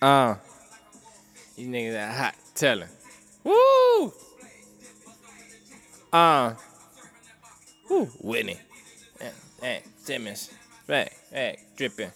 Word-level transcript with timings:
Uh. 0.00 0.34
You 1.56 1.68
niggas 1.68 1.92
that 1.92 2.14
hot. 2.16 2.34
Tell 2.54 2.78
him. 2.78 2.88
Woo! 3.44 4.12
Uh. 6.12 6.54
Woo, 7.90 8.04
Whitney. 8.20 8.58
Hey, 9.18 9.32
hey, 9.60 9.82
Simmons. 9.98 10.50
Hey, 10.86 11.10
hey, 11.32 11.58
dripping. 11.76 12.12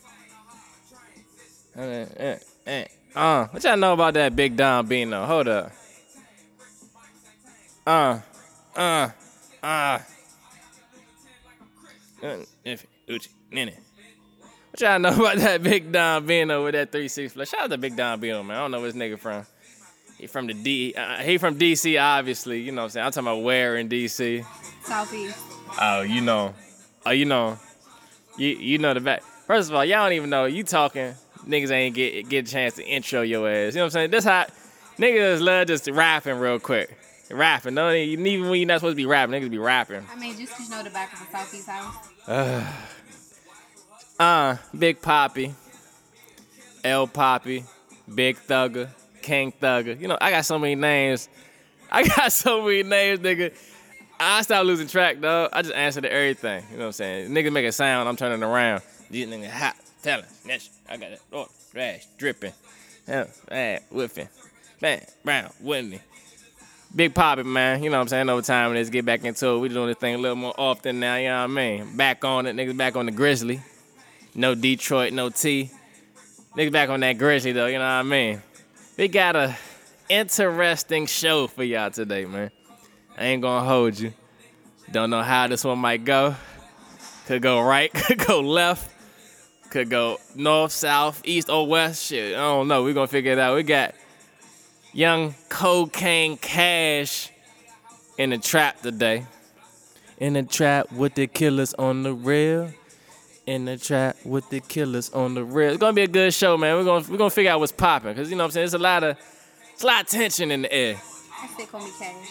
Uh, 1.76 1.80
uh, 1.80 2.36
uh, 2.66 2.84
uh, 3.16 3.46
what 3.48 3.64
y'all 3.64 3.76
know 3.76 3.94
about 3.94 4.14
that 4.14 4.36
Big 4.36 4.56
Don 4.56 4.86
Bino? 4.86 5.24
Hold 5.26 5.48
up. 5.48 5.72
Uh, 7.86 8.20
uh, 8.76 9.08
uh. 9.62 9.98
Uh, 12.22 12.36
if 12.64 12.86
Uchi, 13.08 13.30
Nene. 13.50 13.72
What 14.72 14.80
y'all 14.80 14.98
know 14.98 15.08
about 15.14 15.36
that 15.36 15.62
Big 15.62 15.92
Don 15.92 16.26
Bino 16.26 16.64
with 16.64 16.72
that 16.74 16.90
3-6 16.90 17.32
flush? 17.32 17.50
Shout 17.50 17.60
out 17.60 17.70
to 17.70 17.78
Big 17.78 17.94
Don 17.96 18.18
Bino, 18.18 18.42
man. 18.42 18.56
I 18.56 18.60
don't 18.60 18.70
know 18.70 18.80
where 18.80 18.90
this 18.90 19.00
nigga 19.00 19.18
from. 19.18 19.44
He 20.18 20.26
from 20.26 20.46
the 20.46 20.54
D. 20.54 20.94
Uh, 20.96 21.16
he 21.18 21.36
from 21.36 21.58
DC, 21.58 22.00
obviously. 22.00 22.60
You 22.60 22.72
know 22.72 22.82
what 22.82 22.84
I'm 22.86 22.90
saying? 22.90 23.06
I'm 23.06 23.12
talking 23.12 23.26
about 23.28 23.42
where 23.42 23.76
in 23.76 23.88
DC. 23.88 24.44
Southeast. 24.82 25.36
Oh, 25.80 26.02
you 26.02 26.20
know. 26.20 26.54
Oh, 27.04 27.10
you 27.10 27.24
know. 27.24 27.58
You 28.38 28.48
you 28.48 28.78
know 28.78 28.94
the 28.94 29.00
back. 29.00 29.22
First 29.46 29.68
of 29.68 29.74
all, 29.74 29.84
y'all 29.84 30.04
don't 30.04 30.14
even 30.14 30.30
know. 30.30 30.46
You 30.46 30.64
talking. 30.64 31.14
Niggas 31.46 31.70
ain't 31.70 31.94
get 31.94 32.28
get 32.30 32.48
a 32.48 32.50
chance 32.50 32.74
to 32.76 32.84
intro 32.84 33.22
your 33.22 33.46
ass. 33.48 33.74
You 33.74 33.80
know 33.80 33.84
what 33.84 33.86
I'm 33.86 33.90
saying? 33.90 34.10
This 34.10 34.24
hot. 34.24 34.50
niggas 34.96 35.40
love 35.42 35.66
just 35.66 35.88
rapping 35.90 36.38
real 36.38 36.58
quick. 36.58 36.96
Rapping. 37.30 37.74
No, 37.74 37.92
even 37.92 38.48
when 38.48 38.60
you're 38.60 38.66
not 38.66 38.78
supposed 38.78 38.92
to 38.92 38.96
be 38.96 39.06
rapping, 39.06 39.34
niggas 39.42 39.50
be 39.50 39.58
rapping. 39.58 40.06
I 40.10 40.16
mean, 40.18 40.38
just 40.38 40.52
'cause 40.52 40.68
you 40.68 40.70
know 40.70 40.82
the 40.82 40.90
back 40.90 41.12
of 41.12 41.18
the 41.18 41.26
Southeast 41.36 41.68
house. 41.68 42.08
Uh, 44.22 44.56
Big 44.78 45.02
Poppy, 45.02 45.52
L 46.84 47.08
Poppy, 47.08 47.64
Big 48.14 48.36
Thugger, 48.36 48.88
King 49.20 49.52
Thugger. 49.60 50.00
You 50.00 50.06
know, 50.06 50.16
I 50.20 50.30
got 50.30 50.44
so 50.44 50.60
many 50.60 50.76
names. 50.76 51.28
I 51.90 52.06
got 52.06 52.30
so 52.30 52.62
many 52.62 52.84
names, 52.84 53.18
nigga. 53.18 53.52
I 54.20 54.42
stopped 54.42 54.64
losing 54.64 54.86
track, 54.86 55.20
dog. 55.20 55.50
I 55.52 55.62
just 55.62 55.74
answer 55.74 56.00
to 56.02 56.12
everything. 56.12 56.62
You 56.70 56.76
know 56.76 56.82
what 56.82 56.86
I'm 56.86 56.92
saying? 56.92 57.30
Niggas 57.32 57.52
make 57.52 57.66
a 57.66 57.72
sound, 57.72 58.08
I'm 58.08 58.14
turning 58.14 58.44
around. 58.44 58.82
These 59.10 59.26
niggas 59.26 59.50
hot, 59.50 59.74
telling, 60.04 60.24
snitch. 60.42 60.70
I 60.88 60.98
got 60.98 61.10
it. 61.10 61.20
Oh, 61.32 61.48
trash, 61.72 62.06
dripping. 62.16 62.52
Yeah, 63.08 63.24
man, 63.50 63.80
whiffing. 63.90 64.28
Bang, 64.80 65.04
brown, 65.24 65.50
Whitney. 65.60 66.00
Big 66.94 67.12
Poppy, 67.12 67.42
man. 67.42 67.82
You 67.82 67.90
know 67.90 67.96
what 67.96 68.02
I'm 68.02 68.08
saying? 68.08 68.28
Over 68.28 68.42
time, 68.42 68.72
let's 68.72 68.88
get 68.88 69.04
back 69.04 69.24
into 69.24 69.48
it. 69.48 69.58
We 69.58 69.68
doing 69.68 69.88
this 69.88 69.96
thing 69.96 70.14
a 70.14 70.18
little 70.18 70.36
more 70.36 70.54
often 70.56 71.00
now, 71.00 71.16
you 71.16 71.26
know 71.26 71.38
what 71.38 71.44
I 71.44 71.46
mean? 71.48 71.96
Back 71.96 72.24
on 72.24 72.46
it, 72.46 72.54
niggas 72.54 72.76
back 72.76 72.94
on 72.94 73.06
the 73.06 73.12
Grizzly. 73.12 73.60
No 74.34 74.54
Detroit, 74.54 75.12
no 75.12 75.28
T. 75.28 75.70
Niggas 76.56 76.72
back 76.72 76.88
on 76.88 77.00
that 77.00 77.18
Grizzly 77.18 77.52
though, 77.52 77.66
you 77.66 77.78
know 77.78 77.84
what 77.84 77.90
I 77.90 78.02
mean? 78.02 78.42
We 78.96 79.08
got 79.08 79.36
a 79.36 79.56
interesting 80.08 81.06
show 81.06 81.46
for 81.46 81.64
y'all 81.64 81.90
today, 81.90 82.24
man. 82.24 82.50
I 83.16 83.24
ain't 83.24 83.42
gonna 83.42 83.66
hold 83.66 83.98
you. 83.98 84.12
Don't 84.90 85.10
know 85.10 85.22
how 85.22 85.48
this 85.48 85.64
one 85.64 85.78
might 85.78 86.04
go. 86.04 86.34
Could 87.26 87.42
go 87.42 87.60
right, 87.60 87.92
could 87.94 88.18
go 88.18 88.40
left, 88.40 88.90
could 89.70 89.90
go 89.90 90.18
north, 90.34 90.72
south, 90.72 91.22
east, 91.24 91.48
or 91.48 91.66
west. 91.66 92.04
Shit, 92.04 92.34
I 92.34 92.38
don't 92.38 92.68
know. 92.68 92.82
we 92.82 92.92
gonna 92.92 93.06
figure 93.06 93.32
it 93.32 93.38
out. 93.38 93.54
We 93.54 93.62
got 93.62 93.94
young 94.92 95.34
cocaine 95.48 96.36
cash 96.36 97.30
in 98.18 98.30
the 98.30 98.38
trap 98.38 98.80
today. 98.80 99.26
In 100.18 100.34
the 100.34 100.42
trap 100.42 100.92
with 100.92 101.14
the 101.14 101.26
killers 101.26 101.74
on 101.74 102.02
the 102.02 102.12
rail. 102.12 102.70
In 103.44 103.64
the 103.64 103.76
trap 103.76 104.16
with 104.24 104.48
the 104.50 104.60
killers 104.60 105.10
on 105.10 105.34
the 105.34 105.42
rail. 105.42 105.70
It's 105.70 105.80
gonna 105.80 105.92
be 105.92 106.02
a 106.02 106.08
good 106.08 106.32
show, 106.32 106.56
man. 106.56 106.76
We're 106.76 106.84
gonna 106.84 107.04
we're 107.10 107.16
gonna 107.16 107.30
figure 107.30 107.50
out 107.50 107.58
what's 107.58 107.72
popping. 107.72 108.14
Cause 108.14 108.30
you 108.30 108.36
know 108.36 108.44
what 108.44 108.48
I'm 108.48 108.50
saying? 108.52 108.64
It's 108.66 108.74
a 108.74 108.78
lot 108.78 109.02
of 109.02 109.18
it's 109.72 109.82
a 109.82 109.86
lot 109.86 110.02
of 110.02 110.08
tension 110.08 110.52
in 110.52 110.62
the 110.62 110.72
air. 110.72 110.94
I 110.94 111.48
still 111.48 111.66
call 111.66 111.80
me 111.80 111.90
Cash. 111.98 112.28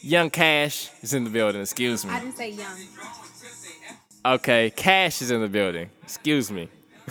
Young 0.00 0.30
Cash 0.30 0.90
is 1.02 1.12
in 1.12 1.24
the 1.24 1.30
building, 1.30 1.60
excuse 1.60 2.02
me. 2.04 2.12
I 2.12 2.20
didn't 2.20 2.36
say 2.36 2.50
young. 2.50 2.78
Okay, 4.24 4.70
Cash 4.70 5.20
is 5.20 5.30
in 5.30 5.42
the 5.42 5.48
building. 5.48 5.90
Excuse 6.02 6.50
me. 6.50 6.70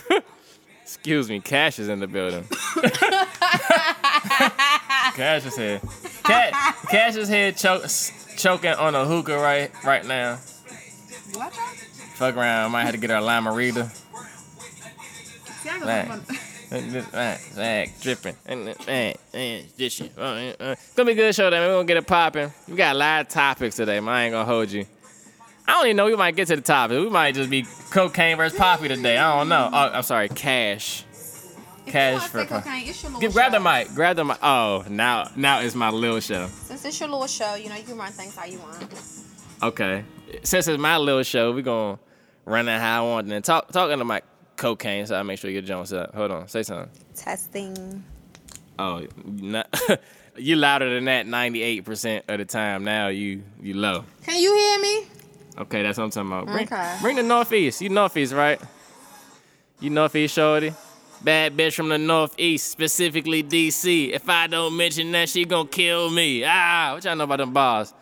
Excuse 0.81 1.29
me, 1.29 1.39
Cash 1.41 1.77
is 1.77 1.89
in 1.89 1.99
the 1.99 2.07
building. 2.07 2.43
Cash 5.15 5.45
is 5.45 5.55
here. 5.55 5.79
Cash, 6.23 6.75
Cash 6.89 7.15
is 7.17 7.29
here 7.29 7.51
cho- 7.51 7.85
choking 8.35 8.73
on 8.73 8.95
a 8.95 9.05
hookah 9.05 9.37
right 9.37 9.71
right 9.83 10.05
now. 10.05 10.39
Out. 11.39 11.53
Fuck 12.23 12.37
around, 12.37 12.71
might 12.71 12.83
have 12.83 12.93
to 12.93 12.97
get 13.01 13.09
her 13.09 13.17
a 13.17 13.21
limerita. 13.21 13.89
See, 15.61 15.69
I 15.69 15.79
Right. 15.79 16.07
go 16.07 16.35
Right, 17.13 17.39
right, 17.57 17.91
dripping. 17.99 18.37
Right, 18.47 19.17
right, 19.33 19.65
this 19.77 19.91
shit. 19.91 20.13
Uh, 20.17 20.21
uh. 20.21 20.75
Gonna 20.95 21.07
be 21.07 21.11
a 21.11 21.15
good 21.15 21.35
show, 21.35 21.49
then. 21.49 21.61
We're 21.61 21.73
gonna 21.75 21.85
get 21.85 21.97
it 21.97 22.07
popping. 22.07 22.53
We 22.69 22.77
got 22.77 22.95
a 22.95 22.97
lot 22.97 23.21
of 23.21 23.27
topics 23.27 23.75
today, 23.75 23.99
man. 23.99 24.13
I 24.13 24.23
ain't 24.23 24.31
gonna 24.31 24.45
hold 24.45 24.71
you. 24.71 24.85
I 25.67 25.73
don't 25.73 25.85
even 25.87 25.97
know. 25.97 26.05
We 26.05 26.15
might 26.15 26.37
get 26.37 26.47
to 26.47 26.55
the 26.55 26.61
topic. 26.61 26.97
We 26.97 27.09
might 27.09 27.35
just 27.35 27.49
be 27.49 27.67
cocaine 27.91 28.37
versus 28.37 28.57
poppy 28.57 28.87
today. 28.87 29.17
I 29.17 29.37
don't 29.37 29.49
know. 29.49 29.69
Oh, 29.71 29.89
I'm 29.93 30.03
sorry, 30.03 30.29
cash. 30.29 31.03
Cash 31.85 32.27
for 32.29 32.45
cocaine, 32.45 32.87
it's 32.87 33.03
your 33.03 33.11
little 33.11 33.19
Get, 33.19 33.33
grab 33.33 33.51
the 33.51 33.59
mic. 33.59 33.93
Grab 33.93 34.15
the 34.15 34.23
mic. 34.23 34.37
Oh, 34.41 34.85
now 34.89 35.29
now 35.35 35.59
it's 35.59 35.75
my 35.75 35.89
little 35.89 36.21
show. 36.21 36.47
Since 36.47 36.85
it's 36.85 36.99
your 37.01 37.09
little 37.09 37.27
show, 37.27 37.55
you 37.55 37.67
know, 37.67 37.75
you 37.75 37.83
can 37.83 37.97
run 37.97 38.13
things 38.13 38.33
how 38.33 38.45
you 38.45 38.59
want. 38.59 38.93
Okay. 39.61 40.05
Since 40.43 40.69
it's 40.69 40.79
my 40.79 40.95
little 40.97 41.23
show, 41.23 41.51
we 41.51 41.61
gonna 41.61 41.99
run 42.45 42.67
it 42.67 42.79
how 42.79 43.05
I 43.05 43.07
want. 43.09 43.25
And 43.25 43.31
then 43.31 43.41
talk 43.41 43.71
talking 43.71 43.97
to 43.99 44.05
my 44.05 44.21
cocaine, 44.55 45.05
so 45.05 45.15
I 45.15 45.23
make 45.23 45.39
sure 45.39 45.49
your 45.49 45.61
Jones 45.61 45.93
up. 45.93 46.13
Hold 46.15 46.31
on, 46.31 46.47
say 46.47 46.63
something. 46.63 46.89
Testing. 47.15 48.03
Oh, 48.79 49.05
not, 49.25 49.67
you 50.37 50.55
louder 50.55 50.93
than 50.93 51.05
that 51.05 51.25
98% 51.27 52.23
of 52.27 52.37
the 52.39 52.45
time. 52.45 52.83
Now 52.83 53.07
you 53.09 53.43
you 53.61 53.75
low. 53.75 54.05
Can 54.23 54.39
you 54.41 54.53
hear 54.55 54.79
me? 54.79 55.07
Okay, 55.59 55.83
that's 55.83 55.97
what 55.99 56.05
I'm 56.05 56.09
talking 56.09 56.31
about. 56.31 56.45
Bring, 56.47 56.65
Okay. 56.65 56.97
bring 57.01 57.15
the 57.15 57.23
Northeast. 57.23 57.81
You 57.81 57.89
Northeast, 57.89 58.33
right? 58.33 58.59
You 59.79 59.89
Northeast, 59.91 60.33
shorty? 60.33 60.73
Bad 61.21 61.55
bitch 61.55 61.75
from 61.75 61.89
the 61.89 61.97
Northeast, 61.97 62.69
specifically 62.71 63.43
DC. 63.43 64.11
If 64.11 64.27
I 64.27 64.47
don't 64.47 64.75
mention 64.75 65.11
that, 65.13 65.29
she 65.29 65.45
gonna 65.45 65.69
kill 65.69 66.09
me. 66.09 66.43
Ah, 66.45 66.91
what 66.95 67.05
y'all 67.05 67.15
know 67.15 67.23
about 67.25 67.37
them 67.37 67.53
bars? 67.53 67.93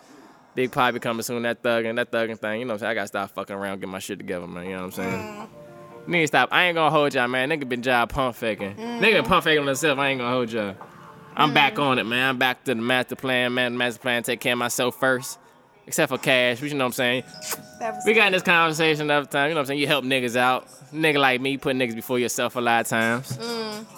Big 0.53 0.71
Pie 0.71 0.91
be 0.91 0.99
coming 0.99 1.23
soon, 1.23 1.43
that 1.43 1.63
thugging, 1.63 1.95
that 1.95 2.11
thugging 2.11 2.37
thing. 2.37 2.59
You 2.59 2.65
know 2.65 2.73
what 2.73 2.75
I'm 2.75 2.79
saying? 2.79 2.91
I 2.91 2.93
gotta 2.93 3.07
stop 3.07 3.31
fucking 3.31 3.55
around, 3.55 3.79
get 3.79 3.89
my 3.89 3.99
shit 3.99 4.17
together, 4.17 4.47
man. 4.47 4.65
You 4.65 4.71
know 4.71 4.85
what 4.85 4.85
I'm 4.85 4.91
saying? 4.91 5.47
Need 6.07 6.21
to 6.21 6.27
stop. 6.27 6.49
I 6.51 6.65
ain't 6.65 6.75
gonna 6.75 6.89
hold 6.89 7.13
y'all, 7.13 7.27
man. 7.27 7.49
Nigga 7.49 7.69
been 7.69 7.81
job 7.81 8.09
pump 8.09 8.35
faking. 8.35 8.75
Nigga 8.75 9.25
pump 9.25 9.43
faking 9.43 9.61
on 9.61 9.67
himself. 9.67 9.99
I 9.99 10.09
ain't 10.09 10.19
gonna 10.19 10.31
hold 10.31 10.51
y'all. 10.51 10.75
I'm 11.35 11.53
back 11.53 11.79
on 11.79 11.99
it, 11.99 12.05
man. 12.05 12.29
I'm 12.29 12.37
back 12.37 12.63
to 12.65 12.75
the 12.75 12.81
master 12.81 13.15
plan, 13.15 13.53
man. 13.53 13.73
The 13.73 13.77
Master 13.77 13.99
plan, 14.01 14.23
take 14.23 14.39
care 14.41 14.53
of 14.53 14.59
myself 14.59 14.99
first. 14.99 15.39
Except 15.87 16.09
for 16.09 16.17
cash, 16.17 16.61
which 16.61 16.71
you 16.71 16.77
know 16.77 16.85
what 16.85 16.89
I'm 16.89 16.93
saying. 16.93 17.23
We 18.05 18.13
got 18.13 18.27
in 18.27 18.33
this 18.33 18.43
conversation 18.43 19.07
the 19.07 19.13
other 19.15 19.25
time. 19.25 19.49
You 19.49 19.55
know 19.55 19.59
what 19.59 19.61
I'm 19.61 19.67
saying? 19.67 19.79
You 19.79 19.87
help 19.87 20.05
niggas 20.05 20.35
out. 20.35 20.67
Nigga 20.93 21.17
like 21.17 21.41
me, 21.41 21.57
put 21.57 21.75
niggas 21.75 21.95
before 21.95 22.19
yourself 22.19 22.55
a 22.55 22.61
lot 22.61 22.81
of 22.81 22.87
times. 22.87 23.37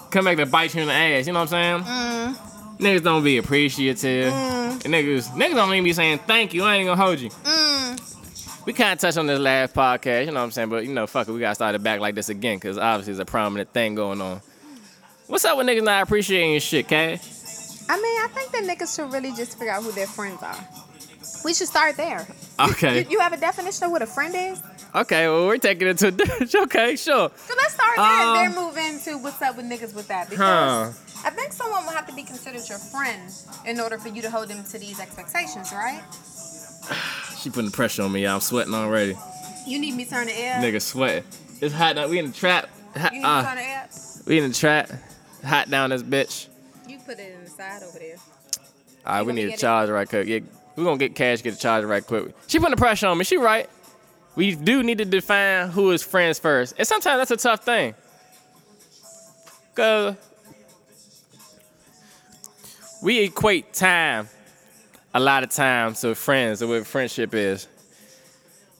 Come 0.10 0.26
back 0.26 0.38
to 0.38 0.46
bite 0.46 0.74
you 0.74 0.82
in 0.82 0.88
the 0.88 0.94
ass. 0.94 1.28
You 1.28 1.34
know 1.34 1.42
what 1.42 1.54
I'm 1.54 1.84
saying? 1.84 2.53
Niggas 2.84 3.04
don't 3.04 3.24
be 3.24 3.38
appreciative. 3.38 4.34
And 4.34 4.82
niggas, 4.82 5.30
niggas 5.30 5.56
don't 5.56 5.72
even 5.72 5.86
be 5.86 5.94
saying 5.94 6.20
thank 6.20 6.54
you. 6.54 6.64
I 6.64 6.76
ain't 6.76 6.88
gonna 6.88 7.02
hold 7.02 7.20
you. 7.20 7.30
Mm. 7.30 8.66
We 8.66 8.74
kind 8.74 8.92
of 8.92 9.00
touched 9.00 9.18
on 9.18 9.26
this 9.26 9.40
last 9.40 9.74
podcast. 9.74 10.26
You 10.26 10.32
know 10.32 10.40
what 10.40 10.46
I'm 10.46 10.52
saying? 10.52 10.70
But 10.70 10.86
you 10.86 10.94
know, 10.94 11.08
fuck 11.08 11.28
it. 11.28 11.32
We 11.32 11.40
gotta 11.40 11.56
start 11.56 11.76
it 11.76 11.84
back 11.84 12.02
like 12.02 12.16
this 12.16 12.28
again 12.28 12.58
because 12.58 12.78
obviously 12.78 13.12
it's 13.12 13.22
a 13.22 13.26
prominent 13.26 13.72
thing 13.72 13.96
going 13.96 14.22
on. 14.22 14.42
What's 15.28 15.46
up 15.46 15.58
with 15.58 15.66
niggas 15.66 15.84
not 15.84 16.04
appreciating 16.04 16.52
your 16.52 16.60
shit, 16.60 16.90
Cash? 16.90 17.22
I 17.88 17.96
mean, 17.96 18.22
I 18.22 18.28
think 18.34 18.52
that 18.52 18.64
niggas 18.64 18.96
should 18.96 19.12
really 19.14 19.34
just 19.34 19.58
figure 19.58 19.72
out 19.74 19.84
who 19.84 19.92
their 19.94 20.08
friends 20.08 20.44
are. 20.44 20.68
We 21.46 21.54
should 21.54 21.68
start 21.68 21.96
there. 21.98 22.28
Okay. 22.60 23.02
You, 23.04 23.10
you 23.12 23.20
have 23.20 23.34
a 23.34 23.38
definition 23.38 23.86
of 23.86 23.92
what 23.92 24.02
a 24.02 24.06
friend 24.08 24.34
is? 24.36 24.62
Okay, 24.96 25.28
well, 25.28 25.48
we're 25.48 25.58
taking 25.58 25.88
it 25.88 25.98
to 26.00 26.08
a 26.10 26.62
okay, 26.64 26.96
sure. 26.96 27.32
So 27.36 27.54
let's 27.58 27.74
start 27.74 27.96
there 27.98 28.06
Um, 28.06 28.38
and 28.38 28.54
then 28.56 28.64
move 28.64 28.78
into 28.78 29.18
what's 29.18 29.42
up 29.42 29.58
with 29.58 29.66
niggas 29.66 29.96
with 29.96 30.08
that. 30.10 30.28
Huh. 30.28 30.92
Because 30.92 31.26
I 31.26 31.30
think 31.32 31.52
someone 31.54 31.84
will 31.86 31.94
have 31.94 32.06
to 32.08 32.14
be 32.14 32.24
considered 32.24 32.62
your 32.70 32.78
friend 32.78 33.32
in 33.66 33.80
order 33.80 33.98
for 33.98 34.10
you 34.10 34.22
to 34.22 34.30
hold 34.30 34.50
them 34.50 34.64
to 34.64 34.78
these 34.80 35.00
expectations, 35.00 35.72
right? 35.72 36.04
She 37.40 37.50
putting 37.50 37.66
the 37.66 37.72
pressure 37.76 38.04
on 38.04 38.12
me. 38.12 38.26
I'm 38.26 38.40
sweating 38.40 38.74
already. 38.74 39.18
You 39.68 39.78
need 39.80 39.96
me 39.96 40.06
to 40.06 40.10
turn 40.12 40.28
the 40.28 40.38
air. 40.38 40.62
Nigga 40.62 40.82
sweating. 40.82 41.24
It's 41.62 41.74
hot 41.74 41.96
now. 41.98 42.08
We 42.08 42.20
in 42.20 42.28
the 42.28 42.32
trap. 42.32 42.70
Hot, 42.96 43.12
You 43.14 43.20
need 43.20 43.24
me 43.24 43.24
to 43.24 43.28
uh, 43.30 43.44
turn 43.44 43.56
the 43.58 43.64
air. 43.64 43.90
we 44.28 44.38
in 44.40 44.50
the 44.50 44.56
trap. 44.56 44.90
Hot 45.44 45.70
down 45.70 45.90
this 45.90 46.04
bitch. 46.04 46.48
You 46.88 47.00
put 47.00 47.20
it 47.20 47.34
in 47.34 47.44
the 47.44 47.50
side 47.50 47.84
over 47.84 48.00
there. 48.00 48.16
All 49.06 49.14
right, 49.14 49.20
You 49.22 49.26
we 49.26 49.34
need 49.34 49.50
it? 49.54 49.60
charge 49.60 49.90
right 49.90 50.08
quick. 50.08 50.28
Yeah, 50.28 50.40
we 50.76 50.84
gonna 50.84 50.98
get 50.98 51.16
cash, 51.16 51.42
get 51.42 51.52
the 51.52 51.60
charger 51.60 51.88
right 51.88 52.06
quick. 52.06 52.36
She 52.48 52.60
putting 52.60 52.72
the 52.72 52.78
pressure 52.78 53.08
on 53.08 53.18
me. 53.18 53.24
She 53.24 53.38
right. 53.38 53.70
We 54.36 54.56
do 54.56 54.82
need 54.82 54.98
to 54.98 55.06
define 55.06 55.70
who 55.70 55.92
is 55.92 56.02
friends 56.02 56.40
first, 56.40 56.76
and 56.78 56.88
sometimes 56.88 57.20
that's 57.20 57.32
a 57.32 57.38
tough 57.38 57.64
thing. 57.64 57.94
Cause 59.76 60.16
we 63.02 63.20
equate 63.20 63.74
time 63.74 64.30
a 65.14 65.20
lot 65.20 65.44
of 65.44 65.50
times 65.50 66.02
to 66.02 66.16
friends 66.16 66.64
or 66.64 66.68
what 66.68 66.88
friendship 66.88 67.34
is. 67.34 67.68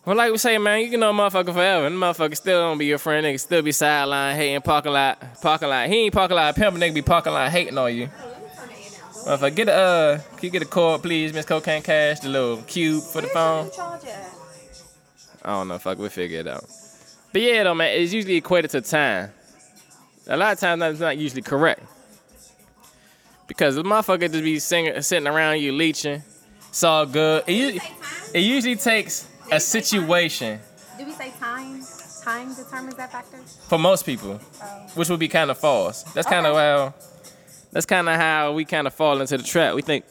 Well, 0.06 0.18
like 0.18 0.32
we 0.32 0.38
say, 0.38 0.58
man, 0.58 0.82
you 0.82 0.90
can 0.90 1.00
know 1.00 1.12
a 1.12 1.14
motherfucker 1.14 1.54
forever. 1.54 1.86
And 1.86 1.96
the 1.96 2.06
motherfucker 2.06 2.36
still 2.36 2.62
don't 2.62 2.78
be 2.78 2.86
your 2.86 2.98
friend. 2.98 3.26
Nigga 3.26 3.40
still 3.40 3.62
be 3.62 3.72
sideline 3.72 4.36
hating, 4.36 4.62
parking 4.62 4.92
lot, 4.92 5.42
parking 5.42 5.70
lot. 5.70 5.88
He 5.88 6.06
ain't 6.06 6.14
parking 6.14 6.36
lot 6.36 6.56
pimping. 6.56 6.82
Nigga 6.82 6.94
be 6.94 7.02
parking 7.02 7.32
lot 7.32 7.50
hating 7.52 7.78
on 7.78 7.96
you. 7.96 8.10
Motherfucker, 9.26 9.56
get 9.56 9.70
a 9.70 9.74
uh, 9.74 10.18
can 10.18 10.40
you 10.42 10.50
get 10.50 10.62
a 10.62 10.66
cord, 10.66 11.02
please, 11.02 11.32
Miss 11.34 11.46
Cocaine 11.46 11.82
Cash, 11.82 12.20
the 12.20 12.30
little 12.30 12.58
cube 12.64 13.04
for 13.04 13.22
the 13.22 13.28
phone. 13.28 13.70
I 15.46 15.50
don't 15.50 15.68
know. 15.68 15.78
Fuck, 15.80 15.98
we'll 15.98 16.10
figure 16.10 16.40
it 16.40 16.48
out. 16.48 16.66
But 17.32 17.42
yeah, 17.42 17.64
though, 17.64 17.74
man, 17.74 17.98
it's 18.00 18.14
usually 18.14 18.36
equated 18.36 18.72
to 18.72 18.82
time. 18.82 19.32
A 20.28 20.38
lot 20.38 20.54
of 20.54 20.60
times, 20.60 20.80
that's 20.82 21.00
not 21.00 21.18
usually 21.18 21.42
correct. 21.42 21.82
Because 23.48 23.76
the 23.76 23.84
motherfucker 23.84 24.32
just 24.32 24.44
be 24.44 24.60
singing, 24.60 25.02
sitting 25.02 25.28
around 25.28 25.60
you 25.60 25.72
leeching. 25.74 26.24
It's 26.70 26.84
all 26.84 27.06
good. 27.06 27.44
It, 27.48 27.76
u- 27.76 27.80
it 28.34 28.40
usually 28.40 28.76
takes 28.76 29.28
a 29.52 29.60
situation 29.60 30.60
Do 30.98 31.06
we 31.06 31.12
say 31.12 31.32
time? 31.40 31.82
Time 32.24 32.54
determines 32.56 32.96
that 32.96 33.12
factor? 33.12 33.38
for 33.68 33.78
most 33.78 34.06
people, 34.06 34.36
which 34.96 35.10
would 35.10 35.20
be 35.20 35.28
kind 35.28 35.52
of 35.52 35.58
false. 35.58 36.04
That's 36.14 36.28
kind 36.28 36.46
of 36.46 36.56
Okay. 36.56 36.62
how. 36.62 36.94
That's 37.74 37.88
kind 37.88 38.08
of 38.08 38.16
how 38.16 38.54
we 38.54 38.66
kind 38.66 38.86
of 38.86 38.94
fall 38.94 39.20
into 39.20 39.36
the 39.36 39.44
trap. 39.44 39.74
We 39.74 39.82
think 39.82 40.06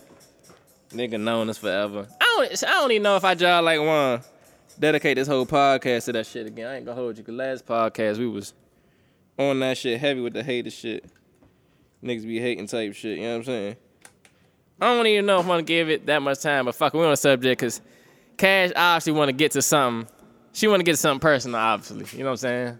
nigga 0.90 1.18
known 1.18 1.48
us 1.48 1.58
forever. 1.58 2.08
I 2.20 2.24
don't. 2.48 2.64
I 2.64 2.72
don't 2.72 2.90
even 2.90 3.04
know 3.04 3.16
if 3.16 3.24
I 3.24 3.36
just 3.36 3.64
like 3.64 3.80
one. 3.80 4.20
dedicate 4.80 5.16
this 5.16 5.28
whole 5.28 5.46
podcast 5.46 6.06
to 6.06 6.12
that 6.12 6.26
shit 6.26 6.48
again. 6.48 6.66
I 6.66 6.76
ain't 6.76 6.84
gonna 6.84 7.00
hold 7.00 7.16
you. 7.16 7.22
Cause 7.22 7.34
last 7.34 7.64
podcast 7.64 8.18
we 8.18 8.26
was 8.26 8.52
on 9.38 9.60
that 9.60 9.78
shit 9.78 10.00
heavy 10.00 10.20
with 10.20 10.32
the 10.32 10.42
hater 10.42 10.70
shit. 10.70 11.04
Niggas 12.02 12.26
be 12.26 12.40
hating 12.40 12.66
type 12.66 12.94
shit. 12.94 13.18
You 13.18 13.24
know 13.24 13.30
what 13.30 13.36
I'm 13.36 13.44
saying? 13.44 13.76
I 14.80 14.86
don't 14.96 15.06
even 15.06 15.26
know 15.26 15.38
if 15.38 15.46
I 15.46 15.48
want 15.48 15.64
to 15.64 15.72
give 15.72 15.88
it 15.88 16.06
that 16.06 16.20
much 16.20 16.40
time, 16.40 16.64
but 16.64 16.74
fuck, 16.74 16.92
we 16.94 17.04
on 17.04 17.10
the 17.10 17.16
subject 17.16 17.60
because 17.60 17.80
Cash 18.36 18.72
obviously 18.74 19.12
want 19.12 19.28
to 19.28 19.32
get 19.32 19.52
to 19.52 19.62
something. 19.62 20.12
She 20.52 20.66
want 20.66 20.80
to 20.80 20.84
get 20.84 20.92
to 20.92 20.96
something 20.96 21.20
personal, 21.20 21.60
obviously. 21.60 22.18
You 22.18 22.24
know 22.24 22.30
what 22.30 22.32
I'm 22.32 22.36
saying? 22.38 22.78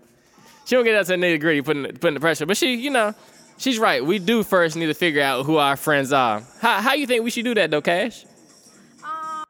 She 0.64 0.74
don't 0.74 0.84
get 0.84 0.96
out 0.96 1.06
to 1.06 1.12
the 1.12 1.18
nitty 1.18 1.38
gritty, 1.40 1.62
putting 1.62 1.84
putting 1.84 2.14
the 2.14 2.20
pressure. 2.20 2.46
But 2.46 2.56
she, 2.56 2.74
you 2.74 2.90
know, 2.90 3.14
she's 3.62 3.78
right. 3.78 4.04
We 4.04 4.18
do 4.18 4.42
first 4.42 4.76
need 4.76 4.86
to 4.86 4.94
figure 4.94 5.22
out 5.22 5.46
who 5.46 5.56
our 5.56 5.76
friends 5.76 6.12
are. 6.12 6.42
How 6.60 6.80
how 6.80 6.94
you 6.94 7.06
think 7.06 7.24
we 7.24 7.30
should 7.30 7.44
do 7.44 7.54
that 7.54 7.70
though, 7.70 7.80
Cash? 7.80 8.24
Um, 9.04 9.44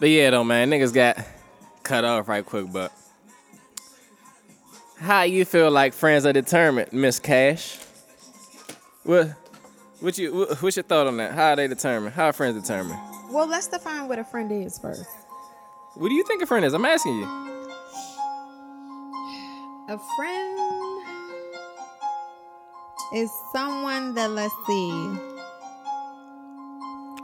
but 0.00 0.08
yeah, 0.08 0.30
though, 0.30 0.44
man, 0.44 0.70
niggas 0.70 0.94
got 0.94 1.18
cut 1.82 2.04
off 2.04 2.28
right 2.28 2.46
quick. 2.46 2.66
But 2.72 2.92
how 4.98 5.22
you 5.22 5.44
feel 5.44 5.70
like 5.70 5.92
friends 5.92 6.24
are 6.24 6.32
determined, 6.32 6.92
Miss 6.92 7.18
Cash? 7.18 7.78
What 9.02 9.28
what 10.00 10.16
you 10.16 10.46
what's 10.60 10.76
your 10.76 10.84
thought 10.84 11.08
on 11.08 11.16
that? 11.16 11.32
How 11.32 11.50
are 11.50 11.56
they 11.56 11.68
determined? 11.68 12.14
How 12.14 12.26
are 12.26 12.32
friends 12.32 12.60
determined? 12.60 12.98
Well, 13.30 13.48
let's 13.48 13.66
define 13.66 14.08
what 14.08 14.18
a 14.18 14.24
friend 14.24 14.52
is 14.52 14.78
first. 14.78 15.06
What 15.94 16.08
do 16.08 16.14
you 16.14 16.24
think 16.24 16.42
a 16.42 16.46
friend 16.46 16.64
is? 16.64 16.74
I'm 16.74 16.84
asking 16.84 17.18
you. 17.18 17.51
A 19.92 19.98
friend 20.16 21.02
is 23.14 23.30
someone 23.52 24.14
that 24.14 24.30
let's 24.30 24.54
see. 24.66 24.90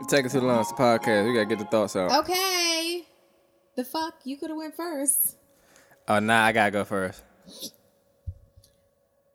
Take 0.07 0.27
it 0.27 0.29
to 0.29 0.39
the 0.39 0.45
lunch 0.45 0.67
podcast. 0.77 1.25
We 1.25 1.33
gotta 1.33 1.47
get 1.47 1.57
the 1.57 1.65
thoughts 1.65 1.95
out. 1.95 2.11
Okay. 2.19 3.07
The 3.75 3.83
fuck? 3.83 4.19
You 4.23 4.37
could 4.37 4.51
have 4.51 4.57
went 4.57 4.75
first. 4.75 5.37
Oh, 6.07 6.19
nah, 6.19 6.43
I 6.43 6.51
gotta 6.51 6.69
go 6.69 6.85
first. 6.85 7.23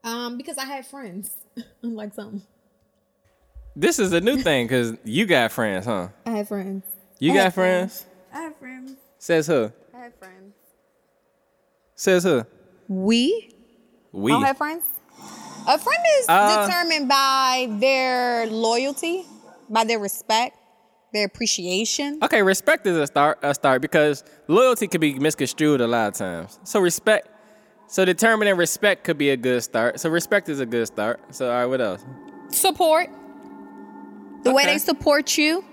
Um, 0.05 0.37
because 0.37 0.57
I 0.57 0.67
had 0.67 0.87
friends. 0.87 1.33
Unlike 1.83 2.15
something. 2.15 2.43
This 3.75 3.99
is 3.99 4.13
a 4.13 4.21
new 4.21 4.37
thing 4.37 4.69
because 4.69 4.97
you 5.03 5.27
got 5.27 5.51
friends, 5.51 5.87
huh? 5.87 6.11
I 6.25 6.31
had 6.31 6.47
friends. 6.47 6.85
You 7.19 7.33
I 7.33 7.35
got 7.35 7.43
had 7.43 7.55
friends? 7.55 8.07
I 8.33 8.43
have 8.43 8.57
friends. 8.59 8.93
Says 9.19 9.49
who? 9.49 9.73
I 9.93 9.99
have 9.99 10.15
friends. 10.21 10.55
Says 11.97 12.23
who? 12.23 12.47
We? 12.89 13.55
We. 14.13 14.33
Don't 14.33 14.43
have 14.43 14.57
friends. 14.57 14.85
A 15.67 15.79
friend 15.79 16.05
is 16.21 16.27
Uh, 16.29 16.67
determined 16.67 17.09
by 17.09 17.69
their 17.81 18.47
loyalty, 18.47 19.25
by 19.71 19.85
their 19.85 19.99
respect, 19.99 20.57
their 21.13 21.25
appreciation. 21.25 22.19
Okay, 22.23 22.43
respect 22.43 22.87
is 22.87 22.97
a 22.97 23.07
start. 23.07 23.39
A 23.43 23.55
start 23.55 23.81
because 23.81 24.25
loyalty 24.49 24.87
can 24.87 25.01
be 25.01 25.19
misconstrued 25.19 25.81
a 25.81 25.87
lot 25.87 26.09
of 26.09 26.15
times. 26.15 26.59
So 26.65 26.81
respect. 26.81 27.29
So 27.87 28.05
determining 28.05 28.57
respect 28.57 29.05
could 29.05 29.19
be 29.19 29.31
a 29.31 29.37
good 29.37 29.63
start. 29.63 30.01
So 30.01 30.11
respect 30.11 30.49
is 30.49 30.61
a 30.61 30.67
good 30.67 30.87
start. 30.87 31.21
So 31.31 31.51
all 31.51 31.53
right, 31.61 31.67
what 31.67 31.81
else? 31.81 32.05
Support. 32.51 33.09
The 34.43 34.53
way 34.53 34.67
they 34.67 34.79
support 34.79 35.39
you, 35.39 35.65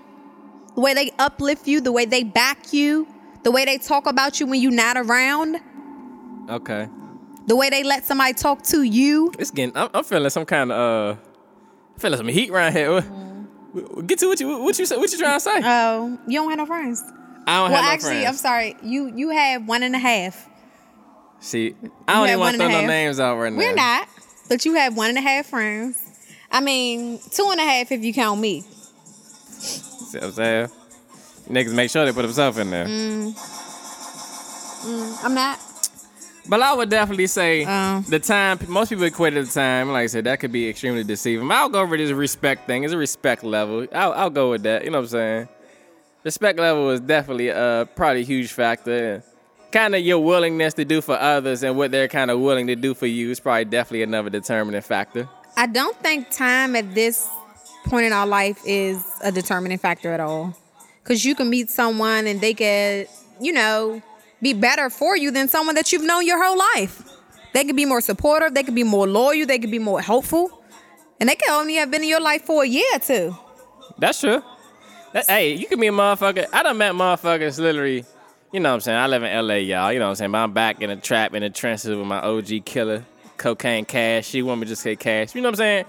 the 0.74 0.80
way 0.80 0.94
they 0.94 1.12
uplift 1.18 1.66
you, 1.66 1.82
the 1.82 1.92
way 1.92 2.06
they 2.06 2.22
back 2.22 2.72
you, 2.72 3.06
the 3.42 3.50
way 3.50 3.66
they 3.66 3.76
talk 3.76 4.06
about 4.06 4.40
you 4.40 4.46
when 4.46 4.62
you're 4.62 4.72
not 4.72 4.96
around, 4.96 5.60
Okay, 6.48 6.88
the 7.46 7.56
way 7.56 7.70
they 7.70 7.82
let 7.82 8.04
somebody 8.04 8.34
talk 8.34 8.62
to 8.64 8.82
you. 8.82 9.32
it's 9.38 9.50
getting. 9.50 9.76
I'm, 9.76 9.88
I'm 9.94 10.04
feeling 10.04 10.30
some 10.30 10.44
kind 10.46 10.72
of. 10.72 11.16
uh 11.16 11.20
Feeling 11.98 12.16
some 12.18 12.28
heat 12.28 12.50
around 12.50 12.72
here. 12.72 12.92
What- 12.92 14.06
Get 14.06 14.18
to 14.18 14.26
what 14.28 14.40
you 14.40 14.58
what 14.58 14.78
you 14.78 14.84
say- 14.86 14.96
what 14.96 15.10
you 15.12 15.18
trying 15.18 15.36
to 15.36 15.40
say? 15.40 15.60
Oh, 15.64 16.18
you 16.26 16.38
don't 16.40 16.50
have 16.50 16.58
no 16.58 16.66
friends. 16.66 17.02
I 17.46 17.58
don't 17.58 17.70
well, 17.70 17.82
have 17.82 17.84
no 17.84 18.00
friends. 18.00 18.04
Well, 18.04 18.12
actually, 18.12 18.26
I'm 18.26 18.34
sorry. 18.34 18.76
You 18.82 19.12
you 19.16 19.30
have 19.30 19.66
one 19.66 19.82
and 19.82 19.94
a 19.94 19.98
half. 19.98 20.48
See, 21.40 21.74
I 22.06 22.14
don't 22.14 22.28
even 22.28 22.40
want 22.40 22.52
to 22.52 22.58
throw 22.58 22.68
no 22.68 22.86
names 22.86 23.18
out 23.18 23.36
right 23.38 23.52
now. 23.52 23.58
We're 23.58 23.74
not, 23.74 24.08
but 24.48 24.64
you 24.64 24.74
have 24.74 24.96
one 24.96 25.08
and 25.08 25.18
a 25.18 25.22
half 25.22 25.46
friends. 25.46 25.96
I 26.50 26.60
mean, 26.60 27.18
two 27.30 27.48
and 27.50 27.58
a 27.60 27.64
half 27.64 27.90
if 27.92 28.04
you 28.04 28.12
count 28.12 28.40
me. 28.40 28.60
See 28.60 30.18
what 30.18 30.26
I'm 30.26 30.32
saying? 30.32 30.68
Niggas 31.48 31.74
make 31.74 31.90
sure 31.90 32.04
they 32.04 32.12
put 32.12 32.22
themselves 32.22 32.58
in 32.58 32.70
there. 32.70 32.86
Mm. 32.86 33.34
I'm 35.24 35.34
not. 35.34 35.58
But 36.48 36.60
I 36.60 36.74
would 36.74 36.88
definitely 36.90 37.28
say 37.28 37.64
Um. 37.64 38.04
the 38.08 38.18
time. 38.18 38.58
Most 38.68 38.88
people 38.88 39.04
equate 39.04 39.34
the 39.34 39.44
time. 39.44 39.90
Like 39.92 40.02
I 40.04 40.06
said, 40.06 40.24
that 40.24 40.40
could 40.40 40.50
be 40.52 40.68
extremely 40.68 41.04
deceiving. 41.04 41.50
I'll 41.50 41.68
go 41.68 41.80
over 41.80 41.96
this 41.96 42.10
respect 42.10 42.66
thing. 42.66 42.82
It's 42.84 42.92
a 42.92 42.98
respect 42.98 43.44
level. 43.44 43.86
I'll, 43.92 44.12
I'll 44.12 44.30
go 44.30 44.50
with 44.50 44.62
that. 44.64 44.84
You 44.84 44.90
know 44.90 44.98
what 44.98 45.04
I'm 45.04 45.08
saying? 45.10 45.48
Respect 46.24 46.58
level 46.58 46.90
is 46.90 47.00
definitely 47.00 47.50
uh 47.50 47.84
probably 47.86 48.22
a 48.22 48.24
huge 48.24 48.52
factor. 48.52 49.22
Kind 49.72 49.94
of 49.94 50.02
your 50.02 50.18
willingness 50.18 50.74
to 50.74 50.84
do 50.84 51.00
for 51.00 51.14
others 51.18 51.62
and 51.62 51.76
what 51.76 51.90
they're 51.90 52.08
kind 52.08 52.30
of 52.30 52.40
willing 52.40 52.66
to 52.66 52.76
do 52.76 52.92
for 52.94 53.06
you 53.06 53.30
is 53.30 53.40
probably 53.40 53.64
definitely 53.64 54.02
another 54.02 54.28
determining 54.28 54.82
factor. 54.82 55.28
I 55.56 55.66
don't 55.66 55.96
think 55.98 56.30
time 56.30 56.76
at 56.76 56.94
this 56.94 57.26
point 57.86 58.04
in 58.06 58.12
our 58.12 58.26
life 58.26 58.60
is 58.66 59.02
a 59.24 59.32
determining 59.32 59.78
factor 59.78 60.12
at 60.12 60.20
all. 60.20 60.56
Because 61.02 61.24
you 61.24 61.34
can 61.34 61.48
meet 61.50 61.68
someone 61.70 62.26
and 62.26 62.40
they 62.40 62.54
could, 62.54 63.08
you 63.40 63.52
know, 63.52 64.00
be 64.42 64.52
better 64.52 64.90
for 64.90 65.16
you 65.16 65.30
than 65.30 65.48
someone 65.48 65.76
that 65.76 65.92
you've 65.92 66.02
known 66.02 66.26
your 66.26 66.42
whole 66.42 66.58
life. 66.76 67.02
They 67.54 67.64
could 67.64 67.76
be 67.76 67.84
more 67.84 68.00
supportive, 68.00 68.54
they 68.54 68.62
could 68.62 68.74
be 68.74 68.82
more 68.82 69.06
loyal, 69.06 69.46
they 69.46 69.58
could 69.58 69.70
be 69.70 69.78
more 69.78 70.00
helpful. 70.00 70.62
And 71.20 71.28
they 71.28 71.36
could 71.36 71.50
only 71.50 71.76
have 71.76 71.90
been 71.90 72.02
in 72.02 72.08
your 72.08 72.20
life 72.20 72.42
for 72.42 72.64
a 72.64 72.66
year 72.66 72.88
or 72.94 72.98
two. 72.98 73.36
That's 73.98 74.20
true. 74.20 74.42
That- 75.12 75.26
hey, 75.28 75.52
you 75.54 75.66
can 75.66 75.78
be 75.78 75.86
a 75.86 75.92
motherfucker. 75.92 76.46
I 76.52 76.62
done 76.62 76.78
met 76.78 76.94
motherfuckers 76.94 77.58
literally, 77.58 78.04
you 78.52 78.60
know 78.60 78.70
what 78.70 78.74
I'm 78.74 78.80
saying? 78.80 78.98
I 78.98 79.06
live 79.06 79.22
in 79.22 79.46
LA, 79.46 79.54
y'all. 79.54 79.92
You 79.92 79.98
know 79.98 80.06
what 80.06 80.10
I'm 80.10 80.16
saying? 80.16 80.32
But 80.32 80.38
I'm 80.38 80.52
back 80.52 80.82
in 80.82 80.90
the 80.90 80.96
trap, 80.96 81.34
in 81.34 81.42
the 81.42 81.50
trenches 81.50 81.96
with 81.96 82.06
my 82.06 82.20
OG 82.20 82.64
killer, 82.64 83.04
Cocaine 83.36 83.84
Cash. 83.84 84.26
She 84.26 84.42
want 84.42 84.60
me 84.60 84.66
just 84.66 84.82
say 84.82 84.96
Cash. 84.96 85.34
You 85.34 85.42
know 85.42 85.48
what 85.48 85.54
I'm 85.54 85.56
saying? 85.58 85.84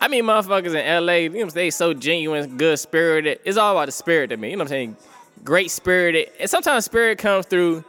I 0.00 0.08
mean, 0.08 0.24
motherfuckers 0.24 0.74
in 0.74 1.06
LA, 1.06 1.12
you 1.12 1.44
know? 1.44 1.50
They 1.50 1.70
so 1.70 1.94
genuine, 1.94 2.56
good 2.56 2.78
spirited. 2.78 3.40
It's 3.44 3.56
all 3.56 3.72
about 3.72 3.86
the 3.86 3.92
spirit 3.92 4.28
to 4.28 4.36
me. 4.36 4.50
You 4.50 4.56
know 4.56 4.64
what 4.64 4.72
I'm 4.72 4.96
saying? 4.96 4.96
Great 5.42 5.70
spirited. 5.70 6.30
And 6.40 6.48
sometimes 6.48 6.84
spirit 6.84 7.18
comes 7.18 7.46
through 7.46 7.84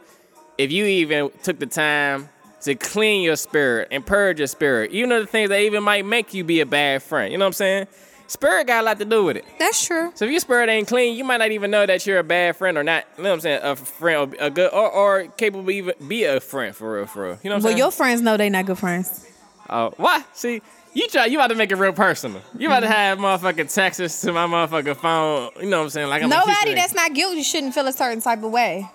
if 0.58 0.72
you 0.72 0.84
even 0.84 1.30
took 1.42 1.58
the 1.58 1.66
time 1.66 2.28
to 2.62 2.74
clean 2.74 3.22
your 3.22 3.36
spirit 3.36 3.88
and 3.90 4.04
purge 4.04 4.38
your 4.38 4.48
spirit. 4.48 4.90
You 4.90 5.06
know 5.06 5.20
the 5.20 5.26
things 5.26 5.50
that 5.50 5.60
even 5.60 5.82
might 5.84 6.04
make 6.04 6.34
you 6.34 6.44
be 6.44 6.60
a 6.60 6.66
bad 6.66 7.02
friend. 7.02 7.30
You 7.32 7.38
know 7.38 7.44
what 7.44 7.48
I'm 7.50 7.52
saying? 7.54 7.86
Spirit 8.28 8.66
got 8.66 8.82
a 8.82 8.84
lot 8.84 8.98
to 8.98 9.04
do 9.04 9.24
with 9.24 9.36
it. 9.36 9.44
That's 9.58 9.86
true. 9.86 10.10
So 10.16 10.24
if 10.24 10.32
your 10.32 10.40
spirit 10.40 10.68
ain't 10.68 10.88
clean, 10.88 11.16
you 11.16 11.22
might 11.22 11.36
not 11.36 11.52
even 11.52 11.70
know 11.70 11.86
that 11.86 12.04
you're 12.06 12.18
a 12.18 12.24
bad 12.24 12.56
friend 12.56 12.76
or 12.76 12.82
not. 12.82 13.04
You 13.16 13.22
know 13.22 13.30
what 13.30 13.34
I'm 13.36 13.40
saying? 13.40 13.60
A 13.62 13.76
friend, 13.76 14.34
or 14.34 14.44
a 14.46 14.50
good, 14.50 14.72
or, 14.72 14.90
or 14.90 15.26
capable 15.28 15.70
even 15.70 15.94
be 16.08 16.24
a 16.24 16.40
friend 16.40 16.74
for 16.74 16.96
real, 16.96 17.06
for 17.06 17.22
real. 17.22 17.38
You 17.44 17.50
know 17.50 17.56
what 17.56 17.58
I'm 17.58 17.62
Well, 17.62 17.70
saying? 17.70 17.78
your 17.78 17.90
friends 17.92 18.22
know 18.22 18.36
they 18.36 18.50
not 18.50 18.66
good 18.66 18.78
friends. 18.78 19.30
Oh, 19.70 19.94
why? 19.96 20.24
See, 20.32 20.60
you 20.96 21.06
try. 21.08 21.26
You 21.26 21.38
about 21.38 21.48
to 21.48 21.54
make 21.54 21.70
it 21.70 21.76
real 21.76 21.92
personal. 21.92 22.40
You 22.58 22.58
Mm-hmm. 22.58 22.66
about 22.66 22.80
to 22.80 22.88
have 22.88 23.18
motherfucking 23.18 23.72
Texas 23.72 24.20
to 24.22 24.32
my 24.32 24.46
motherfucking 24.46 24.96
phone. 24.96 25.50
You 25.60 25.68
know 25.68 25.78
what 25.78 25.84
I'm 25.84 25.90
saying? 25.90 26.08
Like 26.08 26.22
I'm 26.22 26.30
Nobody 26.30 26.74
that's 26.74 26.94
not 26.94 27.12
guilty 27.12 27.42
shouldn't 27.42 27.74
feel 27.74 27.86
a 27.86 27.92
certain 27.92 28.20
type 28.22 28.42
of 28.42 28.50
way. 28.50 28.88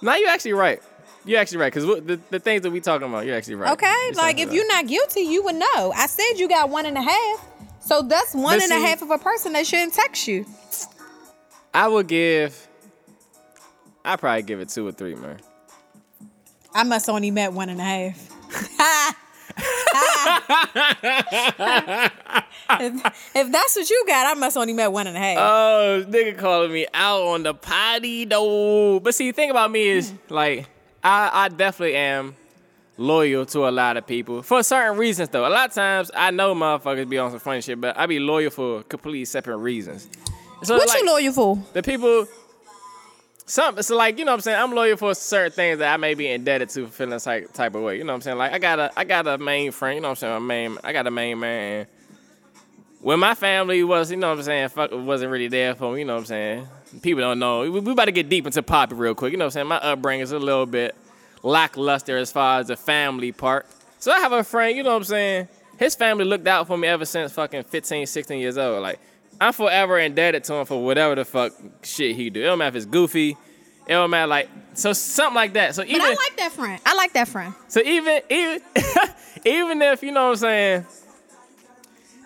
No, 0.00 0.14
you're 0.14 0.28
actually 0.30 0.52
right. 0.52 0.80
You're 1.24 1.40
actually 1.40 1.58
right 1.58 1.72
because 1.72 1.84
the, 2.04 2.20
the 2.30 2.38
things 2.40 2.62
that 2.62 2.70
we 2.70 2.80
talking 2.80 3.08
about, 3.08 3.26
you're 3.26 3.36
actually 3.36 3.54
right. 3.56 3.72
Okay, 3.72 3.94
You're 4.06 4.14
like 4.14 4.38
if 4.38 4.52
you're 4.52 4.66
not 4.68 4.86
guilty, 4.86 5.20
you 5.20 5.42
would 5.44 5.54
know. 5.56 5.92
I 5.94 6.06
said 6.06 6.38
you 6.38 6.48
got 6.48 6.70
one 6.70 6.86
and 6.86 6.96
a 6.98 7.02
half, 7.02 7.46
so 7.80 8.02
that's 8.02 8.34
one 8.34 8.58
But 8.58 8.62
and 8.70 8.72
a 8.72 8.86
half 8.86 9.02
of 9.02 9.10
a 9.10 9.18
person 9.18 9.52
that 9.54 9.66
shouldn't 9.66 9.94
text 9.94 10.26
you. 10.28 10.46
I 11.74 11.88
would 11.88 12.06
give. 12.08 12.68
I 14.04 14.16
probably 14.16 14.42
give 14.42 14.60
it 14.60 14.68
two 14.68 14.86
or 14.86 14.92
three, 14.92 15.14
man. 15.14 15.38
I 16.74 16.82
must 16.84 17.08
only 17.08 17.30
met 17.30 17.52
one 17.52 17.68
and 17.68 17.80
a 17.80 17.84
half. 17.84 19.16
if, 22.80 23.30
if 23.34 23.52
that's 23.52 23.76
what 23.76 23.90
you 23.90 24.04
got, 24.06 24.26
I 24.26 24.34
must 24.38 24.56
only 24.56 24.72
met 24.72 24.92
one 24.92 25.06
and 25.06 25.16
a 25.16 25.20
half. 25.20 25.38
Oh, 25.38 26.04
nigga 26.08 26.36
calling 26.36 26.72
me 26.72 26.86
out 26.94 27.22
on 27.22 27.42
the 27.42 27.54
potty 27.54 28.24
though. 28.24 29.00
But 29.00 29.14
see, 29.14 29.30
the 29.30 29.34
thing 29.34 29.50
about 29.50 29.70
me 29.70 29.88
is 29.88 30.12
like 30.28 30.68
I, 31.02 31.30
I 31.32 31.48
definitely 31.48 31.96
am 31.96 32.36
loyal 32.96 33.46
to 33.46 33.68
a 33.68 33.70
lot 33.70 33.96
of 33.96 34.06
people 34.06 34.42
for 34.42 34.62
certain 34.62 34.98
reasons 34.98 35.30
though. 35.30 35.46
A 35.46 35.50
lot 35.50 35.70
of 35.70 35.74
times 35.74 36.10
I 36.14 36.30
know 36.30 36.54
motherfuckers 36.54 37.08
be 37.08 37.18
on 37.18 37.30
some 37.30 37.40
funny 37.40 37.60
shit, 37.60 37.80
but 37.80 37.98
I 37.98 38.06
be 38.06 38.18
loyal 38.18 38.50
for 38.50 38.82
completely 38.84 39.24
separate 39.24 39.56
reasons. 39.58 40.08
So 40.62 40.76
what 40.76 40.88
like, 40.88 41.00
you 41.00 41.06
loyal 41.06 41.32
for? 41.32 41.58
The 41.72 41.82
people. 41.82 42.26
Some 43.52 43.82
so 43.82 43.98
like 43.98 44.18
you 44.18 44.24
know 44.24 44.32
what 44.32 44.36
I'm 44.36 44.40
saying? 44.40 44.58
I'm 44.58 44.72
loyal 44.72 44.96
for 44.96 45.14
certain 45.14 45.52
things 45.52 45.80
that 45.80 45.92
I 45.92 45.98
may 45.98 46.14
be 46.14 46.26
indebted 46.26 46.70
to 46.70 46.86
for 46.86 46.92
feeling 46.92 47.20
type 47.20 47.52
type 47.52 47.74
of 47.74 47.82
way. 47.82 47.98
You 47.98 48.04
know 48.04 48.14
what 48.14 48.14
I'm 48.14 48.20
saying? 48.22 48.38
Like 48.38 48.52
I 48.54 48.58
got 48.58 48.78
a 48.78 48.90
I 48.96 49.04
got 49.04 49.26
a 49.26 49.36
main 49.36 49.72
friend 49.72 49.96
you 49.96 50.00
know 50.00 50.08
what 50.08 50.22
I'm 50.22 50.40
saying? 50.40 50.46
Main 50.46 50.78
I 50.82 50.94
got 50.94 51.06
a 51.06 51.10
main 51.10 51.38
man. 51.38 51.86
When 53.02 53.20
my 53.20 53.34
family 53.34 53.84
was 53.84 54.10
you 54.10 54.16
know 54.16 54.30
what 54.30 54.38
I'm 54.38 54.44
saying 54.44 54.68
fuck 54.70 54.90
wasn't 54.90 55.32
really 55.32 55.48
there 55.48 55.74
for 55.74 55.92
me 55.92 55.98
you 55.98 56.06
know 56.06 56.14
what 56.14 56.20
I'm 56.20 56.24
saying? 56.24 56.66
People 57.02 57.20
don't 57.20 57.38
know. 57.38 57.70
We, 57.70 57.80
we 57.80 57.92
about 57.92 58.06
to 58.06 58.12
get 58.12 58.30
deep 58.30 58.46
into 58.46 58.62
Poppy 58.62 58.94
real 58.94 59.14
quick. 59.14 59.32
You 59.32 59.36
know 59.36 59.44
what 59.44 59.48
I'm 59.48 59.66
saying? 59.66 59.66
My 59.66 59.80
upbringing 59.80 60.22
is 60.22 60.32
a 60.32 60.38
little 60.38 60.64
bit 60.64 60.96
lackluster 61.42 62.16
as 62.16 62.32
far 62.32 62.60
as 62.60 62.68
the 62.68 62.76
family 62.76 63.32
part. 63.32 63.66
So 63.98 64.12
I 64.12 64.20
have 64.20 64.32
a 64.32 64.44
friend 64.44 64.74
you 64.74 64.82
know 64.82 64.92
what 64.92 64.96
I'm 64.96 65.04
saying? 65.04 65.48
His 65.78 65.94
family 65.94 66.24
looked 66.24 66.48
out 66.48 66.68
for 66.68 66.78
me 66.78 66.88
ever 66.88 67.04
since 67.04 67.32
fucking 67.32 67.64
15 67.64 68.06
16 68.06 68.40
years 68.40 68.56
old. 68.56 68.80
Like 68.80 68.98
I'm 69.42 69.52
forever 69.52 69.98
indebted 69.98 70.44
to 70.44 70.54
him 70.54 70.66
for 70.66 70.84
whatever 70.84 71.16
the 71.16 71.24
fuck 71.24 71.52
shit 71.82 72.14
he 72.14 72.30
do. 72.30 72.42
It 72.42 72.44
don't 72.44 72.58
matter 72.58 72.68
if 72.68 72.76
it's 72.76 72.86
goofy. 72.86 73.30
It 73.30 73.92
don't 73.92 74.08
matter 74.08 74.28
like 74.28 74.48
so 74.74 74.92
something 74.92 75.34
like 75.34 75.54
that. 75.54 75.74
So 75.74 75.82
even 75.82 75.98
But 75.98 76.04
I 76.04 76.10
like 76.10 76.36
that 76.36 76.52
friend. 76.52 76.80
I 76.86 76.94
like 76.94 77.12
that 77.14 77.26
friend. 77.26 77.52
so 77.66 77.80
even 77.80 78.20
even 78.30 78.60
even 79.44 79.82
if 79.82 80.04
you 80.04 80.12
know 80.12 80.26
what 80.26 80.30
I'm 80.30 80.36
saying, 80.36 80.86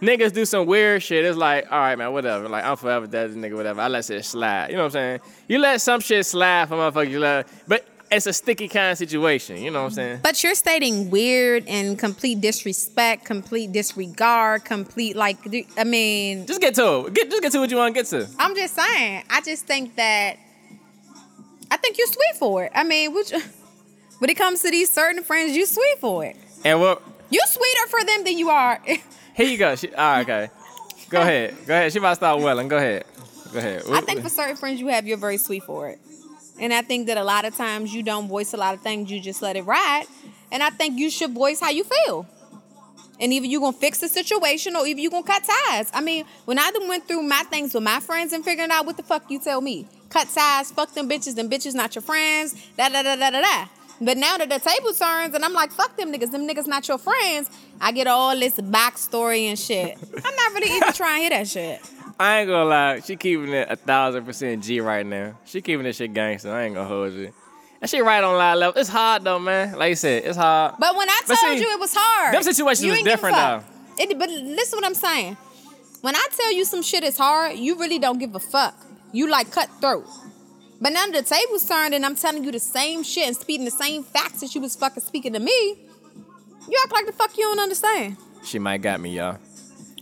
niggas 0.03 0.35
do 0.35 0.45
some 0.45 0.67
weird 0.67 1.03
shit. 1.03 1.25
It's 1.25 1.39
like 1.39 1.73
all 1.73 1.79
right, 1.79 1.97
man, 1.97 2.13
whatever. 2.13 2.51
Like 2.51 2.65
I'm 2.65 2.77
forever 2.77 3.07
dead, 3.07 3.31
nigga, 3.31 3.57
whatever. 3.57 3.81
I 3.81 3.89
let 3.89 4.05
shit 4.05 4.23
slide. 4.23 4.69
You 4.69 4.77
know 4.77 4.83
what 4.83 4.87
I'm 4.89 4.91
saying? 4.91 5.21
You 5.49 5.59
let 5.59 5.81
some 5.81 6.01
shit 6.01 6.27
slide 6.27 6.69
for 6.69 6.75
motherfuckers 6.75 7.11
you 7.11 7.21
love, 7.21 7.47
but 7.67 7.87
it's 8.11 8.27
a 8.27 8.33
sticky 8.33 8.69
kind 8.69 8.93
of 8.93 8.99
situation. 8.99 9.59
You 9.59 9.71
know 9.71 9.81
what 9.83 9.89
I'm 9.89 9.95
saying? 9.95 10.21
But 10.23 10.43
you're 10.43 10.55
stating 10.55 11.11
weird 11.11 11.67
and 11.67 11.99
complete 11.99 12.41
disrespect, 12.41 13.25
complete 13.25 13.73
disregard, 13.73 14.65
complete 14.65 15.17
like 15.17 15.39
I 15.77 15.85
mean, 15.85 16.47
Just 16.47 16.61
get 16.61 16.75
to 16.77 17.07
it. 17.07 17.15
Get 17.15 17.31
just 17.31 17.43
get 17.43 17.53
to 17.53 17.61
what 17.61 17.71
you 17.71 17.77
want 17.77 17.95
to 17.95 18.01
get 18.01 18.07
to. 18.11 18.29
I'm 18.39 18.55
just 18.55 18.75
saying. 18.75 19.25
I 19.31 19.41
just 19.41 19.67
think 19.67 19.97
that 19.97 20.37
I 21.71 21.77
think 21.77 21.99
you're 21.99 22.07
sweet 22.07 22.37
for 22.39 22.65
it. 22.65 22.73
I 22.75 22.85
mean, 22.85 23.13
which, 23.15 23.33
when 24.19 24.31
it 24.31 24.37
comes 24.37 24.63
to 24.63 24.71
these 24.71 24.91
certain 24.91 25.23
friends, 25.23 25.57
you're 25.57 25.67
sweet 25.67 25.99
for 26.01 26.25
it. 26.25 26.37
And 26.65 26.81
what? 26.81 27.03
You're 27.29 27.47
sweeter 27.47 27.87
for 27.89 28.05
them 28.05 28.25
than 28.25 28.39
you 28.39 28.51
are. 28.51 28.81
Here 29.35 29.47
you 29.47 29.59
go. 29.59 29.75
She, 29.75 29.93
all 29.93 29.97
right, 29.97 30.21
okay. 30.23 30.49
Go 31.11 31.21
ahead. 31.23 31.55
Go 31.67 31.75
ahead. 31.75 31.93
She 31.93 31.99
about 31.99 32.11
to 32.11 32.15
start 32.17 32.41
welling. 32.41 32.69
Go 32.69 32.77
ahead. 32.77 33.05
Go 33.53 33.59
ahead. 33.59 33.83
I 33.91 34.01
think 34.01 34.23
for 34.23 34.29
certain 34.29 34.57
friends 34.57 34.81
you 34.81 34.89
have, 34.89 35.07
you're 35.07 35.17
very 35.17 35.37
sweet 35.39 35.65
for 35.65 35.89
it. 35.89 35.99
And 36.59 36.73
I 36.73 36.83
think 36.83 37.07
that 37.09 37.19
a 37.19 37.25
lot 37.25 37.45
of 37.45 37.55
times 37.55 37.93
you 37.93 38.03
don't 38.03 38.29
voice 38.29 38.55
a 38.55 38.57
lot 38.57 38.75
of 38.75 38.81
things, 38.81 39.11
you 39.11 39.21
just 39.21 39.43
let 39.43 39.57
it 39.57 39.63
ride. 39.63 40.07
And 40.51 40.63
I 40.63 40.71
think 40.71 40.99
you 40.99 41.11
should 41.11 41.33
voice 41.33 41.61
how 41.61 41.71
you 41.71 41.85
feel. 41.85 42.27
And 43.19 43.33
either 43.33 43.47
you're 43.47 43.61
gonna 43.61 43.77
fix 43.77 43.99
the 43.99 44.09
situation 44.09 44.77
or 44.77 44.87
either 44.87 45.01
you're 45.01 45.11
gonna 45.11 45.27
cut 45.27 45.43
ties. 45.45 45.91
I 45.95 46.01
mean, 46.01 46.25
when 46.45 46.59
I 46.59 46.71
done 46.71 46.89
went 46.89 47.09
through 47.09 47.23
my 47.23 47.43
things 47.51 47.75
with 47.75 47.83
my 47.83 48.01
friends 48.01 48.33
and 48.33 48.45
figuring 48.45 48.71
out 48.71 48.87
what 48.87 48.97
the 48.97 49.03
fuck 49.03 49.31
you 49.31 49.39
tell 49.39 49.61
me. 49.61 49.87
Cut 50.11 50.29
ties, 50.29 50.71
fuck 50.71 50.93
them 50.93 51.09
bitches, 51.09 51.35
them 51.35 51.49
bitches 51.49 51.75
not 51.75 51.95
your 51.95 52.03
friends, 52.03 52.55
da 52.77 52.89
da 52.89 53.03
da 53.03 53.17
da 53.17 53.31
da 53.31 53.41
da. 53.41 53.67
But 54.01 54.19
now 54.19 54.37
that 54.37 54.49
the 54.51 54.59
table 54.59 54.93
turns 54.93 55.35
and 55.35 55.45
I'm 55.45 55.55
like, 55.55 55.73
fuck 55.73 55.97
them 55.97 56.13
niggas, 56.13 56.31
them 56.31 56.47
niggas 56.47 56.67
not 56.67 56.87
your 56.87 56.99
friends, 56.99 57.51
I 57.81 57.93
get 57.93 58.07
all 58.07 58.39
this 58.39 58.57
backstory 58.57 59.45
and 59.49 59.59
shit. 59.59 59.97
I'm 60.25 60.37
not 60.37 60.53
really 60.53 60.77
even 60.77 60.93
trying 60.93 61.17
to 61.17 61.21
hear 61.21 61.31
that 61.31 61.49
shit. 61.49 61.81
I 62.19 62.41
ain't 62.41 62.49
gonna 62.49 62.65
lie, 62.65 63.01
she 63.01 63.17
keeping 63.17 63.53
it 63.53 63.69
a 63.71 63.77
thousand 63.77 64.25
percent 64.25 64.63
G 64.65 64.81
right 64.81 65.05
now. 65.05 65.35
She 65.45 65.61
keeping 65.61 65.85
this 65.85 65.97
shit 65.97 66.15
gangster. 66.15 66.53
I 66.53 66.65
ain't 66.65 66.75
gonna 66.75 66.89
hold 66.89 67.13
you. 67.13 67.33
And 67.81 67.91
she 67.91 68.01
right 68.01 68.25
on 68.25 68.35
a 68.35 68.57
level. 68.57 68.81
It's 68.81 68.89
hard 68.89 69.25
though, 69.25 69.39
man. 69.39 69.79
Like 69.79 69.91
you 69.91 69.97
said, 69.97 70.25
it's 70.25 70.37
hard. 70.37 70.77
But 70.79 70.97
when 70.97 71.09
I 71.09 71.21
told 71.27 71.39
see, 71.39 71.61
you 71.61 71.73
it 71.73 71.81
was 71.81 71.95
hard, 71.95 72.35
them 72.35 72.43
situations 72.43 72.85
you 72.85 72.93
was 72.93 73.03
different, 73.03 73.37
though. 73.37 73.63
It, 73.99 74.19
but 74.19 74.31
listen 74.31 74.79
what 74.79 74.87
I'm 74.87 74.95
saying. 74.95 75.37
When 76.01 76.17
I 76.17 76.27
tell 76.35 76.53
you 76.53 76.65
some 76.65 76.83
shit 76.83 77.05
is 77.05 77.19
hard, 77.19 77.59
you 77.59 77.79
really 77.79 77.99
don't 77.99 78.19
give 78.19 78.35
a 78.35 78.41
fuck. 78.41 78.75
You 79.13 79.29
like 79.29 79.51
cutthroat. 79.51 80.07
But 80.81 80.91
now 80.91 81.07
the 81.07 81.23
tables 81.23 81.67
turned 81.67 81.95
and 81.95 82.05
I'm 82.05 82.17
telling 82.17 82.45
you 82.45 82.53
the 82.53 82.61
same 82.61 83.03
shit 83.03 83.27
and 83.27 83.37
speaking 83.37 83.65
the 83.65 83.71
same 83.71 84.03
facts 84.03 84.41
that 84.41 84.55
you 84.55 84.61
was 84.61 84.77
fucking 84.77 85.03
speaking 85.03 85.33
to 85.33 85.39
me. 85.39 85.79
You 86.69 86.79
act 86.83 86.93
like 86.93 87.07
the 87.07 87.13
fuck 87.13 87.37
you 87.37 87.45
don't 87.45 87.61
understand. 87.61 88.17
She 88.45 88.59
might 88.59 88.83
got 88.83 89.01
me, 89.01 89.17
y'all. 89.17 89.39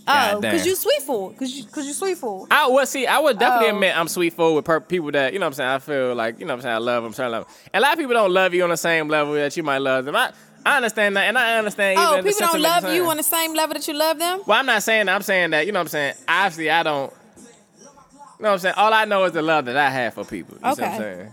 Oh, 0.07 0.39
cause 0.43 0.67
you 0.67 0.77
sweet 0.77 1.01
for 1.03 1.31
it. 1.33 1.39
Cause 1.39 1.51
you, 1.51 1.65
cause 1.65 1.87
you 1.87 1.93
sweet 1.95 2.19
for 2.19 2.45
it. 2.47 2.53
I 2.53 2.67
well 2.69 2.85
see, 2.87 3.07
I 3.07 3.19
would 3.19 3.39
definitely 3.39 3.71
Oh. 3.71 3.75
admit 3.77 3.97
I'm 3.97 4.09
sweet 4.09 4.35
forward 4.35 4.57
with 4.57 4.65
per- 4.67 4.81
people 4.81 5.11
that 5.13 5.33
you 5.33 5.39
know 5.39 5.47
what 5.47 5.51
I'm 5.51 5.55
saying. 5.55 5.71
I 5.71 5.79
feel 5.79 6.15
like 6.15 6.39
you 6.41 6.45
know 6.47 6.53
what 6.53 6.59
I'm 6.59 6.63
saying. 6.63 6.75
I 6.75 6.79
love 6.79 7.03
them, 7.05 7.13
certain 7.15 7.33
level. 7.33 7.49
And 7.73 7.83
a 7.83 7.87
lot 7.87 7.95
of 7.95 7.99
people 7.99 8.13
don't 8.15 8.31
love 8.33 8.53
you 8.53 8.63
on 8.65 8.71
the 8.71 8.77
same 8.77 9.09
level 9.09 9.33
that 9.35 9.57
you 9.57 9.63
might 9.63 9.79
love 9.79 10.05
them. 10.05 10.15
I, 10.15 10.33
I 10.67 10.77
understand 10.77 11.17
that, 11.17 11.25
and 11.25 11.39
I 11.39 11.57
understand. 11.59 11.99
Oh, 11.99 12.21
people 12.23 12.39
don't 12.47 12.61
love 12.61 12.85
you 12.95 13.07
on 13.07 13.17
the 13.17 13.23
same 13.23 13.55
level 13.55 13.75
that 13.75 13.87
you 13.89 13.95
love 13.95 14.19
them. 14.19 14.41
Well, 14.47 14.59
I'm 14.59 14.67
not 14.67 14.83
saying 14.83 15.07
that. 15.07 15.15
I'm 15.15 15.23
saying 15.23 15.51
that 15.51 15.65
you 15.67 15.73
know 15.73 15.79
what 15.81 15.85
I'm 15.85 15.89
saying. 15.89 16.15
Obviously, 16.29 16.71
I 16.71 16.83
don't. 16.83 17.13
You 17.39 18.43
know 18.43 18.49
what 18.49 18.53
I'm 18.53 18.59
saying? 18.59 18.75
All 18.77 18.93
I 18.93 19.05
know 19.07 19.25
is 19.25 19.33
the 19.33 19.43
love 19.43 19.65
that 19.67 19.77
I 19.77 19.89
have 19.91 20.15
for 20.15 20.25
people. 20.25 20.55
You 20.57 20.75
see 20.75 20.81
what 20.83 20.83
I'm 20.83 20.95
Okay. 20.95 20.99
saying? 20.99 21.33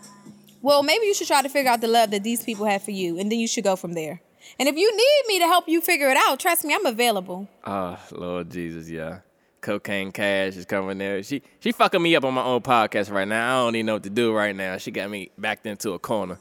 Well, 0.62 0.84
maybe 0.84 1.08
you 1.08 1.14
should 1.14 1.28
try 1.28 1.42
to 1.42 1.50
figure 1.50 1.72
out 1.72 1.82
the 1.82 1.88
love 1.88 2.12
that 2.12 2.24
these 2.24 2.44
people 2.44 2.66
have 2.68 2.84
for 2.84 2.92
you, 2.92 3.20
and 3.20 3.32
then 3.32 3.40
you 3.40 3.48
should 3.48 3.64
go 3.64 3.76
from 3.76 3.94
there. 3.94 4.22
And 4.62 4.70
if 4.70 4.78
you 4.78 4.96
need 4.96 5.24
me 5.28 5.40
to 5.40 5.46
help 5.46 5.68
you 5.68 5.82
figure 5.82 6.08
it 6.10 6.18
out, 6.18 6.40
trust 6.40 6.64
me, 6.64 6.76
I'm 6.76 6.86
available. 6.86 7.48
Oh 7.66 7.98
Lord 8.12 8.52
Jesus, 8.52 8.88
yeah. 8.88 9.22
Cocaine 9.60 10.12
Cash 10.12 10.56
is 10.56 10.66
coming 10.66 11.00
there. 11.00 11.24
She 11.24 11.42
she 11.60 11.72
fucking 11.72 12.00
me 12.00 12.16
up 12.16 12.24
on 12.24 12.36
my 12.36 12.44
own 12.44 12.62
podcast 12.62 13.10
right 13.10 13.28
now. 13.28 13.62
I 13.62 13.66
don't 13.66 13.76
even 13.76 13.88
know 13.88 13.94
what 13.94 14.04
to 14.04 14.12
do 14.12 14.32
right 14.32 14.56
now. 14.56 14.78
She 14.78 14.92
got 14.92 15.10
me 15.10 15.32
backed 15.36 15.66
into 15.66 15.94
a 15.94 16.00
corner. 16.00 16.38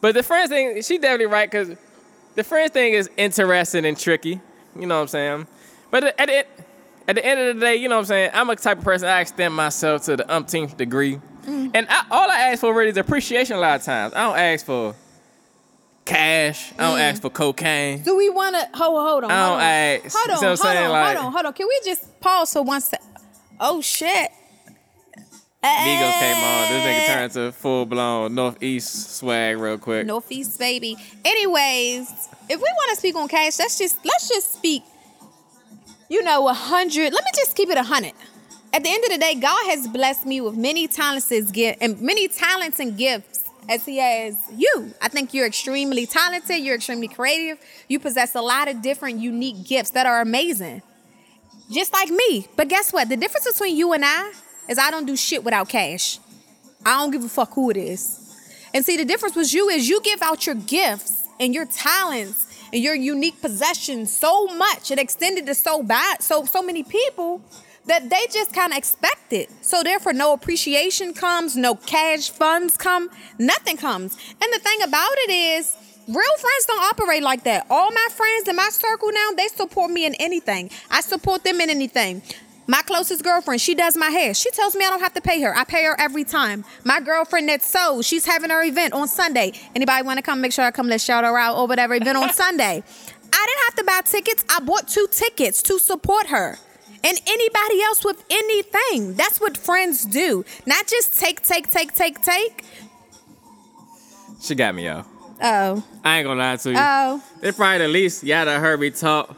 But 0.00 0.14
the 0.14 0.22
friends 0.22 0.50
thing, 0.50 0.80
she 0.80 0.96
definitely 0.96 1.26
right 1.26 1.50
because 1.50 1.76
the 2.36 2.44
friends 2.44 2.70
thing 2.70 2.92
is 2.92 3.10
interesting 3.16 3.84
and 3.84 3.98
tricky. 3.98 4.40
You 4.78 4.86
know 4.86 4.94
what 4.94 5.02
I'm 5.02 5.08
saying? 5.08 5.46
But 5.90 6.04
at 6.20 6.26
the, 6.28 6.46
at 7.08 7.16
the 7.16 7.26
end 7.26 7.40
of 7.40 7.56
the 7.56 7.60
day, 7.60 7.74
you 7.74 7.88
know 7.88 7.96
what 7.96 8.02
I'm 8.02 8.06
saying? 8.06 8.30
I'm 8.32 8.48
a 8.48 8.54
type 8.54 8.78
of 8.78 8.84
person 8.84 9.08
I 9.08 9.22
extend 9.22 9.54
myself 9.54 10.04
to 10.04 10.16
the 10.16 10.32
umpteenth 10.32 10.76
degree. 10.76 11.18
Mm. 11.44 11.72
And 11.74 11.86
I, 11.90 12.04
all 12.12 12.30
I 12.30 12.52
ask 12.52 12.60
for 12.60 12.72
really 12.72 12.90
is 12.90 12.96
appreciation 12.96 13.56
a 13.56 13.60
lot 13.60 13.80
of 13.80 13.84
times. 13.84 14.14
I 14.14 14.22
don't 14.22 14.38
ask 14.38 14.64
for 14.64 14.94
cash. 16.06 16.72
I 16.78 16.82
don't 16.84 16.98
mm. 16.98 17.02
ask 17.02 17.20
for 17.20 17.30
cocaine. 17.30 18.02
Do 18.02 18.16
we 18.16 18.30
want 18.30 18.56
to 18.56 18.78
hold 18.78 19.06
hold 19.06 19.24
on? 19.24 19.30
I 19.30 19.34
Hold 19.34 19.50
don't 19.50 19.58
on. 19.58 19.62
ask. 19.62 20.16
Hold 20.16 20.30
on, 20.30 20.44
hold 20.44 20.58
saying? 20.58 20.84
on, 20.84 20.90
Like- 20.90 21.16
hold 21.16 21.26
on, 21.26 21.32
hold 21.32 21.46
on. 21.46 21.52
Can 21.52 21.66
we 21.66 21.80
just 21.84 22.20
pause 22.20 22.52
for 22.52 22.62
one 22.62 22.80
sec? 22.80 23.02
Oh 23.60 23.80
shit! 23.80 24.30
Migos 25.62 26.18
came 26.18 26.36
on. 26.36 26.72
This 26.72 26.82
nigga 26.82 27.08
eh. 27.08 27.14
turned 27.14 27.32
to 27.32 27.52
full 27.52 27.86
blown 27.86 28.34
Northeast 28.34 29.16
swag 29.16 29.58
real 29.58 29.78
quick. 29.78 30.06
Northeast 30.06 30.58
baby. 30.58 30.96
Anyways, 31.24 32.08
if 32.48 32.60
we 32.60 32.62
want 32.62 32.90
to 32.90 32.96
speak 32.96 33.16
on 33.16 33.28
cash, 33.28 33.58
let's 33.58 33.78
just 33.78 33.96
let's 34.04 34.28
just 34.28 34.52
speak. 34.52 34.82
You 36.08 36.22
know, 36.22 36.48
a 36.48 36.54
hundred. 36.54 37.12
Let 37.12 37.24
me 37.24 37.30
just 37.34 37.56
keep 37.56 37.68
it 37.68 37.76
a 37.78 37.82
hundred. 37.82 38.12
At 38.72 38.82
the 38.84 38.90
end 38.90 39.04
of 39.04 39.10
the 39.10 39.18
day, 39.18 39.34
God 39.34 39.70
has 39.70 39.88
blessed 39.88 40.26
me 40.26 40.40
with 40.40 40.56
many 40.56 40.86
talents 40.86 41.30
and 41.30 41.52
gi- 41.52 41.76
and 41.80 42.00
many 42.00 42.28
talents 42.28 42.78
and 42.78 42.96
gifts 42.96 43.35
as 43.68 43.84
He 43.84 43.98
has 43.98 44.36
you. 44.54 44.94
I 45.00 45.08
think 45.08 45.34
you're 45.34 45.46
extremely 45.46 46.06
talented. 46.06 46.58
You're 46.58 46.76
extremely 46.76 47.08
creative. 47.08 47.58
You 47.88 47.98
possess 47.98 48.34
a 48.34 48.40
lot 48.40 48.68
of 48.68 48.82
different 48.82 49.18
unique 49.20 49.64
gifts 49.66 49.90
that 49.90 50.06
are 50.06 50.20
amazing, 50.20 50.82
just 51.70 51.92
like 51.92 52.10
me. 52.10 52.46
But 52.56 52.68
guess 52.68 52.92
what? 52.92 53.08
The 53.08 53.16
difference 53.16 53.50
between 53.50 53.76
you 53.76 53.92
and 53.92 54.04
I 54.04 54.32
is 54.68 54.78
I 54.78 54.90
don't 54.90 55.06
do 55.06 55.16
shit 55.16 55.44
without 55.44 55.68
cash. 55.68 56.18
I 56.84 56.98
don't 56.98 57.10
give 57.10 57.24
a 57.24 57.28
fuck 57.28 57.52
who 57.54 57.70
it 57.70 57.76
is. 57.76 58.22
And 58.72 58.84
see, 58.84 58.96
the 58.96 59.04
difference 59.04 59.34
with 59.34 59.52
you 59.52 59.68
is 59.68 59.88
you 59.88 60.00
give 60.02 60.22
out 60.22 60.46
your 60.46 60.54
gifts 60.54 61.26
and 61.40 61.54
your 61.54 61.66
talents 61.66 62.46
and 62.72 62.82
your 62.82 62.94
unique 62.94 63.40
possessions 63.40 64.14
so 64.14 64.46
much. 64.48 64.90
It 64.90 64.98
extended 64.98 65.46
to 65.46 65.54
so 65.54 65.82
bad, 65.82 66.22
so 66.22 66.44
so 66.44 66.62
many 66.62 66.82
people 66.82 67.42
that 67.86 68.10
they 68.10 68.26
just 68.32 68.52
kind 68.52 68.72
of 68.72 68.78
expect 68.78 69.32
it. 69.32 69.50
So 69.62 69.82
therefore, 69.82 70.12
no 70.12 70.32
appreciation 70.32 71.14
comes, 71.14 71.56
no 71.56 71.74
cash 71.74 72.30
funds 72.30 72.76
come, 72.76 73.10
nothing 73.38 73.76
comes. 73.76 74.16
And 74.30 74.52
the 74.52 74.58
thing 74.58 74.82
about 74.82 75.14
it 75.26 75.30
is. 75.30 75.76
Real 76.08 76.36
friends 76.38 76.66
don't 76.68 76.84
operate 76.84 77.24
like 77.24 77.42
that. 77.42 77.66
All 77.68 77.90
my 77.90 78.08
friends 78.12 78.46
in 78.46 78.54
my 78.54 78.68
circle 78.70 79.10
now, 79.12 79.30
they 79.36 79.48
support 79.48 79.90
me 79.90 80.06
in 80.06 80.14
anything. 80.20 80.70
I 80.88 81.00
support 81.00 81.42
them 81.42 81.60
in 81.60 81.68
anything. 81.68 82.22
My 82.68 82.82
closest 82.82 83.22
girlfriend, 83.22 83.60
she 83.60 83.74
does 83.74 83.96
my 83.96 84.10
hair. 84.10 84.34
She 84.34 84.50
tells 84.50 84.74
me 84.74 84.84
I 84.84 84.90
don't 84.90 85.00
have 85.00 85.14
to 85.14 85.20
pay 85.20 85.40
her. 85.42 85.56
I 85.56 85.64
pay 85.64 85.84
her 85.84 85.94
every 86.00 86.22
time. 86.24 86.64
My 86.84 87.00
girlfriend 87.00 87.48
that 87.48 87.62
sews, 87.62 88.06
she's 88.06 88.24
having 88.24 88.50
her 88.50 88.62
event 88.62 88.92
on 88.92 89.06
Sunday. 89.06 89.52
Anybody 89.74 90.04
want 90.04 90.18
to 90.18 90.22
come? 90.22 90.40
Make 90.40 90.52
sure 90.52 90.64
I 90.64 90.72
come. 90.72 90.88
Let's 90.88 91.04
shout 91.04 91.24
her 91.24 91.38
out 91.38 91.56
or 91.56 91.66
whatever 91.66 91.94
event 91.94 92.18
on 92.18 92.32
Sunday. 92.32 92.82
I 93.32 93.46
didn't 93.46 93.64
have 93.64 93.74
to 93.76 93.84
buy 93.84 94.00
tickets. 94.04 94.44
I 94.48 94.60
bought 94.60 94.88
two 94.88 95.06
tickets 95.10 95.62
to 95.62 95.78
support 95.78 96.26
her. 96.28 96.58
And 97.06 97.20
anybody 97.26 97.82
else 97.82 98.04
with 98.04 98.24
anything. 98.30 99.14
That's 99.14 99.40
what 99.40 99.56
friends 99.56 100.04
do. 100.04 100.44
Not 100.66 100.88
just 100.88 101.18
take, 101.20 101.40
take, 101.42 101.70
take, 101.70 101.94
take, 101.94 102.20
take. 102.20 102.64
She 104.40 104.54
got 104.56 104.74
me, 104.74 104.86
yo. 104.86 105.04
Oh, 105.42 105.84
I 106.02 106.18
ain't 106.18 106.26
gonna 106.26 106.40
lie 106.40 106.56
to 106.56 106.70
you. 106.70 106.76
oh. 106.78 107.22
It's 107.42 107.56
probably 107.56 107.78
the 107.78 107.88
least 107.88 108.24
y'all 108.24 108.44
done 108.46 108.60
heard 108.60 108.80
me 108.80 108.90
talk 108.90 109.36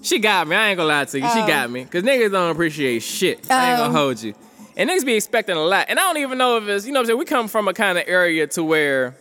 She 0.00 0.18
got 0.18 0.48
me. 0.48 0.56
I 0.56 0.70
ain't 0.70 0.76
gonna 0.78 0.88
lie 0.88 1.04
to 1.04 1.18
you. 1.20 1.28
She 1.28 1.40
Oh. 1.40 1.46
got 1.46 1.70
me. 1.70 1.84
Cause 1.84 2.02
niggas 2.02 2.32
don't 2.32 2.50
appreciate 2.50 3.00
shit. 3.02 3.40
Oh. 3.48 3.54
I 3.54 3.70
ain't 3.70 3.78
gonna 3.78 3.96
hold 3.96 4.20
you. 4.22 4.34
And 4.76 4.88
niggas 4.90 5.04
be 5.04 5.14
expecting 5.14 5.56
a 5.56 5.62
lot. 5.62 5.86
And 5.88 5.98
I 6.00 6.02
don't 6.02 6.16
even 6.16 6.38
know 6.38 6.56
if 6.56 6.66
it's, 6.66 6.86
you 6.86 6.92
know 6.92 6.98
what 7.00 7.02
I'm 7.04 7.06
saying? 7.08 7.18
We 7.20 7.24
come 7.26 7.46
from 7.46 7.68
a 7.68 7.74
kind 7.74 7.98
of 7.98 8.04
area 8.08 8.46
to 8.48 8.64
where, 8.64 9.14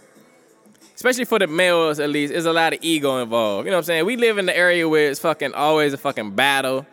especially 0.96 1.26
for 1.26 1.38
the 1.40 1.48
males 1.48 2.00
at 2.00 2.10
least, 2.10 2.32
there's 2.34 2.46
a 2.46 2.54
lot 2.54 2.74
of 2.74 2.80
ego 2.82 3.22
involved. 3.22 3.66
You 3.68 3.72
know 3.72 3.78
what 3.78 3.82
I'm 3.82 3.86
saying? 3.86 4.06
We 4.06 4.16
live 4.16 4.38
in 4.40 4.46
the 4.48 4.58
area 4.58 4.88
where 4.90 5.12
it's 5.12 5.20
fucking 5.20 5.54
always 5.54 5.94
a 5.94 5.98
fucking 5.98 6.32
battle. 6.32 6.86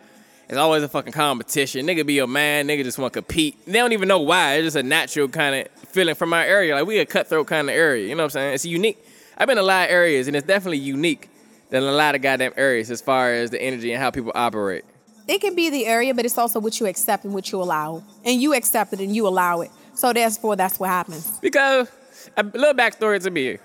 It's 0.49 0.57
always 0.57 0.81
a 0.81 0.89
fucking 0.89 1.13
competition. 1.13 1.85
Nigga 1.85 2.03
be 2.03 2.15
your 2.15 2.25
man. 2.25 2.67
Nigga 2.67 2.83
just 2.83 2.97
want 2.97 3.13
to 3.13 3.21
compete. 3.21 3.63
They 3.67 3.73
don't 3.73 3.93
even 3.93 4.07
know 4.07 4.19
why. 4.19 4.55
It's 4.55 4.65
just 4.65 4.77
a 4.77 4.81
natural 4.81 5.27
kind 5.27 5.55
of 5.55 5.67
feeling 5.89 6.15
from 6.15 6.33
our 6.33 6.41
area. 6.41 6.73
Like 6.73 6.87
we 6.87 6.97
a 6.97 7.05
cutthroat 7.05 7.45
kind 7.45 7.69
of 7.69 7.75
area. 7.75 8.07
You 8.07 8.15
know 8.15 8.23
what 8.23 8.25
I'm 8.25 8.29
saying? 8.31 8.53
It's 8.55 8.65
unique. 8.65 8.97
I've 9.37 9.47
been 9.47 9.59
in 9.59 9.63
a 9.63 9.67
lot 9.67 9.85
of 9.85 9.91
areas, 9.91 10.27
and 10.27 10.35
it's 10.35 10.47
definitely 10.47 10.79
unique 10.79 11.29
than 11.69 11.83
a 11.83 11.91
lot 11.91 12.15
of 12.15 12.23
goddamn 12.23 12.53
areas 12.57 12.89
as 12.89 12.99
far 12.99 13.31
as 13.31 13.51
the 13.51 13.61
energy 13.61 13.93
and 13.93 14.01
how 14.01 14.09
people 14.09 14.31
operate. 14.33 14.85
It 15.27 15.39
can 15.39 15.53
be 15.53 15.69
the 15.69 15.85
area, 15.85 16.15
but 16.15 16.25
it's 16.25 16.37
also 16.39 16.59
what 16.59 16.79
you 16.79 16.87
accept 16.87 17.25
and 17.25 17.33
what 17.33 17.51
you 17.51 17.61
allow. 17.61 18.03
And 18.25 18.41
you 18.41 18.55
accept 18.55 18.91
it 18.93 18.99
and 19.01 19.15
you 19.15 19.27
allow 19.27 19.61
it. 19.61 19.69
So 19.93 20.11
therefore, 20.11 20.55
that's 20.55 20.79
what 20.79 20.89
happens. 20.89 21.39
Because 21.39 21.91
a 22.35 22.41
little 22.41 22.73
backstory 22.73 23.21
to 23.21 23.29
me. 23.29 23.59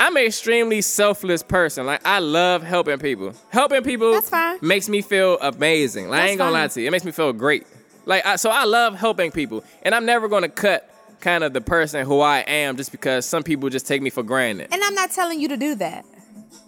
I'm 0.00 0.16
an 0.16 0.24
extremely 0.24 0.80
selfless 0.80 1.42
person. 1.42 1.86
Like 1.86 2.00
I 2.04 2.18
love 2.18 2.62
helping 2.62 2.98
people. 2.98 3.32
Helping 3.50 3.82
people 3.82 4.12
That's 4.12 4.28
fine. 4.28 4.58
makes 4.60 4.88
me 4.88 5.02
feel 5.02 5.38
amazing. 5.40 6.08
Like 6.08 6.22
I 6.22 6.28
ain't 6.28 6.38
gonna 6.38 6.50
lie 6.50 6.68
to 6.68 6.80
you. 6.80 6.88
It 6.88 6.90
makes 6.90 7.04
me 7.04 7.12
feel 7.12 7.32
great. 7.32 7.66
Like 8.06 8.26
I, 8.26 8.36
so 8.36 8.50
I 8.50 8.64
love 8.64 8.94
helping 8.96 9.30
people. 9.30 9.64
And 9.82 9.94
I'm 9.94 10.04
never 10.04 10.28
gonna 10.28 10.48
cut 10.48 10.90
kind 11.20 11.42
of 11.42 11.52
the 11.52 11.60
person 11.60 12.04
who 12.06 12.20
I 12.20 12.40
am 12.40 12.76
just 12.76 12.92
because 12.92 13.24
some 13.24 13.42
people 13.42 13.70
just 13.70 13.86
take 13.86 14.02
me 14.02 14.10
for 14.10 14.22
granted. 14.22 14.68
And 14.72 14.82
I'm 14.82 14.94
not 14.94 15.10
telling 15.10 15.40
you 15.40 15.48
to 15.48 15.56
do 15.56 15.74
that. 15.76 16.04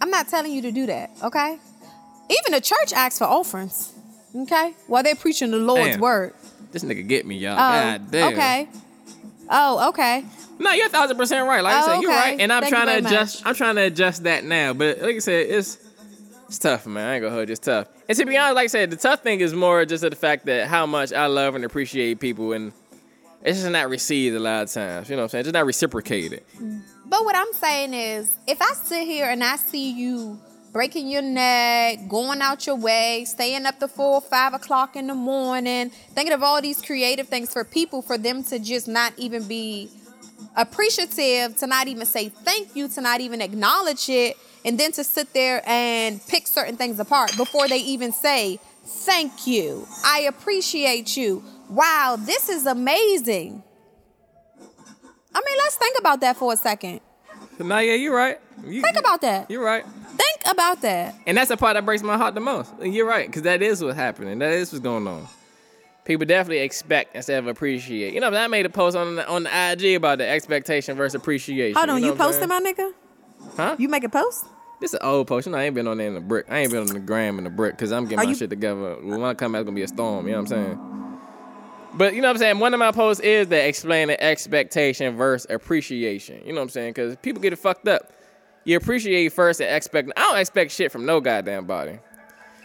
I'm 0.00 0.10
not 0.10 0.28
telling 0.28 0.52
you 0.52 0.62
to 0.62 0.72
do 0.72 0.86
that, 0.86 1.10
okay? 1.22 1.58
Even 2.30 2.52
the 2.52 2.60
church 2.60 2.92
asks 2.94 3.18
for 3.18 3.24
offerings, 3.24 3.92
okay? 4.34 4.74
While 4.86 5.02
they're 5.02 5.14
preaching 5.14 5.50
the 5.50 5.58
Lord's 5.58 5.92
Damn. 5.92 6.00
word. 6.00 6.34
This 6.72 6.84
nigga 6.84 7.06
get 7.06 7.26
me, 7.26 7.36
y'all. 7.38 7.52
Oh, 7.52 7.56
God 7.56 8.10
damn. 8.10 8.32
okay. 8.32 8.68
Oh, 9.48 9.88
okay. 9.90 10.24
No, 10.58 10.72
you're 10.72 10.86
a 10.86 10.90
thousand 10.90 11.16
percent 11.16 11.46
right. 11.46 11.62
Like 11.62 11.74
I 11.76 11.82
Oh, 11.82 11.86
said, 11.86 12.02
you're 12.02 12.10
okay. 12.12 12.30
right. 12.32 12.40
And 12.40 12.52
I'm 12.52 12.62
Thank 12.62 12.74
trying 12.74 12.86
to 12.86 12.92
very 12.92 13.02
much. 13.02 13.12
adjust. 13.12 13.42
I'm 13.46 13.54
trying 13.54 13.74
to 13.76 13.82
adjust 13.82 14.24
that 14.24 14.44
now. 14.44 14.72
But 14.72 15.00
like 15.02 15.16
I 15.16 15.18
said, 15.18 15.46
it's 15.50 15.78
it's 16.48 16.58
tough, 16.58 16.86
man. 16.86 17.06
I 17.08 17.14
ain't 17.14 17.22
gonna 17.22 17.34
hold 17.34 17.48
you. 17.48 17.52
It's 17.52 17.60
tough. 17.60 17.88
And 18.08 18.16
to 18.18 18.24
be 18.24 18.36
honest, 18.36 18.54
like 18.54 18.64
I 18.64 18.68
said, 18.68 18.90
the 18.90 18.96
tough 18.96 19.22
thing 19.22 19.40
is 19.40 19.52
more 19.52 19.84
just 19.84 20.02
the 20.02 20.14
fact 20.14 20.46
that 20.46 20.68
how 20.68 20.86
much 20.86 21.12
I 21.12 21.26
love 21.26 21.54
and 21.56 21.64
appreciate 21.64 22.20
people, 22.20 22.52
and 22.52 22.72
it's 23.42 23.58
just 23.60 23.70
not 23.70 23.88
received 23.90 24.34
a 24.36 24.40
lot 24.40 24.62
of 24.64 24.70
times. 24.72 25.10
You 25.10 25.16
know 25.16 25.22
what 25.22 25.24
I'm 25.24 25.28
saying? 25.30 25.44
Just 25.44 25.54
not 25.54 25.66
reciprocated. 25.66 26.42
But 27.04 27.24
what 27.24 27.36
I'm 27.36 27.52
saying 27.52 27.94
is, 27.94 28.32
if 28.46 28.60
I 28.62 28.72
sit 28.74 29.06
here 29.06 29.28
and 29.28 29.42
I 29.44 29.56
see 29.56 29.90
you 29.92 30.40
breaking 30.76 31.08
your 31.08 31.22
neck, 31.22 32.06
going 32.06 32.42
out 32.42 32.66
your 32.66 32.76
way, 32.76 33.24
staying 33.26 33.64
up 33.64 33.78
to 33.78 33.88
four 33.88 34.20
five 34.20 34.52
o'clock 34.52 34.94
in 34.94 35.06
the 35.06 35.14
morning, 35.14 35.88
thinking 36.12 36.34
of 36.34 36.42
all 36.42 36.60
these 36.60 36.82
creative 36.82 37.26
things 37.26 37.50
for 37.50 37.64
people, 37.64 38.02
for 38.02 38.18
them 38.18 38.44
to 38.44 38.58
just 38.58 38.86
not 38.86 39.10
even 39.16 39.48
be 39.48 39.88
appreciative, 40.54 41.56
to 41.56 41.66
not 41.66 41.88
even 41.88 42.04
say 42.04 42.28
thank 42.28 42.76
you, 42.76 42.88
to 42.88 43.00
not 43.00 43.22
even 43.22 43.40
acknowledge 43.40 44.10
it, 44.10 44.36
and 44.66 44.78
then 44.78 44.92
to 44.92 45.02
sit 45.02 45.32
there 45.32 45.62
and 45.66 46.20
pick 46.26 46.46
certain 46.46 46.76
things 46.76 47.00
apart 47.00 47.34
before 47.38 47.66
they 47.68 47.78
even 47.78 48.12
say 48.12 48.60
thank 48.84 49.46
you, 49.46 49.88
I 50.04 50.26
appreciate 50.28 51.16
you. 51.16 51.42
Wow, 51.70 52.18
this 52.20 52.50
is 52.50 52.66
amazing. 52.66 53.62
I 55.34 55.40
mean, 55.40 55.56
let's 55.56 55.76
think 55.76 55.98
about 55.98 56.20
that 56.20 56.36
for 56.36 56.52
a 56.52 56.56
second. 56.58 57.00
No, 57.58 57.78
yeah, 57.78 57.94
you're 57.94 58.14
right. 58.14 58.38
You, 58.64 58.82
Think 58.82 58.98
about 58.98 59.20
that. 59.22 59.50
You're 59.50 59.64
right. 59.64 59.84
Think 59.84 60.40
about 60.50 60.82
that. 60.82 61.14
And 61.26 61.36
that's 61.36 61.48
the 61.48 61.56
part 61.56 61.74
that 61.74 61.84
breaks 61.84 62.02
my 62.02 62.16
heart 62.16 62.34
the 62.34 62.40
most. 62.40 62.72
You're 62.82 63.06
right, 63.06 63.26
because 63.26 63.42
that 63.42 63.62
is 63.62 63.82
what's 63.82 63.96
happening. 63.96 64.38
That 64.38 64.52
is 64.52 64.72
what's 64.72 64.82
going 64.82 65.06
on. 65.06 65.26
People 66.04 66.24
definitely 66.26 66.60
expect 66.60 67.16
instead 67.16 67.38
of 67.38 67.48
appreciate. 67.48 68.14
You 68.14 68.20
know, 68.20 68.28
I 68.28 68.46
made 68.46 68.64
a 68.64 68.70
post 68.70 68.96
on 68.96 69.16
the, 69.16 69.28
on 69.28 69.42
the 69.42 69.50
IG 69.72 69.96
about 69.96 70.18
the 70.18 70.28
expectation 70.28 70.96
versus 70.96 71.16
appreciation. 71.16 71.76
Hold 71.76 71.88
on, 71.90 72.00
know 72.00 72.06
you 72.06 72.12
what 72.12 72.20
I'm 72.20 72.26
posting 72.28 72.48
my 72.48 72.60
nigga? 72.60 72.92
Huh? 73.56 73.76
You 73.78 73.88
make 73.88 74.04
a 74.04 74.08
post? 74.08 74.44
This 74.80 74.90
is 74.92 75.00
an 75.00 75.06
old 75.06 75.26
post. 75.26 75.46
You 75.46 75.52
know, 75.52 75.58
I 75.58 75.64
ain't 75.64 75.74
been 75.74 75.88
on 75.88 75.96
there 75.96 76.06
in 76.06 76.14
the 76.14 76.20
brick. 76.20 76.46
I 76.48 76.58
ain't 76.58 76.70
been 76.70 76.80
on 76.80 76.86
the 76.86 77.00
gram 77.00 77.38
in 77.38 77.44
the 77.44 77.50
brick 77.50 77.74
because 77.74 77.90
I'm 77.92 78.04
getting 78.04 78.20
Are 78.20 78.24
my 78.24 78.30
you- 78.30 78.36
shit 78.36 78.50
together. 78.50 78.96
When 79.02 79.22
I 79.22 79.34
come 79.34 79.54
out, 79.54 79.60
it's 79.60 79.64
gonna 79.66 79.74
be 79.74 79.82
a 79.82 79.88
storm. 79.88 80.26
You 80.26 80.32
know 80.32 80.42
what 80.42 80.52
I'm 80.52 80.64
saying? 80.76 80.95
But 81.96 82.14
you 82.14 82.20
know 82.20 82.28
what 82.28 82.36
I'm 82.36 82.38
saying? 82.38 82.58
One 82.58 82.74
of 82.74 82.78
my 82.78 82.92
posts 82.92 83.22
is 83.22 83.48
that 83.48 83.66
explaining 83.66 84.16
expectation 84.20 85.16
versus 85.16 85.46
appreciation. 85.48 86.42
You 86.44 86.52
know 86.52 86.60
what 86.60 86.64
I'm 86.64 86.68
saying? 86.68 86.92
Because 86.92 87.16
people 87.16 87.40
get 87.40 87.54
it 87.54 87.58
fucked 87.58 87.88
up. 87.88 88.12
You 88.64 88.76
appreciate 88.76 89.32
first 89.32 89.60
and 89.60 89.74
expect. 89.74 90.10
I 90.16 90.20
don't 90.20 90.38
expect 90.38 90.72
shit 90.72 90.92
from 90.92 91.06
no 91.06 91.20
goddamn 91.20 91.64
body. 91.66 91.98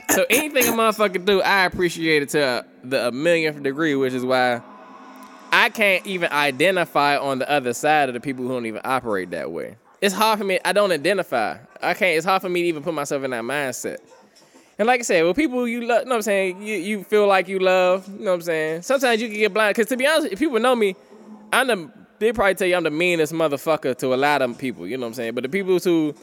So 0.09 0.25
anything 0.29 0.67
a 0.67 0.75
motherfucker 0.75 1.23
do, 1.23 1.41
I 1.41 1.63
appreciate 1.63 2.23
it 2.23 2.29
to 2.29 2.65
the 2.83 3.07
a 3.07 3.11
millionth 3.11 3.63
degree, 3.63 3.95
which 3.95 4.13
is 4.13 4.25
why 4.25 4.61
I 5.53 5.69
can't 5.69 6.05
even 6.05 6.29
identify 6.31 7.17
on 7.17 7.39
the 7.39 7.49
other 7.49 7.73
side 7.73 8.09
of 8.09 8.13
the 8.13 8.19
people 8.19 8.43
who 8.43 8.49
don't 8.49 8.65
even 8.65 8.81
operate 8.83 9.31
that 9.31 9.51
way. 9.51 9.77
It's 10.01 10.13
hard 10.13 10.39
for 10.39 10.45
me. 10.45 10.59
I 10.65 10.73
don't 10.73 10.91
identify. 10.91 11.57
I 11.81 11.93
can't. 11.93 12.17
It's 12.17 12.25
hard 12.25 12.41
for 12.41 12.49
me 12.49 12.63
to 12.63 12.67
even 12.67 12.83
put 12.83 12.93
myself 12.93 13.23
in 13.23 13.31
that 13.31 13.43
mindset. 13.43 13.97
And 14.81 14.87
like 14.87 15.01
I 15.01 15.03
said, 15.03 15.23
well, 15.23 15.35
people 15.35 15.67
you 15.67 15.81
love, 15.81 15.99
you 15.99 16.05
know 16.05 16.09
what 16.09 16.15
I'm 16.15 16.21
saying, 16.23 16.63
you, 16.63 16.75
you 16.75 17.03
feel 17.03 17.27
like 17.27 17.47
you 17.47 17.59
love, 17.59 18.07
you 18.07 18.25
know 18.25 18.31
what 18.31 18.37
I'm 18.37 18.41
saying? 18.41 18.81
Sometimes 18.81 19.21
you 19.21 19.27
can 19.27 19.37
get 19.37 19.53
blind. 19.53 19.75
Because 19.75 19.89
to 19.89 19.95
be 19.95 20.07
honest, 20.07 20.33
if 20.33 20.39
people 20.39 20.59
know 20.59 20.75
me, 20.75 20.95
I'm 21.53 21.67
the, 21.67 21.91
they 22.17 22.33
probably 22.33 22.55
tell 22.55 22.67
you 22.67 22.75
I'm 22.75 22.81
the 22.81 22.89
meanest 22.89 23.31
motherfucker 23.31 23.95
to 23.97 24.15
a 24.15 24.17
lot 24.17 24.41
of 24.41 24.57
people, 24.57 24.87
you 24.87 24.97
know 24.97 25.01
what 25.01 25.09
I'm 25.09 25.13
saying? 25.13 25.35
But 25.35 25.43
the 25.43 25.49
people 25.49 25.77
who 25.77 26.15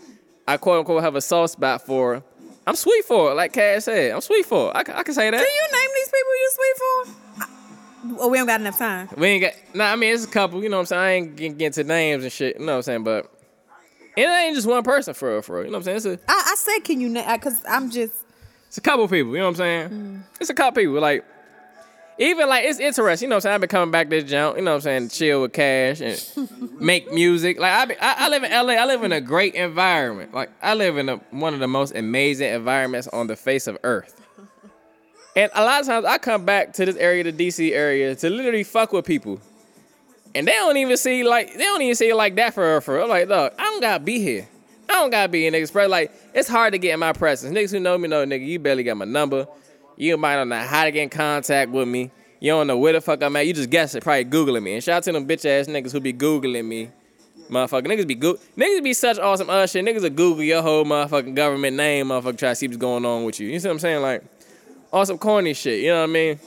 I 0.49 0.57
quote 0.57 0.81
unquote 0.81 1.05
have 1.05 1.15
a 1.15 1.21
soft 1.21 1.53
spot 1.53 1.87
for, 1.87 2.21
I'm 2.67 2.75
sweet 2.75 3.05
for, 3.05 3.33
like 3.33 3.53
Cash 3.53 3.85
said. 3.85 4.11
I'm 4.11 4.21
sweet 4.23 4.45
for. 4.45 4.77
I, 4.77 4.81
I 4.81 5.05
can 5.05 5.15
say 5.15 5.31
that. 5.31 5.37
Can 5.37 5.47
you 5.47 5.79
name 5.79 5.91
these 5.95 6.09
people 6.09 6.33
you're 6.41 6.51
sweet 6.51 8.17
for? 8.17 8.25
Oh, 8.25 8.29
we 8.29 8.39
don't 8.39 8.49
got 8.49 8.61
enough 8.61 8.77
time. 8.77 9.09
We 9.17 9.29
ain't 9.29 9.43
got. 9.43 9.53
Nah, 9.73 9.93
I 9.93 9.95
mean 9.95 10.13
it's 10.13 10.25
a 10.25 10.27
couple. 10.27 10.65
You 10.65 10.69
know 10.69 10.79
what 10.79 10.81
I'm 10.81 10.87
saying. 10.87 11.01
I 11.01 11.11
ain't 11.13 11.37
getting 11.37 11.57
get 11.59 11.67
into 11.67 11.85
names 11.85 12.25
and 12.25 12.33
shit. 12.33 12.59
You 12.59 12.67
know 12.67 12.73
what 12.73 12.77
I'm 12.79 12.83
saying. 12.83 13.05
But 13.05 13.33
it 14.17 14.23
ain't 14.23 14.57
just 14.57 14.67
one 14.67 14.83
person 14.83 15.15
for 15.15 15.31
real, 15.31 15.43
for 15.43 15.59
real. 15.59 15.67
You 15.67 15.71
know 15.71 15.79
what 15.79 15.87
I'm 15.87 16.01
saying. 16.01 16.19
A 16.27 16.31
I, 16.31 16.43
I 16.49 16.55
said, 16.57 16.81
can 16.81 17.01
you 17.01 17.09
name? 17.09 17.25
Because 17.33 17.63
I'm 17.69 17.89
just. 17.89 18.25
It's 18.69 18.79
a 18.79 18.83
couple 18.83 19.09
people. 19.09 19.33
You 19.33 19.39
know 19.39 19.45
what 19.45 19.51
I'm 19.51 19.55
saying. 19.57 19.89
Mm. 19.89 20.23
It's 20.41 20.51
a 20.51 20.55
couple 20.55 20.81
people. 20.81 21.01
Like 21.01 21.25
even 22.19 22.49
like 22.49 22.65
it's 22.65 22.81
interesting. 22.81 23.27
You 23.27 23.31
know 23.31 23.37
what 23.37 23.39
I'm 23.39 23.43
saying. 23.43 23.55
I've 23.55 23.61
been 23.61 23.69
coming 23.69 23.91
back 23.91 24.09
this 24.09 24.25
jump. 24.25 24.57
You 24.57 24.63
know 24.63 24.73
what 24.73 24.87
I'm 24.87 25.09
saying. 25.09 25.09
Chill 25.09 25.43
with 25.43 25.53
cash 25.53 26.01
and 26.01 26.81
make 26.81 27.13
music. 27.13 27.59
Like 27.59 27.73
I, 27.73 27.85
be, 27.87 27.95
I 27.99 28.27
I 28.27 28.29
live 28.29 28.45
in 28.45 28.51
LA. 28.51 28.75
I 28.75 28.85
live 28.87 29.05
in 29.05 29.13
a 29.13 29.21
great 29.21 29.55
environment. 29.55 30.35
Like 30.35 30.51
I 30.63 30.75
live 30.75 30.99
in 30.99 31.09
a, 31.09 31.17
one 31.31 31.55
of 31.55 31.61
the 31.61 31.69
most 31.69 31.95
amazing 31.95 32.53
environments 32.53 33.09
on 33.09 33.27
the 33.27 33.37
face 33.37 33.67
of 33.67 33.79
earth. 33.85 34.21
And 35.37 35.51
a 35.55 35.65
lot 35.65 35.81
of 35.81 35.87
times 35.87 36.05
I 36.05 36.19
come 36.19 36.45
back 36.45 36.73
to 36.75 36.85
this 36.85 36.97
area, 36.97 37.23
the 37.23 37.33
DC 37.33 37.71
area, 37.71 38.15
to 38.17 38.31
literally 38.31 38.65
fuck 38.65 38.93
with 38.93 39.07
people. 39.07 39.41
And 40.35 40.47
they 40.47 40.53
don't 40.53 40.77
even 40.77 40.97
see 40.97 41.23
like 41.23 41.53
they 41.53 41.65
don't 41.65 41.81
even 41.81 41.95
see 41.95 42.09
it 42.11 42.17
like 42.17 42.35
that 42.37 42.55
for 42.55 42.69
real, 42.69 42.81
for 42.81 42.95
real. 42.95 43.05
I'm 43.05 43.09
like, 43.09 43.29
look, 43.29 43.55
I 43.57 43.63
don't 43.63 43.81
gotta 43.81 44.03
be 44.03 44.19
here. 44.19 44.49
I 44.99 45.03
don't 45.03 45.11
gotta 45.11 45.29
be 45.29 45.47
in 45.47 45.55
niggas 45.55 45.71
presence. 45.71 45.93
Like, 45.93 46.13
it's 46.35 46.49
hard 46.49 46.73
to 46.73 46.79
get 46.79 46.93
in 46.93 46.99
my 46.99 47.13
presence. 47.13 47.55
Niggas 47.57 47.71
who 47.71 47.79
know 47.79 47.97
me 47.97 48.09
know, 48.09 48.27
nigga, 48.27 48.45
you 48.45 48.59
barely 48.59 48.83
got 48.83 48.97
my 48.97 49.05
number. 49.05 49.47
You 49.97 50.17
might 50.17 50.35
not 50.35 50.49
know 50.49 50.59
how 50.59 50.85
to 50.85 50.91
get 50.91 51.05
in 51.05 51.09
contact 51.09 51.71
with 51.71 51.87
me. 51.87 52.11
You 52.41 52.51
don't 52.51 52.67
know 52.67 52.79
where 52.79 52.93
the 52.93 53.01
fuck 53.01 53.23
I'm 53.23 53.37
at. 53.37 53.47
You 53.47 53.53
just 53.53 53.71
guess 53.71 53.95
it, 53.95 54.03
probably 54.03 54.25
Googling 54.25 54.63
me. 54.63 54.75
And 54.75 54.83
shout 54.83 54.99
out 54.99 55.03
to 55.05 55.13
them 55.13 55.27
bitch 55.27 55.45
ass 55.45 55.69
niggas 55.69 55.93
who 55.93 56.01
be 56.01 56.13
Googling 56.13 56.65
me. 56.65 56.91
Motherfucker, 57.49 57.87
niggas 57.87 58.09
be 58.09 58.17
go- 58.17 58.39
niggas 58.57 58.83
be 58.83 58.93
such 58.93 59.19
awesome 59.19 59.49
uh 59.49 59.67
shit. 59.67 59.85
Niggas 59.85 60.03
will 60.03 60.11
Google 60.11 60.43
your 60.43 60.63
whole 60.63 60.85
motherfucking 60.85 61.35
government 61.35 61.77
name, 61.77 62.09
motherfucker, 62.09 62.37
try 62.37 62.49
to 62.51 62.55
see 62.57 62.67
what's 62.67 62.77
going 62.77 63.07
on 63.07 63.25
with 63.25 63.39
you. 63.39 63.49
You 63.49 63.61
see 63.61 63.69
what 63.69 63.75
I'm 63.75 63.79
saying? 63.79 64.03
Like, 64.03 64.25
awesome 64.93 65.17
corny 65.17 65.55
shit. 65.55 65.81
You 65.81 65.91
know 65.91 66.01
what 66.01 66.11
I 66.11 66.13
mean? 66.13 66.41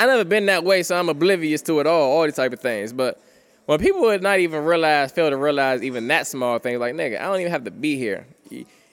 I 0.00 0.06
never 0.06 0.24
been 0.24 0.46
that 0.46 0.64
way, 0.64 0.82
so 0.82 0.96
I'm 0.96 1.08
oblivious 1.08 1.62
to 1.62 1.80
it 1.80 1.86
all, 1.86 2.12
all 2.12 2.24
these 2.24 2.34
type 2.34 2.52
of 2.52 2.60
things. 2.60 2.92
But 2.92 3.20
when 3.68 3.78
people 3.78 4.00
would 4.00 4.22
not 4.22 4.38
even 4.38 4.64
realize, 4.64 5.12
fail 5.12 5.28
to 5.28 5.36
realize 5.36 5.82
even 5.82 6.08
that 6.08 6.26
small 6.26 6.58
thing, 6.58 6.78
like 6.78 6.94
nigga, 6.94 7.20
I 7.20 7.24
don't 7.24 7.40
even 7.40 7.52
have 7.52 7.64
to 7.64 7.70
be 7.70 7.98
here. 7.98 8.26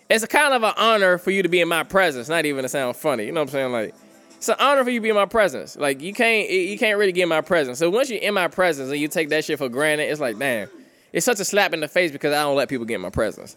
It's 0.09 0.21
a 0.21 0.27
kind 0.27 0.53
of 0.53 0.63
an 0.63 0.73
honor 0.75 1.17
for 1.17 1.31
you 1.31 1.43
to 1.43 1.47
be 1.47 1.61
in 1.61 1.69
my 1.69 1.83
presence, 1.83 2.27
not 2.27 2.45
even 2.45 2.63
to 2.63 2.67
sound 2.67 2.97
funny. 2.97 3.25
You 3.25 3.31
know 3.31 3.39
what 3.39 3.47
I'm 3.47 3.51
saying? 3.53 3.71
Like, 3.71 3.95
it's 4.35 4.49
an 4.49 4.57
honor 4.59 4.83
for 4.83 4.89
you 4.89 4.99
to 4.99 5.03
be 5.03 5.07
in 5.07 5.15
my 5.15 5.27
presence. 5.27 5.77
Like 5.77 6.01
you 6.01 6.11
can't, 6.11 6.49
you 6.49 6.77
can't 6.77 6.97
really 6.97 7.13
get 7.13 7.23
in 7.23 7.29
my 7.29 7.39
presence. 7.39 7.79
So 7.79 7.89
once 7.89 8.09
you're 8.09 8.19
in 8.19 8.33
my 8.33 8.49
presence 8.49 8.91
and 8.91 8.99
you 8.99 9.07
take 9.07 9.29
that 9.29 9.45
shit 9.45 9.59
for 9.59 9.69
granted, 9.69 10.11
it's 10.11 10.19
like, 10.19 10.37
damn, 10.37 10.67
it's 11.13 11.25
such 11.25 11.39
a 11.39 11.45
slap 11.45 11.73
in 11.73 11.79
the 11.79 11.87
face 11.87 12.11
because 12.11 12.33
I 12.33 12.41
don't 12.41 12.57
let 12.57 12.67
people 12.67 12.85
get 12.85 12.95
in 12.95 13.01
my 13.01 13.09
presence. 13.09 13.55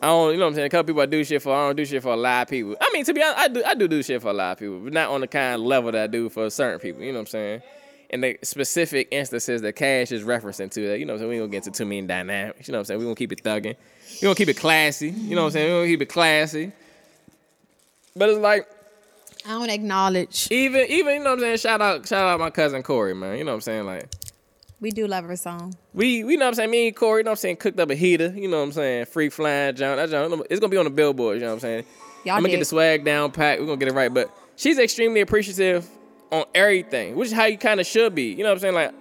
I 0.00 0.06
don't, 0.06 0.30
you 0.30 0.38
know 0.38 0.44
what 0.44 0.50
I'm 0.50 0.54
saying? 0.54 0.66
A 0.66 0.70
couple 0.70 0.94
people 0.94 1.02
I 1.02 1.06
do 1.06 1.24
shit 1.24 1.42
for, 1.42 1.52
I 1.52 1.66
don't 1.66 1.76
do 1.76 1.84
shit 1.84 2.04
for 2.04 2.12
a 2.12 2.16
lot 2.16 2.42
of 2.42 2.48
people. 2.48 2.76
I 2.80 2.88
mean, 2.92 3.04
to 3.04 3.12
be 3.12 3.20
honest, 3.20 3.38
I 3.40 3.48
do, 3.48 3.64
I 3.64 3.74
do 3.74 3.88
do 3.88 4.00
shit 4.00 4.22
for 4.22 4.28
a 4.28 4.32
lot 4.32 4.52
of 4.52 4.58
people, 4.60 4.78
but 4.78 4.92
not 4.92 5.10
on 5.10 5.22
the 5.22 5.26
kind 5.26 5.56
of 5.56 5.60
level 5.62 5.90
that 5.90 6.04
I 6.04 6.06
do 6.06 6.28
for 6.28 6.48
certain 6.50 6.78
people. 6.78 7.02
You 7.02 7.10
know 7.10 7.18
what 7.18 7.22
I'm 7.22 7.26
saying? 7.26 7.62
In 8.12 8.20
the 8.20 8.38
specific 8.42 9.08
instances 9.10 9.62
that 9.62 9.72
Cash 9.74 10.12
is 10.12 10.22
referencing 10.22 10.70
to, 10.72 10.88
that 10.88 10.98
you 10.98 11.06
know, 11.06 11.14
what 11.14 11.16
I'm 11.16 11.20
saying 11.20 11.28
we 11.30 11.34
ain't 11.36 11.42
gonna 11.42 11.50
get 11.52 11.66
into 11.66 11.78
too 11.78 11.86
many 11.86 12.06
dynamics. 12.06 12.68
You 12.68 12.72
know 12.72 12.78
what 12.78 12.80
I'm 12.80 12.84
saying? 12.84 13.00
We 13.00 13.06
gonna 13.06 13.14
keep 13.14 13.32
it 13.32 13.42
thugging. 13.42 13.74
We 14.20 14.26
gonna 14.26 14.34
keep 14.34 14.48
it 14.48 14.58
classy. 14.58 15.08
You 15.08 15.34
know 15.34 15.42
what 15.42 15.46
I'm 15.46 15.52
saying? 15.52 15.66
We 15.66 15.78
gonna 15.78 15.86
keep 15.86 16.02
it 16.02 16.08
classy. 16.10 16.72
But 18.14 18.28
it's 18.28 18.38
like 18.38 18.68
I 19.46 19.50
don't 19.50 19.70
acknowledge. 19.70 20.48
even 20.50 20.82
even 20.88 21.14
you 21.14 21.18
know 21.20 21.30
what 21.30 21.38
I'm 21.38 21.40
saying. 21.40 21.56
Shout 21.56 21.80
out 21.80 22.06
shout 22.06 22.26
out 22.26 22.38
my 22.38 22.50
cousin 22.50 22.82
Corey, 22.82 23.14
man. 23.14 23.38
You 23.38 23.44
know 23.44 23.52
what 23.52 23.56
I'm 23.56 23.60
saying? 23.62 23.86
Like 23.86 24.08
We 24.80 24.90
do 24.90 25.06
love 25.06 25.24
her 25.24 25.36
song. 25.36 25.74
We, 25.94 26.22
we 26.24 26.36
know 26.36 26.44
what 26.44 26.48
I'm 26.50 26.54
saying. 26.54 26.70
Me 26.70 26.88
and 26.88 26.96
Corey, 26.96 27.20
you 27.20 27.24
know 27.24 27.30
what 27.30 27.38
I'm 27.38 27.40
saying, 27.40 27.56
cooked 27.56 27.80
up 27.80 27.90
a 27.90 27.94
heater. 27.94 28.32
You 28.36 28.48
know 28.48 28.58
what 28.58 28.64
I'm 28.64 28.72
saying. 28.72 29.06
Free 29.06 29.30
flying 29.30 29.74
John. 29.76 29.96
That 29.96 30.10
John, 30.10 30.42
it's 30.50 30.60
gonna 30.60 30.70
be 30.70 30.76
on 30.76 30.84
the 30.84 30.90
billboard. 30.90 31.36
You 31.36 31.40
know 31.42 31.48
what 31.48 31.54
I'm 31.54 31.60
saying. 31.60 31.84
Y'all 32.24 32.36
I'm 32.36 32.42
gonna 32.42 32.50
get 32.50 32.58
the 32.58 32.64
swag 32.66 33.04
down 33.04 33.32
pat. 33.32 33.58
We're 33.58 33.66
gonna 33.66 33.78
get 33.78 33.88
it 33.88 33.94
right. 33.94 34.12
But 34.12 34.30
she's 34.56 34.78
extremely 34.78 35.20
appreciative 35.22 35.88
on 36.32 36.44
everything, 36.54 37.14
which 37.14 37.28
is 37.28 37.32
how 37.32 37.44
you 37.44 37.58
kind 37.58 37.78
of 37.78 37.86
should 37.86 38.14
be. 38.14 38.32
You 38.32 38.38
know 38.38 38.44
what 38.44 38.54
I'm 38.54 38.58
saying? 38.58 38.74
Like, 38.74 38.92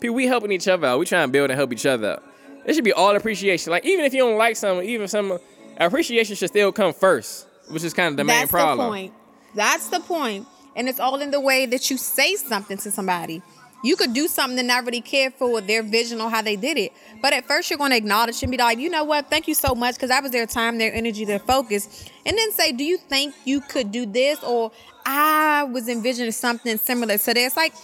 people, 0.00 0.14
we 0.14 0.26
helping 0.26 0.52
each 0.52 0.68
other 0.68 0.86
out. 0.86 0.98
We 0.98 1.04
trying 1.04 1.28
to 1.28 1.32
build 1.32 1.50
and 1.50 1.58
help 1.58 1.72
each 1.72 1.84
other 1.84 2.12
out. 2.12 2.22
It 2.64 2.74
should 2.74 2.84
be 2.84 2.92
all 2.92 3.14
appreciation. 3.14 3.70
Like, 3.70 3.84
even 3.84 4.04
if 4.04 4.14
you 4.14 4.20
don't 4.20 4.38
like 4.38 4.56
something, 4.56 4.88
even 4.88 5.08
some 5.08 5.38
appreciation 5.78 6.36
should 6.36 6.48
still 6.48 6.72
come 6.72 6.92
first, 6.92 7.46
which 7.68 7.84
is 7.84 7.92
kind 7.92 8.12
of 8.12 8.16
the 8.16 8.24
main 8.24 8.48
problem. 8.48 8.78
That's 8.78 8.86
the 8.86 8.90
point. 8.90 9.14
That's 9.54 9.88
the 9.88 10.00
point. 10.00 10.46
And 10.76 10.88
it's 10.88 11.00
all 11.00 11.20
in 11.20 11.30
the 11.30 11.40
way 11.40 11.66
that 11.66 11.90
you 11.90 11.96
say 11.96 12.36
something 12.36 12.76
to 12.78 12.90
somebody. 12.90 13.42
You 13.82 13.96
could 13.96 14.14
do 14.14 14.26
something 14.26 14.58
and 14.58 14.68
not 14.68 14.84
really 14.84 15.00
care 15.00 15.30
for 15.30 15.60
their 15.60 15.82
vision 15.82 16.20
or 16.20 16.30
how 16.30 16.42
they 16.42 16.56
did 16.56 16.76
it. 16.78 16.92
But 17.20 17.32
at 17.32 17.46
first, 17.46 17.70
you're 17.70 17.78
going 17.78 17.90
to 17.90 17.96
acknowledge 17.96 18.42
and 18.42 18.50
be 18.50 18.58
like, 18.58 18.78
you 18.78 18.88
know 18.88 19.04
what? 19.04 19.30
Thank 19.30 19.48
you 19.48 19.54
so 19.54 19.74
much 19.74 19.94
because 19.94 20.10
that 20.10 20.22
was 20.22 20.32
their 20.32 20.46
time, 20.46 20.78
their 20.78 20.92
energy, 20.92 21.24
their 21.24 21.38
focus. 21.38 22.08
And 22.24 22.36
then 22.36 22.52
say, 22.52 22.72
do 22.72 22.84
you 22.84 22.98
think 22.98 23.34
you 23.44 23.60
could 23.60 23.92
do 23.92 24.06
this? 24.06 24.42
Or 24.42 24.72
I 25.04 25.64
was 25.64 25.88
envisioning 25.88 26.32
something 26.32 26.76
similar 26.78 27.18
to 27.18 27.34
this. 27.34 27.56
Like 27.56 27.74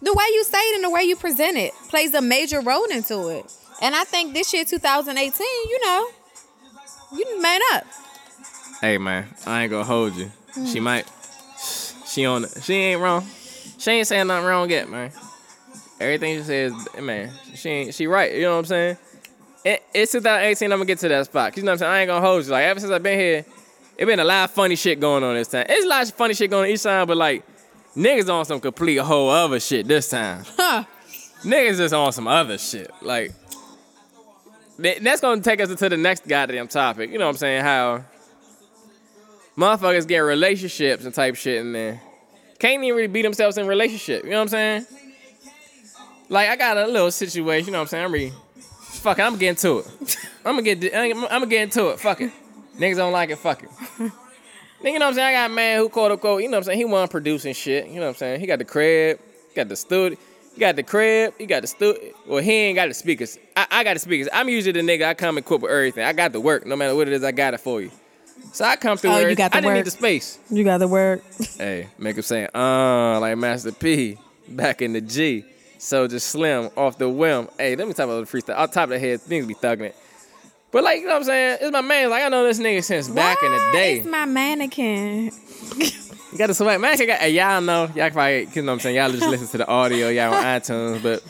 the 0.00 0.12
way 0.12 0.24
you 0.32 0.44
say 0.44 0.58
it 0.58 0.74
and 0.76 0.84
the 0.84 0.90
way 0.90 1.02
you 1.02 1.16
present 1.16 1.56
it 1.56 1.72
plays 1.88 2.14
a 2.14 2.20
major 2.20 2.60
role 2.60 2.84
into 2.84 3.28
it. 3.28 3.52
And 3.80 3.94
I 3.94 4.04
think 4.04 4.34
this 4.34 4.52
year, 4.52 4.64
2018, 4.64 5.46
you 5.68 5.80
know, 5.84 6.08
you 7.12 7.42
man 7.42 7.60
up. 7.74 7.84
Hey 8.80 8.98
man, 8.98 9.28
I 9.46 9.62
ain't 9.62 9.70
gonna 9.70 9.84
hold 9.84 10.16
you. 10.16 10.30
She 10.54 10.78
mm. 10.78 10.82
might. 10.82 11.06
She 12.06 12.26
on. 12.26 12.46
She 12.62 12.74
ain't 12.74 13.00
wrong. 13.00 13.26
She 13.78 13.90
ain't 13.90 14.06
saying 14.06 14.26
nothing 14.26 14.46
wrong 14.46 14.70
yet, 14.70 14.88
man. 14.88 15.12
Everything 16.02 16.38
she 16.38 16.44
says, 16.44 16.72
man. 17.00 17.30
She 17.54 17.68
ain't. 17.68 17.94
She 17.94 18.06
right. 18.06 18.34
You 18.34 18.42
know 18.42 18.52
what 18.52 18.58
I'm 18.58 18.64
saying? 18.66 18.96
It, 19.64 19.82
it's 19.94 20.12
2018. 20.12 20.72
I'm 20.72 20.78
gonna 20.78 20.86
get 20.86 20.98
to 20.98 21.08
that 21.08 21.26
spot. 21.26 21.56
You 21.56 21.62
know 21.62 21.72
what 21.72 21.72
I'm 21.74 21.78
saying? 21.78 21.92
I 21.92 22.00
ain't 22.00 22.08
gonna 22.08 22.26
hold 22.26 22.44
you. 22.44 22.50
Like 22.50 22.64
ever 22.64 22.80
since 22.80 22.92
I've 22.92 23.02
been 23.02 23.18
here, 23.18 23.44
it 23.96 24.06
been 24.06 24.20
a 24.20 24.24
lot 24.24 24.44
of 24.44 24.50
funny 24.50 24.76
shit 24.76 25.00
going 25.00 25.22
on 25.22 25.34
this 25.34 25.48
time. 25.48 25.66
It's 25.68 25.84
a 25.84 25.88
lot 25.88 26.02
of 26.02 26.14
funny 26.14 26.34
shit 26.34 26.50
going 26.50 26.64
on 26.64 26.70
each 26.70 26.82
time, 26.82 27.06
but 27.06 27.16
like 27.16 27.44
niggas 27.96 28.32
on 28.32 28.44
some 28.44 28.60
complete 28.60 28.96
whole 28.98 29.30
other 29.30 29.60
shit 29.60 29.86
this 29.86 30.08
time. 30.08 30.44
Huh. 30.56 30.84
Niggas 31.44 31.76
just 31.76 31.94
on 31.94 32.12
some 32.12 32.26
other 32.26 32.58
shit. 32.58 32.90
Like 33.00 33.32
that's 34.78 35.20
gonna 35.20 35.40
take 35.40 35.60
us 35.60 35.70
into 35.70 35.88
the 35.88 35.96
next 35.96 36.26
goddamn 36.26 36.68
topic. 36.68 37.10
You 37.10 37.18
know 37.18 37.26
what 37.26 37.32
I'm 37.32 37.36
saying? 37.36 37.62
How 37.62 38.04
motherfuckers 39.56 40.06
get 40.06 40.18
relationships 40.18 41.04
and 41.04 41.14
type 41.14 41.36
shit 41.36 41.60
in 41.60 41.72
there. 41.72 42.00
Can't 42.58 42.82
even 42.82 42.96
really 42.96 43.08
beat 43.08 43.22
themselves 43.22 43.58
in 43.58 43.66
relationship. 43.66 44.24
You 44.24 44.30
know 44.30 44.36
what 44.38 44.42
I'm 44.42 44.48
saying? 44.48 44.86
Like 46.32 46.48
I 46.48 46.56
got 46.56 46.78
a 46.78 46.86
little 46.86 47.10
situation. 47.10 47.66
You 47.66 47.72
know 47.72 47.78
what 47.78 47.82
I'm 47.82 47.88
saying? 47.88 48.04
I'm 48.06 48.12
really 48.12 48.32
fuck 48.80 49.18
it. 49.18 49.22
I'm 49.22 49.36
getting 49.36 49.56
to 49.56 49.78
it. 49.80 50.16
I'm 50.44 50.56
gonna 50.56 50.62
get. 50.74 50.94
I'm 50.96 51.20
gonna 51.20 51.46
get 51.46 51.62
into 51.64 51.90
it. 51.90 52.00
Fuck 52.00 52.22
it. 52.22 52.32
Niggas 52.78 52.96
don't 52.96 53.12
like 53.12 53.28
it. 53.30 53.36
Fuck 53.38 53.62
it. 53.64 53.68
Nigga, 53.68 54.94
you 54.94 54.98
know 54.98 55.04
what 55.04 55.10
I'm 55.10 55.14
saying? 55.14 55.28
I 55.28 55.32
got 55.32 55.50
a 55.50 55.54
man 55.54 55.78
who 55.78 55.88
quote 55.90 56.10
unquote, 56.10 56.42
you 56.42 56.48
know 56.48 56.56
what 56.56 56.64
I'm 56.64 56.64
saying? 56.64 56.78
He 56.78 56.84
wasn't 56.86 57.10
producing 57.10 57.54
shit. 57.54 57.86
You 57.86 57.96
know 57.96 58.00
what 58.02 58.08
I'm 58.08 58.14
saying? 58.14 58.40
He 58.40 58.46
got 58.46 58.58
the 58.58 58.64
crib, 58.64 59.20
he 59.50 59.54
got 59.54 59.68
the 59.68 59.76
studio, 59.76 60.18
he 60.54 60.60
got 60.60 60.74
the 60.74 60.82
crib, 60.82 61.34
he 61.38 61.46
got 61.46 61.60
the 61.62 61.68
studio. 61.68 62.12
Well, 62.26 62.42
he 62.42 62.50
ain't 62.52 62.76
got 62.76 62.88
the 62.88 62.94
speakers. 62.94 63.38
I, 63.54 63.66
I 63.70 63.84
got 63.84 63.94
the 63.94 64.00
speakers. 64.00 64.28
I'm 64.32 64.48
usually 64.48 64.72
the 64.72 64.80
nigga, 64.80 65.04
I 65.06 65.14
come 65.14 65.38
equipped 65.38 65.62
with 65.62 65.70
everything. 65.70 66.04
I 66.04 66.12
got 66.14 66.32
the 66.32 66.40
work. 66.40 66.66
No 66.66 66.74
matter 66.74 66.96
what 66.96 67.06
it 67.06 67.12
is, 67.14 67.22
I 67.22 67.30
got 67.30 67.54
it 67.54 67.60
for 67.60 67.80
you. 67.80 67.92
So 68.52 68.64
I 68.64 68.74
come 68.76 68.96
through 68.96 69.10
Oh, 69.10 69.18
you 69.20 69.36
got 69.36 69.52
the 69.52 69.58
I 69.58 69.60
didn't 69.60 69.66
work. 69.66 69.76
need 69.76 69.86
the 69.86 69.90
space. 69.92 70.38
You 70.50 70.64
got 70.64 70.78
the 70.78 70.88
work. 70.88 71.22
Hey, 71.58 71.88
make 71.98 72.16
him 72.16 72.22
say, 72.22 72.48
uh, 72.52 73.20
like 73.20 73.36
Master 73.38 73.70
P, 73.70 74.18
back 74.48 74.82
in 74.82 74.94
the 74.94 75.00
G. 75.00 75.44
Soulja 75.82 76.20
Slim 76.20 76.70
off 76.76 76.96
the 76.96 77.08
whim. 77.08 77.48
Hey, 77.58 77.74
let 77.74 77.88
me 77.88 77.92
talk 77.92 78.04
about 78.04 78.24
the 78.24 78.30
freestyle. 78.38 78.56
Off 78.56 78.70
top 78.70 78.84
of 78.84 78.90
the 78.90 79.00
head, 79.00 79.20
things 79.20 79.46
be 79.46 79.54
thugging 79.54 79.86
it. 79.86 79.96
But 80.70 80.84
like, 80.84 81.00
you 81.00 81.06
know 81.06 81.14
what 81.14 81.18
I'm 81.18 81.24
saying? 81.24 81.58
It's 81.60 81.72
my 81.72 81.80
man. 81.80 82.08
Like, 82.08 82.22
I 82.22 82.28
know 82.28 82.44
this 82.44 82.60
nigga 82.60 82.84
since 82.84 83.08
back 83.08 83.42
in 83.42 83.50
the 83.50 83.70
day. 83.72 83.98
It's 83.98 84.06
my 84.06 84.24
mannequin. 84.24 85.32
You 85.76 86.38
got 86.38 86.46
the 86.46 86.54
swag. 86.54 86.80
Man, 86.80 86.92
I 86.92 87.04
got, 87.04 87.18
hey, 87.18 87.30
y'all 87.30 87.60
know. 87.60 87.90
Y'all 87.96 88.10
probably, 88.10 88.48
you 88.54 88.62
know 88.62 88.70
what 88.70 88.74
I'm 88.74 88.80
saying? 88.80 88.94
Y'all 88.94 89.10
just 89.10 89.28
listen 89.28 89.48
to 89.48 89.58
the 89.58 89.66
audio. 89.66 90.08
Y'all 90.08 90.32
on 90.32 90.44
iTunes. 90.44 91.02
But 91.02 91.20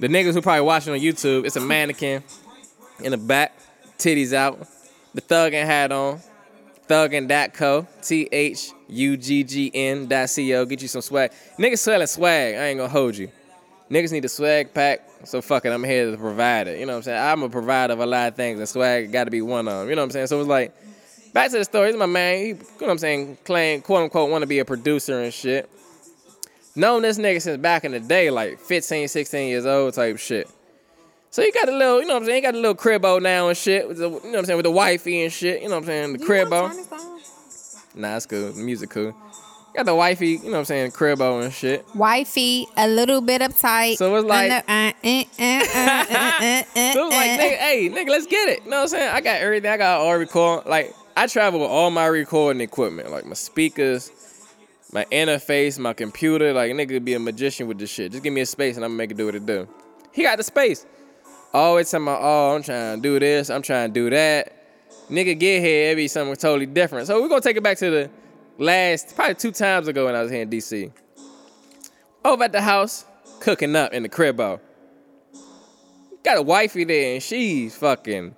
the 0.00 0.08
niggas 0.08 0.34
who 0.34 0.42
probably 0.42 0.62
watching 0.62 0.92
on 0.92 0.98
YouTube, 0.98 1.46
it's 1.46 1.54
a 1.54 1.60
mannequin 1.60 2.24
in 3.04 3.12
the 3.12 3.16
back, 3.16 3.56
titties 3.96 4.32
out, 4.32 4.58
the 5.14 5.22
thuggin' 5.22 5.64
hat 5.64 5.92
on, 5.92 6.20
thuggin.co, 6.88 7.86
T 8.02 8.28
H 8.32 8.72
U 8.88 9.16
G 9.16 9.44
G 9.44 9.70
N 9.72 10.08
dot 10.08 10.28
C 10.28 10.52
O. 10.54 10.64
Get 10.64 10.82
you 10.82 10.88
some 10.88 11.00
swag. 11.00 11.30
Niggas 11.60 11.78
selling 11.78 12.08
swag. 12.08 12.56
I 12.56 12.66
ain't 12.66 12.78
gonna 12.78 12.90
hold 12.90 13.16
you. 13.16 13.30
Niggas 13.90 14.12
need 14.12 14.24
a 14.24 14.28
swag 14.28 14.72
pack. 14.72 15.00
So 15.24 15.42
fuck 15.42 15.64
it, 15.64 15.72
I'm 15.72 15.82
here 15.82 16.08
as 16.08 16.14
a 16.14 16.16
provider. 16.16 16.76
You 16.76 16.86
know 16.86 16.92
what 16.92 16.98
I'm 16.98 17.02
saying? 17.02 17.20
I'm 17.20 17.42
a 17.42 17.48
provider 17.48 17.92
of 17.92 18.00
a 18.00 18.06
lot 18.06 18.28
of 18.28 18.36
things, 18.36 18.58
and 18.58 18.68
swag 18.68 19.10
got 19.10 19.24
to 19.24 19.30
be 19.30 19.42
one 19.42 19.66
of 19.66 19.80
them. 19.80 19.88
You 19.88 19.96
know 19.96 20.02
what 20.02 20.06
I'm 20.06 20.10
saying? 20.12 20.28
So 20.28 20.40
it's 20.40 20.48
like, 20.48 20.74
back 21.32 21.50
to 21.50 21.58
the 21.58 21.64
story. 21.64 21.88
This 21.88 21.94
is 21.94 21.98
my 21.98 22.06
man. 22.06 22.38
He, 22.38 22.46
you 22.48 22.54
know 22.54 22.62
what 22.78 22.90
I'm 22.90 22.98
saying? 22.98 23.38
Claim, 23.44 23.82
quote 23.82 24.04
unquote, 24.04 24.30
want 24.30 24.42
to 24.42 24.46
be 24.46 24.60
a 24.60 24.64
producer 24.64 25.20
and 25.20 25.34
shit. 25.34 25.68
Known 26.76 27.02
this 27.02 27.18
nigga 27.18 27.42
since 27.42 27.60
back 27.60 27.84
in 27.84 27.90
the 27.90 28.00
day, 28.00 28.30
like 28.30 28.60
15, 28.60 29.08
16 29.08 29.48
years 29.48 29.66
old 29.66 29.92
type 29.94 30.18
shit. 30.18 30.48
So 31.32 31.42
he 31.42 31.50
got 31.52 31.68
a 31.68 31.72
little, 31.72 32.00
you 32.00 32.06
know 32.06 32.14
what 32.14 32.22
I'm 32.22 32.26
saying? 32.26 32.36
He 32.36 32.42
got 32.42 32.54
a 32.54 32.58
little 32.58 32.74
cribbo 32.74 33.20
now 33.20 33.48
and 33.48 33.56
shit. 33.56 33.88
With 33.88 33.98
the, 33.98 34.08
you 34.08 34.10
know 34.10 34.18
what 34.18 34.38
I'm 34.38 34.44
saying? 34.46 34.56
With 34.56 34.64
the 34.64 34.70
wifey 34.70 35.22
and 35.22 35.32
shit. 35.32 35.62
You 35.62 35.68
know 35.68 35.76
what 35.76 35.82
I'm 35.82 35.86
saying? 35.86 36.12
The 36.14 36.18
cribbo. 36.18 37.96
Nah, 37.96 38.16
it's 38.16 38.26
cool. 38.26 38.52
The 38.52 38.62
music 38.62 38.90
cool. 38.90 39.14
Got 39.74 39.86
the 39.86 39.94
wifey, 39.94 40.30
you 40.30 40.44
know 40.46 40.50
what 40.52 40.58
I'm 40.58 40.64
saying? 40.64 40.90
Cribbo 40.90 41.42
and 41.44 41.52
shit. 41.52 41.84
Wifey, 41.94 42.66
a 42.76 42.88
little 42.88 43.20
bit 43.20 43.40
uptight. 43.40 43.96
So 43.96 44.16
it's 44.16 44.24
like- 44.26 44.50
So 44.68 44.74
it 44.74 45.28
was 47.04 47.04
like, 47.14 47.30
uh. 47.30 47.38
nigga, 47.38 47.56
hey, 47.56 47.88
nigga, 47.92 48.08
let's 48.08 48.26
get 48.26 48.48
it. 48.48 48.64
You 48.64 48.70
know 48.70 48.78
what 48.78 48.82
I'm 48.82 48.88
saying? 48.88 49.14
I 49.14 49.20
got 49.20 49.40
everything. 49.40 49.70
I 49.70 49.76
got 49.76 50.00
all 50.00 50.18
record. 50.18 50.66
Like, 50.66 50.92
I 51.16 51.26
travel 51.28 51.60
with 51.60 51.70
all 51.70 51.90
my 51.90 52.06
recording 52.06 52.60
equipment, 52.60 53.10
like 53.12 53.24
my 53.26 53.34
speakers, 53.34 54.10
my 54.92 55.04
interface, 55.12 55.78
my 55.78 55.92
computer. 55.92 56.52
Like, 56.52 56.72
nigga 56.72 57.02
be 57.04 57.14
a 57.14 57.20
magician 57.20 57.68
with 57.68 57.78
this 57.78 57.90
shit. 57.90 58.10
Just 58.10 58.24
give 58.24 58.32
me 58.32 58.40
a 58.40 58.46
space 58.46 58.74
and 58.76 58.84
I'm 58.84 58.90
gonna 58.90 58.98
make 58.98 59.12
it 59.12 59.16
do 59.16 59.26
what 59.26 59.36
it 59.36 59.46
do. 59.46 59.68
He 60.12 60.24
got 60.24 60.36
the 60.36 60.42
space. 60.44 60.84
Always 61.54 61.90
talking 61.90 62.06
about, 62.06 62.20
oh, 62.22 62.56
I'm 62.56 62.62
trying 62.62 62.96
to 62.96 63.02
do 63.02 63.18
this, 63.20 63.50
I'm 63.50 63.62
trying 63.62 63.90
to 63.90 63.94
do 63.94 64.10
that. 64.10 64.52
Nigga 65.10 65.38
get 65.38 65.62
here, 65.62 65.92
it 65.92 65.96
be 65.96 66.08
something 66.08 66.34
totally 66.36 66.66
different. 66.66 67.06
So 67.06 67.20
we're 67.22 67.28
gonna 67.28 67.40
take 67.40 67.56
it 67.56 67.62
back 67.62 67.78
to 67.78 67.90
the 67.90 68.10
last, 68.60 69.16
probably 69.16 69.34
two 69.34 69.50
times 69.50 69.88
ago 69.88 70.06
when 70.06 70.14
I 70.14 70.22
was 70.22 70.30
here 70.30 70.42
in 70.42 70.50
DC. 70.50 70.92
Over 72.24 72.44
at 72.44 72.52
the 72.52 72.60
house, 72.60 73.04
cooking 73.40 73.74
up 73.74 73.92
in 73.92 74.02
the 74.02 74.08
cribbo. 74.08 74.60
Got 76.22 76.36
a 76.36 76.42
wifey 76.42 76.84
there 76.84 77.14
and 77.14 77.22
she's 77.22 77.74
fucking 77.74 78.36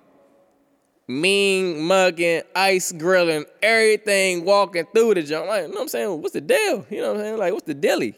mean, 1.07 1.81
mugging, 1.81 2.41
ice 2.55 2.93
grilling, 2.93 3.45
everything 3.61 4.45
walking 4.45 4.85
through 4.93 5.15
the 5.15 5.23
joint. 5.23 5.47
Like, 5.47 5.63
you 5.63 5.67
know 5.67 5.73
what 5.73 5.81
I'm 5.81 5.87
saying? 5.89 6.21
What's 6.21 6.33
the 6.33 6.41
deal? 6.41 6.85
You 6.89 7.01
know 7.01 7.09
what 7.09 7.17
I'm 7.17 7.23
saying? 7.23 7.37
Like, 7.37 7.53
what's 7.53 7.65
the 7.65 7.73
dilly? 7.73 8.15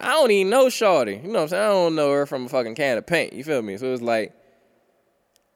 I 0.00 0.08
don't 0.08 0.30
even 0.30 0.50
know 0.50 0.68
Shorty. 0.68 1.12
You 1.22 1.28
know 1.28 1.34
what 1.34 1.42
I'm 1.42 1.48
saying? 1.48 1.62
I 1.62 1.68
don't 1.68 1.94
know 1.94 2.12
her 2.12 2.26
from 2.26 2.46
a 2.46 2.48
fucking 2.48 2.74
can 2.74 2.98
of 2.98 3.06
paint. 3.06 3.32
You 3.32 3.44
feel 3.44 3.62
me? 3.62 3.76
So 3.76 3.92
it's 3.92 4.02
like, 4.02 4.34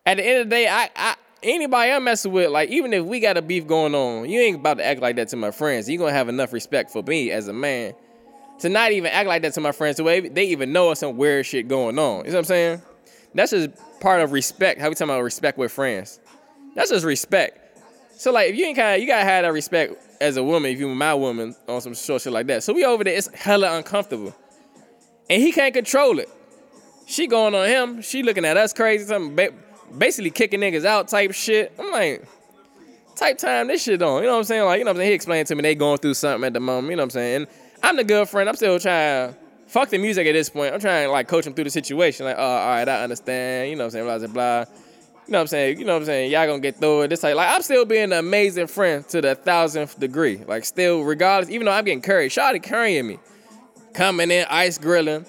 at 0.06 0.16
the 0.16 0.24
end 0.24 0.40
of 0.42 0.46
the 0.46 0.50
day, 0.50 0.68
I, 0.68 0.88
I 0.94 1.16
anybody 1.42 1.92
I'm 1.92 2.04
messing 2.04 2.32
with, 2.32 2.50
like, 2.50 2.70
even 2.70 2.92
if 2.92 3.04
we 3.04 3.20
got 3.20 3.36
a 3.36 3.42
beef 3.42 3.66
going 3.66 3.94
on, 3.94 4.28
you 4.28 4.40
ain't 4.40 4.56
about 4.56 4.78
to 4.78 4.84
act 4.84 5.00
like 5.00 5.16
that 5.16 5.28
to 5.28 5.36
my 5.36 5.50
friends. 5.50 5.88
You 5.88 5.98
gonna 5.98 6.12
have 6.12 6.28
enough 6.28 6.52
respect 6.52 6.90
for 6.90 7.02
me 7.02 7.30
as 7.30 7.48
a 7.48 7.52
man 7.52 7.94
to 8.60 8.68
not 8.68 8.92
even 8.92 9.10
act 9.10 9.28
like 9.28 9.42
that 9.42 9.54
to 9.54 9.60
my 9.60 9.72
friends 9.72 9.96
the 9.96 10.04
way 10.04 10.20
they 10.20 10.44
even 10.44 10.72
know 10.72 10.92
some 10.94 11.16
weird 11.16 11.46
shit 11.46 11.68
going 11.68 11.98
on. 11.98 12.24
You 12.24 12.30
know 12.30 12.36
what 12.36 12.38
I'm 12.38 12.44
saying? 12.44 12.82
That's 13.34 13.52
just 13.52 13.70
part 14.00 14.20
of 14.20 14.32
respect. 14.32 14.80
How 14.80 14.88
we 14.88 14.94
talking 14.94 15.10
about 15.12 15.22
respect 15.22 15.56
with 15.56 15.72
friends? 15.72 16.20
That's 16.74 16.90
just 16.90 17.04
respect. 17.04 17.58
So 18.18 18.32
like, 18.32 18.50
if 18.50 18.56
you 18.56 18.66
ain't 18.66 18.76
kind 18.76 18.96
of, 18.96 19.00
you 19.00 19.06
gotta 19.06 19.24
have 19.24 19.44
that 19.44 19.52
respect 19.52 19.94
as 20.20 20.36
a 20.36 20.44
woman. 20.44 20.70
If 20.70 20.78
you 20.78 20.88
my 20.88 21.14
woman 21.14 21.56
on 21.68 21.80
some 21.80 21.94
short 21.94 22.22
shit 22.22 22.32
like 22.32 22.46
that. 22.48 22.62
So 22.62 22.72
we 22.72 22.84
over 22.84 23.02
there, 23.02 23.16
it's 23.16 23.28
hella 23.34 23.76
uncomfortable, 23.76 24.34
and 25.30 25.40
he 25.40 25.52
can't 25.52 25.72
control 25.72 26.18
it. 26.18 26.28
She 27.06 27.26
going 27.26 27.54
on 27.54 27.66
him. 27.66 28.02
She 28.02 28.22
looking 28.22 28.44
at 28.44 28.56
us 28.56 28.72
crazy. 28.72 29.04
Something 29.06 29.34
basically 29.96 30.30
kicking 30.30 30.60
niggas 30.60 30.84
out 30.84 31.08
type 31.08 31.32
shit. 31.32 31.72
I'm 31.78 31.90
like, 31.92 32.26
type 33.16 33.38
time 33.38 33.68
this 33.68 33.82
shit 33.82 34.02
on. 34.02 34.22
You 34.22 34.26
know 34.28 34.32
what 34.32 34.38
I'm 34.38 34.44
saying? 34.44 34.64
Like, 34.64 34.78
you 34.78 34.84
know 34.84 34.90
what 34.90 34.96
I'm 34.96 35.00
saying? 35.00 35.10
He 35.10 35.14
explained 35.14 35.48
to 35.48 35.54
me 35.54 35.62
they 35.62 35.74
going 35.74 35.98
through 35.98 36.14
something 36.14 36.46
at 36.46 36.54
the 36.54 36.60
moment. 36.60 36.90
You 36.90 36.96
know 36.96 37.02
what 37.02 37.06
I'm 37.06 37.10
saying? 37.10 37.36
And 37.36 37.46
I'm 37.82 37.96
the 37.96 38.04
good 38.04 38.28
friend. 38.28 38.48
I'm 38.48 38.56
still 38.56 38.78
trying. 38.78 39.34
Fuck 39.66 39.90
the 39.90 39.98
music 39.98 40.26
at 40.26 40.32
this 40.32 40.50
point. 40.50 40.74
I'm 40.74 40.80
trying 40.80 41.06
to 41.06 41.12
like 41.12 41.28
coach 41.28 41.46
him 41.46 41.54
through 41.54 41.64
the 41.64 41.70
situation. 41.70 42.26
Like, 42.26 42.36
oh, 42.38 42.42
all 42.42 42.68
right, 42.68 42.88
I 42.88 43.02
understand. 43.04 43.70
You 43.70 43.76
know 43.76 43.84
what 43.84 43.94
I'm 43.94 44.06
saying? 44.06 44.06
Blah 44.06 44.18
blah 44.18 44.64
blah. 44.64 44.74
You 45.26 45.32
know 45.32 45.38
what 45.38 45.42
I'm 45.42 45.46
saying? 45.46 45.78
You 45.78 45.84
know 45.84 45.92
what 45.92 46.00
I'm 46.00 46.06
saying? 46.06 46.32
Y'all 46.32 46.46
gonna 46.46 46.58
get 46.58 46.78
through 46.78 47.02
it. 47.02 47.08
This 47.08 47.22
like, 47.22 47.36
like 47.36 47.54
I'm 47.54 47.62
still 47.62 47.84
being 47.84 48.04
an 48.04 48.14
amazing 48.14 48.66
friend 48.66 49.06
to 49.08 49.20
the 49.20 49.36
thousandth 49.36 50.00
degree. 50.00 50.38
Like, 50.38 50.64
still, 50.64 51.02
regardless, 51.02 51.50
even 51.50 51.66
though 51.66 51.72
I'm 51.72 51.84
getting 51.84 52.02
curried, 52.02 52.32
Shawty 52.32 52.60
carrying 52.60 53.06
me, 53.06 53.20
coming 53.94 54.32
in, 54.32 54.44
ice 54.50 54.76
grilling, 54.76 55.24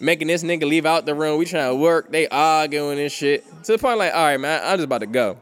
making 0.00 0.28
this 0.28 0.42
nigga 0.42 0.62
leave 0.64 0.86
out 0.86 1.06
the 1.06 1.14
room. 1.14 1.38
We 1.38 1.44
trying 1.44 1.70
to 1.70 1.74
work. 1.76 2.10
They 2.10 2.26
arguing 2.28 2.98
and 2.98 3.12
shit. 3.12 3.44
To 3.64 3.72
the 3.72 3.78
point 3.78 3.98
like, 3.98 4.14
all 4.14 4.24
right, 4.24 4.38
man, 4.40 4.60
I'm 4.64 4.78
just 4.78 4.84
about 4.84 4.98
to 4.98 5.06
go. 5.06 5.38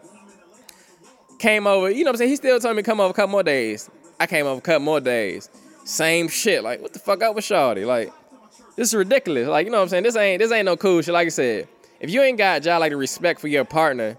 Came 1.38 1.66
over, 1.66 1.88
you 1.88 2.04
know 2.04 2.08
what 2.08 2.14
I'm 2.14 2.18
saying? 2.18 2.30
He 2.30 2.36
still 2.36 2.58
told 2.58 2.76
me 2.76 2.82
come 2.82 3.00
over 3.00 3.10
a 3.10 3.14
couple 3.14 3.30
more 3.30 3.44
days. 3.44 3.88
I 4.18 4.26
came 4.26 4.46
over 4.46 4.58
a 4.58 4.60
couple 4.60 4.80
more 4.80 5.00
days. 5.00 5.48
Same 5.84 6.28
shit. 6.28 6.64
Like, 6.64 6.82
what 6.82 6.92
the 6.92 6.98
fuck 6.98 7.22
up 7.22 7.36
with 7.36 7.44
Shawty? 7.44 7.86
Like, 7.86 8.12
This 8.74 8.88
is 8.88 8.94
ridiculous. 8.94 9.46
Like, 9.48 9.64
you 9.64 9.70
know 9.70 9.78
what 9.78 9.84
I'm 9.84 9.88
saying? 9.88 10.02
This 10.02 10.16
ain't 10.16 10.40
this 10.40 10.50
ain't 10.50 10.66
no 10.66 10.76
cool 10.76 11.00
shit. 11.00 11.14
Like 11.14 11.26
I 11.26 11.30
said, 11.30 11.68
if 12.00 12.10
you 12.10 12.22
ain't 12.22 12.38
got 12.38 12.64
y'all 12.64 12.80
like 12.80 12.90
the 12.90 12.96
respect 12.96 13.40
for 13.40 13.48
your 13.48 13.64
partner 13.64 14.16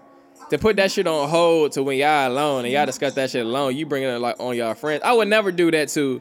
to 0.50 0.58
put 0.58 0.76
that 0.76 0.90
shit 0.90 1.06
on 1.06 1.28
hold 1.28 1.72
to 1.72 1.82
when 1.82 1.98
y'all 1.98 2.30
alone 2.32 2.64
and 2.64 2.72
y'all 2.72 2.86
discuss 2.86 3.14
that 3.14 3.30
shit 3.30 3.44
alone, 3.44 3.76
you 3.76 3.84
bring 3.86 4.02
it 4.02 4.18
like 4.18 4.36
on 4.40 4.56
y'all 4.56 4.74
friends. 4.74 5.02
I 5.04 5.12
would 5.12 5.28
never 5.28 5.52
do 5.52 5.70
that 5.70 5.88
to 5.90 6.20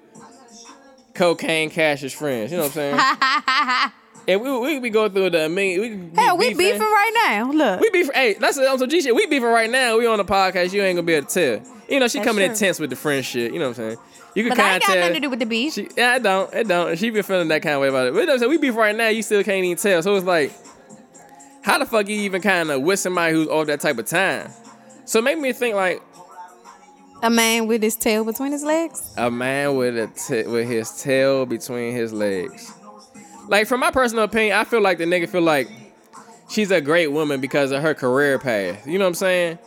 cocaine 1.14 1.70
cash's 1.70 2.14
friends. 2.14 2.52
You 2.52 2.58
know 2.58 2.64
what 2.64 2.78
I'm 2.78 2.98
saying? 2.98 3.92
and 4.30 4.42
we 4.42 4.60
we 4.60 4.80
be 4.80 4.90
going 4.90 5.12
through 5.12 5.32
the 5.32 5.50
mean. 5.50 5.82
We 5.82 5.90
be 5.96 6.16
Hell, 6.16 6.38
we 6.38 6.54
beefing 6.54 6.80
right 6.80 7.12
now. 7.28 7.52
Look. 7.52 7.82
We 7.82 7.90
beef. 7.90 8.10
Hey, 8.14 8.34
that's 8.34 8.58
on 8.58 8.78
some 8.80 8.90
G 8.90 9.02
shit. 9.02 9.16
We 9.16 9.26
beefing 9.26 9.50
right 9.50 9.70
now. 9.70 9.98
We 9.98 10.06
on 10.08 10.18
the 10.18 10.26
podcast. 10.26 10.72
You 10.74 10.82
ain't 10.84 10.96
gonna 10.98 11.06
be 11.06 11.14
able 11.14 11.28
to 11.28 11.34
tell. 11.34 11.76
You 11.90 12.00
know 12.00 12.08
she 12.08 12.20
That's 12.20 12.28
coming 12.28 12.44
in 12.46 12.52
true. 12.52 12.58
tense 12.58 12.80
with 12.80 12.92
the 12.92 12.96
friend 12.96 13.26
shit. 13.26 13.52
You 13.52 13.60
know 13.60 13.70
what 13.70 13.80
I'm 13.80 13.96
saying? 13.96 13.98
You 14.36 14.44
can 14.44 14.50
but 14.52 14.58
kind 14.58 14.74
ain't 14.76 14.84
of 14.84 14.88
got 14.88 14.94
tell. 14.94 15.02
nothing 15.02 15.14
to 15.16 15.20
do 15.22 15.30
with 15.32 15.40
the 15.40 15.46
beef. 15.48 15.74
She, 15.74 15.88
yeah, 15.98 16.16
it 16.18 16.24
don't. 16.24 16.54
It 16.54 16.68
don't. 16.68 16.98
She 17.00 17.10
been 17.10 17.24
feeling 17.24 17.48
that 17.48 17.64
kind 17.64 17.76
of 17.76 17.82
way 17.82 17.88
about 17.88 18.08
it. 18.08 18.14
But 18.14 18.20
you 18.20 18.26
know 18.28 18.34
what 18.34 18.36
I'm 18.36 18.40
saying? 18.42 18.52
We 18.52 18.58
beef 18.60 18.76
right 18.76 18.96
now. 18.96 19.08
You 19.08 19.24
still 19.24 19.44
can't 19.44 19.66
even 19.66 19.78
tell. 19.78 20.04
So 20.04 20.16
it's 20.16 20.26
like, 20.26 20.54
how 21.64 21.80
the 21.80 21.86
fuck 21.88 22.08
you 22.08 22.16
even 22.22 22.42
kind 22.42 22.70
of 22.70 22.82
with 22.84 23.00
somebody 23.00 23.34
who's 23.34 23.48
all 23.48 23.66
that 23.66 23.80
type 23.80 23.98
of 23.98 24.06
time? 24.06 24.52
So 25.06 25.18
it 25.18 25.24
made 25.24 25.40
me 25.40 25.52
think 25.52 25.76
like 25.76 26.04
a 27.24 27.30
man 27.32 27.66
with 27.66 27.82
his 27.82 27.96
tail 27.96 28.24
between 28.24 28.52
his 28.52 28.64
legs. 28.64 29.12
a 29.18 29.32
man 29.32 29.76
with 29.76 29.98
a 29.98 30.08
t- 30.08 30.48
with 30.48 30.68
his 30.68 31.02
tail 31.02 31.48
between 31.48 31.94
his 31.94 32.14
legs. 32.14 32.72
Like 33.50 33.68
from 33.68 33.80
my 33.80 33.92
personal 33.92 34.24
opinion, 34.26 34.56
I 34.58 34.64
feel 34.64 34.82
like 34.82 35.00
the 35.00 35.06
nigga 35.06 35.28
feel 35.28 35.42
like 35.42 35.68
she's 36.50 36.70
a 36.72 36.80
great 36.80 37.08
woman 37.08 37.42
because 37.42 37.72
of 37.72 37.82
her 37.82 37.94
career 37.94 38.38
path. 38.40 38.86
You 38.86 39.00
know 39.00 39.06
what 39.06 39.10
I'm 39.10 39.14
saying? 39.16 39.60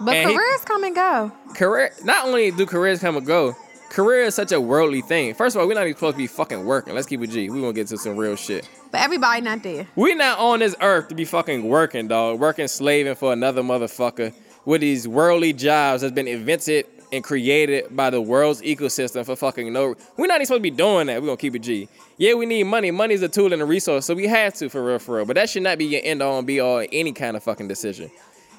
But 0.00 0.14
And 0.14 0.30
he- 0.30 0.36
careers 0.36 0.60
come 0.64 0.84
and 0.84 0.94
go. 0.94 1.32
career 1.54 1.90
not 2.04 2.26
only 2.26 2.50
do 2.52 2.64
careers 2.64 3.00
come 3.00 3.16
and 3.16 3.26
go, 3.26 3.54
career 3.90 4.22
is 4.22 4.34
such 4.34 4.52
a 4.52 4.60
worldly 4.60 5.02
thing. 5.02 5.34
First 5.34 5.54
of 5.56 5.60
all, 5.62 5.68
we're 5.68 5.74
not 5.74 5.82
even 5.84 5.94
supposed 5.94 6.14
to 6.14 6.18
be 6.18 6.26
fucking 6.28 6.64
working. 6.64 6.94
Let's 6.94 7.06
keep 7.08 7.22
it 7.22 7.28
G. 7.30 7.50
We 7.50 7.60
gonna 7.60 7.72
get 7.72 7.88
to 7.88 7.98
some 7.98 8.16
real 8.16 8.36
shit. 8.36 8.68
But 8.92 9.00
everybody 9.00 9.40
not 9.40 9.62
there. 9.64 9.86
We're 9.96 10.14
not 10.16 10.38
on 10.38 10.60
this 10.60 10.74
earth 10.80 11.08
to 11.08 11.14
be 11.16 11.24
fucking 11.24 11.68
working, 11.68 12.06
dog. 12.08 12.38
Working 12.38 12.68
slaving 12.68 13.16
for 13.16 13.32
another 13.32 13.62
motherfucker 13.62 14.32
with 14.64 14.80
these 14.80 15.06
worldly 15.08 15.52
jobs 15.52 16.02
that's 16.02 16.14
been 16.14 16.28
invented 16.28 16.86
and 17.14 17.24
created 17.24 17.94
by 17.94 18.10
the 18.10 18.20
world's 18.20 18.60
ecosystem 18.62 19.24
for 19.24 19.36
fucking 19.36 19.72
no. 19.72 19.94
We're 20.16 20.26
not 20.26 20.36
even 20.36 20.46
supposed 20.46 20.58
to 20.58 20.62
be 20.62 20.70
doing 20.70 21.06
that. 21.06 21.22
We're 21.22 21.28
gonna 21.28 21.36
keep 21.36 21.54
it 21.54 21.60
G. 21.60 21.88
Yeah, 22.16 22.34
we 22.34 22.46
need 22.46 22.64
money. 22.64 22.90
Money's 22.90 23.22
a 23.22 23.28
tool 23.28 23.52
and 23.52 23.62
a 23.62 23.64
resource, 23.64 24.06
so 24.06 24.14
we 24.14 24.26
have 24.26 24.54
to 24.54 24.68
for 24.68 24.84
real, 24.84 24.98
for 24.98 25.16
real. 25.16 25.24
But 25.24 25.36
that 25.36 25.48
should 25.48 25.62
not 25.62 25.78
be 25.78 25.84
your 25.84 26.00
end 26.04 26.22
all 26.22 26.38
and 26.38 26.46
be 26.46 26.60
all 26.60 26.84
any 26.92 27.12
kind 27.12 27.36
of 27.36 27.42
fucking 27.42 27.68
decision. 27.68 28.10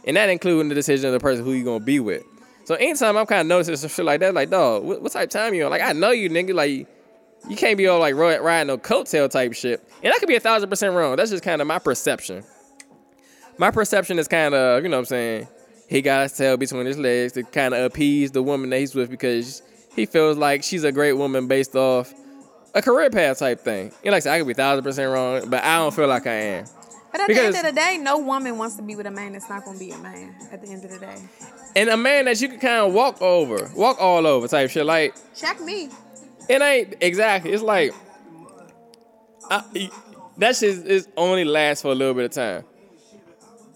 And 0.05 0.17
that 0.17 0.29
including 0.29 0.69
the 0.69 0.75
decision 0.75 1.07
of 1.07 1.13
the 1.13 1.19
person 1.19 1.43
who 1.43 1.51
you 1.51 1.63
gonna 1.63 1.83
be 1.83 1.99
with. 1.99 2.23
So 2.63 2.75
anytime 2.75 3.17
I'm 3.17 3.25
kind 3.25 3.41
of 3.41 3.47
noticing 3.47 3.75
some 3.75 3.89
shit 3.89 4.05
like 4.05 4.21
that, 4.21 4.33
like 4.33 4.49
dog, 4.49 4.83
what, 4.83 5.01
what 5.01 5.11
type 5.11 5.25
of 5.25 5.29
time 5.29 5.53
you 5.53 5.65
on? 5.65 5.71
Like 5.71 5.81
I 5.81 5.93
know 5.93 6.11
you, 6.11 6.29
nigga. 6.29 6.53
Like 6.53 6.87
you 7.49 7.55
can't 7.55 7.77
be 7.77 7.87
all 7.87 7.99
like 7.99 8.15
ri- 8.15 8.37
riding 8.37 8.67
no 8.67 8.77
coattail 8.77 9.29
type 9.29 9.53
shit. 9.53 9.87
And 10.01 10.11
that 10.11 10.19
could 10.19 10.29
be 10.29 10.35
a 10.35 10.39
thousand 10.39 10.69
percent 10.69 10.95
wrong. 10.95 11.15
That's 11.15 11.31
just 11.31 11.43
kind 11.43 11.61
of 11.61 11.67
my 11.67 11.79
perception. 11.79 12.43
My 13.57 13.71
perception 13.71 14.19
is 14.19 14.27
kind 14.27 14.53
of, 14.53 14.83
you 14.83 14.89
know 14.89 14.97
what 14.97 15.01
I'm 15.01 15.05
saying? 15.05 15.47
He 15.87 16.01
got 16.01 16.23
his 16.23 16.33
tail 16.33 16.57
between 16.57 16.85
his 16.85 16.97
legs 16.97 17.33
to 17.33 17.43
kind 17.43 17.73
of 17.73 17.83
appease 17.85 18.31
the 18.31 18.41
woman 18.41 18.69
that 18.71 18.79
he's 18.79 18.95
with 18.95 19.09
because 19.09 19.61
he 19.95 20.05
feels 20.05 20.37
like 20.37 20.63
she's 20.63 20.83
a 20.83 20.91
great 20.91 21.13
woman 21.13 21.47
based 21.47 21.75
off 21.75 22.13
a 22.73 22.81
career 22.81 23.09
path 23.09 23.39
type 23.39 23.59
thing. 23.61 23.85
You 24.03 24.09
know, 24.09 24.11
like 24.11 24.17
I 24.17 24.19
said, 24.19 24.33
I 24.33 24.39
could 24.39 24.47
be 24.47 24.53
thousand 24.53 24.83
percent 24.83 25.11
wrong, 25.11 25.49
but 25.49 25.63
I 25.63 25.77
don't 25.77 25.93
feel 25.93 26.07
like 26.07 26.27
I 26.27 26.33
am. 26.33 26.65
But 27.11 27.21
at 27.21 27.27
Because- 27.27 27.53
the 27.53 27.57
end 27.59 27.67
of 27.67 27.75
the 27.75 27.79
day, 27.79 27.97
no 27.97 28.17
woman 28.17 28.57
wants 28.57 28.75
to 28.75 28.81
be 28.81 28.95
with 28.95 29.05
a 29.05 29.11
man 29.11 29.33
that's 29.33 29.47
not 29.47 29.63
going 29.63 29.77
to 29.77 29.85
be 29.85 29.91
a 29.91 29.97
man. 29.99 30.35
At 30.51 30.61
the 30.61 30.67
end 30.69 30.83
of 30.83 30.91
the 30.91 30.99
day, 30.99 31.15
And 31.77 31.89
a 31.89 31.95
man 31.95 32.25
that 32.25 32.41
you 32.41 32.49
can 32.49 32.59
kind 32.59 32.85
of 32.87 32.93
walk 32.93 33.21
over, 33.21 33.71
walk 33.75 34.01
all 34.01 34.25
over 34.27 34.47
type 34.49 34.69
shit. 34.69 34.85
Like, 34.85 35.15
check 35.35 35.61
me. 35.61 35.89
It 36.49 36.61
ain't 36.61 36.95
exactly. 36.99 37.51
It's 37.53 37.63
like 37.63 37.93
I, 39.49 39.89
that 40.37 40.55
shit 40.55 40.85
is 40.87 41.07
only 41.15 41.45
lasts 41.45 41.83
for 41.83 41.91
a 41.91 41.95
little 41.95 42.13
bit 42.13 42.25
of 42.25 42.31
time. 42.31 42.63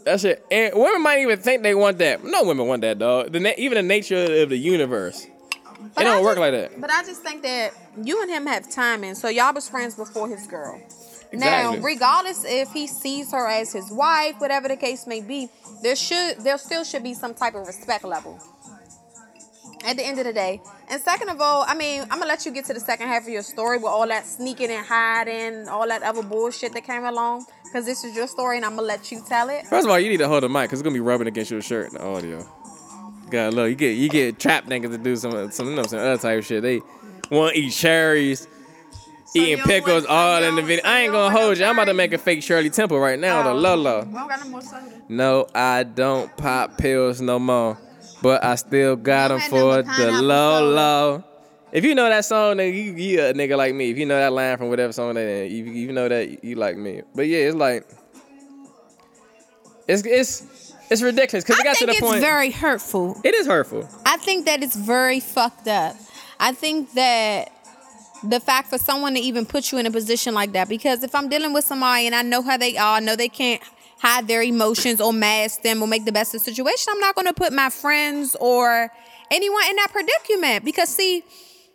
That 0.10 0.20
shit, 0.22 0.44
and 0.50 0.74
women 0.74 1.04
might 1.04 1.20
even 1.20 1.38
think 1.38 1.62
they 1.62 1.76
want 1.76 2.00
that. 2.00 2.24
No 2.24 2.44
women 2.44 2.66
want 2.66 2.82
that, 2.82 2.98
dog. 2.98 3.32
The 3.32 3.40
na- 3.40 3.52
even 3.60 3.76
the 3.76 3.84
nature 3.84 4.42
of 4.42 4.50
the 4.50 4.58
universe, 4.58 5.28
But 5.94 6.02
it 6.02 6.04
don't 6.06 6.24
work 6.24 6.38
just- 6.38 6.40
like 6.40 6.52
that. 6.54 6.82
But 6.82 6.90
I 6.90 7.04
just 7.04 7.22
think 7.22 7.44
that 7.44 7.74
you 8.04 8.20
and 8.24 8.32
him 8.32 8.48
have 8.48 8.68
timing. 8.72 9.14
So 9.14 9.28
y'all 9.30 9.54
was 9.54 9.70
friends 9.70 9.94
before 9.94 10.28
his 10.28 10.48
girl. 10.48 10.82
Exactly. 11.32 11.38
Now, 11.38 11.76
regardless 11.84 12.44
if 12.44 12.72
he 12.72 12.88
sees 12.88 13.32
her 13.32 13.48
as 13.48 13.72
his 13.72 13.92
wife, 13.92 14.34
whatever 14.40 14.68
the 14.68 14.78
case 14.78 15.06
may 15.06 15.22
be, 15.22 15.48
there 15.84 15.96
should 15.96 16.40
there 16.40 16.58
still 16.58 16.84
should 16.84 17.04
be 17.04 17.14
some 17.14 17.36
type 17.36 17.54
of 17.54 17.68
respect 17.68 18.04
level. 18.04 18.40
At 19.86 19.96
the 19.96 20.04
end 20.04 20.18
of 20.18 20.26
the 20.26 20.34
day. 20.34 20.60
And 20.90 21.00
second 21.02 21.30
of 21.30 21.40
all, 21.40 21.64
I 21.68 21.76
mean, 21.76 22.02
I'm 22.02 22.08
gonna 22.18 22.26
let 22.26 22.46
you 22.48 22.52
get 22.52 22.66
to 22.66 22.74
the 22.74 22.80
second 22.80 23.08
half 23.10 23.24
of 23.24 23.30
your 23.30 23.44
story 23.44 23.78
with 23.78 23.86
all 23.86 24.08
that 24.08 24.26
sneaking 24.26 24.72
and 24.72 24.84
hiding, 24.86 25.70
all 25.70 25.88
that 25.88 26.02
other 26.02 26.24
bullshit 26.24 26.74
that 26.74 26.84
came 26.84 27.06
along. 27.06 27.46
Because 27.72 27.86
this 27.86 28.04
is 28.04 28.16
your 28.16 28.28
story 28.28 28.58
and 28.58 28.66
I'm 28.66 28.72
gonna 28.76 28.88
let 28.88 29.12
you 29.12 29.22
tell 29.28 29.50
it. 29.50 29.68
First 29.68 29.86
of 29.86 29.92
all, 29.92 30.00
you 30.00 30.10
need 30.10 30.18
to 30.18 30.28
hold 30.28 30.42
the 30.42 30.50
mic 30.50 30.64
because 30.64 30.80
it's 30.80 30.84
gonna 30.84 30.94
be 30.96 31.00
rubbing 31.00 31.28
against 31.28 31.52
your 31.52 31.62
shirt 31.62 31.90
in 31.90 31.94
the 31.94 32.04
audio. 32.04 32.44
God, 33.30 33.54
look, 33.54 33.70
you 33.70 33.76
get 33.76 33.92
you 33.92 34.10
get 34.10 34.40
trap 34.40 34.66
niggas 34.66 34.90
to 34.90 34.98
do 34.98 35.16
some 35.16 35.52
some 35.52 35.70
you 35.70 35.76
know 35.76 35.84
some 35.84 36.00
other 36.00 36.18
type 36.18 36.40
of 36.40 36.46
shit. 36.46 36.64
They 36.64 36.82
want 37.30 37.54
to 37.54 37.62
eat 37.62 37.70
cherries, 37.72 38.48
you 39.36 39.44
eating 39.44 39.64
pickles 39.66 40.08
want- 40.08 40.08
all 40.08 40.44
in 40.44 40.56
the 40.56 40.64
video. 40.64 40.84
so 40.84 40.90
I 40.90 41.00
ain't 41.02 41.12
gonna 41.12 41.38
hold 41.38 41.60
you. 41.60 41.66
I'm 41.66 41.74
about 41.76 41.86
to 41.86 41.94
make 41.94 42.12
a 42.12 42.18
fake 42.18 42.42
Shirley 42.42 42.72
Temple 42.72 43.00
right 43.00 43.20
now. 43.20 43.44
The. 43.44 43.50
Oh. 43.52 43.56
Lolo. 43.56 44.04
We 44.04 44.14
don't 44.14 44.28
got 44.28 44.44
no 44.44 44.50
more 44.50 44.62
soda. 44.62 45.02
No, 45.08 45.46
I 45.54 45.84
don't 45.84 46.36
pop 46.38 46.80
pills 46.80 47.22
no 47.22 47.38
more, 47.38 47.78
but 48.24 48.44
I 48.44 48.56
still 48.56 48.96
got 48.96 49.28
them 49.28 49.42
for 49.42 49.84
the 49.84 50.12
low. 50.24 51.24
If 51.72 51.84
you 51.84 51.94
know 51.94 52.10
that 52.10 52.26
song, 52.26 52.58
then 52.58 52.74
you, 52.74 52.94
you 52.94 53.22
a 53.22 53.34
nigga 53.34 53.56
like 53.56 53.76
me. 53.76 53.92
If 53.92 53.98
you 53.98 54.06
know 54.06 54.18
that 54.18 54.34
line 54.34 54.58
from 54.58 54.70
whatever 54.70 54.92
song 54.92 55.14
that 55.14 55.22
is, 55.22 55.52
you, 55.52 55.66
you 55.66 55.92
know 55.92 56.10
that 56.10 56.44
you 56.44 56.56
like 56.56 56.78
me. 56.78 57.02
But 57.14 57.28
yeah, 57.28 57.40
it's 57.40 57.56
like 57.56 57.88
it's 59.88 60.06
it's 60.06 60.74
it's 60.90 61.02
ridiculous 61.02 61.44
because 61.44 61.60
it 61.60 61.64
got 61.64 61.78
to 61.78 61.86
the 61.86 61.92
it's 61.92 62.02
point. 62.02 62.22
very 62.22 62.52
hurtful. 62.52 63.20
it 63.24 63.36
is 63.36 63.46
hurtful. 63.46 63.88
I 64.06 64.18
think 64.18 64.46
that 64.46 64.64
it's 64.64 64.76
very 64.76 65.20
fucked 65.20 65.68
up. 65.68 65.96
I 66.40 66.54
think 66.54 66.94
that 66.94 67.52
the 68.24 68.40
fact 68.40 68.70
for 68.70 68.78
someone 68.78 69.14
to 69.14 69.20
even 69.20 69.46
put 69.46 69.72
you 69.72 69.78
in 69.78 69.86
a 69.86 69.92
position 69.92 70.34
like 70.34 70.54
that, 70.54 70.70
because 70.70 71.04
if 71.04 71.14
I'm 71.14 71.30
dealing 71.30 71.54
with 71.54 71.66
somebody 71.66 72.08
and 72.08 72.16
I 72.16 72.24
know 72.24 72.42
how 72.42 72.58
they 72.58 72.78
are, 72.78 72.98
I 72.98 73.00
know 73.00 73.16
they 73.16 73.30
can't 73.30 73.62
hide 74.00 74.28
their 74.28 74.42
emotions 74.42 75.00
or 75.02 75.14
mask 75.14 75.62
them 75.62 75.82
or 75.82 75.88
make 75.88 76.06
the 76.06 76.12
best 76.12 76.34
of 76.34 76.44
the 76.44 76.52
situation, 76.52 76.92
I'm 76.92 77.00
not 77.00 77.16
going 77.16 77.28
to 77.28 77.34
put 77.34 77.54
my 77.54 77.70
friends 77.70 78.36
or 78.40 78.92
anyone 79.30 79.64
in 79.70 79.76
that 79.76 79.90
predicament. 79.92 80.66
Because 80.66 80.90
see, 80.90 81.24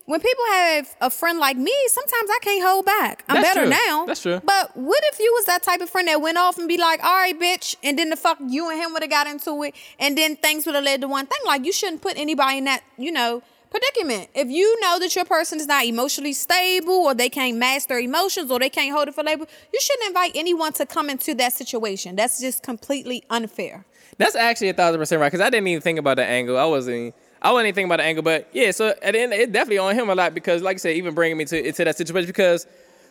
when 0.06 0.20
people 0.20 0.44
have 0.50 0.96
a 1.00 1.10
friend 1.10 1.38
like 1.38 1.56
me, 1.56 1.72
sometimes 1.88 2.30
I 2.30 2.38
can't 2.42 2.62
hold 2.62 2.84
back. 2.84 3.24
I'm 3.28 3.36
That's 3.36 3.48
better 3.48 3.60
true. 3.62 3.70
now. 3.70 4.04
That's 4.06 4.20
true. 4.20 4.40
But 4.44 4.76
what 4.76 5.02
if 5.06 5.18
you 5.18 5.32
was 5.34 5.46
that 5.46 5.62
type 5.62 5.80
of 5.80 5.88
friend 5.88 6.08
that 6.08 6.20
went 6.20 6.36
off 6.36 6.58
and 6.58 6.68
be 6.68 6.76
like, 6.76 7.02
all 7.02 7.14
right, 7.14 7.38
bitch, 7.38 7.74
and 7.82 7.98
then 7.98 8.10
the 8.10 8.16
fuck 8.16 8.38
you 8.46 8.70
and 8.70 8.78
him 8.78 8.92
would 8.92 9.02
have 9.02 9.10
got 9.10 9.26
into 9.26 9.62
it, 9.62 9.74
and 9.98 10.18
then 10.18 10.36
things 10.36 10.66
would 10.66 10.74
have 10.74 10.84
led 10.84 11.00
to 11.00 11.08
one 11.08 11.26
thing. 11.26 11.38
Like 11.46 11.64
you 11.64 11.72
shouldn't 11.72 12.02
put 12.02 12.18
anybody 12.18 12.58
in 12.58 12.64
that, 12.64 12.82
you 12.98 13.12
know, 13.12 13.42
predicament. 13.70 14.28
If 14.34 14.48
you 14.48 14.78
know 14.80 14.98
that 14.98 15.16
your 15.16 15.24
person 15.24 15.58
is 15.58 15.66
not 15.66 15.84
emotionally 15.84 16.34
stable 16.34 16.92
or 16.92 17.14
they 17.14 17.30
can't 17.30 17.56
master 17.56 17.98
emotions 17.98 18.50
or 18.50 18.58
they 18.58 18.68
can't 18.68 18.94
hold 18.94 19.08
it 19.08 19.14
for 19.14 19.24
labor, 19.24 19.46
you 19.72 19.80
shouldn't 19.80 20.08
invite 20.08 20.32
anyone 20.34 20.74
to 20.74 20.86
come 20.86 21.08
into 21.08 21.34
that 21.36 21.54
situation. 21.54 22.14
That's 22.14 22.40
just 22.40 22.62
completely 22.62 23.24
unfair. 23.30 23.86
That's 24.18 24.36
actually 24.36 24.68
a 24.68 24.74
thousand 24.74 25.00
percent 25.00 25.20
right 25.20 25.28
because 25.28 25.40
I 25.40 25.50
didn't 25.50 25.66
even 25.66 25.82
think 25.82 25.98
about 25.98 26.18
the 26.18 26.24
angle. 26.24 26.58
I 26.58 26.66
wasn't. 26.66 27.14
I 27.44 27.52
wasn't 27.52 27.66
even 27.68 27.74
thinking 27.74 27.88
about 27.90 27.98
the 27.98 28.04
angle, 28.04 28.22
but 28.24 28.48
yeah. 28.52 28.70
So 28.72 28.88
at 29.02 29.12
the 29.12 29.20
end, 29.20 29.32
it 29.34 29.52
definitely 29.52 29.78
on 29.78 29.94
him 29.94 30.08
a 30.10 30.14
lot 30.14 30.34
because, 30.34 30.62
like 30.62 30.76
I 30.76 30.78
said, 30.78 30.96
even 30.96 31.14
bringing 31.14 31.36
me 31.36 31.44
to 31.44 31.66
into 31.68 31.84
that 31.84 31.96
situation 31.96 32.26
because, 32.26 32.66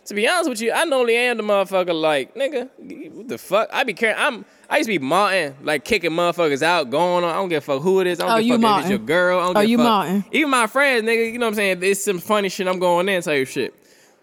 to 0.05 0.13
be 0.15 0.27
honest 0.27 0.49
with 0.49 0.59
you, 0.59 0.71
I 0.73 0.83
normally 0.85 1.15
am 1.15 1.37
the 1.37 1.43
motherfucker 1.43 1.93
like 1.97 2.33
nigga. 2.35 2.67
What 3.13 3.27
the 3.29 3.37
fuck? 3.37 3.69
I 3.71 3.83
be 3.83 3.93
caring. 3.93 4.15
I'm. 4.17 4.43
I 4.69 4.77
used 4.77 4.87
to 4.89 4.97
be 4.97 5.05
Martin, 5.05 5.55
like 5.61 5.85
kicking 5.85 6.09
motherfuckers 6.11 6.63
out, 6.63 6.89
going 6.89 7.23
on. 7.23 7.29
I 7.29 7.33
don't 7.35 7.47
give 7.49 7.59
a 7.61 7.65
fuck 7.65 7.81
who 7.83 7.99
it 8.01 8.07
is. 8.07 8.19
I 8.19 8.23
don't 8.27 8.31
Oh, 8.31 8.37
give 8.39 8.47
you 8.47 8.53
a 8.55 8.57
fuck 8.57 8.59
if 8.59 8.63
Martin. 8.63 8.81
it's 8.83 8.89
your 8.89 9.05
girl. 9.07 9.39
I 9.39 9.43
don't 9.45 9.57
Oh, 9.57 9.61
give 9.61 9.69
you 9.69 9.77
fuck. 9.77 9.85
Martin. 9.85 10.25
Even 10.31 10.49
my 10.49 10.65
friends, 10.67 11.05
nigga. 11.07 11.31
You 11.31 11.37
know 11.37 11.45
what 11.45 11.49
I'm 11.51 11.55
saying? 11.55 11.83
It's 11.83 12.03
some 12.03 12.17
funny 12.19 12.49
shit. 12.49 12.67
I'm 12.67 12.79
going 12.79 13.07
in 13.07 13.21
type 13.21 13.47
shit. 13.47 13.75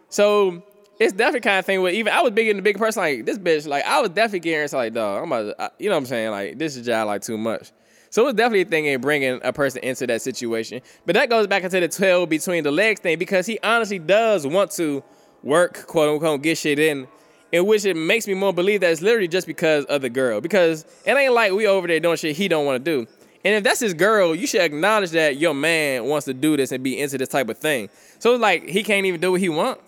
So 0.09 0.63
it's 0.99 1.13
definitely 1.13 1.41
kind 1.41 1.59
of 1.61 1.67
thing 1.67 1.81
where 1.83 1.93
even 1.93 2.13
I 2.13 2.21
was 2.23 2.33
bigger 2.33 2.51
than 2.51 2.57
the 2.57 2.63
big 2.63 2.79
person. 2.79 3.01
Like 3.01 3.25
this 3.27 3.39
bitch, 3.39 3.67
like 3.69 3.85
I 3.85 4.01
was 4.01 4.11
definitely 4.11 4.41
getting 4.41 4.65
it's 4.65 4.73
like, 4.73 4.93
dog, 4.93 5.23
I'm 5.23 5.31
about 5.33 5.43
to, 5.57 5.63
I- 5.63 5.71
you 5.79 5.89
know 5.89 5.95
what 5.95 5.99
I'm 6.01 6.07
saying? 6.07 6.31
Like 6.31 6.59
this 6.59 6.77
is 6.77 6.85
just 6.85 7.07
like 7.07 7.23
too 7.23 7.39
much. 7.39 7.71
So 8.11 8.27
it's 8.27 8.37
definitely 8.37 8.63
a 8.63 8.65
thing 8.65 8.87
in 8.87 9.01
bringing 9.01 9.41
a 9.43 9.53
person 9.53 9.83
into 9.85 10.07
that 10.09 10.21
situation. 10.21 10.83
But 11.07 11.15
that 11.15 11.31
goes 11.31 11.47
back 11.47 11.63
into 11.63 11.79
the 11.79 11.89
12 11.89 12.29
between 12.29 12.65
the 12.65 12.73
legs 12.73 13.01
thing 13.01 13.19
because 13.19 13.47
he 13.47 13.59
honestly 13.63 14.01
does 14.01 14.47
want 14.47 14.73
to 14.73 15.03
work, 15.43 15.87
quote 15.87 16.09
unquote, 16.09 16.43
get 16.43 16.59
shit 16.59 16.79
in. 16.79 17.07
In 17.53 17.67
which 17.67 17.85
it 17.85 17.97
makes 17.97 18.29
me 18.29 18.35
more 18.35 18.53
believe 18.53 18.81
that 18.83 18.93
it's 18.93 19.01
literally 19.01 19.27
just 19.27 19.47
because 19.47 19.85
of 19.87 20.03
the 20.03 20.11
girl. 20.11 20.41
Because 20.41 20.85
it 21.05 21.13
ain't 21.17 21.33
like 21.33 21.53
we 21.53 21.67
over 21.67 21.87
there 21.87 21.99
doing 21.99 22.17
shit 22.17 22.37
he 22.37 22.47
don't 22.47 22.67
want 22.67 22.85
to 22.85 22.91
do. 22.91 23.11
And 23.45 23.55
if 23.55 23.65
that's 23.65 23.81
his 23.81 23.95
girl, 23.95 24.35
you 24.35 24.47
should 24.47 24.61
acknowledge 24.61 25.11
that 25.11 25.39
your 25.39 25.55
man 25.55 26.05
wants 26.05 26.27
to 26.27 26.35
do 26.35 26.57
this 26.57 26.73
and 26.73 26.85
be 26.85 27.01
into 27.01 27.17
this 27.17 27.29
type 27.29 27.49
of 27.49 27.59
thing. 27.59 27.89
So 28.19 28.35
it's 28.35 28.41
like 28.41 28.69
he 28.69 28.83
can't 28.83 29.07
even 29.07 29.21
do 29.21 29.33
what 29.33 29.41
he 29.41 29.49
want. 29.49 29.81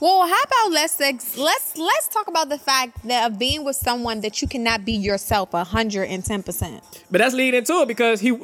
Well, 0.00 0.28
how 0.28 0.42
about 0.42 0.72
let's 0.72 1.00
ex- 1.00 1.36
let's 1.36 1.76
let's 1.76 2.08
talk 2.08 2.28
about 2.28 2.48
the 2.48 2.58
fact 2.58 3.06
that 3.08 3.30
of 3.30 3.38
being 3.38 3.64
with 3.64 3.76
someone 3.76 4.20
that 4.20 4.40
you 4.40 4.46
cannot 4.48 4.84
be 4.84 4.92
yourself 4.92 5.50
hundred 5.52 6.04
and 6.04 6.24
ten 6.24 6.42
percent. 6.42 6.82
But 7.10 7.18
that's 7.18 7.34
leading 7.34 7.58
into 7.58 7.72
it 7.80 7.88
because 7.88 8.20
he 8.20 8.38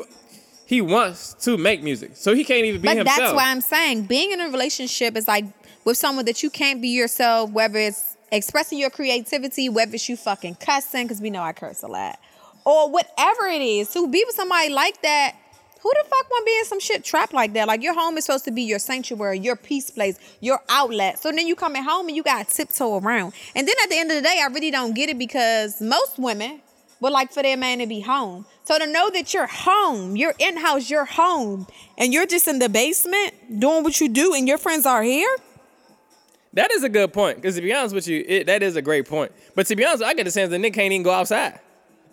he 0.67 0.81
wants 0.81 1.35
to 1.45 1.57
make 1.57 1.83
music, 1.83 2.17
so 2.17 2.35
he 2.35 2.43
can't 2.43 2.64
even 2.64 2.81
be 2.81 2.88
But 2.88 2.97
himself. 2.97 3.19
that's 3.19 3.35
why 3.35 3.51
I'm 3.51 3.61
saying 3.61 4.07
being 4.07 4.33
in 4.33 4.40
a 4.40 4.49
relationship 4.49 5.17
is 5.17 5.29
like 5.29 5.45
with 5.85 5.97
someone 5.97 6.25
that 6.25 6.43
you 6.43 6.51
can't 6.51 6.83
be 6.83 6.88
yourself, 6.88 7.51
whether 7.51 7.79
it's 7.79 8.17
expressing 8.33 8.79
your 8.79 8.90
creativity, 8.90 9.69
whether 9.69 9.95
it's 9.95 10.09
you 10.09 10.17
fucking 10.17 10.57
cussing, 10.57 11.05
because 11.07 11.21
we 11.21 11.31
know 11.31 11.43
I 11.43 11.53
curse 11.53 11.83
a 11.83 11.87
lot, 11.88 12.19
or 12.64 12.90
whatever 12.90 13.47
it 13.47 13.62
is, 13.62 13.90
to 13.93 14.09
be 14.09 14.25
with 14.27 14.35
somebody 14.35 14.71
like 14.71 15.01
that. 15.03 15.37
Who 15.85 15.92
the 16.03 16.09
fuck 16.09 16.31
want 16.31 16.40
to 16.40 16.44
be 16.47 16.59
in 16.59 16.64
some 16.64 16.81
shit 16.81 17.05
trapped 17.05 17.35
like 17.35 17.53
that? 17.53 17.68
Like 17.68 17.83
your 17.83 17.92
home 17.92 18.16
is 18.16 18.25
supposed 18.25 18.47
to 18.47 18.51
be 18.51 18.62
your 18.62 18.79
sanctuary, 18.79 19.38
your 19.38 19.55
peace 19.55 19.90
place, 19.90 20.18
your 20.40 20.61
outlet. 20.70 21.18
So 21.18 21.31
then 21.31 21.47
you 21.47 21.55
come 21.55 21.77
at 21.77 21.85
home 21.85 22.09
and 22.09 22.16
you 22.16 22.23
got 22.23 22.49
to 22.49 22.55
tiptoe 22.55 22.99
around. 22.99 23.35
And 23.55 23.68
then 23.68 23.75
at 23.83 23.90
the 23.90 23.99
end 23.99 24.11
of 24.11 24.16
the 24.16 24.23
day, 24.23 24.40
I 24.42 24.47
really 24.47 24.70
don't 24.70 24.94
get 24.94 25.11
it 25.11 25.18
because 25.18 25.83
most 25.83 26.18
women 26.18 26.62
would 27.01 27.12
like 27.12 27.33
for 27.33 27.42
their 27.42 27.59
man 27.59 27.81
to 27.81 27.87
be 27.87 28.01
home. 28.01 28.47
So 28.64 28.79
to 28.79 28.87
know 28.87 29.11
that 29.11 29.35
you're 29.35 29.47
home, 29.47 30.16
you're 30.16 30.33
in 30.38 30.57
house, 30.57 30.88
you're 30.88 31.05
home, 31.05 31.66
and 31.99 32.14
you're 32.14 32.25
just 32.25 32.49
in 32.49 32.61
the 32.61 32.70
basement 32.70 33.61
doing 33.61 33.85
what 33.85 34.01
you 34.01 34.09
do, 34.09 34.33
and 34.33 34.49
your 34.49 34.57
friends 34.57 34.87
are 34.87 35.03
here. 35.03 35.37
That 36.55 36.70
is 36.70 36.83
a 36.83 36.88
good 36.88 37.12
point. 37.12 37.37
Because 37.37 37.57
to 37.57 37.61
be 37.61 37.75
honest 37.75 37.94
with 37.94 38.09
you, 38.09 38.25
it, 38.27 38.47
that 38.47 38.62
is 38.62 38.77
a 38.77 38.83
great 38.83 39.07
point. 39.07 39.33
But 39.55 39.66
to 39.66 39.77
be 39.77 39.85
honest, 39.85 40.03
I 40.03 40.14
get 40.14 40.25
the 40.25 40.31
sense 40.31 40.51
that 40.51 40.59
nigga 40.59 40.73
can't 40.73 40.92
even 40.92 41.03
go 41.03 41.11
outside. 41.11 41.61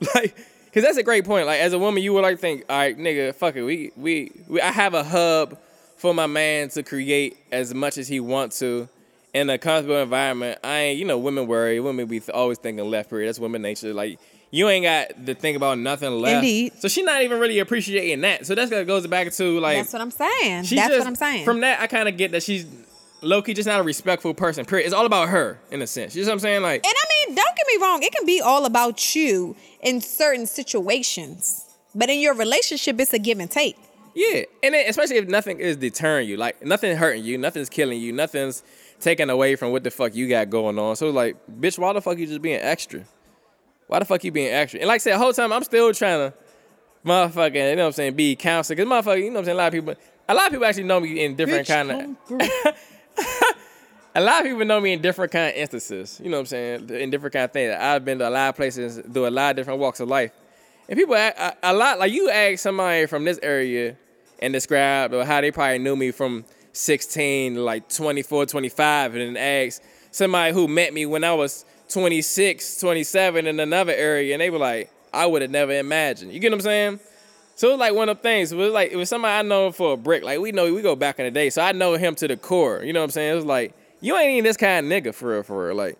Like, 0.15 0.35
because 0.71 0.85
that's 0.85 0.97
a 0.97 1.03
great 1.03 1.25
point. 1.25 1.45
Like, 1.47 1.59
as 1.59 1.73
a 1.73 1.79
woman, 1.79 2.01
you 2.01 2.13
would 2.13 2.21
like 2.21 2.39
think, 2.39 2.63
all 2.69 2.77
right, 2.77 2.97
nigga, 2.97 3.35
fuck 3.35 3.55
it. 3.57 3.63
We, 3.63 3.91
we, 3.97 4.31
we, 4.47 4.61
I 4.61 4.71
have 4.71 4.93
a 4.93 5.03
hub 5.03 5.57
for 5.97 6.13
my 6.13 6.27
man 6.27 6.69
to 6.69 6.81
create 6.81 7.37
as 7.51 7.73
much 7.73 7.97
as 7.97 8.07
he 8.07 8.19
wants 8.21 8.59
to 8.59 8.87
in 9.33 9.49
a 9.49 9.57
comfortable 9.57 9.97
environment. 10.01 10.59
I 10.63 10.77
ain't, 10.79 10.99
you 10.99 11.05
know, 11.05 11.17
women 11.17 11.45
worry. 11.45 11.79
Women 11.79 12.07
be 12.07 12.21
always 12.33 12.57
thinking 12.57 12.89
left 12.89 13.09
period. 13.09 13.27
That's 13.27 13.39
women 13.39 13.61
nature. 13.61 13.93
Like, 13.93 14.17
you 14.49 14.67
ain't 14.69 14.83
got 14.83 15.25
to 15.25 15.33
think 15.35 15.55
about 15.57 15.77
nothing 15.77 16.11
left. 16.11 16.35
Indeed. 16.37 16.73
So 16.79 16.87
she 16.87 17.03
not 17.03 17.21
even 17.21 17.39
really 17.39 17.59
appreciating 17.59 18.21
that. 18.21 18.45
So 18.45 18.55
that's 18.55 18.71
what 18.71 18.85
goes 18.87 19.07
back 19.07 19.31
to 19.31 19.59
like. 19.59 19.77
That's 19.77 19.93
what 19.93 20.01
I'm 20.01 20.11
saying. 20.11 20.63
She's 20.63 20.77
That's 20.77 20.89
just- 20.89 20.99
what 20.99 21.07
I'm 21.07 21.15
saying. 21.15 21.45
From 21.45 21.61
that, 21.61 21.79
I 21.81 21.87
kind 21.87 22.07
of 22.09 22.17
get 22.17 22.31
that 22.31 22.43
she's 22.43 22.65
low 23.21 23.41
key 23.41 23.53
just 23.53 23.67
not 23.67 23.79
a 23.79 23.83
respectful 23.83 24.33
person. 24.33 24.65
Period. 24.65 24.85
It's 24.85 24.93
all 24.93 25.05
about 25.05 25.29
her 25.29 25.59
in 25.71 25.81
a 25.81 25.87
sense. 25.87 26.15
You 26.15 26.23
know 26.23 26.29
what 26.29 26.33
I'm 26.33 26.39
saying? 26.39 26.61
Like, 26.63 26.85
And 26.85 26.93
I 26.95 27.27
mean, 27.27 27.35
don't 27.35 27.55
get 27.55 27.67
me 27.67 27.81
wrong, 27.81 28.03
it 28.03 28.11
can 28.13 28.25
be 28.25 28.41
all 28.41 28.65
about 28.65 29.15
you 29.15 29.55
in 29.81 30.01
certain 30.01 30.45
situations. 30.45 31.65
But 31.93 32.09
in 32.09 32.19
your 32.19 32.33
relationship, 32.33 32.99
it's 32.99 33.13
a 33.13 33.19
give 33.19 33.39
and 33.39 33.49
take. 33.51 33.75
yeah, 34.15 34.43
and 34.63 34.73
then, 34.73 34.85
especially 34.87 35.17
if 35.17 35.27
nothing 35.27 35.59
is 35.59 35.75
deterring 35.77 36.27
you, 36.27 36.37
like 36.37 36.63
nothing 36.65 36.95
hurting 36.97 37.23
you, 37.23 37.37
nothing's 37.37 37.69
killing 37.69 37.99
you, 37.99 38.11
nothing's 38.13 38.63
taken 38.99 39.29
away 39.29 39.55
from 39.55 39.71
what 39.71 39.83
the 39.83 39.91
fuck 39.91 40.13
you 40.15 40.29
got 40.29 40.49
going 40.49 40.77
on. 40.79 40.95
So 40.95 41.09
like, 41.09 41.35
bitch, 41.59 41.77
why 41.79 41.91
the 41.93 42.01
fuck 42.01 42.17
you 42.17 42.27
just 42.27 42.41
being 42.41 42.59
extra? 42.61 43.03
Why 43.87 43.99
the 43.99 44.05
fuck 44.05 44.23
you 44.23 44.31
being 44.31 44.53
extra? 44.53 44.79
And 44.79 44.87
like 44.87 44.95
I 44.95 44.97
said, 44.99 45.13
the 45.13 45.17
whole 45.17 45.33
time 45.33 45.51
I'm 45.51 45.63
still 45.63 45.93
trying 45.93 46.31
to 46.31 46.37
motherfucking, 47.05 47.69
you 47.71 47.75
know 47.75 47.83
what 47.83 47.87
I'm 47.87 47.91
saying, 47.93 48.13
be 48.13 48.35
counselor. 48.35 48.77
Cause 48.77 48.85
motherfucker, 48.85 49.17
you 49.23 49.29
know 49.29 49.33
what 49.33 49.39
I'm 49.39 49.45
saying, 49.45 49.55
a 49.55 49.57
lot 49.57 49.67
of 49.67 49.73
people, 49.73 49.95
a 50.29 50.33
lot 50.33 50.45
of 50.45 50.51
people 50.51 50.65
actually 50.65 50.83
know 50.83 50.99
me 50.99 51.23
in 51.25 51.35
different 51.35 51.67
kind 51.67 51.91
of. 51.91 52.75
a 54.15 54.21
lot 54.21 54.41
of 54.41 54.45
people 54.45 54.65
know 54.65 54.79
me 54.79 54.93
in 54.93 55.01
different 55.01 55.31
kind 55.31 55.49
of 55.49 55.55
instances. 55.55 56.19
You 56.23 56.29
know 56.29 56.37
what 56.37 56.41
I'm 56.41 56.45
saying? 56.47 56.89
In 56.89 57.09
different 57.09 57.33
kind 57.33 57.45
of 57.45 57.51
things. 57.51 57.75
I've 57.77 58.05
been 58.05 58.19
to 58.19 58.27
a 58.27 58.31
lot 58.31 58.49
of 58.49 58.55
places, 58.55 58.97
do 58.97 59.27
a 59.27 59.29
lot 59.29 59.51
of 59.51 59.55
different 59.57 59.79
walks 59.79 59.99
of 59.99 60.07
life, 60.07 60.31
and 60.89 60.97
people 60.97 61.15
a, 61.15 61.55
a, 61.63 61.73
lot 61.73 61.99
like 61.99 62.11
you 62.11 62.29
ask 62.29 62.59
somebody 62.59 63.05
from 63.05 63.23
this 63.23 63.39
area 63.41 63.95
and 64.39 64.51
describe 64.53 65.13
how 65.13 65.41
they 65.41 65.51
probably 65.51 65.79
knew 65.79 65.95
me 65.95 66.11
from 66.11 66.43
16 66.73 67.55
to 67.55 67.61
like 67.61 67.89
24, 67.89 68.45
25, 68.47 69.15
and 69.15 69.35
then 69.35 69.37
ask 69.37 69.81
somebody 70.11 70.53
who 70.53 70.67
met 70.67 70.93
me 70.93 71.05
when 71.05 71.23
I 71.23 71.33
was 71.33 71.65
26, 71.89 72.79
27 72.79 73.47
in 73.47 73.59
another 73.59 73.93
area, 73.93 74.33
and 74.33 74.41
they 74.41 74.49
were 74.49 74.57
like, 74.57 74.91
I 75.13 75.25
would 75.25 75.41
have 75.41 75.51
never 75.51 75.73
imagined. 75.73 76.31
You 76.31 76.39
get 76.39 76.51
what 76.51 76.57
I'm 76.57 76.61
saying? 76.61 76.99
So 77.55 77.67
it 77.67 77.71
was 77.71 77.79
like 77.79 77.93
one 77.93 78.09
of 78.09 78.17
the 78.17 78.23
things. 78.23 78.51
It 78.51 78.55
was 78.55 78.71
like 78.73 78.91
it 78.91 78.95
was 78.95 79.09
somebody 79.09 79.33
I 79.33 79.41
know 79.43 79.71
for 79.71 79.93
a 79.93 79.97
brick. 79.97 80.23
Like 80.23 80.39
we 80.39 80.51
know 80.51 80.73
we 80.73 80.81
go 80.81 80.95
back 80.95 81.19
in 81.19 81.25
the 81.25 81.31
day, 81.31 81.49
so 81.49 81.61
I 81.61 81.71
know 81.73 81.93
him 81.93 82.15
to 82.15 82.27
the 82.27 82.37
core. 82.37 82.83
You 82.83 82.93
know 82.93 83.01
what 83.01 83.05
I'm 83.05 83.11
saying? 83.11 83.31
It 83.33 83.35
was 83.35 83.45
like 83.45 83.73
you 84.01 84.17
ain't 84.17 84.31
even 84.31 84.43
this 84.45 84.57
kind 84.57 84.85
of 84.85 84.91
nigga 84.91 85.13
for 85.13 85.33
real, 85.33 85.43
for 85.43 85.67
real. 85.67 85.75
Like 85.75 85.97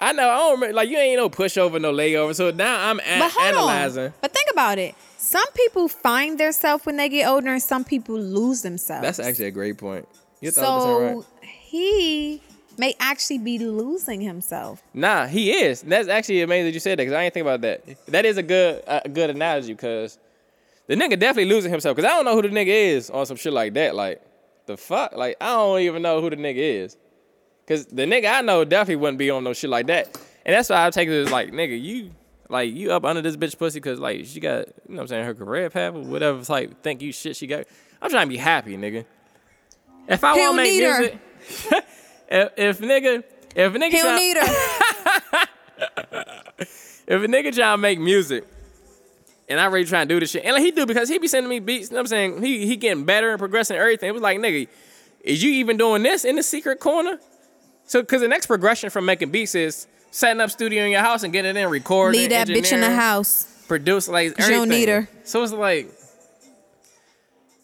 I 0.00 0.12
know 0.12 0.28
I 0.28 0.36
don't 0.38 0.54
remember. 0.54 0.74
Like 0.74 0.88
you 0.90 0.98
ain't 0.98 1.16
no 1.18 1.30
pushover, 1.30 1.80
no 1.80 1.92
layover. 1.92 2.34
So 2.34 2.50
now 2.50 2.90
I'm 2.90 3.00
a- 3.00 3.18
But 3.20 3.36
analyzing. 3.38 4.06
on. 4.06 4.12
But 4.20 4.32
think 4.32 4.48
about 4.52 4.78
it. 4.78 4.94
Some 5.16 5.46
people 5.54 5.88
find 5.88 6.38
themselves 6.38 6.84
when 6.84 6.96
they 6.96 7.08
get 7.08 7.28
older, 7.28 7.50
and 7.50 7.62
some 7.62 7.84
people 7.84 8.18
lose 8.18 8.62
themselves. 8.62 9.02
That's 9.02 9.20
actually 9.20 9.46
a 9.46 9.50
great 9.52 9.78
point. 9.78 10.06
You're 10.40 10.50
100% 10.50 10.54
so 10.54 11.00
right. 11.00 11.24
he 11.62 12.40
may 12.76 12.94
actually 12.98 13.38
be 13.38 13.58
losing 13.60 14.20
himself. 14.20 14.82
Nah, 14.92 15.26
he 15.28 15.52
is. 15.52 15.82
That's 15.82 16.08
actually 16.08 16.42
amazing 16.42 16.66
that 16.66 16.74
you 16.74 16.80
said 16.80 16.98
that 16.98 17.02
because 17.04 17.12
I 17.14 17.22
ain't 17.22 17.32
think 17.34 17.44
about 17.44 17.60
that. 17.60 17.82
That 18.08 18.24
is 18.24 18.36
a 18.38 18.42
good 18.42 18.82
a 18.86 19.08
good 19.08 19.30
analogy 19.30 19.72
because 19.72 20.18
the 20.86 20.94
nigga 20.94 21.18
definitely 21.18 21.46
losing 21.46 21.70
himself 21.70 21.96
because 21.96 22.10
I 22.10 22.14
don't 22.14 22.24
know 22.24 22.34
who 22.34 22.42
the 22.42 22.48
nigga 22.48 22.66
is 22.66 23.10
on 23.10 23.26
some 23.26 23.36
shit 23.36 23.52
like 23.52 23.74
that. 23.74 23.94
Like 23.94 24.22
the 24.66 24.76
fuck, 24.76 25.16
like 25.16 25.36
I 25.40 25.48
don't 25.48 25.80
even 25.80 26.02
know 26.02 26.20
who 26.20 26.30
the 26.30 26.36
nigga 26.36 26.56
is 26.56 26.96
because 27.64 27.86
the 27.86 28.02
nigga 28.02 28.32
I 28.32 28.40
know 28.42 28.64
definitely 28.64 28.96
wouldn't 28.96 29.18
be 29.18 29.30
on 29.30 29.44
no 29.44 29.52
shit 29.52 29.70
like 29.70 29.86
that. 29.86 30.18
And 30.44 30.54
that's 30.54 30.68
why 30.68 30.86
I 30.86 30.90
take 30.90 31.08
it 31.08 31.12
as 31.12 31.30
like 31.30 31.52
nigga, 31.52 31.80
you 31.80 32.10
like 32.48 32.72
you 32.72 32.92
up 32.92 33.04
under 33.04 33.22
this 33.22 33.36
bitch 33.36 33.58
pussy 33.58 33.78
because 33.78 33.98
like 33.98 34.26
she 34.26 34.40
got 34.40 34.66
you 34.66 34.72
know 34.88 34.96
what 34.96 35.00
I'm 35.02 35.08
saying 35.08 35.24
her 35.24 35.34
career 35.34 35.70
path 35.70 35.94
or 35.94 36.00
whatever 36.00 36.44
type 36.44 36.68
like, 36.68 36.82
think 36.82 37.02
you 37.02 37.12
shit 37.12 37.36
she 37.36 37.46
got. 37.46 37.66
I'm 38.00 38.10
trying 38.10 38.26
to 38.26 38.30
be 38.30 38.36
happy, 38.36 38.76
nigga. 38.76 39.04
If 40.08 40.24
I 40.24 40.36
want 40.36 40.52
to 40.52 40.56
make 40.56 40.80
music, 40.80 41.18
if, 42.28 42.52
if 42.56 42.78
nigga, 42.80 43.22
if 43.54 43.72
nigga 43.72 43.90
He 43.90 44.00
try- 44.00 44.18
need 44.18 44.36
her. 44.36 45.46
if 47.06 47.22
a 47.22 47.26
nigga 47.26 47.54
trying 47.54 47.74
to 47.74 47.78
make 47.78 48.00
music 48.00 48.44
and 49.48 49.60
I 49.60 49.66
really 49.66 49.84
trying 49.86 50.08
to 50.08 50.14
do 50.14 50.20
this 50.20 50.30
shit, 50.30 50.44
and 50.44 50.54
like 50.54 50.62
he 50.62 50.70
do 50.70 50.86
because 50.86 51.08
he 51.08 51.18
be 51.18 51.28
sending 51.28 51.50
me 51.50 51.58
beats, 51.60 51.90
you 51.90 51.94
know 51.94 51.98
what 51.98 52.02
I'm 52.02 52.06
saying? 52.08 52.42
He 52.42 52.66
he 52.66 52.76
getting 52.76 53.04
better 53.04 53.30
and 53.30 53.38
progressing 53.38 53.76
and 53.76 53.82
everything. 53.82 54.08
It 54.08 54.12
was 54.12 54.22
like, 54.22 54.38
nigga, 54.38 54.68
is 55.22 55.42
you 55.42 55.50
even 55.52 55.76
doing 55.76 56.02
this 56.02 56.24
in 56.24 56.36
the 56.36 56.42
secret 56.42 56.80
corner? 56.80 57.18
So, 57.84 58.00
because 58.00 58.20
the 58.22 58.28
next 58.28 58.46
progression 58.46 58.90
from 58.90 59.04
making 59.04 59.30
beats 59.30 59.54
is 59.54 59.86
setting 60.10 60.40
up 60.40 60.50
studio 60.50 60.84
in 60.84 60.90
your 60.92 61.00
house 61.00 61.22
and 61.24 61.32
getting 61.32 61.56
it 61.56 61.60
in, 61.60 61.68
recording, 61.68 62.20
Leave 62.20 62.30
that 62.30 62.46
bitch 62.48 62.72
in 62.72 62.80
the 62.80 62.94
house. 62.94 63.46
produce 63.68 64.08
like 64.08 64.36
'Cause 64.36 64.48
you 64.48 64.54
don't 64.54 64.68
need 64.68 64.88
her. 64.88 65.08
So 65.24 65.42
it's 65.42 65.52
like 65.52 65.88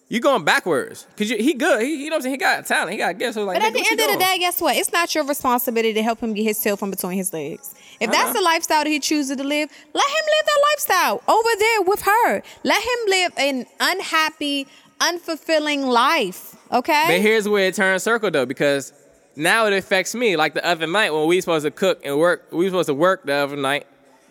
you 0.08 0.20
going 0.20 0.44
backwards 0.44 1.06
because 1.14 1.30
he 1.30 1.52
good. 1.54 1.82
He, 1.82 2.04
you 2.04 2.10
know 2.10 2.16
what 2.16 2.16
I'm 2.16 2.22
saying? 2.22 2.34
He 2.34 2.38
got 2.38 2.64
talent. 2.66 2.92
He 2.92 2.96
got 2.98 3.18
gifts. 3.18 3.34
So 3.34 3.44
like, 3.44 3.56
But 3.56 3.66
at 3.66 3.72
the 3.74 3.86
end 3.90 4.00
of 4.00 4.08
the 4.10 4.16
day, 4.18 4.36
guess 4.38 4.60
what? 4.60 4.76
It's 4.76 4.92
not 4.92 5.14
your 5.14 5.24
responsibility 5.24 5.92
to 5.94 6.02
help 6.02 6.20
him 6.20 6.32
get 6.32 6.44
his 6.44 6.58
tail 6.58 6.76
from 6.76 6.90
between 6.90 7.18
his 7.18 7.32
legs. 7.32 7.74
If 8.00 8.10
that's 8.10 8.26
Uh-uh. 8.30 8.32
the 8.32 8.40
lifestyle 8.40 8.84
that 8.84 8.90
he 8.90 9.00
chooses 9.00 9.36
to 9.36 9.44
live, 9.44 9.68
let 9.92 10.08
him 10.08 10.24
live 10.24 10.46
that 10.46 10.60
lifestyle 10.72 11.22
over 11.28 11.48
there 11.58 11.82
with 11.82 12.02
her. 12.02 12.42
Let 12.64 12.82
him 12.82 12.98
live 13.08 13.32
an 13.36 13.66
unhappy, 13.80 14.66
unfulfilling 15.00 15.84
life. 15.84 16.56
Okay? 16.72 17.04
But 17.06 17.20
here's 17.20 17.48
where 17.48 17.66
it 17.66 17.74
turns 17.74 18.02
circle 18.02 18.30
though, 18.30 18.46
because 18.46 18.92
now 19.36 19.66
it 19.66 19.72
affects 19.72 20.14
me. 20.14 20.36
Like 20.36 20.54
the 20.54 20.64
other 20.66 20.86
night 20.86 21.12
when 21.12 21.26
we 21.26 21.40
supposed 21.40 21.64
to 21.64 21.70
cook 21.70 22.00
and 22.04 22.18
work, 22.18 22.46
we 22.50 22.66
supposed 22.66 22.88
to 22.88 22.94
work 22.94 23.26
the 23.26 23.34
other 23.34 23.56
night. 23.56 23.86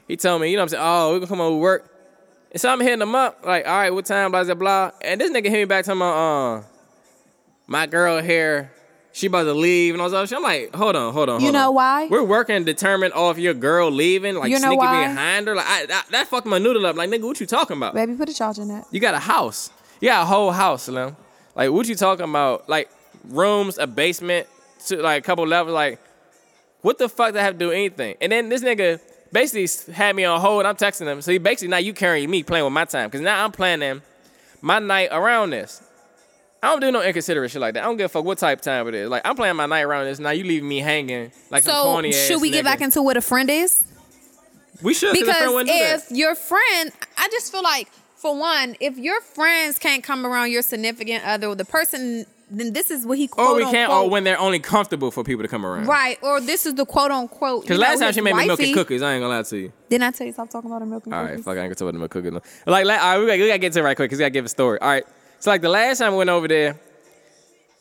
He 0.07 0.17
told 0.17 0.41
me, 0.41 0.49
you 0.49 0.55
know 0.55 0.61
what 0.63 0.65
I'm 0.65 0.69
saying? 0.69 0.83
Oh, 0.85 1.13
we 1.13 1.19
gonna 1.19 1.27
come 1.27 1.41
over 1.41 1.57
work. 1.57 1.93
And 2.51 2.61
so 2.61 2.69
I'm 2.69 2.79
hitting 2.79 3.01
him 3.01 3.13
up, 3.15 3.45
like, 3.45 3.67
all 3.67 3.77
right, 3.77 3.93
what 3.93 4.05
time, 4.05 4.31
blah, 4.31 4.43
blah, 4.43 4.53
blah. 4.53 4.91
And 5.01 5.19
this 5.19 5.31
nigga 5.31 5.45
hit 5.49 5.53
me 5.53 5.65
back 5.65 5.85
talking 5.85 5.99
about, 6.01 6.57
uh, 6.59 6.63
my 7.67 7.85
girl 7.85 8.21
here, 8.21 8.71
she 9.11 9.27
about 9.27 9.43
to 9.43 9.53
leave 9.53 9.93
and 9.95 10.01
all 10.01 10.09
that 10.09 10.29
shit. 10.29 10.37
I'm 10.37 10.43
like, 10.43 10.73
hold 10.75 10.95
on, 10.95 11.11
hold 11.11 11.27
on, 11.27 11.39
hold 11.39 11.41
You 11.41 11.51
know 11.51 11.69
on. 11.69 11.75
why? 11.75 12.07
We're 12.07 12.23
working 12.23 12.63
determined 12.63 13.13
off 13.13 13.37
your 13.37 13.53
girl 13.53 13.89
leaving, 13.91 14.35
like 14.35 14.49
You 14.49 14.59
know 14.59 14.67
sneaking 14.67 14.77
why? 14.77 15.07
behind 15.07 15.47
her. 15.47 15.55
Like, 15.55 15.65
I, 15.67 15.85
that, 15.87 16.05
that 16.11 16.27
fucked 16.27 16.47
my 16.47 16.57
noodle 16.59 16.85
up. 16.85 16.95
Like, 16.95 17.09
nigga, 17.09 17.23
what 17.23 17.39
you 17.39 17.45
talking 17.47 17.75
about? 17.77 17.93
Baby, 17.93 18.13
put 18.15 18.29
a 18.29 18.33
charge 18.33 18.59
in 18.59 18.67
that. 18.69 18.85
You 18.91 18.99
got 18.99 19.13
a 19.13 19.19
house. 19.19 19.71
You 19.99 20.09
got 20.09 20.23
a 20.23 20.25
whole 20.25 20.51
house, 20.51 20.83
Slim. 20.83 21.15
Like, 21.55 21.71
what 21.71 21.87
you 21.87 21.95
talking 21.95 22.29
about? 22.29 22.69
Like, 22.69 22.89
rooms, 23.27 23.77
a 23.79 23.87
basement, 23.87 24.47
to 24.85 24.97
like 25.01 25.23
a 25.23 25.25
couple 25.25 25.45
levels. 25.47 25.73
Like, 25.73 25.99
what 26.81 26.97
the 26.99 27.09
fuck 27.09 27.33
that 27.33 27.41
have 27.41 27.55
to 27.55 27.59
do 27.59 27.67
with 27.69 27.75
anything? 27.75 28.15
And 28.21 28.31
then 28.31 28.49
this 28.49 28.63
nigga 28.63 29.01
basically 29.31 29.93
had 29.93 30.15
me 30.15 30.25
on 30.25 30.39
hold. 30.41 30.65
I'm 30.65 30.75
texting 30.75 31.05
him. 31.07 31.21
So 31.21 31.31
he 31.31 31.37
basically 31.37 31.69
now 31.69 31.77
you 31.77 31.93
carrying 31.93 32.29
me 32.29 32.43
playing 32.43 32.65
with 32.65 32.73
my 32.73 32.85
time. 32.85 33.09
Cause 33.09 33.21
now 33.21 33.43
I'm 33.43 33.51
planning 33.51 34.01
my 34.61 34.79
night 34.79 35.09
around 35.11 35.51
this. 35.51 35.81
I 36.63 36.67
don't 36.71 36.79
do 36.81 36.91
no 36.91 37.01
inconsiderate 37.03 37.51
shit 37.51 37.61
like 37.61 37.75
that. 37.75 37.83
I 37.83 37.85
don't 37.85 37.97
give 37.97 38.05
a 38.05 38.09
fuck 38.09 38.25
what 38.25 38.39
type 38.39 38.59
of 38.59 38.63
time 38.63 38.87
it 38.87 38.95
is. 38.95 39.09
Like 39.09 39.21
I'm 39.25 39.35
playing 39.35 39.55
my 39.55 39.65
night 39.67 39.81
around 39.81 40.05
this. 40.05 40.19
Now 40.19 40.31
you 40.31 40.43
leaving 40.43 40.67
me 40.67 40.79
hanging 40.79 41.31
like 41.51 41.63
some 41.63 41.73
So, 41.73 41.83
corny 41.83 42.09
ass 42.09 42.15
should 42.27 42.41
we 42.41 42.49
get 42.49 42.63
back 42.65 42.81
into 42.81 43.01
what 43.01 43.15
a 43.17 43.21
friend 43.21 43.49
is? 43.49 43.83
We 44.81 44.93
should. 44.93 45.09
'cause 45.13 45.19
Because 45.19 45.35
friend 45.37 45.53
wouldn't 45.53 45.69
do 45.69 45.79
that. 45.83 46.03
if 46.11 46.11
your 46.11 46.35
friend, 46.35 46.91
I 47.17 47.27
just 47.29 47.51
feel 47.51 47.63
like, 47.63 47.89
for 48.15 48.35
one, 48.37 48.75
if 48.79 48.97
your 48.97 49.21
friends 49.21 49.77
can't 49.79 50.03
come 50.03 50.25
around 50.25 50.51
your 50.51 50.61
significant 50.61 51.23
other, 51.25 51.53
the 51.55 51.65
person, 51.65 52.25
then 52.49 52.71
this 52.71 52.91
is 52.91 53.05
what 53.05 53.17
he 53.17 53.27
quote 53.27 53.49
or 53.49 53.55
we 53.55 53.63
can't, 53.63 53.91
unquote, 53.91 54.05
or 54.05 54.09
when 54.09 54.23
they're 54.23 54.39
only 54.39 54.59
comfortable 54.59 55.11
for 55.11 55.23
people 55.23 55.43
to 55.43 55.49
come 55.49 55.65
around. 55.65 55.85
right, 55.87 56.17
or 56.21 56.39
this 56.39 56.65
is 56.65 56.75
the 56.75 56.85
quote 56.85 57.11
unquote. 57.11 57.63
Because 57.63 57.77
last 57.77 57.99
know, 57.99 58.05
time 58.05 58.13
she 58.13 58.21
made 58.21 58.35
me 58.35 58.47
milk 58.47 58.59
and 58.59 58.73
cookies, 58.73 59.01
I 59.01 59.13
ain't 59.13 59.21
gonna 59.21 59.35
lie 59.35 59.43
to 59.43 59.57
you. 59.57 59.73
Didn't 59.89 60.03
I 60.03 60.11
tell 60.11 60.27
you 60.27 60.33
stop 60.33 60.49
talking 60.49 60.69
about 60.69 60.79
the 60.79 60.85
milk 60.85 61.05
and 61.05 61.13
All 61.13 61.21
right, 61.21 61.29
cookies? 61.31 61.45
fuck, 61.45 61.57
I 61.57 61.61
ain't 61.61 61.65
gonna 61.67 61.75
talk 61.75 61.81
about 61.81 61.93
the 61.93 61.99
milk 61.99 62.11
cookies. 62.11 62.31
No. 62.31 62.41
Like, 62.65 62.85
like, 62.85 63.01
all 63.01 63.11
right, 63.13 63.19
we 63.19 63.25
gotta, 63.27 63.41
we 63.41 63.47
gotta 63.47 63.59
get 63.59 63.73
to 63.73 63.79
it 63.79 63.83
right 63.83 63.95
quick 63.97 64.09
because 64.09 64.19
we 64.19 64.23
gotta 64.23 64.31
give 64.31 64.45
a 64.45 64.49
story. 64.49 64.79
All 64.79 64.87
right, 64.89 65.03
so 65.39 65.51
like 65.51 65.61
the 65.61 65.69
last 65.69 65.97
time 65.97 66.13
we 66.13 66.19
went 66.19 66.29
over 66.29 66.47
there, 66.47 66.79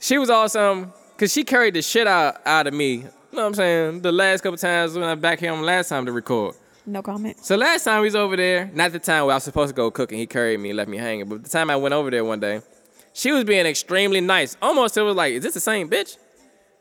she 0.00 0.18
was 0.18 0.30
awesome 0.30 0.92
because 1.14 1.32
she 1.32 1.44
carried 1.44 1.74
the 1.74 1.82
shit 1.82 2.06
out 2.06 2.44
out 2.46 2.66
of 2.66 2.74
me. 2.74 2.94
You 2.94 3.02
know 3.02 3.42
what 3.42 3.46
I'm 3.48 3.54
saying? 3.54 4.02
The 4.02 4.12
last 4.12 4.42
couple 4.42 4.56
times 4.56 4.94
when 4.94 5.04
I 5.04 5.14
was 5.14 5.20
back 5.20 5.40
here 5.40 5.52
on 5.52 5.62
last 5.62 5.88
time 5.90 6.06
to 6.06 6.12
record. 6.12 6.54
No 6.86 7.02
comment. 7.02 7.44
So 7.44 7.56
last 7.56 7.84
time 7.84 8.00
we 8.00 8.06
was 8.06 8.14
over 8.14 8.36
there, 8.36 8.70
not 8.72 8.92
the 8.92 8.98
time 8.98 9.24
where 9.24 9.32
I 9.32 9.36
was 9.36 9.44
supposed 9.44 9.70
to 9.70 9.74
go 9.74 9.90
cooking, 9.90 10.18
he 10.18 10.26
carried 10.26 10.60
me 10.60 10.70
and 10.70 10.76
left 10.76 10.88
me 10.88 10.96
hanging. 10.96 11.28
But 11.28 11.42
the 11.42 11.50
time 11.50 11.68
I 11.68 11.76
went 11.76 11.94
over 11.94 12.10
there 12.10 12.24
one 12.24 12.38
day, 12.40 12.62
she 13.16 13.32
was 13.32 13.44
being 13.44 13.64
extremely 13.64 14.20
nice. 14.20 14.58
Almost 14.60 14.98
it 14.98 15.02
was 15.02 15.16
like, 15.16 15.32
is 15.32 15.42
this 15.42 15.54
the 15.54 15.60
same 15.60 15.88
bitch? 15.88 16.18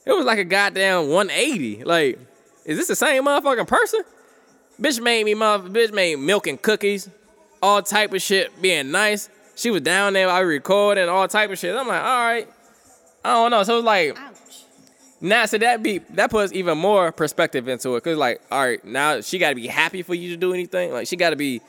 It 0.06 0.12
was 0.12 0.26
like 0.26 0.38
a 0.38 0.44
goddamn 0.44 1.08
180. 1.08 1.86
Like, 1.86 2.20
is 2.66 2.78
this 2.78 2.90
the 2.90 2.96
same 2.96 3.24
motherfucking 3.24 3.68
person? 3.68 4.02
Bitch 4.80 5.00
made 5.02 5.24
me 5.24 5.34
mother 5.34 5.70
bitch 5.70 5.94
made 5.94 6.18
milk 6.18 6.46
and 6.48 6.62
cookies, 6.62 7.10
all 7.64 7.82
type 7.82 8.14
of 8.14 8.22
shit, 8.22 8.62
being 8.62 8.92
nice. 8.92 9.30
She 9.56 9.72
was 9.72 9.82
down 9.82 10.12
there, 10.12 10.30
I 10.30 10.42
recording 10.42 11.08
all 11.08 11.26
type 11.30 11.52
of 11.52 11.58
shit. 11.58 11.74
I'm 11.74 11.88
like, 11.88 12.04
all 12.04 12.26
right. 12.26 12.50
I 13.24 13.32
don't 13.32 13.52
know. 13.52 13.64
So 13.64 13.78
it's 13.78 13.86
like 13.86 14.20
Ouch. 14.20 14.36
now, 15.22 15.46
so 15.46 15.58
that 15.58 15.82
be 15.82 16.00
that 16.00 16.30
puts 16.30 16.52
even 16.52 16.78
more 16.78 17.14
perspective 17.14 17.70
into 17.70 17.96
it. 17.96 18.04
Cause 18.04 18.18
like, 18.18 18.42
all 18.52 18.60
right, 18.60 18.84
now 18.84 19.22
she 19.22 19.38
got 19.40 19.50
to 19.50 19.56
be 19.56 19.68
happy 19.68 20.02
for 20.02 20.14
you 20.14 20.32
to 20.32 20.38
do 20.38 20.54
anything. 20.54 20.92
Like 20.92 21.08
she 21.08 21.16
got 21.16 21.30
to 21.30 21.38
be, 21.38 21.62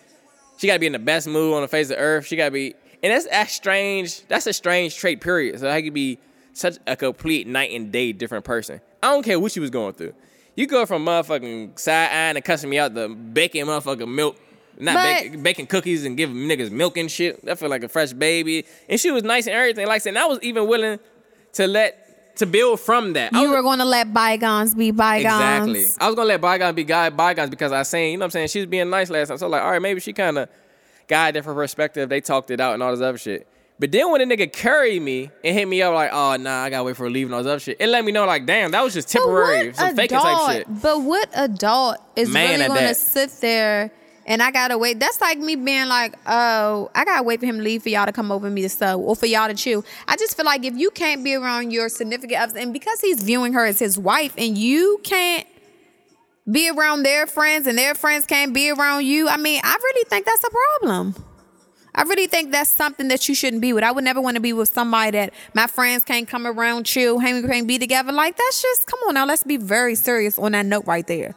she 0.57 0.67
got 0.67 0.73
to 0.75 0.81
be 0.81 0.87
in 0.87 0.93
the 0.93 0.99
best 0.99 1.29
mood 1.29 1.55
on 1.55 1.63
the 1.63 1.69
face 1.69 1.89
of 1.91 1.99
earth. 1.99 2.27
She 2.27 2.35
got 2.35 2.47
to 2.47 2.51
be, 2.51 2.75
and 3.03 3.13
that's 3.13 3.27
that's 3.27 3.53
strange. 3.53 4.27
That's 4.29 4.47
a 4.47 4.53
strange 4.53 4.97
trait. 4.97 5.21
Period. 5.21 5.61
So 5.61 5.69
I 5.71 5.83
could 5.83 5.95
be 5.95 6.19
such 6.53 6.79
a 6.87 6.97
complete 6.97 7.47
night 7.47 7.71
and 7.73 7.93
day 7.93 8.13
different 8.13 8.45
person. 8.45 8.81
I 9.03 9.09
don't 9.13 9.23
care 9.23 9.39
what 9.39 9.53
she 9.53 9.61
was 9.61 9.71
going 9.71 9.95
through. 9.95 10.15
You 10.55 10.67
go 10.67 10.87
from 10.87 11.05
motherfucking 11.05 11.79
side 11.79 12.11
eyeing 12.11 12.37
and 12.37 12.45
cussing 12.45 12.71
me 12.71 12.79
out 12.79 12.95
to 12.95 13.09
baking 13.09 13.67
motherfucking 13.67 14.09
milk. 14.13 14.37
Not 14.79 14.95
But- 14.95 15.23
baking, 15.23 15.43
baking 15.43 15.67
cookies 15.67 16.05
and 16.05 16.17
giving 16.17 16.37
niggas 16.37 16.71
milk 16.71 16.97
and 16.97 17.11
shit. 17.11 17.41
I 17.49 17.55
feel 17.55 17.69
like 17.69 17.83
a 17.83 17.89
fresh 17.89 18.13
baby. 18.13 18.65
And 18.89 18.99
she 19.01 19.11
was 19.11 19.23
nice 19.23 19.47
and 19.47 19.55
everything. 19.57 19.87
Like 19.87 19.97
I 19.97 19.99
said, 19.99 20.17
I 20.17 20.27
was 20.27 20.39
even 20.43 20.67
willing 20.67 20.99
to 21.55 21.67
let 21.67 22.37
to 22.37 22.45
build 22.47 22.79
from 22.81 23.15
that. 23.15 23.35
I 23.35 23.41
You 23.43 23.49
was- 23.49 23.57
were 23.57 23.63
going 23.63 23.79
to 23.79 23.85
let 23.87 24.13
bygones 24.13 24.75
be 24.75 24.91
bygones. 24.91 25.25
Exactly. 25.25 25.87
I 25.99 26.07
was 26.07 26.15
gonna 26.15 26.29
let 26.29 26.41
bygones 26.43 26.75
be 26.77 26.85
guy 26.85 27.09
bygones 27.09 27.49
because 27.49 27.73
I 27.73 27.83
seen, 27.83 28.13
you 28.13 28.17
know 28.19 28.23
what 28.23 28.25
I'm 28.27 28.31
saying, 28.33 28.49
she 28.49 28.59
was 28.61 28.67
being 28.67 28.91
nice 28.91 29.09
last 29.09 29.29
time. 29.29 29.39
So 29.39 29.49
like, 29.49 29.63
all 29.63 29.71
right, 29.71 29.81
maybe 29.81 30.01
she 30.01 30.13
kinda 30.13 30.43
got 30.43 30.51
a 31.11 31.33
different 31.33 31.57
perspective. 31.57 32.09
They 32.09 32.21
talked 32.21 32.51
it 32.51 32.61
out 32.61 32.75
and 32.75 32.83
all 32.83 32.91
this 32.91 33.01
other 33.01 33.19
shit. 33.19 33.47
But 33.79 33.93
then 33.93 34.11
when 34.11 34.23
a 34.23 34.25
nigga 34.25 34.51
carried 34.51 35.03
me 35.03 35.31
and 35.45 35.55
hit 35.55 35.69
me 35.69 35.83
up 35.83 35.95
like, 35.95 36.11
oh 36.13 36.37
nah, 36.37 36.63
I 36.63 36.71
gotta 36.71 36.85
wait 36.85 36.97
for 36.97 37.05
her 37.05 37.11
leaving 37.11 37.35
all 37.35 37.43
this 37.43 37.51
other 37.51 37.61
shit, 37.61 37.77
it 37.79 37.89
let 37.89 38.05
me 38.05 38.13
know 38.13 38.25
like, 38.25 38.47
damn, 38.47 38.71
that 38.71 38.83
was 38.83 38.95
just 38.95 39.11
temporary, 39.11 39.75
some 39.75 39.95
faking 39.95 40.17
adult- 40.17 40.47
type 40.47 40.57
shit. 40.57 40.83
But 40.83 41.01
what 41.03 41.29
adult 41.35 41.99
is 42.17 42.31
Man 42.31 42.61
really 42.61 42.69
to 42.69 42.73
that. 42.87 42.97
sit 42.97 43.31
there 43.43 43.91
and 44.25 44.43
I 44.43 44.51
gotta 44.51 44.79
wait? 44.79 44.99
That's 44.99 45.21
like 45.21 45.39
me 45.39 45.57
being 45.57 45.87
like, 45.89 46.15
oh, 46.27 46.91
I 46.95 47.05
gotta 47.05 47.23
wait 47.23 47.39
for 47.41 47.47
him 47.47 47.59
to 47.59 47.63
leave 47.63 47.83
for 47.83 47.91
y'all 47.91 48.07
to 48.07 48.13
come 48.13 48.33
over 48.33 48.49
me 48.49 48.63
to 48.63 48.69
sub 48.71 48.99
or 48.99 49.15
for 49.15 49.27
y'all 49.27 49.47
to 49.47 49.55
chill. 49.55 49.85
I 50.09 50.17
just 50.17 50.37
feel 50.37 50.47
like 50.47 50.65
if 50.65 50.75
you 50.75 50.91
can't 50.91 51.23
be 51.23 51.35
around 51.35 51.71
your 51.71 51.91
significant 51.91 52.41
other, 52.41 52.59
and 52.59 52.73
because 52.73 53.01
he's 53.03 53.23
viewing 53.23 53.53
her 53.53 53.67
as 53.67 53.79
his 53.79 53.99
wife, 53.99 54.33
and 54.39 54.57
you 54.57 55.01
can't 55.05 55.47
be 56.51 56.71
around 56.71 57.03
their 57.03 57.27
friends 57.27 57.67
and 57.67 57.77
their 57.77 57.95
friends 57.95 58.27
can't 58.27 58.53
be 58.55 58.71
around 58.71 59.05
you, 59.05 59.29
I 59.29 59.37
mean, 59.37 59.61
I 59.65 59.77
really 59.83 60.05
think 60.09 60.27
that's 60.27 60.45
a 60.45 60.51
problem. 60.51 61.15
I 61.95 62.03
really 62.03 62.27
think 62.27 62.53
that's 62.53 62.71
something 62.71 63.09
that 63.09 63.27
you 63.29 63.35
shouldn't 63.35 63.63
be 63.63 63.73
with. 63.73 63.83
I 63.83 63.91
would 63.91 64.05
never 64.05 64.21
want 64.21 64.35
to 64.35 64.41
be 64.41 64.53
with 64.53 64.69
somebody 64.69 65.13
that 65.13 65.33
my 65.55 65.67
friends 65.67 66.05
can't 66.05 66.29
come 66.29 66.47
around, 66.47 66.85
chill, 66.85 67.19
hang, 67.19 67.43
can't 67.47 67.67
be 67.67 67.79
together. 67.79 68.13
Like 68.13 68.37
that's 68.37 68.61
just 68.63 68.87
come 68.87 69.01
on 69.09 69.15
now. 69.15 69.25
Let's 69.27 69.45
be 69.45 69.57
very 69.57 69.95
serious 69.95 70.39
on 70.39 70.53
that 70.53 70.67
note 70.67 70.85
right 70.87 71.07
there. 71.07 71.35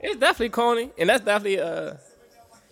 It's 0.00 0.16
definitely 0.20 0.50
corny, 0.50 0.90
and 0.98 1.08
that's 1.08 1.24
definitely 1.24 1.58
uh, 1.60 1.94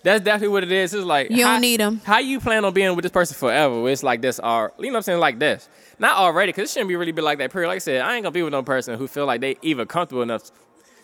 that's 0.04 0.22
definitely 0.22 0.48
what 0.48 0.62
it 0.62 0.70
is. 0.70 0.92
It's 0.94 1.04
like 1.04 1.30
You 1.30 1.38
don't 1.38 1.46
how- 1.46 1.58
need 1.58 1.80
'em. 1.80 2.00
How 2.04 2.18
you 2.18 2.38
plan 2.38 2.64
on 2.66 2.72
being 2.74 2.94
with 2.94 3.02
this 3.02 3.10
person 3.12 3.34
forever? 3.34 3.88
It's 3.88 4.02
like 4.02 4.20
this, 4.20 4.38
or 4.38 4.72
you 4.78 4.84
know 4.86 4.90
what 4.92 4.96
I'm 4.98 5.02
saying, 5.02 5.18
like 5.18 5.38
this. 5.38 5.68
Not 5.98 6.18
already, 6.18 6.52
because 6.52 6.68
it 6.70 6.72
shouldn't 6.74 6.88
be 6.88 6.96
really 6.96 7.12
be 7.12 7.22
like 7.22 7.38
that. 7.38 7.50
Period. 7.50 7.68
Like 7.68 7.76
I 7.76 7.78
said, 7.78 8.02
I 8.02 8.14
ain't 8.14 8.24
gonna 8.24 8.30
be 8.32 8.42
with 8.42 8.52
no 8.52 8.62
person 8.62 8.98
who 8.98 9.08
feel 9.08 9.24
like 9.24 9.40
they 9.40 9.56
even 9.62 9.88
comfortable 9.88 10.22
enough 10.22 10.52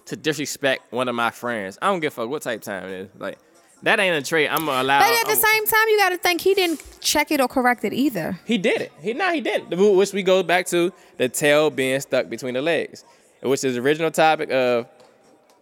to 0.06 0.16
disrespect 0.16 0.92
one 0.92 1.08
of 1.08 1.14
my 1.14 1.30
friends. 1.30 1.78
I 1.80 1.86
don't 1.86 2.00
give 2.00 2.12
a 2.12 2.16
fuck 2.16 2.28
what 2.28 2.42
type 2.42 2.58
of 2.60 2.64
time 2.64 2.84
it 2.84 2.90
is. 2.92 3.08
Like 3.18 3.38
that 3.82 3.98
ain't 4.00 4.16
a 4.16 4.26
trait 4.28 4.48
I'm 4.50 4.66
gonna 4.66 4.82
allow. 4.82 5.00
But 5.00 5.10
at 5.20 5.24
the 5.26 5.32
I'm- 5.32 5.40
same 5.40 5.66
time, 5.66 5.88
you 5.88 5.98
got 5.98 6.08
to 6.10 6.18
think 6.18 6.40
he 6.40 6.54
didn't 6.54 6.82
check 7.00 7.30
it 7.30 7.40
or 7.40 7.48
correct 7.48 7.84
it 7.84 7.92
either. 7.92 8.38
He 8.44 8.58
did 8.58 8.80
it. 8.80 8.92
He 9.00 9.12
no, 9.12 9.32
he 9.32 9.40
didn't. 9.40 9.70
Which 9.96 10.12
we 10.12 10.22
go 10.22 10.42
back 10.42 10.66
to 10.68 10.92
the 11.16 11.28
tail 11.28 11.70
being 11.70 12.00
stuck 12.00 12.28
between 12.28 12.54
the 12.54 12.62
legs, 12.62 13.04
which 13.42 13.64
is 13.64 13.74
the 13.74 13.80
original 13.80 14.10
topic 14.10 14.50
of 14.50 14.86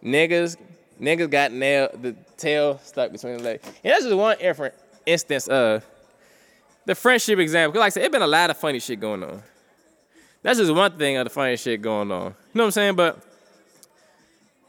niggas. 0.03 0.57
Niggas 0.99 1.31
got 1.31 1.51
nailed 1.51 2.01
the 2.03 2.15
tail 2.37 2.79
stuck 2.83 3.11
between 3.11 3.37
the 3.37 3.43
legs, 3.43 3.65
and 3.83 3.91
that's 3.91 4.03
just 4.03 4.15
one 4.15 4.37
different 4.37 4.75
instance 5.05 5.47
of 5.47 5.83
the 6.85 6.93
friendship 6.93 7.39
example. 7.39 7.73
'Cause 7.73 7.79
like 7.79 7.85
I 7.87 7.89
said, 7.89 8.03
it 8.03 8.11
been 8.11 8.21
a 8.21 8.27
lot 8.27 8.49
of 8.51 8.57
funny 8.57 8.79
shit 8.79 8.99
going 8.99 9.23
on. 9.23 9.41
That's 10.43 10.59
just 10.59 10.71
one 10.71 10.95
thing 10.97 11.17
of 11.17 11.25
the 11.25 11.29
funny 11.31 11.57
shit 11.57 11.81
going 11.81 12.11
on. 12.11 12.25
You 12.25 12.29
know 12.53 12.63
what 12.63 12.65
I'm 12.65 12.71
saying? 12.71 12.95
But 12.95 13.19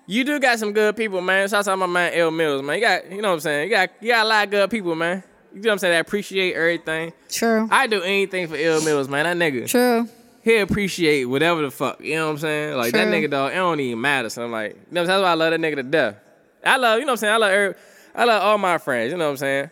you 0.06 0.24
do 0.24 0.38
got 0.40 0.58
some 0.58 0.72
good 0.72 0.96
people, 0.96 1.20
man. 1.20 1.48
Shout 1.48 1.66
out 1.66 1.72
to 1.72 1.76
my 1.76 1.86
man 1.86 2.12
L 2.14 2.30
Mills, 2.30 2.62
man. 2.62 2.76
You 2.76 2.80
got, 2.82 3.10
you 3.10 3.22
know 3.22 3.28
what 3.28 3.34
I'm 3.34 3.40
saying? 3.40 3.70
You 3.70 3.76
got, 3.76 3.90
you 4.00 4.08
got 4.08 4.26
a 4.26 4.28
lot 4.28 4.44
of 4.44 4.50
good 4.50 4.70
people, 4.70 4.94
man. 4.94 5.22
You 5.54 5.60
know 5.60 5.68
what 5.68 5.72
I'm 5.72 5.78
saying? 5.78 5.92
That 5.92 6.00
appreciate 6.00 6.54
everything. 6.54 7.12
True. 7.28 7.68
I 7.70 7.86
do 7.86 8.02
anything 8.02 8.48
for 8.48 8.56
Ill 8.56 8.82
Mills, 8.82 9.08
man. 9.08 9.38
That 9.38 9.52
nigga, 9.52 9.68
True. 9.68 10.08
he 10.42 10.56
appreciate 10.56 11.24
whatever 11.26 11.62
the 11.62 11.70
fuck. 11.70 12.00
You 12.00 12.16
know 12.16 12.26
what 12.26 12.32
I'm 12.32 12.38
saying? 12.38 12.76
Like 12.76 12.92
that 12.92 13.08
nigga, 13.08 13.30
dog, 13.30 13.52
it 13.52 13.56
don't 13.56 13.78
even 13.80 14.00
matter. 14.00 14.30
So 14.30 14.44
I'm 14.44 14.52
like, 14.52 14.72
you 14.72 14.76
know, 14.90 15.02
what 15.02 15.02
I'm 15.02 15.06
saying? 15.06 15.06
that's 15.06 15.22
why 15.22 15.30
I 15.30 15.34
love 15.34 15.50
that 15.50 15.60
nigga 15.60 15.76
to 15.76 15.82
death. 15.82 16.16
I 16.64 16.76
love, 16.76 16.98
you 16.98 17.04
know 17.04 17.12
what 17.12 17.12
I'm 17.12 17.16
saying? 17.18 17.34
I 17.34 17.36
love, 17.36 17.50
every, 17.50 17.74
I 18.14 18.24
love 18.24 18.42
all 18.42 18.58
my 18.58 18.78
friends. 18.78 19.12
You 19.12 19.18
know 19.18 19.26
what 19.26 19.30
I'm 19.32 19.36
saying? 19.36 19.70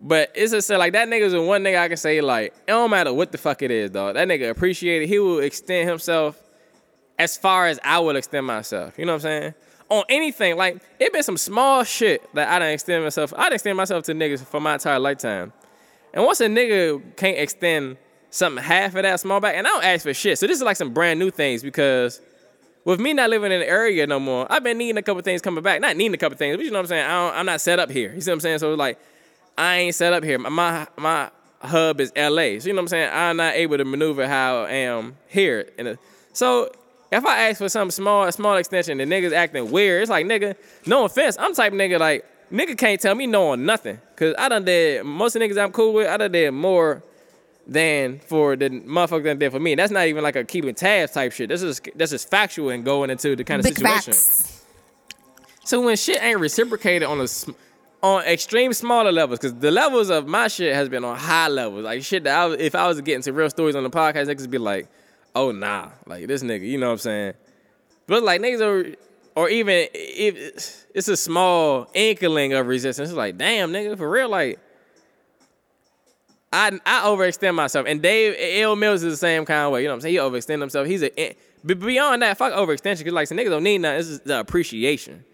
But 0.00 0.32
it's 0.34 0.52
just 0.52 0.70
like 0.70 0.92
that 0.92 1.08
nigga's 1.08 1.32
the 1.32 1.42
one 1.42 1.62
nigga 1.62 1.78
I 1.78 1.88
can 1.88 1.96
say 1.96 2.20
like, 2.20 2.46
it 2.46 2.68
don't 2.68 2.90
matter 2.90 3.12
what 3.12 3.32
the 3.32 3.38
fuck 3.38 3.62
it 3.62 3.70
is, 3.70 3.90
dog. 3.90 4.14
That 4.14 4.28
nigga 4.28 4.50
appreciate 4.50 5.02
it. 5.02 5.08
He 5.08 5.18
will 5.18 5.40
extend 5.40 5.88
himself 5.88 6.40
as 7.18 7.36
far 7.36 7.66
as 7.66 7.78
I 7.84 7.98
will 7.98 8.16
extend 8.16 8.46
myself. 8.46 8.98
You 8.98 9.04
know 9.06 9.12
what 9.12 9.24
I'm 9.24 9.42
saying? 9.42 9.54
On 9.90 10.04
anything, 10.08 10.56
like 10.56 10.80
it 11.00 11.12
been 11.12 11.22
some 11.22 11.38
small 11.38 11.82
shit 11.84 12.22
that 12.34 12.48
I 12.48 12.58
done 12.58 12.68
extend 12.70 13.02
myself. 13.04 13.32
I 13.36 13.44
done 13.44 13.54
extend 13.54 13.76
myself 13.76 14.04
to 14.04 14.12
niggas 14.12 14.44
for 14.44 14.60
my 14.60 14.74
entire 14.74 14.98
lifetime. 14.98 15.52
And 16.12 16.24
once 16.24 16.40
a 16.40 16.46
nigga 16.46 17.02
can't 17.16 17.38
extend 17.38 17.96
something 18.30 18.62
half 18.62 18.94
of 18.94 19.02
that 19.02 19.20
small 19.20 19.40
back, 19.40 19.54
and 19.56 19.66
I 19.66 19.70
don't 19.70 19.84
ask 19.84 20.02
for 20.02 20.12
shit. 20.12 20.38
So 20.38 20.46
this 20.46 20.56
is 20.58 20.62
like 20.62 20.76
some 20.76 20.92
brand 20.92 21.18
new 21.18 21.30
things 21.30 21.62
because 21.62 22.20
with 22.84 23.00
me 23.00 23.14
not 23.14 23.30
living 23.30 23.50
in 23.50 23.60
the 23.60 23.68
area 23.68 24.06
no 24.06 24.20
more, 24.20 24.46
I've 24.50 24.62
been 24.62 24.78
needing 24.78 24.98
a 24.98 25.02
couple 25.02 25.22
things 25.22 25.40
coming 25.40 25.62
back. 25.62 25.80
Not 25.80 25.96
needing 25.96 26.14
a 26.14 26.18
couple 26.18 26.36
things, 26.36 26.56
but 26.56 26.64
you 26.64 26.70
know 26.70 26.78
what 26.78 26.82
I'm 26.84 26.88
saying? 26.88 27.06
I 27.06 27.38
I'm 27.38 27.46
not 27.46 27.60
set 27.60 27.78
up 27.78 27.90
here. 27.90 28.12
You 28.14 28.20
see 28.20 28.30
what 28.30 28.36
I'm 28.36 28.40
saying? 28.40 28.58
So 28.58 28.74
like, 28.74 28.98
I 29.56 29.76
ain't 29.76 29.94
set 29.94 30.12
up 30.12 30.22
here. 30.22 30.38
My- 30.38 30.86
My 30.96 31.30
hub 31.62 32.00
is 32.00 32.12
LA. 32.14 32.58
So 32.60 32.68
you 32.68 32.72
know 32.72 32.76
what 32.76 32.82
I'm 32.82 32.88
saying? 32.88 33.10
I'm 33.12 33.36
not 33.38 33.54
able 33.54 33.78
to 33.78 33.84
maneuver 33.84 34.28
how 34.28 34.64
I 34.64 34.70
am 34.72 35.16
here. 35.26 35.68
In 35.78 35.86
a, 35.88 35.92
uh, 35.92 35.96
so 36.32 36.70
if 37.10 37.24
I 37.24 37.48
ask 37.48 37.58
for 37.58 37.68
something 37.68 37.90
small, 37.90 38.30
small 38.32 38.56
extension, 38.56 38.98
the 38.98 39.04
niggas 39.04 39.32
acting 39.32 39.70
weird, 39.70 40.02
it's 40.02 40.10
like 40.10 40.26
nigga, 40.26 40.56
no 40.86 41.04
offense. 41.04 41.36
I'm 41.38 41.54
type 41.54 41.72
of 41.72 41.78
nigga 41.78 41.98
like 41.98 42.24
nigga 42.52 42.76
can't 42.76 43.00
tell 43.00 43.14
me 43.14 43.26
no 43.26 43.50
on 43.50 43.64
nothing. 43.64 43.98
Cause 44.16 44.34
I 44.38 44.48
done 44.48 44.64
did 44.64 45.04
most 45.04 45.36
of 45.36 45.40
the 45.40 45.48
niggas 45.48 45.62
I'm 45.62 45.72
cool 45.72 45.92
with, 45.92 46.08
I 46.08 46.16
done 46.16 46.32
did 46.32 46.50
more 46.52 47.02
than 47.66 48.18
for 48.20 48.56
the 48.56 48.70
motherfucker 48.70 49.24
that 49.24 49.38
did 49.38 49.52
for 49.52 49.60
me. 49.60 49.72
And 49.72 49.78
that's 49.78 49.92
not 49.92 50.06
even 50.06 50.22
like 50.22 50.36
a 50.36 50.44
keeping 50.44 50.74
tabs 50.74 51.12
type 51.12 51.32
shit. 51.32 51.48
This 51.48 51.62
is 51.62 51.80
this 51.94 52.12
is 52.12 52.24
factual 52.24 52.70
and 52.70 52.84
going 52.84 53.10
into 53.10 53.36
the 53.36 53.44
kind 53.44 53.60
of 53.60 53.64
Big 53.64 53.76
situation. 53.76 54.12
facts. 54.12 54.64
So 55.64 55.82
when 55.82 55.96
shit 55.96 56.22
ain't 56.22 56.40
reciprocated 56.40 57.06
on 57.06 57.20
a 57.20 57.26
on 58.02 58.22
extreme 58.24 58.72
smaller 58.72 59.12
levels, 59.12 59.38
because 59.38 59.54
the 59.58 59.70
levels 59.70 60.08
of 60.08 60.26
my 60.26 60.48
shit 60.48 60.74
has 60.74 60.88
been 60.88 61.04
on 61.04 61.16
high 61.16 61.48
levels, 61.48 61.84
like 61.84 62.02
shit 62.02 62.24
that 62.24 62.38
I 62.38 62.46
was, 62.46 62.58
if 62.58 62.74
I 62.74 62.86
was 62.86 63.00
getting 63.02 63.22
to 63.22 63.32
real 63.32 63.50
stories 63.50 63.76
on 63.76 63.82
the 63.82 63.90
podcast, 63.90 64.26
niggas 64.28 64.42
would 64.42 64.50
be 64.50 64.58
like, 64.58 64.88
oh 65.38 65.52
nah, 65.52 65.90
like 66.06 66.26
this 66.26 66.42
nigga, 66.42 66.66
you 66.66 66.78
know 66.78 66.86
what 66.86 66.92
I'm 66.92 66.98
saying? 66.98 67.34
But 68.06 68.22
like 68.22 68.40
niggas 68.40 68.60
are, 68.60 68.94
or 69.34 69.48
even 69.48 69.88
if 69.92 70.86
it's 70.94 71.08
a 71.08 71.16
small 71.16 71.88
inkling 71.94 72.52
of 72.52 72.66
resistance, 72.66 73.10
it's 73.10 73.16
like 73.16 73.38
damn 73.38 73.72
nigga 73.72 73.96
for 73.96 74.10
real, 74.10 74.28
like. 74.28 74.58
I 76.50 76.80
I 76.86 77.02
overextend 77.02 77.56
myself, 77.56 77.86
and 77.86 78.00
Dave 78.00 78.34
L 78.62 78.74
Mills 78.74 79.02
is 79.02 79.12
the 79.12 79.18
same 79.18 79.44
kind 79.44 79.66
of 79.66 79.72
way. 79.72 79.82
You 79.82 79.88
know 79.88 79.92
what 79.92 79.96
I'm 79.96 80.00
saying? 80.00 80.14
He 80.14 80.18
overextend 80.18 80.62
himself. 80.62 80.86
He's 80.86 81.02
a 81.02 81.36
but 81.62 81.78
beyond 81.78 82.22
that, 82.22 82.38
fuck 82.38 82.54
overextension. 82.54 83.04
Cause 83.04 83.12
like 83.12 83.28
some 83.28 83.36
niggas 83.36 83.50
don't 83.50 83.64
need 83.64 83.78
nothing. 83.78 83.98
This 83.98 84.08
is 84.08 84.20
the 84.20 84.40
appreciation 84.40 85.24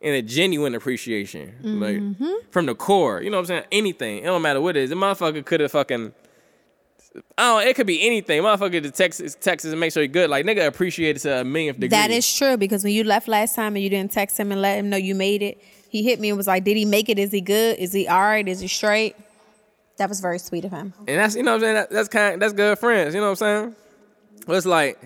and 0.00 0.14
a 0.14 0.22
genuine 0.22 0.74
appreciation, 0.74 1.54
like 1.62 1.96
mm-hmm. 1.96 2.32
from 2.50 2.66
the 2.66 2.74
core. 2.74 3.20
You 3.20 3.30
know 3.30 3.36
what 3.36 3.42
I'm 3.42 3.46
saying? 3.46 3.64
Anything. 3.72 4.18
It 4.18 4.24
don't 4.24 4.42
matter 4.42 4.60
what 4.60 4.76
it 4.76 4.84
is. 4.84 4.90
The 4.90 4.96
motherfucker 4.96 5.44
could 5.44 5.60
have 5.60 5.72
fucking. 5.72 6.12
I 7.36 7.42
don't. 7.42 7.68
It 7.68 7.76
could 7.76 7.86
be 7.86 8.06
anything. 8.06 8.42
Motherfucker 8.42 8.82
to 8.82 8.90
text 8.90 9.22
Texas, 9.40 9.70
and 9.70 9.80
make 9.80 9.92
sure 9.92 10.02
you're 10.02 10.08
good. 10.08 10.30
Like 10.30 10.44
nigga 10.44 10.66
appreciate 10.66 11.16
it 11.16 11.20
to 11.20 11.40
a 11.40 11.44
millionth 11.44 11.78
degree. 11.78 11.88
That 11.88 12.10
is 12.10 12.32
true 12.32 12.56
because 12.56 12.84
when 12.84 12.92
you 12.92 13.04
left 13.04 13.28
last 13.28 13.54
time 13.54 13.76
and 13.76 13.82
you 13.82 13.90
didn't 13.90 14.12
text 14.12 14.38
him 14.38 14.52
and 14.52 14.60
let 14.62 14.78
him 14.78 14.90
know 14.90 14.96
you 14.96 15.14
made 15.14 15.42
it, 15.42 15.62
he 15.88 16.02
hit 16.02 16.20
me 16.20 16.28
and 16.28 16.36
was 16.36 16.46
like, 16.46 16.64
"Did 16.64 16.76
he 16.76 16.84
make 16.84 17.08
it? 17.08 17.18
Is 17.18 17.32
he 17.32 17.40
good? 17.40 17.78
Is 17.78 17.92
he 17.92 18.08
all 18.08 18.20
right? 18.20 18.46
Is 18.46 18.60
he 18.60 18.68
straight?" 18.68 19.16
That 19.98 20.08
was 20.08 20.20
very 20.20 20.38
sweet 20.38 20.64
of 20.64 20.70
him. 20.70 20.94
And 21.06 21.18
that's 21.18 21.34
you 21.34 21.42
know 21.42 21.52
what 21.52 21.56
I'm 21.56 21.60
saying. 21.62 21.74
That, 21.74 21.90
that's 21.90 22.08
kind. 22.08 22.40
That's 22.40 22.52
good 22.52 22.78
friends. 22.78 23.14
You 23.14 23.20
know 23.20 23.26
what 23.30 23.42
I'm 23.42 23.64
saying? 23.64 23.76
But 24.46 24.56
it's 24.56 24.66
like 24.66 24.98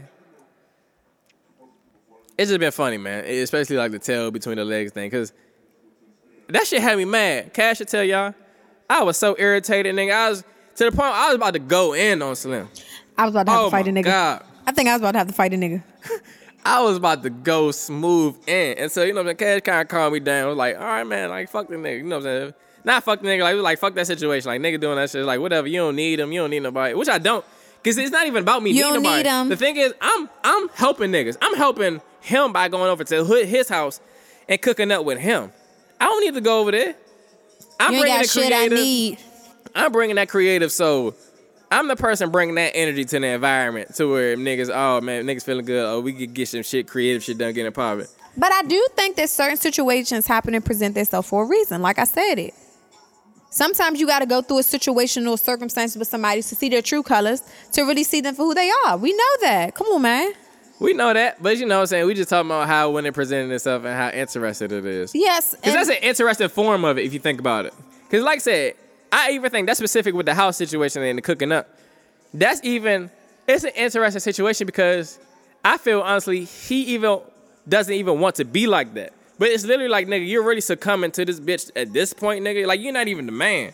it's 2.38 2.50
just 2.50 2.60
been 2.60 2.72
funny, 2.72 2.98
man. 2.98 3.24
Especially 3.24 3.76
like 3.76 3.92
the 3.92 3.98
tail 3.98 4.30
between 4.30 4.56
the 4.56 4.64
legs 4.64 4.92
thing, 4.92 5.10
cause 5.10 5.32
that 6.48 6.66
shit 6.66 6.82
had 6.82 6.98
me 6.98 7.04
mad. 7.04 7.54
Cash 7.54 7.78
should 7.78 7.88
tell 7.88 8.04
y'all, 8.04 8.34
I 8.88 9.02
was 9.02 9.16
so 9.16 9.36
irritated, 9.38 9.94
nigga. 9.94 10.12
I 10.12 10.30
was 10.30 10.44
to 10.76 10.84
the 10.84 10.90
point 10.92 11.14
I 11.14 11.26
was 11.28 11.36
about 11.36 11.52
to 11.54 11.58
go 11.58 11.94
in 11.94 12.22
on 12.22 12.36
Slim. 12.36 12.68
I 13.16 13.24
was 13.26 13.34
about 13.34 13.46
to 13.46 13.50
have 13.52 13.60
Oh 13.60 13.64
to 13.66 13.70
fight 13.70 13.88
a 13.88 13.90
nigga. 13.90 14.04
God. 14.04 14.44
I 14.66 14.72
think 14.72 14.88
I 14.88 14.92
was 14.92 15.00
about 15.02 15.12
to 15.12 15.18
have 15.18 15.28
to 15.28 15.34
fight 15.34 15.52
a 15.52 15.56
nigga. 15.56 15.82
I 16.64 16.82
was 16.82 16.96
about 16.96 17.22
to 17.24 17.30
go 17.30 17.72
smooth 17.72 18.36
in. 18.46 18.78
And 18.78 18.90
so, 18.92 19.02
you 19.02 19.12
know 19.12 19.22
what 19.22 19.30
I'm 19.30 19.38
saying? 19.38 19.60
Cash 19.60 19.66
kind 19.66 19.80
of 19.82 19.88
calmed 19.88 20.12
me 20.14 20.20
down. 20.20 20.44
I 20.44 20.48
was 20.48 20.56
like, 20.56 20.76
all 20.76 20.82
right, 20.86 21.04
man, 21.04 21.28
like, 21.30 21.50
fuck 21.50 21.68
the 21.68 21.74
nigga. 21.74 21.98
You 21.98 22.02
know 22.04 22.18
what 22.18 22.26
I'm 22.26 22.40
saying? 22.42 22.54
Not 22.84 23.02
fuck 23.04 23.20
the 23.20 23.26
nigga. 23.26 23.42
Like, 23.42 23.52
it 23.52 23.56
was 23.56 23.64
like, 23.64 23.78
fuck 23.80 23.94
that 23.94 24.06
situation. 24.06 24.48
Like, 24.48 24.60
nigga 24.60 24.80
doing 24.80 24.96
that 24.96 25.10
shit. 25.10 25.24
Like, 25.24 25.40
whatever. 25.40 25.66
You 25.66 25.78
don't 25.78 25.96
need 25.96 26.20
him. 26.20 26.30
You 26.32 26.40
don't 26.40 26.50
need 26.50 26.62
nobody. 26.62 26.94
Which 26.94 27.08
I 27.08 27.18
don't. 27.18 27.44
Cause 27.84 27.98
it's 27.98 28.12
not 28.12 28.28
even 28.28 28.44
about 28.44 28.62
me. 28.62 28.70
You 28.70 28.76
needing 28.76 28.92
don't 28.94 29.02
nobody. 29.02 29.22
need 29.24 29.28
'em. 29.28 29.48
The 29.48 29.56
thing 29.56 29.76
is, 29.76 29.92
I'm 30.00 30.30
I'm 30.44 30.68
helping 30.68 31.10
niggas. 31.10 31.36
I'm 31.42 31.56
helping 31.56 32.00
him 32.20 32.52
by 32.52 32.68
going 32.68 32.88
over 32.88 33.02
to 33.02 33.24
his 33.44 33.68
house 33.68 34.00
and 34.48 34.62
cooking 34.62 34.92
up 34.92 35.04
with 35.04 35.18
him. 35.18 35.50
I 36.00 36.04
don't 36.04 36.24
need 36.24 36.34
to 36.34 36.40
go 36.40 36.60
over 36.60 36.70
there. 36.70 36.94
I'm 37.80 37.94
You 37.94 38.00
bringing 38.02 38.18
the 38.20 38.28
shit 38.28 38.52
I 38.52 38.68
need. 38.68 39.18
I'm 39.74 39.92
bringing 39.92 40.16
that 40.16 40.28
creative 40.28 40.72
soul. 40.72 41.14
I'm 41.70 41.88
the 41.88 41.96
person 41.96 42.30
bringing 42.30 42.54
that 42.56 42.72
energy 42.74 43.04
to 43.06 43.18
the 43.18 43.26
environment 43.28 43.94
to 43.94 44.10
where 44.10 44.36
niggas, 44.36 44.70
oh 44.72 45.00
man, 45.00 45.24
niggas 45.24 45.44
feeling 45.44 45.64
good. 45.64 45.84
Oh, 45.84 46.00
we 46.00 46.12
could 46.12 46.34
get 46.34 46.48
some 46.48 46.62
shit, 46.62 46.86
creative 46.86 47.22
shit 47.22 47.38
done, 47.38 47.54
getting 47.54 47.72
popping. 47.72 48.06
But 48.36 48.52
I 48.52 48.62
do 48.62 48.86
think 48.94 49.16
that 49.16 49.30
certain 49.30 49.56
situations 49.56 50.26
happen 50.26 50.54
and 50.54 50.64
present 50.64 50.94
themselves 50.94 51.28
for 51.28 51.44
a 51.44 51.46
reason. 51.46 51.80
Like 51.80 51.98
I 51.98 52.04
said 52.04 52.38
it. 52.38 52.54
Sometimes 53.50 54.00
you 54.00 54.06
got 54.06 54.20
to 54.20 54.26
go 54.26 54.40
through 54.40 54.58
a 54.58 54.62
situational 54.62 55.38
circumstance 55.38 55.94
with 55.94 56.08
somebody 56.08 56.40
to 56.40 56.54
see 56.54 56.70
their 56.70 56.80
true 56.80 57.02
colors, 57.02 57.42
to 57.72 57.82
really 57.82 58.04
see 58.04 58.22
them 58.22 58.34
for 58.34 58.44
who 58.44 58.54
they 58.54 58.70
are. 58.86 58.96
We 58.96 59.12
know 59.12 59.36
that. 59.42 59.74
Come 59.74 59.88
on, 59.88 60.02
man. 60.02 60.32
We 60.80 60.94
know 60.94 61.12
that, 61.12 61.42
but 61.42 61.58
you 61.58 61.66
know 61.66 61.76
what 61.76 61.82
I'm 61.82 61.86
saying? 61.86 62.06
We 62.06 62.14
just 62.14 62.30
talking 62.30 62.50
about 62.50 62.66
how 62.66 62.90
when 62.90 63.06
it 63.06 63.14
presented 63.14 63.54
itself 63.54 63.84
and 63.84 63.94
how 63.94 64.08
interesting 64.08 64.70
it 64.72 64.84
is. 64.84 65.14
Yes. 65.14 65.54
Because 65.54 65.74
that's 65.74 65.90
an 65.90 66.02
interesting 66.02 66.48
form 66.48 66.84
of 66.84 66.98
it 66.98 67.04
if 67.04 67.12
you 67.12 67.20
think 67.20 67.38
about 67.38 67.66
it. 67.66 67.74
Because, 68.04 68.24
like 68.24 68.36
I 68.36 68.38
said, 68.38 68.74
I 69.12 69.32
even 69.32 69.50
think 69.50 69.66
that's 69.66 69.78
specific 69.78 70.14
with 70.14 70.26
the 70.26 70.34
house 70.34 70.56
situation 70.56 71.02
and 71.02 71.18
the 71.18 71.22
cooking 71.22 71.52
up. 71.52 71.68
That's 72.32 72.60
even, 72.64 73.10
it's 73.46 73.62
an 73.62 73.72
interesting 73.76 74.20
situation 74.20 74.66
because 74.66 75.18
I 75.64 75.76
feel 75.76 76.00
honestly, 76.00 76.44
he 76.44 76.82
even 76.94 77.20
doesn't 77.68 77.92
even 77.92 78.18
want 78.18 78.36
to 78.36 78.44
be 78.44 78.66
like 78.66 78.94
that. 78.94 79.12
But 79.38 79.48
it's 79.48 79.64
literally 79.64 79.90
like, 79.90 80.06
nigga, 80.06 80.26
you're 80.26 80.42
really 80.42 80.60
succumbing 80.60 81.10
to 81.12 81.24
this 81.24 81.40
bitch 81.40 81.70
at 81.76 81.92
this 81.92 82.12
point, 82.12 82.44
nigga. 82.44 82.66
Like, 82.66 82.80
you're 82.80 82.92
not 82.92 83.08
even 83.08 83.26
the 83.26 83.32
man. 83.32 83.72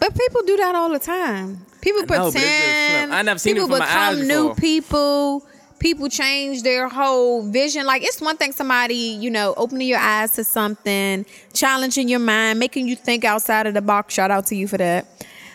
But 0.00 0.16
people 0.16 0.42
do 0.42 0.56
that 0.56 0.74
all 0.74 0.90
the 0.90 0.98
time. 0.98 1.66
People 1.80 2.02
I 2.02 2.04
know, 2.04 2.06
but 2.06 2.26
it's 2.26 2.34
just 2.34 2.46
pretend. 2.46 3.14
I 3.14 3.22
never 3.22 3.38
seen 3.38 3.56
it 3.56 3.60
people 3.60 3.76
from 3.76 3.78
my 3.80 4.14
become 4.14 4.28
new 4.28 4.54
people. 4.54 5.46
People 5.78 6.08
change 6.08 6.62
their 6.62 6.88
whole 6.88 7.42
vision. 7.48 7.86
Like 7.86 8.02
it's 8.02 8.20
one 8.20 8.36
thing 8.36 8.52
somebody, 8.52 8.94
you 8.94 9.30
know, 9.30 9.54
opening 9.56 9.86
your 9.86 9.98
eyes 9.98 10.32
to 10.32 10.44
something, 10.44 11.24
challenging 11.52 12.08
your 12.08 12.18
mind, 12.18 12.58
making 12.58 12.88
you 12.88 12.96
think 12.96 13.24
outside 13.24 13.66
of 13.66 13.74
the 13.74 13.82
box. 13.82 14.14
Shout 14.14 14.30
out 14.30 14.46
to 14.46 14.56
you 14.56 14.66
for 14.66 14.78
that. 14.78 15.06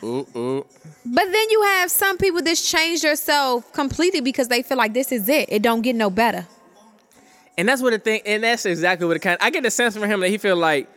Ooh, 0.04 0.28
ooh. 0.36 0.66
But 1.06 1.26
then 1.32 1.50
you 1.50 1.62
have 1.62 1.92
some 1.92 2.18
people 2.18 2.42
that's 2.42 2.70
changed 2.70 3.04
themselves 3.04 3.66
completely 3.74 4.22
because 4.22 4.48
they 4.48 4.64
feel 4.64 4.78
like 4.78 4.94
this 4.94 5.12
is 5.12 5.28
it. 5.28 5.50
It 5.52 5.62
don't 5.62 5.82
get 5.82 5.96
no 5.96 6.10
better. 6.10 6.48
And 7.58 7.68
that's 7.68 7.82
what 7.82 7.92
the 7.92 8.00
thing, 8.00 8.22
and 8.26 8.44
that's 8.44 8.66
exactly 8.66 9.06
what 9.06 9.16
it 9.16 9.20
kind 9.20 9.38
I 9.40 9.50
get 9.50 9.64
the 9.64 9.72
sense 9.72 9.96
from 9.96 10.10
him 10.10 10.22
that 10.22 10.30
he 10.30 10.38
feel 10.38 10.56
like 10.56 10.88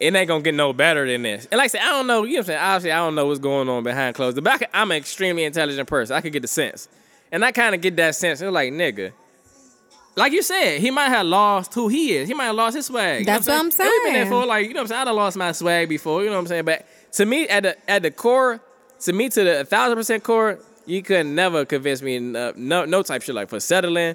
it 0.00 0.14
ain't 0.14 0.28
gonna 0.28 0.42
get 0.42 0.54
no 0.54 0.72
better 0.72 1.06
than 1.06 1.22
this. 1.22 1.46
And 1.50 1.58
like 1.58 1.66
I 1.66 1.68
said, 1.68 1.80
I 1.80 1.90
don't 1.90 2.06
know, 2.06 2.24
you 2.24 2.34
know 2.34 2.38
what 2.38 2.40
I'm 2.40 2.46
saying? 2.46 2.60
Obviously, 2.60 2.92
I 2.92 2.96
don't 2.96 3.14
know 3.14 3.26
what's 3.26 3.40
going 3.40 3.68
on 3.68 3.82
behind 3.82 4.14
closed 4.14 4.36
doors, 4.36 4.44
but 4.44 4.52
I 4.52 4.58
can, 4.58 4.68
I'm 4.72 4.90
an 4.90 4.96
extremely 4.96 5.44
intelligent 5.44 5.88
person. 5.88 6.14
I 6.16 6.20
could 6.20 6.32
get 6.32 6.42
the 6.42 6.48
sense. 6.48 6.88
And 7.34 7.44
I 7.44 7.50
kind 7.50 7.74
of 7.74 7.80
get 7.80 7.96
that 7.96 8.14
sense. 8.14 8.40
It's 8.40 8.52
like, 8.52 8.72
nigga, 8.72 9.10
like 10.14 10.32
you 10.32 10.40
said, 10.40 10.78
he 10.78 10.92
might 10.92 11.08
have 11.08 11.26
lost 11.26 11.74
who 11.74 11.88
he 11.88 12.12
is. 12.14 12.28
He 12.28 12.34
might 12.34 12.44
have 12.44 12.54
lost 12.54 12.76
his 12.76 12.86
swag. 12.86 13.20
You 13.20 13.26
know 13.26 13.32
That's 13.32 13.48
what 13.48 13.58
I'm 13.58 13.72
saying. 13.72 13.90
we've 13.90 14.04
been 14.04 14.12
there 14.14 14.26
for 14.26 14.46
like, 14.46 14.68
you 14.68 14.72
know 14.72 14.78
what 14.78 14.82
I'm 14.82 14.86
saying? 14.86 15.00
I 15.00 15.04
done 15.06 15.16
lost 15.16 15.36
my 15.36 15.50
swag 15.50 15.88
before, 15.88 16.22
you 16.22 16.26
know 16.28 16.36
what 16.36 16.42
I'm 16.42 16.46
saying? 16.46 16.64
But 16.64 16.86
to 17.14 17.26
me, 17.26 17.48
at 17.48 17.64
the 17.64 17.90
at 17.90 18.02
the 18.02 18.12
core, 18.12 18.60
to 19.00 19.12
me, 19.12 19.28
to 19.30 19.42
the 19.42 19.64
thousand 19.64 19.96
percent 19.96 20.22
core, 20.22 20.60
you 20.86 21.02
could 21.02 21.26
never 21.26 21.64
convince 21.64 22.02
me 22.02 22.18
uh, 22.36 22.52
no 22.54 22.84
no 22.84 23.02
type 23.02 23.22
shit 23.22 23.34
like 23.34 23.48
for 23.48 23.58
settling. 23.58 24.14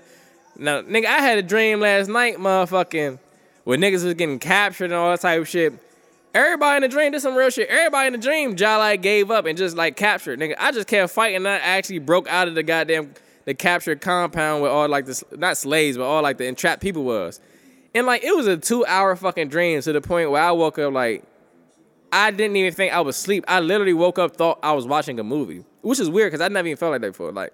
No, 0.57 0.82
nigga, 0.84 1.05
I 1.07 1.20
had 1.20 1.38
a 1.38 1.43
dream 1.43 1.82
last 1.82 2.07
night, 2.07 2.38
motherfucking, 2.38 3.20
where 3.65 3.78
niggas 3.78 4.05
was 4.05 4.13
getting 4.13 4.39
captured 4.39 4.86
and 4.86 4.93
all 4.93 5.09
that 5.11 5.20
type 5.20 5.41
of 5.41 5.47
shit. 5.49 5.74
Everybody 6.34 6.77
in 6.77 6.82
the 6.84 6.95
dream 6.95 7.11
did 7.11 7.21
some 7.21 7.36
real 7.36 7.49
shit. 7.49 7.69
Everybody 7.69 8.07
in 8.07 8.13
the 8.13 8.19
dream, 8.19 8.55
Jai 8.55 8.97
gave 8.97 9.32
up 9.32 9.45
and 9.45 9.57
just 9.57 9.75
like 9.75 9.95
captured. 9.95 10.39
Nigga, 10.39 10.55
I 10.59 10.71
just 10.71 10.88
kept 10.88 11.11
fighting. 11.11 11.45
I 11.45 11.57
actually 11.57 11.99
broke 11.99 12.27
out 12.27 12.47
of 12.47 12.55
the 12.55 12.63
goddamn 12.63 13.13
the 13.45 13.55
captured 13.55 13.99
compound 13.99 14.61
with 14.61 14.71
all 14.71 14.88
like 14.88 15.05
the 15.05 15.23
not 15.38 15.57
slaves, 15.57 15.97
but 15.97 16.03
all 16.03 16.21
like 16.21 16.38
the 16.38 16.45
entrapped 16.45 16.82
people 16.82 17.03
was. 17.03 17.41
And 17.95 18.05
like 18.05 18.23
it 18.23 18.36
was 18.36 18.45
a 18.45 18.57
two 18.57 18.86
hour 18.86 19.15
fucking 19.15 19.49
dream 19.49 19.82
to 19.82 19.91
the 19.91 20.01
point 20.01 20.30
where 20.30 20.43
I 20.43 20.51
woke 20.51 20.77
up 20.77 20.93
like 20.93 21.23
I 22.11 22.30
didn't 22.30 22.55
even 22.57 22.73
think 22.73 22.93
I 22.93 23.01
was 23.01 23.17
asleep. 23.17 23.45
I 23.47 23.59
literally 23.59 23.93
woke 23.93 24.19
up 24.19 24.36
thought 24.36 24.59
I 24.61 24.73
was 24.73 24.86
watching 24.86 25.19
a 25.19 25.23
movie, 25.23 25.65
which 25.82 25.99
is 25.99 26.09
weird 26.09 26.32
because 26.32 26.45
I 26.45 26.47
never 26.49 26.67
even 26.67 26.77
felt 26.77 26.91
like 26.91 27.01
that 27.01 27.07
before. 27.07 27.32
Like 27.32 27.53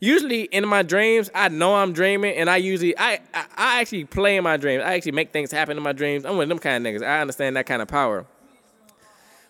usually 0.00 0.42
in 0.44 0.66
my 0.66 0.82
dreams, 0.82 1.30
I 1.34 1.48
know 1.48 1.74
I'm 1.74 1.92
dreaming, 1.92 2.36
and 2.36 2.48
I 2.48 2.56
usually 2.56 2.96
I, 2.98 3.20
I 3.34 3.44
I 3.56 3.80
actually 3.80 4.04
play 4.04 4.36
in 4.36 4.44
my 4.44 4.56
dreams. 4.56 4.82
I 4.84 4.94
actually 4.94 5.12
make 5.12 5.32
things 5.32 5.50
happen 5.50 5.76
in 5.76 5.82
my 5.82 5.92
dreams. 5.92 6.24
I'm 6.24 6.36
one 6.36 6.44
of 6.44 6.48
them 6.48 6.58
kind 6.58 6.86
of 6.86 6.92
niggas. 6.92 7.06
I 7.06 7.20
understand 7.20 7.56
that 7.56 7.66
kind 7.66 7.82
of 7.82 7.88
power. 7.88 8.26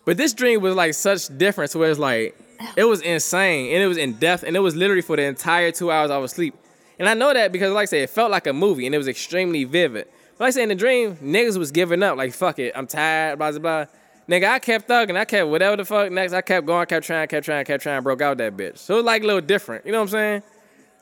But 0.05 0.16
this 0.16 0.32
dream 0.32 0.62
was 0.62 0.74
like 0.74 0.94
such 0.94 1.36
difference 1.36 1.74
where 1.74 1.90
it's 1.90 1.99
like 1.99 2.34
it 2.76 2.84
was 2.84 3.03
insane 3.03 3.74
and 3.74 3.82
it 3.82 3.86
was 3.86 3.99
in 3.99 4.14
depth 4.14 4.42
and 4.42 4.57
it 4.57 4.61
was 4.61 4.74
literally 4.74 5.03
for 5.03 5.16
the 5.16 5.22
entire 5.22 5.70
two 5.70 5.90
hours 5.90 6.11
I 6.11 6.16
was 6.16 6.32
asleep. 6.32 6.55
And 6.99 7.09
I 7.09 7.14
know 7.14 7.32
that 7.32 7.53
because 7.53 7.72
like 7.72 7.82
I 7.82 7.84
said, 7.84 8.03
it 8.05 8.11
felt 8.11 8.30
like 8.30 8.46
a 8.46 8.55
movie 8.55 8.86
and 8.86 8.94
it 8.94 8.99
was 8.99 9.07
extremely 9.07 9.64
vivid. 9.64 10.09
But 10.38 10.44
like 10.44 10.49
I 10.49 10.51
said 10.53 10.62
in 10.62 10.68
the 10.70 10.74
dream, 10.74 11.16
niggas 11.16 11.59
was 11.59 11.70
giving 11.70 12.03
up, 12.03 12.16
like 12.16 12.32
fuck 12.32 12.59
it, 12.59 12.72
I'm 12.74 12.86
tired, 12.86 13.38
blah 13.38 13.51
blah 13.51 13.61
blah. 13.61 13.84
Nigga, 14.29 14.45
I 14.51 14.59
kept 14.59 14.89
thugging, 14.89 15.16
I 15.16 15.24
kept 15.24 15.49
whatever 15.49 15.76
the 15.76 15.85
fuck 15.87 16.12
next, 16.12 16.35
I 16.35 16.43
kept 16.43 16.66
going, 16.66 16.87
kept 16.87 17.07
trying, 17.07 17.26
kept 17.29 17.47
trying, 17.47 17.64
kept 17.64 17.83
trying, 17.83 18.03
broke 18.03 18.20
out 18.20 18.37
that 18.39 18.57
bitch. 18.57 18.76
So 18.79 18.95
it 18.95 18.97
was 18.99 19.05
like 19.07 19.22
a 19.22 19.26
little 19.26 19.41
different, 19.41 19.87
you 19.87 19.93
know 19.93 19.99
what 19.99 20.03
I'm 20.05 20.09
saying? 20.11 20.43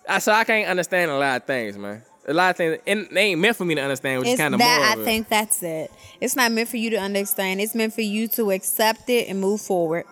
I, 0.09 0.19
so 0.21 0.31
I 0.33 0.45
can't 0.45 0.69
understand 0.69 1.11
a 1.11 1.19
lot 1.19 1.41
of 1.41 1.45
things, 1.45 1.77
man. 1.77 2.03
A 2.29 2.33
lot 2.33 2.51
of 2.51 2.57
things, 2.57 2.79
and 2.87 3.09
they 3.11 3.23
ain't 3.33 3.41
meant 3.41 3.57
for 3.57 3.65
me 3.65 3.75
to 3.75 3.81
understand, 3.81 4.21
which 4.21 4.29
It's 4.29 4.35
is 4.35 4.41
kind 4.41 4.55
of 4.55 4.61
that 4.61 4.95
more 4.97 5.03
I 5.03 5.05
think 5.05 5.29
that's 5.29 5.63
it. 5.63 5.91
It's 6.21 6.37
not 6.37 6.53
meant 6.53 6.69
for 6.69 6.77
you 6.77 6.91
to 6.91 6.97
understand. 6.99 7.61
It's 7.61 7.75
meant 7.75 7.93
for 7.93 8.01
you 8.01 8.29
to 8.29 8.51
accept 8.53 9.09
it 9.11 9.29
and 9.29 9.41
move 9.41 9.61
forward. 9.61 10.05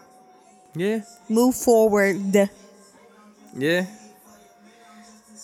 Yeah, 0.76 1.02
Move 1.28 1.54
forward. 1.54 2.16
yeah. 3.56 3.86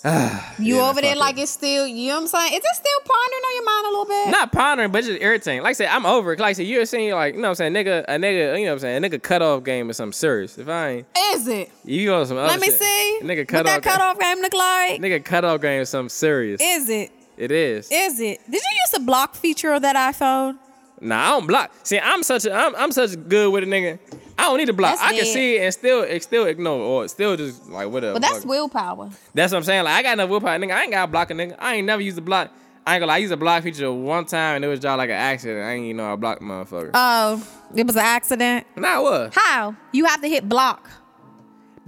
You 0.59 0.77
Yeah, 0.77 0.89
over 0.91 1.01
there 1.01 1.17
like 1.17 1.39
it. 1.39 1.43
it's 1.43 1.51
still, 1.53 1.87
you 1.87 2.09
know 2.09 2.17
what 2.17 2.23
I'm 2.23 2.27
saying? 2.29 2.53
Is 2.53 2.59
it 2.65 2.75
still 2.75 3.01
pondering 3.05 3.43
on 3.45 3.55
your 3.57 3.65
mind 3.65 3.87
a 3.87 3.89
little 3.91 4.05
bit? 4.07 4.31
Not 4.31 4.53
pondering, 4.53 4.91
but 4.93 5.05
just 5.05 5.21
irritating. 5.23 5.63
Like 5.63 5.71
I 5.71 5.73
said, 5.73 5.89
I'm 5.89 6.05
over 6.07 6.33
it. 6.33 6.39
Like 6.41 6.51
I 6.51 6.53
said, 6.55 6.67
you're 6.67 6.85
saying 6.87 7.13
like, 7.13 7.35
you 7.35 7.41
know 7.41 7.49
what 7.49 7.61
I'm 7.61 7.73
saying, 7.73 7.73
nigga, 7.75 8.05
a 8.09 8.13
nigga, 8.13 8.59
you 8.59 8.65
know 8.65 8.71
what 8.71 8.75
I'm 8.75 8.79
saying, 8.81 9.05
a 9.05 9.09
nigga 9.09 9.23
cutoff 9.23 9.65
game 9.65 9.89
is 9.91 9.97
something 9.97 10.13
serious. 10.13 10.59
If 10.59 10.69
I 10.69 10.89
ain't, 10.89 11.07
Is 11.33 11.49
it? 11.49 11.71
you 11.85 12.07
go 12.07 12.25
some 12.25 12.37
other 12.39 12.49
Let 12.49 12.61
me 12.61 12.67
shit. 12.69 12.79
see. 12.79 13.21
Nigga 13.23 13.47
cutoff 13.49 13.67
that 13.67 13.83
game. 13.83 13.93
cutoff 13.93 14.19
game 14.19 14.41
look 14.41 14.55
like? 14.55 15.01
Nigga 15.01 15.25
cutoff 15.25 15.61
game 15.61 15.81
is 15.83 15.89
something 15.91 16.09
serious. 16.11 16.61
Is 16.63 16.89
it? 16.89 17.11
it 17.37 17.51
is. 17.51 17.89
Is 17.91 18.21
it? 18.21 18.41
Did 18.45 18.55
you 18.63 18.71
use 18.83 18.91
the 18.93 19.01
block 19.01 19.35
feature 19.35 19.73
of 19.73 19.83
that 19.83 19.97
iPhone? 19.97 20.59
Nah, 21.01 21.23
I 21.23 21.29
don't 21.31 21.47
block. 21.47 21.73
See, 21.83 21.99
I'm 21.99 22.23
such 22.23 22.45
a, 22.45 22.53
I'm, 22.53 22.77
I'm 22.77 22.93
such 22.93 23.17
good 23.29 23.53
with 23.53 23.65
a 23.65 23.67
nigga. 23.67 23.99
I 24.39 24.45
don't 24.45 24.59
need 24.59 24.67
to 24.67 24.73
block. 24.73 24.93
That's 24.93 25.03
I 25.03 25.15
can 25.15 25.25
dead. 25.25 25.33
see 25.33 25.57
it 25.57 25.65
and 25.65 25.75
still, 25.75 26.03
it 26.03 26.23
still 26.23 26.47
ignore 26.47 26.79
or 26.81 27.09
still 27.09 27.37
just 27.37 27.69
like 27.69 27.89
whatever. 27.91 28.15
But 28.15 28.23
that's 28.23 28.39
fuck. 28.39 28.47
willpower. 28.47 29.11
That's 29.35 29.53
what 29.53 29.59
I'm 29.59 29.65
saying. 29.65 29.85
Like 29.85 29.95
I 29.95 30.03
got 30.03 30.13
enough 30.15 30.31
willpower, 30.31 30.59
nigga. 30.59 30.73
I 30.73 30.83
ain't 30.83 30.93
got 30.93 31.07
to 31.07 31.13
block 31.13 31.31
a 31.31 31.35
nigga. 31.35 31.57
I 31.59 31.77
ain't 31.77 31.87
never 31.87 32.03
used 32.03 32.19
a 32.19 32.23
block. 32.23 32.51
I 32.87 32.95
ain't 32.95 33.03
gonna 33.03 33.09
lie. 33.09 33.17
I 33.17 33.19
used 33.19 33.33
a 33.33 33.37
block 33.37 33.63
feature 33.63 33.93
one 33.93 34.25
time 34.25 34.57
and 34.57 34.65
it 34.65 34.69
was 34.69 34.81
just 34.81 34.97
like 34.97 35.11
an 35.11 35.17
accident. 35.17 35.61
I 35.61 35.73
ain't 35.73 35.85
even 35.85 35.99
know 35.99 36.13
I 36.13 36.17
blocked 36.17 36.41
the 36.41 36.47
motherfucker. 36.47 36.91
Oh, 36.95 37.47
it 37.75 37.87
was 37.87 37.97
an 37.97 38.03
accident. 38.03 38.67
nah, 38.77 39.03
what? 39.03 39.35
How? 39.35 39.77
You 39.93 40.07
have 40.07 40.23
to 40.23 40.29
hit 40.29 40.49
block. 40.49 40.89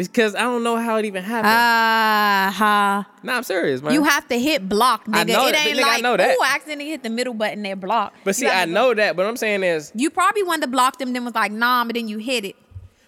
Because 0.08 0.34
I 0.34 0.40
don't 0.42 0.62
know 0.62 0.76
how 0.76 0.96
it 0.96 1.04
even 1.04 1.22
happened. 1.22 1.52
Ah, 1.54 2.54
ha. 2.54 3.08
nah, 3.22 3.36
I'm 3.36 3.42
serious, 3.42 3.82
man. 3.82 3.92
You 3.92 4.04
have 4.04 4.26
to 4.28 4.38
hit 4.38 4.68
block, 4.68 5.06
nigga. 5.06 5.16
I 5.16 5.24
know 5.24 5.46
it 5.48 5.52
that, 5.52 5.66
ain't 5.66 5.78
nigga, 5.78 5.82
I 5.82 5.86
like, 5.94 6.02
know 6.02 6.16
that. 6.16 6.36
oh, 6.38 6.44
I 6.44 6.54
accidentally 6.54 6.90
hit 6.90 7.02
the 7.02 7.10
middle 7.10 7.34
button 7.34 7.62
there, 7.62 7.76
block. 7.76 8.14
but 8.24 8.34
see, 8.36 8.46
I 8.48 8.64
know 8.64 8.94
that. 8.94 9.16
But 9.16 9.24
what 9.24 9.30
I'm 9.30 9.36
saying 9.36 9.62
is, 9.62 9.92
You 9.94 10.10
probably 10.10 10.42
wanted 10.42 10.62
to 10.62 10.68
block 10.68 10.98
them, 10.98 11.12
then 11.12 11.24
was 11.24 11.34
like, 11.34 11.52
nah, 11.52 11.84
but 11.84 11.94
then 11.94 12.08
you 12.08 12.18
hit 12.18 12.44
it. 12.44 12.56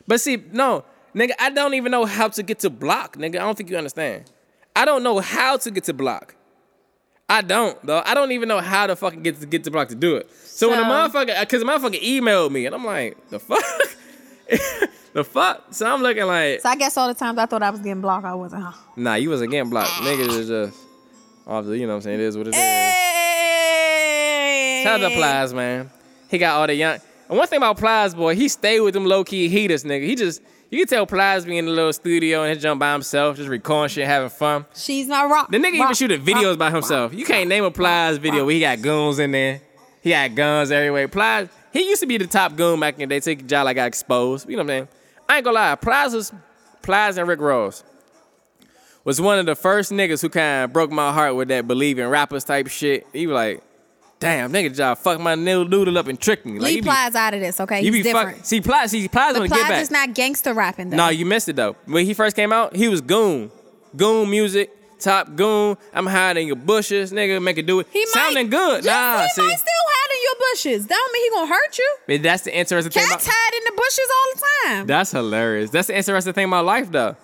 but 0.07 0.21
see, 0.21 0.43
no, 0.53 0.85
nigga, 1.15 1.33
I 1.39 1.51
don't 1.51 1.75
even 1.75 1.91
know 1.93 2.05
how 2.05 2.29
to 2.29 2.43
get 2.43 2.59
to 2.61 2.71
block, 2.71 3.17
nigga. 3.17 3.37
I 3.37 3.41
don't 3.41 3.57
think 3.57 3.71
you 3.71 3.77
understand. 3.77 4.31
I 4.77 4.85
don't 4.85 5.03
know 5.03 5.21
how 5.21 5.57
to 5.59 5.71
get 5.71 5.85
to 5.85 5.93
block. 5.93 6.35
I 7.29 7.41
don't, 7.41 7.81
though. 7.87 8.03
I 8.05 8.13
don't 8.15 8.33
even 8.33 8.49
know 8.49 8.61
how 8.61 8.87
to 8.87 8.95
fucking 8.97 9.23
get 9.23 9.41
to 9.41 9.47
get 9.47 9.65
to 9.65 9.71
block 9.71 9.89
to 9.89 9.95
do 9.95 10.17
it. 10.17 10.31
So, 10.45 10.69
when 10.69 10.79
the 10.79 10.85
motherfucker, 10.85 11.41
because 11.41 11.63
the 11.63 11.67
motherfucker 11.67 12.01
emailed 12.03 12.51
me, 12.53 12.67
and 12.67 12.75
I'm 12.75 12.85
like, 12.85 13.17
the 13.31 13.41
fuck, 13.41 13.65
the 15.13 15.25
fuck. 15.25 15.67
So 15.71 15.87
I'm 15.87 16.03
looking 16.03 16.27
like, 16.27 16.61
So 16.61 16.69
I 16.69 16.77
guess 16.77 16.97
all 16.97 17.09
the 17.09 17.15
times 17.15 17.39
I 17.39 17.47
thought 17.47 17.63
I 17.63 17.71
was 17.71 17.81
getting 17.81 18.01
blocked, 18.01 18.27
I 18.27 18.35
wasn't, 18.35 18.63
huh? 18.63 18.73
nah, 18.97 19.15
you 19.15 19.31
wasn't 19.31 19.51
getting 19.51 19.71
blocked. 19.71 19.91
Niggas 19.91 20.39
is 20.39 20.49
just, 20.49 20.79
obviously, 21.47 21.81
you 21.81 21.87
know 21.87 21.95
what 21.95 21.99
I'm 21.99 22.03
saying. 22.03 22.21
It 22.21 22.25
is 22.25 22.37
what 22.37 22.47
it 22.49 22.55
is. 22.55 22.57
Hey. 22.57 23.01
Shout 24.85 25.03
out 25.03 25.09
to 25.09 25.15
Plies, 25.15 25.55
man. 25.55 25.91
He 26.29 26.39
got 26.39 26.61
all 26.61 26.67
the 26.67 26.75
young. 26.75 26.99
And 27.29 27.39
one 27.39 27.47
thing 27.47 27.57
about 27.57 27.79
Plies, 27.79 28.15
boy, 28.15 28.35
he 28.35 28.49
stayed 28.49 28.81
with 28.81 28.95
them 28.95 29.07
low 29.07 29.25
key 29.25 29.49
heaters, 29.49 29.85
nigga. 29.85 30.07
He 30.07 30.15
just, 30.15 30.43
you 30.71 30.79
can 30.79 30.87
tell 30.87 31.07
Plies 31.07 31.47
be 31.47 31.57
in 31.57 31.67
the 31.67 31.73
little 31.73 31.93
studio 31.93 32.43
and 32.43 32.55
he 32.55 32.61
jump 32.61 32.81
by 32.81 32.93
himself, 32.93 33.37
just 33.37 33.49
recording 33.49 33.93
shit, 33.95 34.07
having 34.07 34.29
fun. 34.29 34.67
She's 34.75 35.07
not 35.07 35.31
rock. 35.31 35.51
The 35.51 35.59
nigga 35.59 35.75
even 35.75 35.95
shooting 35.95 36.23
videos 36.23 36.51
rock, 36.51 36.59
by 36.59 36.71
himself. 36.71 37.15
You 37.15 37.25
can't 37.25 37.49
name 37.49 37.65
a 37.65 37.71
Plies 37.71 38.19
video 38.19 38.45
where 38.45 38.55
he 38.55 38.61
got 38.61 38.83
goons 38.83 39.19
in 39.19 39.31
there. 39.31 39.61
He 40.03 40.11
got 40.11 40.35
guns 40.35 40.71
everywhere. 40.71 41.09
Plies, 41.09 41.49
he 41.75 41.89
used 41.91 42.01
to 42.01 42.07
be 42.07 42.17
the 42.17 42.27
top 42.27 42.57
goon 42.57 42.81
back 42.81 42.95
in 42.95 43.01
the 43.09 43.15
day. 43.15 43.21
Take 43.21 43.41
a 43.41 43.43
job 43.45 43.67
like 43.67 43.77
got 43.77 43.89
exposed. 43.89 44.49
You 44.49 44.57
know 44.57 44.63
what 44.63 44.71
I'm 44.73 44.87
saying? 44.87 44.89
I 45.29 45.37
ain't 45.37 45.45
gonna 45.45 45.55
lie. 45.57 45.75
Plies 45.75 46.15
was 46.15 46.33
Plies 46.81 47.19
and 47.19 47.29
Rick 47.29 47.41
Ross 47.41 47.85
was 49.05 49.21
one 49.21 49.39
of 49.39 49.45
the 49.47 49.55
first 49.55 49.93
niggas 49.93 50.23
who 50.23 50.29
kind 50.31 50.65
of 50.65 50.73
broke 50.73 50.91
my 50.91 51.13
heart 51.13 51.35
with 51.37 51.49
that 51.49 51.69
believing 51.69 52.07
rappers 52.07 52.45
type 52.45 52.69
shit. 52.69 53.07
He 53.13 53.27
was 53.27 53.35
like, 53.35 53.63
damn, 54.21 54.53
nigga 54.53 54.75
job 54.75 54.99
fucked 54.99 55.21
my 55.21 55.35
noodle 55.35 55.67
noodle 55.69 55.99
up 55.99 56.07
and 56.07 56.19
tricked 56.19 56.47
me. 56.47 56.59
Like, 56.59 56.63
Leave 56.71 56.77
you 56.77 56.83
Plies 56.85 57.15
out 57.15 57.35
of 57.35 57.41
this, 57.41 57.61
okay? 57.61 57.81
you 57.83 57.93
He's 57.93 58.03
be 58.05 58.11
different. 58.11 58.37
fuck, 58.39 58.47
see 58.47 58.61
Plies, 58.61 58.91
see 58.93 59.09
Plies 59.09 59.35
to 59.35 59.41
get 59.41 59.51
Plies 59.51 59.63
back. 59.69 59.83
is 59.83 59.91
not 59.91 60.15
gangster 60.15 60.55
rapping 60.55 60.91
though. 60.91 60.97
No, 60.97 61.09
you 61.09 61.27
missed 61.27 61.49
it 61.49 61.57
though. 61.57 61.77
When 61.87 62.07
he 62.07 62.15
first 62.15 62.37
came 62.37 62.53
out, 62.53 62.77
he 62.77 62.89
was 62.89 63.01
goon, 63.01 63.51
goon 63.97 64.31
music, 64.31 64.71
top 65.05 65.37
goon. 65.37 65.77
I'm 65.93 66.07
hiding 66.07 66.43
in 66.43 66.47
your 66.49 66.57
bushes, 66.57 67.13
nigga. 67.13 67.41
Make 67.43 67.59
it 67.59 67.67
do 67.67 67.81
it. 67.81 67.87
he 67.93 68.05
Sounding 68.07 68.47
might, 68.47 68.51
good. 68.51 68.85
Nah, 68.85 69.23
he 69.23 69.29
see, 69.29 69.43
might 69.43 69.57
still 69.57 69.85
hide 69.87 70.11
in 70.17 70.21
your 70.25 70.37
bushes. 70.51 70.87
That 70.87 70.97
don't 70.97 71.13
mean 71.13 71.23
he 71.25 71.31
gonna 71.31 71.47
hurt 71.55 71.79
you. 71.79 71.97
But 72.09 72.23
that's 72.23 72.43
the 72.45 72.57
interesting 72.57 72.91
thing. 72.93 73.07
Cats 73.09 73.25
About, 73.27 73.35
hide 73.35 73.55
in 73.59 73.65
the 73.65 73.81
bushes 73.81 74.09
all 74.17 74.35
the 74.35 74.41
time. 74.79 74.87
that's 74.87 75.11
hilarious. 75.13 75.71
That's 75.71 75.87
the 75.89 75.97
interesting 75.97 76.33
thing 76.33 76.47
about 76.49 76.65
life 76.65 76.91
though. 76.91 77.17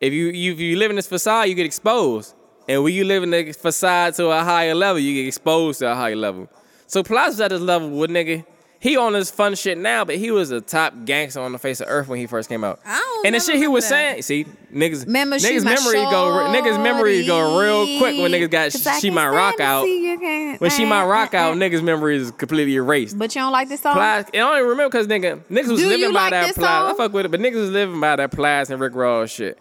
If 0.00 0.12
you, 0.12 0.26
you 0.28 0.52
if 0.52 0.58
you 0.60 0.76
live 0.76 0.90
in 0.90 0.96
this 0.96 1.06
facade, 1.06 1.48
you 1.48 1.54
get 1.54 1.66
exposed. 1.66 2.34
And 2.68 2.82
when 2.84 2.92
you 2.94 3.04
live 3.04 3.22
in 3.22 3.30
the 3.30 3.52
facade 3.52 4.14
to 4.14 4.30
a 4.30 4.42
higher 4.42 4.74
level, 4.74 4.98
you 5.00 5.14
get 5.14 5.28
exposed 5.28 5.80
to 5.80 5.92
a 5.92 5.94
higher 5.94 6.16
level. 6.16 6.48
So 6.86 7.02
Plies 7.02 7.28
was 7.30 7.40
at 7.40 7.48
this 7.50 7.60
level 7.60 7.90
with 7.90 8.10
nigga. 8.10 8.44
He 8.82 8.96
on 8.96 9.12
this 9.12 9.30
fun 9.30 9.54
shit 9.54 9.78
now, 9.78 10.04
but 10.04 10.16
he 10.16 10.32
was 10.32 10.50
a 10.50 10.60
top 10.60 11.04
gangster 11.04 11.38
on 11.38 11.52
the 11.52 11.58
face 11.60 11.80
of 11.80 11.86
earth 11.88 12.08
when 12.08 12.18
he 12.18 12.26
first 12.26 12.48
came 12.48 12.64
out. 12.64 12.80
I 12.84 12.98
don't 12.98 13.26
and 13.26 13.34
the 13.36 13.38
shit 13.38 13.54
he 13.54 13.68
was 13.68 13.84
that. 13.84 13.88
saying, 13.90 14.22
see, 14.22 14.44
niggas, 14.74 15.06
Remember, 15.06 15.36
niggas 15.36 15.62
memory 15.62 16.02
go, 16.10 16.50
niggas 16.52 16.82
memory 16.82 17.24
go 17.24 17.60
real 17.60 17.84
quick 18.00 18.20
when 18.20 18.32
niggas 18.32 18.50
got 18.50 19.00
she 19.00 19.08
might 19.10 19.28
rock 19.28 19.60
out. 19.60 19.84
see 19.84 20.10
you 20.10 20.18
can't- 20.18 20.60
When 20.60 20.68
she 20.70 20.84
might 20.84 21.04
rock 21.04 21.32
out, 21.32 21.56
niggas 21.56 21.80
memory 21.80 22.16
is 22.16 22.32
completely 22.32 22.74
erased. 22.74 23.16
But 23.16 23.32
you 23.36 23.42
don't 23.42 23.52
like 23.52 23.68
this 23.68 23.82
song? 23.82 23.92
Plies, 23.92 24.24
and 24.34 24.42
I 24.42 24.48
only 24.48 24.62
remember 24.62 24.88
because 24.88 25.06
nigga, 25.06 25.40
niggas 25.48 25.68
was 25.68 25.80
Do 25.80 25.88
living 25.88 26.12
by 26.12 26.22
like 26.22 26.30
that 26.32 26.54
Plies. 26.56 26.92
I 26.92 26.96
fuck 26.96 27.12
with 27.12 27.26
it, 27.26 27.30
but 27.30 27.38
niggas 27.38 27.60
was 27.60 27.70
living 27.70 28.00
by 28.00 28.16
that 28.16 28.32
Plies 28.32 28.68
and 28.70 28.80
Rick 28.80 28.96
Ross 28.96 29.30
shit. 29.30 29.58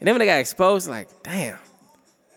And 0.00 0.06
then 0.08 0.14
when 0.14 0.20
they 0.20 0.24
got 0.26 0.38
exposed, 0.40 0.88
like, 0.88 1.08
damn, 1.22 1.58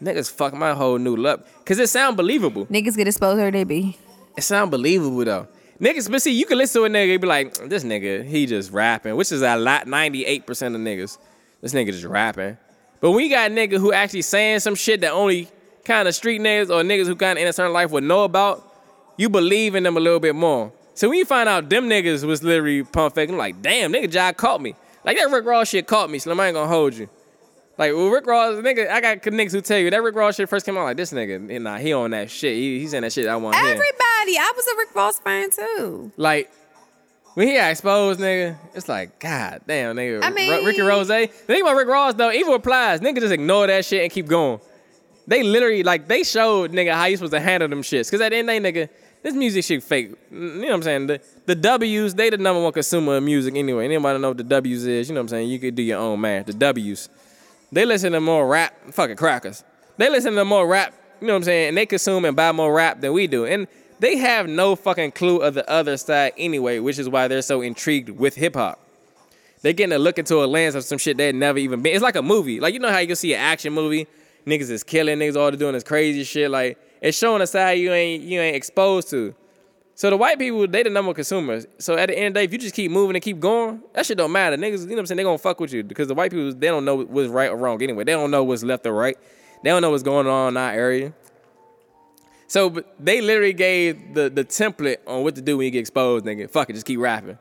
niggas 0.04 0.30
fucked 0.30 0.58
my 0.58 0.74
whole 0.74 0.98
new 0.98 1.26
up. 1.26 1.48
Cause 1.64 1.80
it 1.80 1.88
sound 1.88 2.18
believable. 2.18 2.66
Niggas 2.66 2.98
get 2.98 3.08
exposed 3.08 3.40
or 3.40 3.52
they 3.52 3.64
be. 3.64 3.98
It 4.36 4.42
sound 4.42 4.70
believable 4.70 5.24
though. 5.24 5.48
Niggas, 5.80 6.12
but 6.12 6.22
see, 6.22 6.32
you 6.32 6.46
can 6.46 6.58
listen 6.58 6.82
to 6.82 6.86
a 6.86 6.90
nigga 6.90 7.22
be 7.22 7.28
like, 7.28 7.54
this 7.70 7.86
nigga, 7.86 8.26
he 8.26 8.46
just 8.46 8.72
rapping, 8.72 9.16
which 9.16 9.32
is 9.32 9.42
a 9.42 9.56
lot, 9.56 9.86
98% 9.86 10.48
of 10.48 10.82
niggas. 10.82 11.18
This 11.62 11.74
nigga 11.74 11.92
just 11.92 12.04
rapping. 12.04 12.58
But 13.00 13.12
when 13.12 13.24
you 13.24 13.30
got 13.30 13.50
a 13.50 13.54
nigga 13.54 13.78
who 13.78 13.94
actually 13.94 14.24
saying 14.24 14.60
some 14.60 14.76
shit 14.76 15.00
that 15.02 15.14
only 15.14 15.48
kind 15.86 16.08
of 16.08 16.16
street 16.16 16.42
niggas 16.42 16.70
or 16.70 16.84
niggas 16.84 17.06
who 17.06 17.16
kind 17.16 17.38
of 17.38 17.44
in 17.44 17.48
a 17.48 17.54
certain 17.54 17.72
life 17.72 17.92
would 17.92 18.04
know 18.04 18.26
about, 18.26 18.66
you 19.18 19.30
believe 19.30 19.76
in 19.76 19.84
them 19.84 19.96
a 19.96 20.02
little 20.02 20.20
bit 20.20 20.36
more. 20.36 20.72
So 20.96 21.08
when 21.08 21.18
you 21.18 21.26
find 21.26 21.48
out 21.48 21.70
them 21.70 21.90
niggas 21.90 22.26
was 22.26 22.44
literally 22.44 22.84
pump 22.84 23.16
faking, 23.16 23.36
I'm 23.36 23.40
like, 23.40 23.62
damn, 23.62 23.94
nigga, 23.94 24.12
Jai 24.12 24.34
caught 24.34 24.62
me. 24.62 24.76
Like 25.06 25.18
that 25.18 25.30
Rick 25.30 25.46
Ross 25.46 25.70
shit 25.70 25.88
caught 25.88 26.10
me, 26.10 26.20
so 26.20 26.38
I 26.38 26.48
ain't 26.48 26.56
gonna 26.56 26.68
hold 26.68 26.94
you. 26.94 27.10
Like 27.80 27.94
well, 27.94 28.10
Rick 28.10 28.28
Ross, 28.28 28.56
nigga, 28.58 28.90
I 28.90 29.00
got 29.00 29.22
niggas 29.22 29.54
who 29.54 29.62
tell 29.62 29.78
you 29.78 29.90
that 29.90 30.04
Rick 30.04 30.14
Ross 30.14 30.36
shit 30.36 30.50
first 30.50 30.66
came 30.66 30.78
out 30.78 30.84
like 30.84 30.98
this 30.98 31.14
nigga, 31.14 31.62
nah, 31.62 31.78
he 31.78 31.94
on 31.94 32.12
that 32.12 32.30
shit. 32.30 32.54
He, 32.54 32.82
he's 32.82 32.94
in 32.94 33.04
that 33.04 33.14
shit 33.14 33.26
I 33.26 33.38
want 33.38 33.56
hear. 33.56 33.64
Everybody. 33.64 34.38
I 34.38 34.52
was 34.54 34.68
a 34.68 34.78
Rick 34.78 34.96
Ross 34.96 35.20
fan 35.20 35.50
too. 35.50 36.12
Like 36.18 36.52
when 37.36 37.48
he 37.48 37.54
got 37.54 37.72
exposed, 37.72 38.20
nigga, 38.20 38.58
it's 38.76 38.90
like 38.90 39.18
God 39.18 39.62
damn, 39.66 39.96
nigga. 39.96 40.22
I 40.22 40.30
mean- 40.30 40.66
Ricky 40.66 40.82
Rose. 40.82 41.10
Eh? 41.10 41.28
The 41.28 41.32
thing 41.32 41.62
about 41.62 41.78
Rick 41.78 41.88
Ross 41.88 42.16
though, 42.16 42.34
even 42.34 42.54
applies. 42.54 43.00
Nigga 43.00 43.22
just 43.22 43.32
ignore 43.32 43.66
that 43.68 43.86
shit 43.86 44.04
and 44.04 44.12
keep 44.12 44.28
going. 44.28 44.60
They 45.26 45.44
literally 45.44 45.84
like 45.84 46.06
they 46.06 46.24
showed 46.26 46.74
nigga 46.74 46.94
how 46.94 47.06
you 47.06 47.16
supposed 47.16 47.32
to 47.32 47.40
handle 47.40 47.70
them 47.70 47.82
shits. 47.82 48.12
Cause 48.12 48.20
at 48.20 48.32
the 48.32 48.36
end 48.40 48.50
of 48.50 48.56
the 48.56 48.72
day, 48.72 48.88
nigga, 48.88 48.90
this 49.24 49.34
music 49.34 49.64
shit 49.64 49.84
fake. 49.84 50.12
You 50.30 50.38
know 50.38 50.68
what 50.68 50.74
I'm 50.74 50.84
saying? 50.84 51.08
The 51.08 51.22
the 51.46 51.56
W's, 51.56 52.14
they 52.14 52.30
the 52.30 52.38
number 52.38 52.62
one 52.62 52.74
consumer 52.74 53.16
of 53.16 53.24
music 53.24 53.56
anyway. 53.56 53.86
Anybody 53.86 54.20
know 54.20 54.32
what 54.32 54.38
the 54.38 54.44
W's 54.44 54.86
is? 54.86 55.08
You 55.08 55.16
know 55.16 55.22
what 55.22 55.24
I'm 55.24 55.28
saying? 55.30 55.48
You 55.48 55.60
could 55.60 55.76
do 55.76 55.82
your 55.82 56.00
own 56.00 56.20
math. 56.20 56.48
The 56.48 56.54
W's. 56.54 57.08
They 57.72 57.86
listen 57.86 58.14
to 58.14 58.22
more 58.22 58.48
rap, 58.48 58.74
fucking 58.92 59.18
crackers. 59.18 59.64
They 59.98 60.10
listen 60.10 60.34
to 60.36 60.46
more 60.46 60.68
rap, 60.68 60.94
you 61.22 61.28
know 61.28 61.34
what 61.34 61.38
I'm 61.38 61.44
saying? 61.44 61.70
And 61.70 61.78
they 61.78 61.86
consume 61.86 62.26
and 62.26 62.36
buy 62.36 62.52
more 62.52 62.74
rap 62.74 63.02
than 63.02 63.14
we 63.14 63.28
do. 63.28 63.46
And 63.46 63.68
they 64.00 64.18
have 64.18 64.48
no 64.48 64.76
fucking 64.76 65.12
clue 65.12 65.40
of 65.40 65.54
the 65.54 65.70
other 65.70 65.98
side 65.98 66.34
anyway, 66.38 66.80
which 66.80 66.98
is 66.98 67.10
why 67.10 67.28
they're 67.28 67.42
so 67.42 67.62
intrigued 67.62 68.10
with 68.10 68.36
hip 68.36 68.56
hop. 68.56 68.80
They're 69.62 69.74
getting 69.74 69.92
to 69.92 70.00
look 70.00 70.18
into 70.18 70.42
a 70.42 70.46
lens 70.46 70.76
of 70.76 70.86
some 70.86 70.98
shit 70.98 71.18
they'd 71.18 71.36
never 71.36 71.60
even 71.60 71.82
been. 71.82 71.94
It's 71.94 72.04
like 72.04 72.16
a 72.16 72.22
movie. 72.22 72.60
Like 72.60 72.74
you 72.74 72.80
know 72.80 72.92
how 72.92 73.00
you 73.00 73.14
see 73.16 73.34
an 73.34 73.42
action 73.42 73.74
movie, 73.74 74.08
niggas 74.46 74.70
is 74.70 74.84
killing, 74.84 75.20
niggas 75.20 75.36
all 75.36 75.52
they 75.52 75.58
doing 75.58 75.76
is 75.76 75.84
crazy 75.84 76.24
shit. 76.24 76.50
Like 76.50 76.78
it's 77.02 77.18
showing 77.18 77.42
a 77.42 77.48
side 77.48 77.74
you 77.74 77.92
ain't 77.92 78.24
you 78.24 78.40
ain't 78.40 78.56
exposed 78.56 79.10
to. 79.10 79.36
So 80.00 80.10
the 80.10 80.16
white 80.16 80.40
people, 80.40 80.66
they 80.66 80.82
the 80.82 80.90
number 80.90 81.10
of 81.10 81.16
consumers. 81.16 81.68
So 81.78 81.98
at 81.98 82.08
the 82.08 82.18
end 82.18 82.28
of 82.28 82.34
the 82.36 82.40
day, 82.40 82.44
if 82.46 82.54
you 82.54 82.58
just 82.58 82.74
keep 82.74 82.90
moving 82.90 83.18
and 83.18 83.22
keep 83.22 83.38
going, 83.38 83.84
that 83.92 84.06
shit 84.06 84.18
don't 84.18 84.32
matter. 84.32 84.56
Niggas, 84.56 84.84
you 84.84 84.88
know 84.88 84.94
what 84.94 85.00
I'm 85.00 85.06
saying? 85.08 85.18
They 85.18 85.24
gonna 85.24 85.38
fuck 85.38 85.60
with 85.60 85.74
you 85.74 85.84
because 85.84 86.08
the 86.08 86.14
white 86.14 86.32
people, 86.32 86.54
they 86.54 86.68
don't 86.68 86.86
know 86.86 87.04
what's 87.04 87.28
right 87.28 87.50
or 87.52 87.58
wrong 87.58 87.84
anyway. 87.84 88.06
They 88.06 88.14
don't 88.14 88.32
know 88.32 88.46
what's 88.46 88.64
left 88.64 88.86
or 88.86 88.94
right. 88.94 89.18
They 89.62 89.72
don't 89.72 89.82
know 89.82 89.90
what's 89.90 90.04
going 90.04 90.26
on 90.26 90.54
in 90.54 90.58
our 90.58 90.72
area. 90.72 91.12
So 92.48 92.82
they 92.98 93.20
literally 93.20 93.52
gave 93.52 94.14
the 94.14 94.30
the 94.30 94.46
template 94.46 95.00
on 95.06 95.24
what 95.24 95.36
to 95.36 95.42
do 95.42 95.58
when 95.58 95.66
you 95.66 95.72
get 95.72 95.80
exposed, 95.80 96.24
nigga. 96.24 96.50
Fuck 96.50 96.70
it, 96.70 96.76
just 96.76 96.86
keep 96.86 97.02
rapping. 97.02 97.38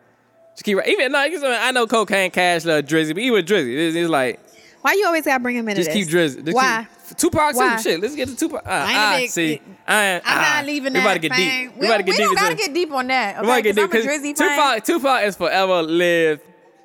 Just 0.54 0.64
keep 0.64 0.78
rapping. 0.78 0.94
Even 0.94 1.12
no, 1.12 1.18
I 1.20 1.70
know 1.70 1.86
cocaine, 1.86 2.32
cash, 2.32 2.64
love, 2.64 2.86
Drizzy, 2.86 3.14
but 3.14 3.22
even 3.22 3.44
Drizzy, 3.44 3.72
it's, 3.86 3.94
it's 3.94 4.10
like 4.10 4.40
Why 4.80 4.92
you 4.94 5.06
always 5.06 5.24
gotta 5.24 5.42
bring 5.42 5.56
him 5.56 5.68
into 5.68 5.82
just 5.82 5.92
keep 5.92 6.06
Drizzy. 6.08 6.44
Just 6.44 6.54
Why? 6.54 6.86
Keep, 7.08 7.16
Tupac 7.18 7.54
Why? 7.56 7.76
too. 7.76 7.82
Shit, 7.82 8.00
let's 8.00 8.14
get 8.14 8.28
to 8.28 8.36
Tupac. 8.36 8.62
Uh, 8.64 8.70
I 8.70 8.80
ain't 8.90 8.96
a 8.96 9.00
ah, 9.00 9.16
big- 9.18 9.30
see, 9.30 9.60
I 9.86 10.04
ain't, 10.04 10.24
I'm 10.26 10.38
ah, 10.38 10.56
not 10.56 10.66
leaving 10.66 10.92
we 10.92 10.98
that. 11.00 11.04
about 11.04 11.12
to 11.14 11.18
get 11.18 11.32
fang. 11.32 11.66
deep. 11.68 11.74
We, 11.74 11.80
We 11.80 11.86
about 11.86 11.96
to 11.96 12.02
get 12.04 12.12
we 12.12 12.16
deep. 12.16 12.26
don't 12.26 12.34
gotta 12.36 12.54
get 12.54 12.74
deep 12.74 12.92
on 12.92 13.06
that. 13.08 13.40
we 13.40 13.46
about 13.46 13.56
to 13.56 13.62
get 13.62 13.76
deep 13.76 13.90
because 13.90 14.06
I'm 14.06 14.10
a 14.10 14.18
Drizzy. 14.18 14.36
Tupac, 14.36 14.84
Tupac 14.84 15.22
is 15.24 15.36
forever 15.36 15.82
lived. 15.82 16.42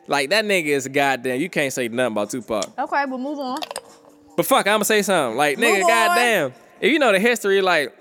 Like 0.07 0.29
that 0.31 0.43
nigga 0.45 0.65
is 0.65 0.87
goddamn. 0.87 1.39
You 1.39 1.49
can't 1.49 1.71
say 1.71 1.87
nothing 1.87 2.13
about 2.13 2.29
Tupac. 2.29 2.77
Okay, 2.77 3.05
we'll 3.05 3.19
move 3.19 3.39
on. 3.39 3.59
But 4.35 4.45
fuck, 4.45 4.65
I'm 4.67 4.73
gonna 4.75 4.85
say 4.85 5.01
something. 5.01 5.37
Like 5.37 5.57
nigga, 5.57 5.75
Move 5.75 5.83
on. 5.83 5.89
goddamn. 5.89 6.53
If 6.81 6.91
you 6.91 6.99
know 6.99 7.11
the 7.11 7.19
history, 7.19 7.61
like 7.61 7.95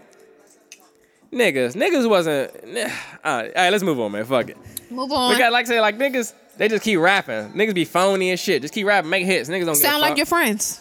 niggas, 1.32 1.74
niggas 1.74 2.08
wasn't. 2.08 2.50
All 2.56 2.72
right, 2.72 3.46
all 3.54 3.62
right, 3.62 3.70
let's 3.70 3.84
move 3.84 4.00
on, 4.00 4.12
man. 4.12 4.24
Fuck 4.24 4.50
it. 4.50 4.56
Move 4.90 5.12
on. 5.12 5.32
We 5.32 5.38
got 5.38 5.52
like 5.52 5.66
I 5.66 5.68
say, 5.68 5.80
like 5.80 5.98
niggas, 5.98 6.32
they 6.56 6.68
just 6.68 6.82
keep 6.84 6.98
rapping. 6.98 7.52
Niggas 7.52 7.74
be 7.74 7.84
phony 7.84 8.30
and 8.30 8.38
shit. 8.38 8.62
Just 8.62 8.74
keep 8.74 8.86
rapping, 8.86 9.10
make 9.10 9.24
hits. 9.24 9.48
Niggas 9.48 9.66
don't 9.66 9.74
Sound 9.74 10.00
like 10.02 10.16
your 10.16 10.26
friends. 10.26 10.80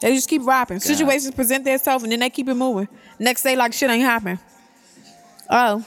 They 0.00 0.14
just 0.14 0.28
keep 0.28 0.42
rapping. 0.44 0.78
Situations 0.80 1.34
present 1.34 1.64
themselves 1.64 2.02
and 2.04 2.12
then 2.12 2.20
they 2.20 2.28
keep 2.30 2.48
it 2.48 2.54
moving. 2.54 2.88
Next 3.18 3.42
day, 3.42 3.56
like 3.56 3.72
shit 3.72 3.88
ain't 3.90 4.02
happening. 4.04 4.38
Oh, 5.48 5.84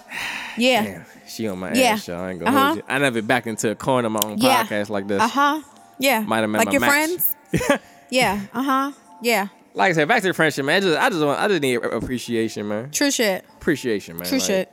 yeah. 0.57 0.83
Damn, 0.83 1.05
she 1.27 1.47
on 1.47 1.59
my 1.59 1.73
Yeah. 1.73 1.89
ass, 1.91 2.07
y'all. 2.07 2.21
I 2.21 2.31
ain't 2.31 2.39
gonna 2.39 2.51
Uh-huh. 2.51 2.65
hold 2.67 2.77
you. 2.77 2.83
I 2.87 2.97
never 2.97 3.21
backed 3.21 3.47
into 3.47 3.69
a 3.71 3.75
corner 3.75 4.05
of 4.07 4.11
my 4.13 4.21
own 4.23 4.37
Yeah. 4.37 4.63
podcast 4.63 4.89
like 4.89 5.07
this. 5.07 5.21
Uh 5.21 5.27
huh. 5.27 5.61
Yeah. 5.99 6.21
Might 6.21 6.39
have 6.39 6.49
met 6.49 6.59
like 6.65 6.71
your 6.71 6.79
match. 6.79 6.89
friends. 6.89 7.35
yeah. 8.09 8.41
Uh 8.53 8.63
huh. 8.63 8.91
Yeah. 9.21 9.47
Like 9.73 9.91
I 9.91 9.93
said, 9.93 10.07
back 10.07 10.21
to 10.21 10.29
the 10.29 10.33
friendship, 10.33 10.65
man. 10.65 10.77
I 10.77 10.79
just, 10.79 10.97
I 10.99 11.09
just 11.09 11.23
want, 11.23 11.39
I 11.39 11.47
just 11.47 11.61
need 11.61 11.75
appreciation, 11.75 12.67
man. 12.67 12.89
True 12.91 13.11
shit. 13.11 13.45
Appreciation, 13.57 14.17
man. 14.17 14.27
True 14.27 14.39
Like, 14.39 14.47
shit. 14.47 14.71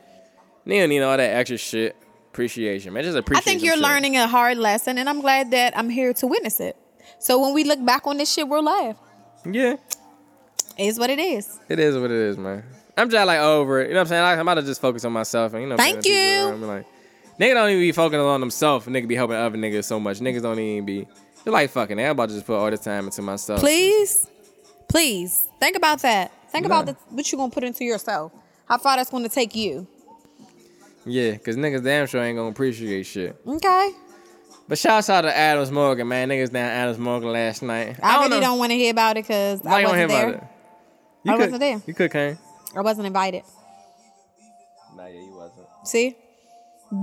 You 0.64 0.80
don't 0.80 0.88
need 0.88 1.02
all 1.02 1.16
that 1.16 1.34
extra 1.36 1.58
shit. 1.58 1.96
Appreciation, 2.36 2.92
man. 2.92 3.02
Just 3.02 3.16
I 3.34 3.40
think 3.40 3.62
you're 3.62 3.78
learning 3.78 4.18
a 4.18 4.28
hard 4.28 4.58
lesson, 4.58 4.98
and 4.98 5.08
I'm 5.08 5.22
glad 5.22 5.52
that 5.52 5.72
I'm 5.74 5.88
here 5.88 6.12
to 6.12 6.26
witness 6.26 6.60
it. 6.60 6.76
So 7.18 7.40
when 7.40 7.54
we 7.54 7.64
look 7.64 7.82
back 7.82 8.06
on 8.06 8.18
this 8.18 8.30
shit, 8.30 8.46
we'll 8.46 8.62
laugh. 8.62 8.94
Yeah, 9.50 9.76
It 10.76 10.84
is 10.84 10.98
what 10.98 11.08
it 11.08 11.18
is. 11.18 11.58
it 11.70 11.78
is 11.78 11.96
what 11.96 12.10
it 12.10 12.18
is, 12.18 12.36
man. 12.36 12.62
I'm 12.94 13.08
just 13.08 13.26
like 13.26 13.38
over 13.38 13.80
it. 13.80 13.88
You 13.88 13.94
know 13.94 14.00
what 14.00 14.02
I'm 14.02 14.06
saying? 14.08 14.22
Like, 14.22 14.34
I'm 14.38 14.46
about 14.46 14.60
to 14.60 14.66
just 14.66 14.82
focus 14.82 15.02
on 15.06 15.12
myself, 15.12 15.54
and 15.54 15.62
you 15.62 15.68
know. 15.70 15.76
I'm 15.76 15.78
Thank 15.78 16.04
you. 16.04 16.58
Me, 16.58 16.66
Like, 16.66 16.86
nigga 17.40 17.54
don't 17.54 17.70
even 17.70 17.80
be 17.80 17.92
focusing 17.92 18.20
on 18.20 18.40
themselves. 18.40 18.86
Nigga 18.86 19.08
be 19.08 19.14
helping 19.14 19.36
other 19.36 19.56
niggas 19.56 19.84
so 19.84 19.98
much. 19.98 20.18
Niggas 20.18 20.42
don't 20.42 20.58
even 20.58 20.84
be. 20.84 21.08
They're 21.42 21.54
like 21.54 21.70
fucking. 21.70 21.98
I'm 21.98 22.10
about 22.10 22.28
to 22.28 22.34
just 22.34 22.46
put 22.46 22.56
all 22.56 22.70
this 22.70 22.80
time 22.80 23.06
into 23.06 23.22
myself. 23.22 23.60
Please, 23.60 24.26
please 24.88 25.48
think 25.58 25.74
about 25.74 26.02
that. 26.02 26.32
Think 26.50 26.66
about 26.66 26.84
the, 26.84 26.92
what 27.08 27.32
you're 27.32 27.38
gonna 27.38 27.50
put 27.50 27.64
into 27.64 27.82
yourself. 27.84 28.30
How 28.68 28.76
far 28.76 28.98
that's 28.98 29.08
gonna 29.08 29.30
take 29.30 29.54
you. 29.54 29.86
Yeah, 31.06 31.36
cause 31.36 31.56
niggas 31.56 31.84
damn 31.84 32.06
sure 32.06 32.22
ain't 32.22 32.36
gonna 32.36 32.50
appreciate 32.50 33.04
shit. 33.04 33.36
Okay. 33.46 33.90
But 34.68 34.78
shouts 34.78 35.08
out 35.08 35.20
to 35.22 35.34
Adams 35.36 35.70
Morgan, 35.70 36.08
man. 36.08 36.28
Niggas 36.28 36.50
down 36.52 36.68
Adams 36.68 36.98
Morgan 36.98 37.30
last 37.32 37.62
night. 37.62 37.96
I, 38.02 38.16
really 38.18 38.30
know. 38.30 38.40
don't 38.40 38.58
want 38.58 38.72
to 38.72 38.76
hear 38.76 38.90
about 38.90 39.16
it 39.16 39.22
because 39.22 39.64
I 39.64 39.82
don't 39.82 39.92
wasn't 39.92 39.98
hear 39.98 40.08
there. 40.08 40.28
about 40.30 40.42
it? 40.42 40.48
You 41.24 41.32
I 41.32 41.34
could, 41.36 41.40
wasn't 41.42 41.60
there. 41.60 41.82
You 41.86 41.94
could 41.94 42.10
came. 42.10 42.38
I 42.76 42.80
wasn't 42.80 43.06
invited. 43.06 43.42
Nah, 44.96 45.06
yeah, 45.06 45.20
you 45.20 45.32
wasn't. 45.32 45.66
See, 45.84 46.16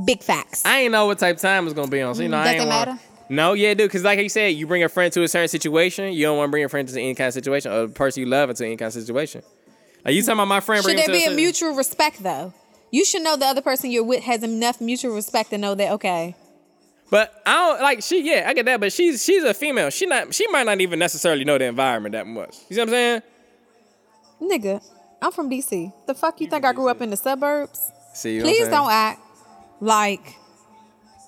big 0.06 0.22
facts. 0.22 0.66
I 0.66 0.80
ain't 0.82 0.92
know 0.92 1.06
what 1.06 1.20
type 1.20 1.38
of 1.38 1.42
time 1.42 1.64
was 1.66 1.74
gonna 1.74 1.88
be 1.88 2.02
on. 2.02 2.16
So 2.16 2.24
you 2.24 2.30
know, 2.30 2.38
I 2.38 2.44
Doesn't 2.44 2.60
ain't 2.62 2.70
want. 2.70 2.88
matter? 2.90 3.00
No, 3.30 3.54
yeah, 3.54 3.74
dude. 3.74 3.90
Cause 3.90 4.04
like 4.04 4.20
you 4.20 4.28
said, 4.30 4.48
you 4.50 4.68
bring 4.68 4.84
a 4.84 4.90
friend 4.90 5.12
to 5.14 5.24
a 5.24 5.28
certain 5.30 5.48
situation. 5.48 6.12
You 6.14 6.24
don't 6.26 6.38
want 6.38 6.50
to 6.50 6.52
bring 6.52 6.66
a 6.66 6.70
friend 6.70 6.88
to 6.88 7.00
any 7.00 7.16
kind 7.16 7.30
of 7.30 7.34
situation, 7.34 7.72
or 7.72 7.88
the 7.88 7.94
person 7.94 8.22
you 8.22 8.28
love 8.28 8.50
into 8.50 8.66
any 8.66 8.76
kind 8.76 8.88
of 8.88 8.94
situation. 8.94 9.42
Are 10.06 10.12
you 10.12 10.22
talking 10.22 10.34
about 10.34 10.50
my 10.50 10.60
friend. 10.60 10.84
Should 10.84 10.98
there 10.98 11.08
be 11.08 11.14
a 11.14 11.20
certain- 11.22 11.36
mutual 11.38 11.76
respect 11.76 12.22
though? 12.22 12.54
You 12.94 13.04
should 13.06 13.24
know 13.24 13.36
the 13.36 13.48
other 13.48 13.62
person 13.62 13.90
you're 13.90 14.04
with 14.04 14.22
has 14.24 14.44
enough 14.44 14.80
mutual 14.80 15.16
respect 15.16 15.50
to 15.50 15.58
know 15.58 15.74
that 15.74 15.94
okay, 15.94 16.36
But 17.10 17.42
I 17.44 17.54
don't 17.56 17.82
like 17.82 18.04
she. 18.04 18.22
Yeah, 18.22 18.46
I 18.48 18.54
get 18.54 18.66
that. 18.66 18.80
But 18.80 18.94
she's 18.94 19.24
she's 19.24 19.44
a 19.44 19.54
female. 19.56 19.90
She 19.90 20.06
not. 20.06 20.32
She 20.34 20.46
might 20.50 20.68
not 20.68 20.80
even 20.80 21.00
necessarily 21.00 21.44
know 21.44 21.58
the 21.58 21.66
environment 21.66 22.14
that 22.14 22.28
much. 22.28 22.56
You 22.70 22.76
see 22.76 22.82
what 22.82 22.90
I'm 22.90 22.90
saying? 22.90 23.22
nigga, 24.40 24.84
I'm 25.24 25.32
from 25.32 25.50
DC. 25.50 25.92
The 26.06 26.14
fuck 26.14 26.40
you 26.40 26.48
think 26.48 26.66
I 26.66 26.72
grew 26.74 26.88
up 26.88 27.02
in 27.02 27.10
the 27.10 27.18
suburbs? 27.18 27.92
See, 28.14 28.36
you 28.36 28.40
know 28.42 28.46
what 28.46 28.50
I'm 28.52 28.56
Please 28.58 28.68
don't 28.70 28.92
act 28.92 29.22
like. 29.80 30.36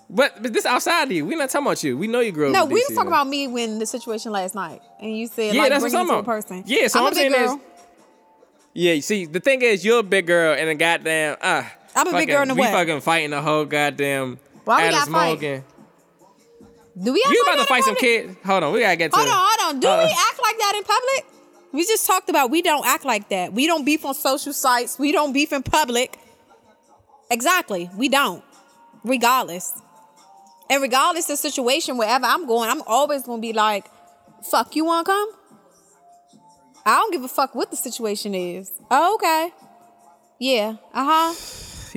But, 0.07 0.43
but 0.43 0.53
this 0.53 0.67
outside 0.67 1.05
of 1.05 1.11
you. 1.13 1.25
We 1.25 1.35
not 1.35 1.49
talking 1.49 1.65
about 1.65 1.83
you. 1.83 1.97
We 1.97 2.05
know 2.05 2.19
you 2.19 2.31
grew 2.31 2.47
up. 2.47 2.53
No, 2.53 2.63
in 2.65 2.69
we 2.69 2.81
DC, 2.81 2.89
was 2.89 2.95
talking 2.97 3.09
though. 3.09 3.15
about 3.15 3.27
me 3.27 3.47
when 3.47 3.79
the 3.79 3.87
situation 3.87 4.31
last 4.31 4.53
night, 4.53 4.81
and 5.01 5.17
you 5.17 5.25
said 5.25 5.55
Yeah, 5.55 5.61
like 5.63 5.71
that's 5.71 5.81
what 5.81 5.91
bringing 5.93 6.09
I'm 6.11 6.19
it 6.19 6.23
to 6.23 6.29
a 6.29 6.33
person. 6.35 6.63
Yeah, 6.67 6.87
so 6.87 6.99
I'm 6.99 7.05
I'm 7.07 7.11
a 7.13 7.15
big 7.15 7.31
saying 7.31 7.43
is- 7.43 7.49
girl. 7.51 7.61
Yeah, 8.77 8.91
you 8.91 9.01
see, 9.01 9.25
the 9.25 9.39
thing 9.39 9.61
is, 9.61 9.85
you're 9.85 9.99
a 9.99 10.03
big 10.03 10.27
girl 10.27 10.53
and 10.53 10.69
a 10.69 10.75
goddamn. 10.75 11.37
Uh, 11.39 11.63
I'm 11.95 12.07
a 12.07 12.11
big 12.11 12.27
girl 12.27 12.41
in 12.41 12.49
the 12.49 12.55
we 12.55 12.59
what? 12.59 12.71
fucking 12.73 12.99
fighting 12.99 13.29
the 13.29 13.41
whole 13.41 13.63
goddamn. 13.63 14.37
Why 14.65 14.77
we 14.77 14.83
Adam 14.95 15.11
gotta 15.13 15.37
fight? 15.37 15.63
Do 17.01 17.13
we 17.13 17.23
act 17.25 17.33
You 17.33 17.43
like 17.45 17.47
about 17.47 17.51
to 17.51 17.57
that 17.57 17.59
in 17.61 17.65
fight 17.67 17.83
some 17.85 17.95
public? 17.95 18.27
kids? 18.27 18.37
Hold 18.45 18.63
on, 18.63 18.73
we 18.73 18.79
gotta 18.81 18.95
get 18.97 19.11
to. 19.11 19.17
Hold 19.17 19.29
on, 19.29 19.35
hold 19.37 19.75
on. 19.75 19.79
Do 19.79 19.87
Uh, 19.87 19.97
we 19.99 20.03
act 20.11 20.39
like 20.41 20.57
that 20.57 20.73
in 20.75 20.83
public? 20.83 21.25
We 21.71 21.83
just 21.85 22.05
talked 22.05 22.29
about 22.29 22.51
we 22.51 22.61
don't 22.61 22.85
act 22.85 23.05
like 23.05 23.29
that. 23.29 23.53
We 23.53 23.65
don't 23.65 23.85
beef 23.85 24.03
on 24.05 24.13
social 24.13 24.51
sites. 24.53 24.99
We 24.99 25.11
don't 25.13 25.31
beef 25.31 25.53
in 25.53 25.63
public. 25.63 26.17
Exactly. 27.31 27.89
We 27.95 28.09
don't. 28.09 28.43
Regardless. 29.03 29.71
And 30.69 30.81
regardless 30.81 31.25
of 31.25 31.33
the 31.33 31.37
situation, 31.37 31.97
wherever 31.97 32.25
I'm 32.25 32.45
going, 32.45 32.69
I'm 32.69 32.81
always 32.87 33.23
gonna 33.23 33.41
be 33.41 33.53
like, 33.53 33.85
fuck, 34.43 34.75
you 34.75 34.83
wanna 34.85 35.05
come? 35.05 35.29
I 36.85 36.97
don't 36.97 37.11
give 37.11 37.23
a 37.23 37.27
fuck 37.27 37.55
what 37.55 37.71
the 37.71 37.77
situation 37.77 38.35
is. 38.35 38.71
Oh, 38.91 39.15
okay. 39.15 39.51
Yeah. 40.39 40.75
Uh-huh. 40.93 41.33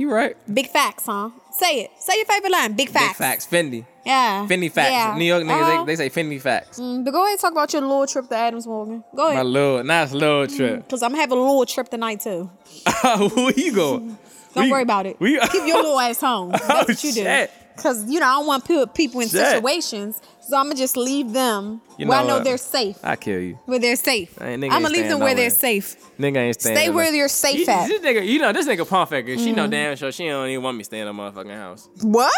You 0.01 0.11
right. 0.12 0.36
Big 0.53 0.68
facts, 0.68 1.07
huh? 1.07 1.30
Say 1.53 1.80
it. 1.82 1.91
Say 1.99 2.16
your 2.16 2.26
favorite 2.26 2.53
line. 2.53 2.74
Big 2.74 2.89
facts. 2.89 3.09
Big 3.09 3.16
facts. 3.16 3.47
Fendi. 3.49 3.84
Yeah. 4.07 4.47
Fendi 4.49 4.70
facts. 4.70 4.91
Yeah. 4.93 5.14
New 5.18 5.24
York 5.24 5.43
niggas, 5.43 5.61
Uh-huh. 5.61 5.84
they, 5.84 5.97
they 5.97 6.09
say 6.09 6.22
Fendi 6.22 6.41
facts. 6.41 6.78
Mm, 6.78 7.05
But 7.05 7.11
go 7.11 7.22
ahead 7.22 7.32
and 7.32 7.41
talk 7.41 7.53
about 7.53 7.72
your 7.72 7.82
little 7.82 8.07
trip 8.07 8.28
to 8.28 8.36
Adams 8.36 8.66
Morgan. 8.66 9.03
Go 9.14 9.24
ahead. 9.26 9.36
My 9.36 9.43
little, 9.43 9.82
nice 9.84 10.12
little 10.12 10.47
trip. 10.47 10.84
Because 10.84 11.03
I'm 11.03 11.14
having 11.14 11.36
a 11.36 11.41
little 11.41 11.66
trip 11.66 11.89
tonight 11.89 12.20
too. 12.20 12.45
Where 13.05 13.53
you 13.57 13.72
going? 13.74 14.16
Don't 14.55 14.64
We- 14.64 14.70
worry 14.70 14.82
about 14.82 15.07
it. 15.07 15.18
we- 15.20 15.39
Keep 15.39 15.66
your 15.66 15.76
little 15.82 15.99
ass 15.99 16.20
home. 16.20 16.51
That's 16.53 16.64
Oh, 16.70 16.84
what 16.86 17.05
you 17.05 17.12
do. 17.12 17.47
Because, 17.76 18.11
you 18.11 18.18
know, 18.18 18.26
I 18.26 18.32
don't 18.39 18.47
want 18.47 18.64
to 18.64 18.72
put 18.86 18.95
people 18.95 19.20
in 19.20 19.28
Shit. 19.28 19.47
situations. 19.47 20.20
So 20.49 20.57
I'm 20.57 20.70
to 20.70 20.74
just 20.76 20.96
leave 20.96 21.34
them 21.34 21.82
You 21.99 22.07
where 22.07 22.18
I 22.18 22.22
know 22.22 22.28
know 22.28 22.34
what? 22.36 22.44
they're 22.44 22.57
safe. 22.57 22.96
I 23.05 23.16
kill 23.16 23.38
you. 23.38 23.59
Where 23.66 23.78
they're 23.78 23.96
safe. 23.96 24.40
I'm 24.40 24.49
ain't- 24.49 24.62
nigga 24.62 24.70
going 24.70 24.82
to 24.84 24.88
leave 24.88 25.09
them 25.09 25.20
where 25.20 25.34
they're 25.34 25.51
safe. 25.51 25.96
Nigga 26.18 26.36
ain't 26.38 26.59
staying. 26.59 26.76
Stay 26.76 26.88
where 26.90 27.12
you're 27.14 27.28
safe 27.28 27.66
You- 27.66 27.72
at. 27.72 27.86
This 27.86 28.01
nigga, 28.01 28.26
you 28.26 28.38
know, 28.38 28.53
this 28.53 28.66
nigga 28.66 28.88
pump 28.88 29.11
faker. 29.11 29.36
She 29.36 29.53
know 29.53 29.64
mm-hmm. 29.64 29.70
damn 29.72 29.96
sure 29.96 30.11
she 30.11 30.26
don't 30.26 30.49
even 30.49 30.62
want 30.62 30.78
me 30.78 30.84
staying 30.84 31.07
in 31.07 31.14
the 31.14 31.22
motherfucking 31.22 31.55
house. 31.55 31.88
What? 32.01 32.32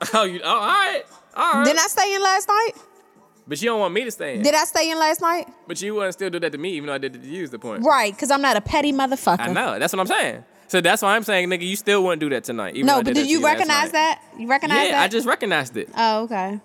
Oh, 0.12 0.24
you? 0.24 0.42
Oh, 0.44 0.48
all 0.48 0.58
right, 0.58 1.02
all 1.34 1.52
right. 1.54 1.64
Didn't 1.64 1.78
I 1.78 1.86
stay 1.86 2.14
in 2.14 2.22
last 2.22 2.46
night? 2.48 2.72
but 3.48 3.62
you 3.62 3.70
don't 3.70 3.80
want 3.80 3.94
me 3.94 4.04
to 4.04 4.10
stay 4.10 4.36
in. 4.36 4.42
Did 4.42 4.54
I 4.54 4.64
stay 4.64 4.90
in 4.90 4.98
last 4.98 5.22
night? 5.22 5.48
But 5.66 5.80
you 5.80 5.94
wouldn't 5.94 6.12
still 6.12 6.28
do 6.28 6.38
that 6.40 6.52
to 6.52 6.58
me, 6.58 6.72
even 6.72 6.88
though 6.88 6.92
I 6.94 6.98
did 6.98 7.16
it 7.16 7.22
to 7.22 7.26
you. 7.28 7.46
The 7.48 7.58
point? 7.58 7.82
Right, 7.82 8.12
because 8.12 8.30
I'm 8.30 8.42
not 8.42 8.58
a 8.58 8.60
petty 8.60 8.92
motherfucker. 8.92 9.40
I 9.40 9.52
know. 9.52 9.78
That's 9.78 9.94
what 9.94 10.00
I'm 10.00 10.06
saying. 10.06 10.44
So 10.68 10.80
that's 10.82 11.00
why 11.00 11.14
I'm 11.16 11.22
saying, 11.22 11.48
nigga, 11.48 11.66
you 11.66 11.76
still 11.76 12.02
wouldn't 12.02 12.20
do 12.20 12.28
that 12.30 12.44
tonight. 12.44 12.74
Even 12.74 12.86
No, 12.86 12.96
but 12.96 13.06
that 13.06 13.14
did 13.14 13.30
you 13.30 13.42
recognize 13.42 13.92
that? 13.92 14.20
You 14.36 14.48
recognize 14.48 14.86
Yeah, 14.88 14.90
that? 14.96 15.04
I 15.04 15.08
just 15.08 15.26
recognized 15.26 15.76
it. 15.76 15.88
Oh, 15.96 16.24
okay. 16.24 16.60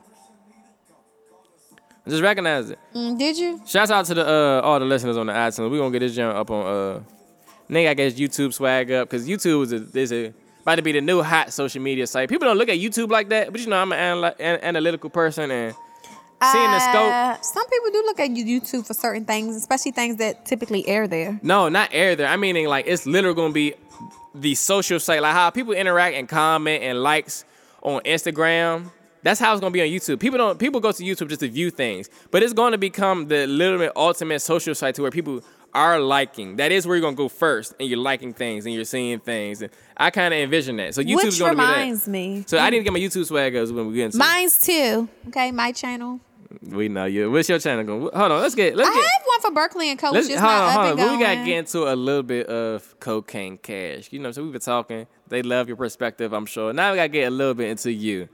I 2.05 2.09
just 2.09 2.23
recognized 2.23 2.71
it. 2.71 2.79
Mm, 2.95 3.17
did 3.19 3.37
you? 3.37 3.61
Shouts 3.65 3.91
out 3.91 4.05
to 4.05 4.13
the 4.15 4.27
uh, 4.27 4.61
all 4.63 4.79
the 4.79 4.85
listeners 4.85 5.17
on 5.17 5.27
the 5.27 5.33
iTunes. 5.33 5.69
We're 5.69 5.77
gonna 5.77 5.91
get 5.91 5.99
this 5.99 6.15
jump 6.15 6.35
up 6.35 6.49
on 6.49 6.65
uh, 6.65 6.99
nigga. 7.69 7.89
I 7.89 7.93
guess 7.93 8.13
YouTube 8.13 8.53
swag 8.53 8.91
up 8.91 9.09
because 9.09 9.27
YouTube 9.27 9.63
is 9.63 9.73
a, 9.73 9.99
is 9.99 10.11
a 10.11 10.33
about 10.63 10.75
to 10.75 10.81
be 10.81 10.91
the 10.93 11.01
new 11.01 11.21
hot 11.21 11.53
social 11.53 11.81
media 11.81 12.07
site. 12.07 12.27
People 12.29 12.47
don't 12.47 12.57
look 12.57 12.69
at 12.69 12.77
YouTube 12.77 13.09
like 13.09 13.29
that, 13.29 13.51
but 13.51 13.61
you 13.61 13.67
know 13.67 13.77
I'm 13.77 13.91
an, 13.91 13.99
anal- 13.99 14.35
an 14.39 14.59
analytical 14.63 15.09
person 15.11 15.51
and 15.51 15.75
seeing 16.51 16.71
the 16.71 16.79
scope. 16.79 17.11
Uh, 17.13 17.37
Some 17.41 17.67
people 17.69 17.91
do 17.91 18.03
look 18.05 18.19
at 18.19 18.29
YouTube 18.31 18.87
for 18.87 18.95
certain 18.95 19.25
things, 19.25 19.55
especially 19.55 19.91
things 19.91 20.17
that 20.17 20.45
typically 20.45 20.87
air 20.87 21.07
there. 21.07 21.39
No, 21.43 21.69
not 21.69 21.89
air 21.91 22.15
there. 22.15 22.27
I 22.27 22.35
meaning 22.35 22.65
like 22.67 22.87
it's 22.87 23.05
literally 23.05 23.35
gonna 23.35 23.53
be 23.53 23.75
the 24.33 24.55
social 24.55 24.99
site, 24.99 25.21
like 25.21 25.33
how 25.33 25.51
people 25.51 25.73
interact 25.73 26.15
and 26.15 26.27
comment 26.27 26.81
and 26.83 27.03
likes 27.03 27.45
on 27.83 28.01
Instagram. 28.01 28.91
That's 29.23 29.39
how 29.39 29.51
it's 29.53 29.61
gonna 29.61 29.71
be 29.71 29.81
on 29.81 29.87
YouTube. 29.87 30.19
People 30.19 30.37
don't 30.37 30.57
people 30.59 30.79
go 30.79 30.91
to 30.91 31.03
YouTube 31.03 31.29
just 31.29 31.41
to 31.41 31.47
view 31.49 31.69
things, 31.69 32.09
but 32.31 32.41
it's 32.43 32.53
gonna 32.53 32.77
become 32.77 33.27
the 33.27 33.47
literal 33.47 33.91
ultimate 33.95 34.39
social 34.41 34.73
site 34.75 34.95
to 34.95 35.01
where 35.03 35.11
people 35.11 35.41
are 35.73 35.99
liking. 35.99 36.57
That 36.57 36.71
is 36.71 36.85
where 36.85 36.97
you're 36.97 37.01
gonna 37.01 37.15
go 37.15 37.29
first, 37.29 37.73
and 37.79 37.87
you're 37.87 37.97
liking 37.99 38.33
things 38.33 38.65
and 38.65 38.73
you're 38.75 38.83
seeing 38.83 39.19
things. 39.19 39.61
And 39.61 39.71
I 39.95 40.09
kind 40.09 40.33
of 40.33 40.39
envision 40.39 40.75
that. 40.77 40.95
So 40.95 41.01
YouTube's 41.01 41.23
Which 41.25 41.39
gonna 41.39 41.51
reminds 41.51 42.01
be 42.05 42.05
that. 42.05 42.11
me. 42.11 42.43
So 42.47 42.57
I 42.57 42.69
need 42.69 42.79
to 42.79 42.83
get 42.83 42.93
my 42.93 42.99
YouTube 42.99 43.25
swag 43.25 43.55
up 43.55 43.69
when 43.69 43.87
we 43.87 43.93
get 43.95 44.05
into. 44.05 44.17
Mine's 44.17 44.59
too. 44.59 45.07
Okay, 45.29 45.51
my 45.51 45.71
channel. 45.71 46.19
We 46.63 46.89
know 46.89 47.05
you. 47.05 47.31
What's 47.31 47.47
your 47.47 47.59
channel 47.59 47.85
going? 47.85 48.01
Hold 48.01 48.31
on, 48.33 48.41
let's 48.41 48.55
get 48.55 48.75
let's 48.75 48.89
I 48.89 48.93
get. 48.93 49.01
have 49.03 49.21
one 49.25 49.39
for 49.41 49.51
Berkeley 49.51 49.89
and 49.89 49.97
Coach. 49.97 50.13
Let's, 50.13 50.27
It's 50.27 50.37
hold 50.39 50.51
not 50.51 50.61
on, 50.61 50.69
up 50.91 50.99
hold 50.99 51.11
on. 51.11 51.17
we 51.17 51.23
gotta 51.23 51.45
get 51.45 51.57
into 51.59 51.83
a 51.89 51.95
little 51.95 52.23
bit 52.23 52.47
of 52.47 52.99
cocaine 52.99 53.57
cash. 53.57 54.09
You 54.11 54.19
know, 54.19 54.33
so 54.33 54.43
we've 54.43 54.51
been 54.51 54.59
talking. 54.59 55.07
They 55.29 55.41
love 55.43 55.69
your 55.69 55.77
perspective, 55.77 56.33
I'm 56.33 56.45
sure. 56.45 56.73
Now 56.73 56.91
we 56.91 56.97
gotta 56.97 57.07
get 57.07 57.27
a 57.27 57.31
little 57.31 57.53
bit 57.53 57.69
into 57.69 57.89
you. 57.93 58.27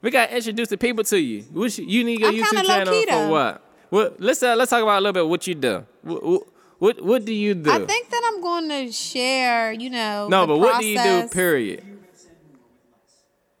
We 0.00 0.10
gotta 0.10 0.36
introduce 0.36 0.68
the 0.68 0.78
people 0.78 1.04
to 1.04 1.18
you. 1.18 1.42
What 1.52 1.76
you, 1.78 2.04
need 2.04 2.20
your 2.20 2.28
I'm 2.28 2.36
YouTube 2.36 2.66
channel 2.66 3.04
for 3.06 3.28
what? 3.28 3.64
What? 3.90 4.20
Let's 4.20 4.42
uh, 4.42 4.54
let's 4.54 4.70
talk 4.70 4.82
about 4.82 4.98
a 4.98 5.00
little 5.00 5.12
bit 5.12 5.28
what 5.28 5.46
you 5.46 5.54
do. 5.54 5.86
What 6.02 6.46
what, 6.78 7.02
what, 7.04 7.24
do 7.24 7.34
you 7.34 7.54
do? 7.54 7.72
I 7.72 7.84
think 7.84 8.08
that 8.08 8.22
I'm 8.24 8.40
going 8.40 8.68
to 8.68 8.92
share. 8.92 9.72
You 9.72 9.90
know. 9.90 10.28
no, 10.28 10.46
but 10.46 10.58
what 10.58 10.80
do 10.80 10.86
you 10.86 11.02
do? 11.02 11.28
Period. 11.28 11.82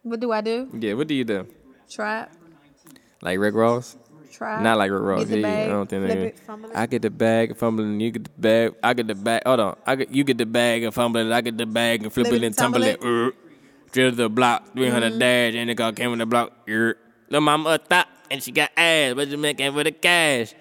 What 0.02 0.20
do 0.20 0.30
I 0.30 0.40
do? 0.40 0.70
Yeah, 0.78 0.94
what 0.94 1.08
do 1.08 1.14
you 1.14 1.24
do? 1.24 1.46
Trap. 1.90 2.32
Like 3.20 3.38
Rick 3.40 3.54
Ross? 3.54 3.96
Trap. 4.30 4.62
Not 4.62 4.78
like 4.78 4.92
Rick 4.92 5.02
Ross. 5.02 5.24
Get 5.24 5.40
Yeah, 5.40 5.48
I 5.48 5.66
don't 5.66 5.90
think 5.90 6.08
it. 6.08 6.38
I 6.74 6.86
get 6.86 7.02
the 7.02 7.10
bag, 7.10 7.56
fumbling, 7.56 7.98
you 7.98 8.12
get 8.12 8.24
the 8.24 8.30
bag. 8.30 8.74
I 8.82 8.94
get 8.94 9.08
the 9.08 9.14
bag. 9.16 9.42
Hold 9.44 9.60
on. 9.60 9.76
I 9.84 9.96
get 9.96 10.10
you 10.10 10.22
get 10.22 10.38
the 10.38 10.46
bag 10.46 10.84
and 10.84 10.94
fumble 10.94 11.20
it. 11.20 11.34
I 11.34 11.40
get 11.40 11.58
the 11.58 11.66
bag 11.66 12.04
and 12.04 12.12
flip, 12.12 12.28
Flip 12.28 12.40
it 12.40 12.44
it, 12.44 12.46
and 12.46 12.56
tumble 12.56 12.84
it. 12.84 13.00
tumble 13.00 13.28
Uh, 13.28 13.47
Drill 13.92 14.12
the 14.12 14.28
block, 14.28 14.72
300 14.74 15.10
Mm-hmm. 15.12 15.18
dash, 15.18 15.54
and 15.54 15.70
the 15.70 15.74
car 15.74 15.92
came 15.92 16.12
in 16.12 16.18
the 16.18 16.26
block. 16.26 16.52
The 16.66 17.40
mama 17.40 17.70
a 17.70 17.78
thought, 17.78 18.08
and 18.30 18.42
she 18.42 18.52
got 18.52 18.70
ass, 18.76 19.14
but 19.14 19.28
you 19.28 19.36
making 19.38 19.72
for 19.72 19.84
the 19.84 19.92
cash. 19.92 20.54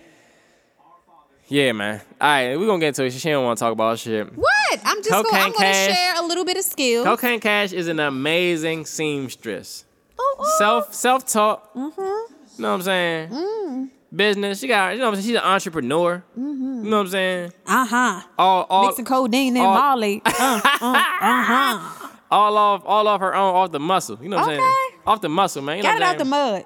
Yeah, 1.49 1.71
man. 1.71 2.01
All 2.19 2.27
right, 2.27 2.57
we're 2.57 2.67
gonna 2.67 2.79
get 2.79 2.87
into 2.89 3.05
it. 3.05 3.11
She 3.13 3.29
don't 3.29 3.45
want 3.45 3.57
to 3.57 3.63
talk 3.63 3.71
about 3.71 3.97
shit. 3.99 4.27
What? 4.35 4.79
I'm 4.83 4.97
just 4.97 5.09
going. 5.09 5.23
Cocaine 5.23 5.41
I'm 5.43 5.51
to 5.53 5.57
cash. 5.57 5.95
share 5.95 6.13
a 6.23 6.25
little 6.27 6.43
bit 6.43 6.57
of 6.57 6.63
skill. 6.65 7.05
Cocaine 7.05 7.39
Cash 7.39 7.71
is 7.71 7.87
an 7.87 7.99
amazing 8.01 8.85
seamstress. 8.85 9.85
Ooh, 10.19 10.23
ooh. 10.41 10.45
Self 10.57 10.93
self 10.93 11.25
taught. 11.25 11.73
Mm-hmm. 11.73 12.01
You 12.01 12.61
know 12.61 12.69
what 12.71 12.75
I'm 12.75 12.81
saying? 12.81 13.29
Mm. 13.29 13.89
Business. 14.13 14.59
She 14.59 14.67
got. 14.67 14.93
You 14.93 14.99
know 14.99 15.05
what 15.05 15.09
I'm 15.17 15.21
saying? 15.21 15.27
She's 15.27 15.37
an 15.37 15.43
entrepreneur. 15.43 16.21
Mm-hmm. 16.37 16.83
You 16.83 16.89
know 16.91 16.97
what 16.97 17.03
I'm 17.05 17.11
saying? 17.11 17.53
Uh 17.65 17.85
huh. 17.85 18.21
All 18.37 18.65
all 18.69 18.87
Mixing 18.87 19.05
codeine 19.05 19.55
and 19.55 19.65
all- 19.65 19.73
Molly. 19.75 20.21
Uh, 20.25 20.31
uh, 20.31 21.03
uh 21.21 21.43
huh. 21.43 22.06
All 22.29 22.57
off 22.57 22.83
all 22.85 23.07
off 23.07 23.21
her 23.21 23.33
own 23.35 23.55
off 23.55 23.71
the 23.71 23.79
muscle. 23.79 24.17
You 24.21 24.29
know 24.29 24.37
what 24.37 24.49
I'm 24.49 24.49
saying? 24.49 24.61
Okay. 24.61 24.99
Off 25.07 25.21
the 25.21 25.29
muscle, 25.29 25.61
man. 25.61 25.77
You 25.77 25.83
know 25.83 25.89
Got 25.89 25.97
it 25.97 26.03
out 26.03 26.17
the 26.17 26.25
mud. 26.25 26.65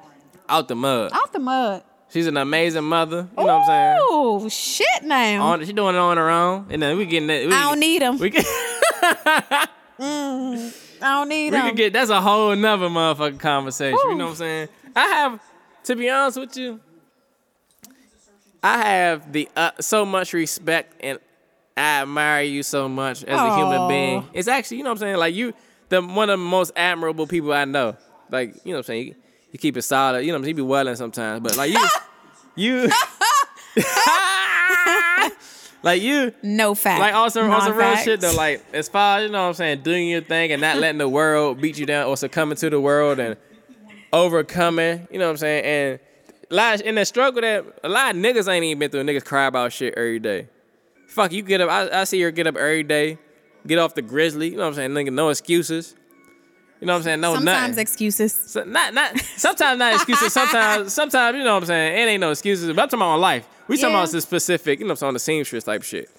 Out 0.50 0.68
the 0.68 0.76
mud. 0.76 1.12
Out 1.14 1.34
the 1.34 1.40
mud. 1.40 1.84
She's 2.10 2.28
an 2.28 2.36
amazing 2.36 2.84
mother. 2.84 3.28
You 3.38 3.44
know 3.46 3.58
what 3.58 3.62
I'm 3.62 3.66
saying? 3.68 3.98
Oh 4.02 4.50
shit! 4.50 5.04
Now 5.04 5.44
On, 5.44 5.66
she 5.66 5.72
doing 5.72 5.96
it 5.96 6.00
on 6.00 6.18
her 6.18 6.30
own, 6.30 6.68
and 6.70 6.82
then 6.82 6.98
we 6.98 7.06
getting 7.06 7.28
that. 7.28 7.48
We, 7.48 7.54
I 7.54 7.62
don't 7.62 7.80
need 7.80 8.02
them. 8.02 8.18
We 8.18 8.32
can, 8.32 8.44
I 10.00 10.88
don't 11.00 11.30
need 11.30 11.46
we 11.46 11.50
them. 11.52 11.68
can 11.68 11.76
get. 11.76 11.94
That's 11.94 12.10
a 12.10 12.20
whole 12.20 12.54
nother 12.54 12.90
motherfucking 12.90 13.40
conversation. 13.40 13.98
You 14.10 14.16
know 14.16 14.26
what 14.26 14.32
I'm 14.32 14.36
saying? 14.38 14.70
I 14.94 15.08
have, 15.08 15.40
to 15.86 15.96
be 15.96 16.10
honest 16.10 16.38
with 16.38 16.58
you, 16.58 16.82
I 18.62 18.80
have 18.80 19.32
the 19.32 19.48
uh, 19.56 19.72
so 19.80 20.06
much 20.06 20.34
respect 20.34 20.96
and 21.02 21.18
I 21.82 22.02
admire 22.04 22.44
you 22.44 22.62
so 22.62 22.88
much 22.88 23.24
as 23.24 23.40
a 23.40 23.56
human 23.56 23.88
being. 23.88 24.30
It's 24.34 24.48
actually, 24.48 24.78
you 24.78 24.84
know 24.84 24.92
what 24.92 24.98
I'm 24.98 25.00
saying? 25.00 25.18
Like 25.18 25.34
you, 25.34 25.54
the 25.90 26.00
one 26.02 26.30
of 26.30 26.38
the 26.40 26.46
most 26.46 26.72
admirable 26.76 27.26
people 27.26 27.52
I 27.52 27.66
know. 27.66 27.98
Like 28.30 28.54
you 28.64 28.72
know 28.72 28.74
what 28.74 28.78
I'm 28.78 28.84
saying? 28.84 29.08
You, 29.08 29.16
you 29.52 29.60
keep 29.60 29.76
it 29.76 29.82
solid. 29.82 30.22
You 30.22 30.28
know 30.28 30.34
what 30.34 30.38
I'm 30.38 30.44
saying? 30.44 30.58
You 30.58 30.64
be 30.64 30.68
welling 30.68 30.96
sometimes, 30.96 31.42
but 31.42 31.58
like 31.58 31.72
you, 31.72 31.88
you. 32.56 32.92
like 35.84 36.04
you, 36.04 36.36
no 36.44 36.76
fact. 36.76 37.00
like 37.00 37.32
some, 37.32 37.50
on 37.50 37.62
some 37.62 37.76
real 37.76 37.96
shit 37.96 38.22
though. 38.22 38.36
Like 38.36 38.64
as 38.74 38.88
far 38.88 39.18
as 39.18 39.24
you 39.24 39.32
know, 39.32 39.42
what 39.42 39.48
I'm 39.48 39.54
saying 39.56 39.82
doing 39.82 40.08
your 40.08 40.22
thing 40.22 40.52
and 40.52 40.62
not 40.62 40.78
letting 40.78 41.00
the 41.00 41.10
world 41.10 41.60
beat 41.62 41.80
you 41.80 41.88
down 41.88 42.06
or 42.06 42.16
succumbing 42.16 42.58
to 42.58 42.70
the 42.70 42.80
world 42.80 43.18
and 43.18 43.38
overcoming. 44.14 45.08
You 45.10 45.18
know 45.18 45.26
what 45.26 45.32
I'm 45.32 45.38
saying? 45.38 45.66
And 45.66 46.00
a 46.52 46.54
lot 46.54 46.82
in 46.82 46.94
the 46.94 47.06
struggle 47.06 47.42
that 47.42 47.66
a 47.84 47.90
lot 47.90 48.16
of 48.16 48.22
niggas 48.22 48.48
ain't 48.48 48.66
even 48.66 48.78
been 48.78 48.92
through. 48.92 49.04
Niggas 49.04 49.26
cry 49.26 49.48
about 49.48 49.74
shit 49.74 49.96
every 49.98 50.20
day. 50.20 50.48
Fuck, 51.12 51.34
you 51.34 51.42
get 51.44 51.60
up. 51.62 51.70
I, 51.70 52.02
I 52.02 52.04
see 52.06 52.22
her 52.22 52.32
get 52.32 52.48
up 52.48 52.56
every 52.56 52.84
day, 52.84 53.18
get 53.68 53.78
off 53.78 53.94
the 53.96 54.02
grizzly. 54.02 54.50
You 54.50 54.56
know 54.56 54.64
what 54.64 54.70
I'm 54.70 54.74
saying? 54.76 54.92
Nigga, 54.92 55.12
no 55.14 55.30
excuses. 55.30 55.96
You 56.80 56.88
know 56.88 56.94
what 56.94 56.98
I'm 56.98 57.04
saying? 57.04 57.22
No 57.22 57.36
Sometimes 57.36 57.70
nothing. 57.72 57.82
excuses. 57.82 58.34
So, 58.34 58.64
not 58.64 58.94
not 58.94 59.20
sometimes 59.38 59.78
not 59.78 59.94
excuses. 59.94 60.34
Sometimes 60.34 60.94
sometimes 61.02 61.38
you 61.38 61.44
know 61.44 61.54
what 61.54 61.64
I'm 61.64 61.68
saying. 61.68 61.94
It 61.98 62.12
ain't 62.12 62.22
no 62.22 62.32
excuses. 62.32 62.68
But 62.68 62.82
I'm 62.82 62.88
talking 62.88 63.02
about 63.02 63.20
life. 63.20 63.48
We 63.68 63.78
talking 63.78 63.94
about 63.94 64.10
some 64.10 64.22
specific. 64.22 64.80
You 64.80 64.86
know 64.86 64.90
what 64.90 64.92
I'm 64.94 64.98
saying? 64.98 65.08
On 65.10 65.14
the 65.14 65.20
seamstress 65.20 65.64
type 65.66 65.84
shit. 65.84 66.10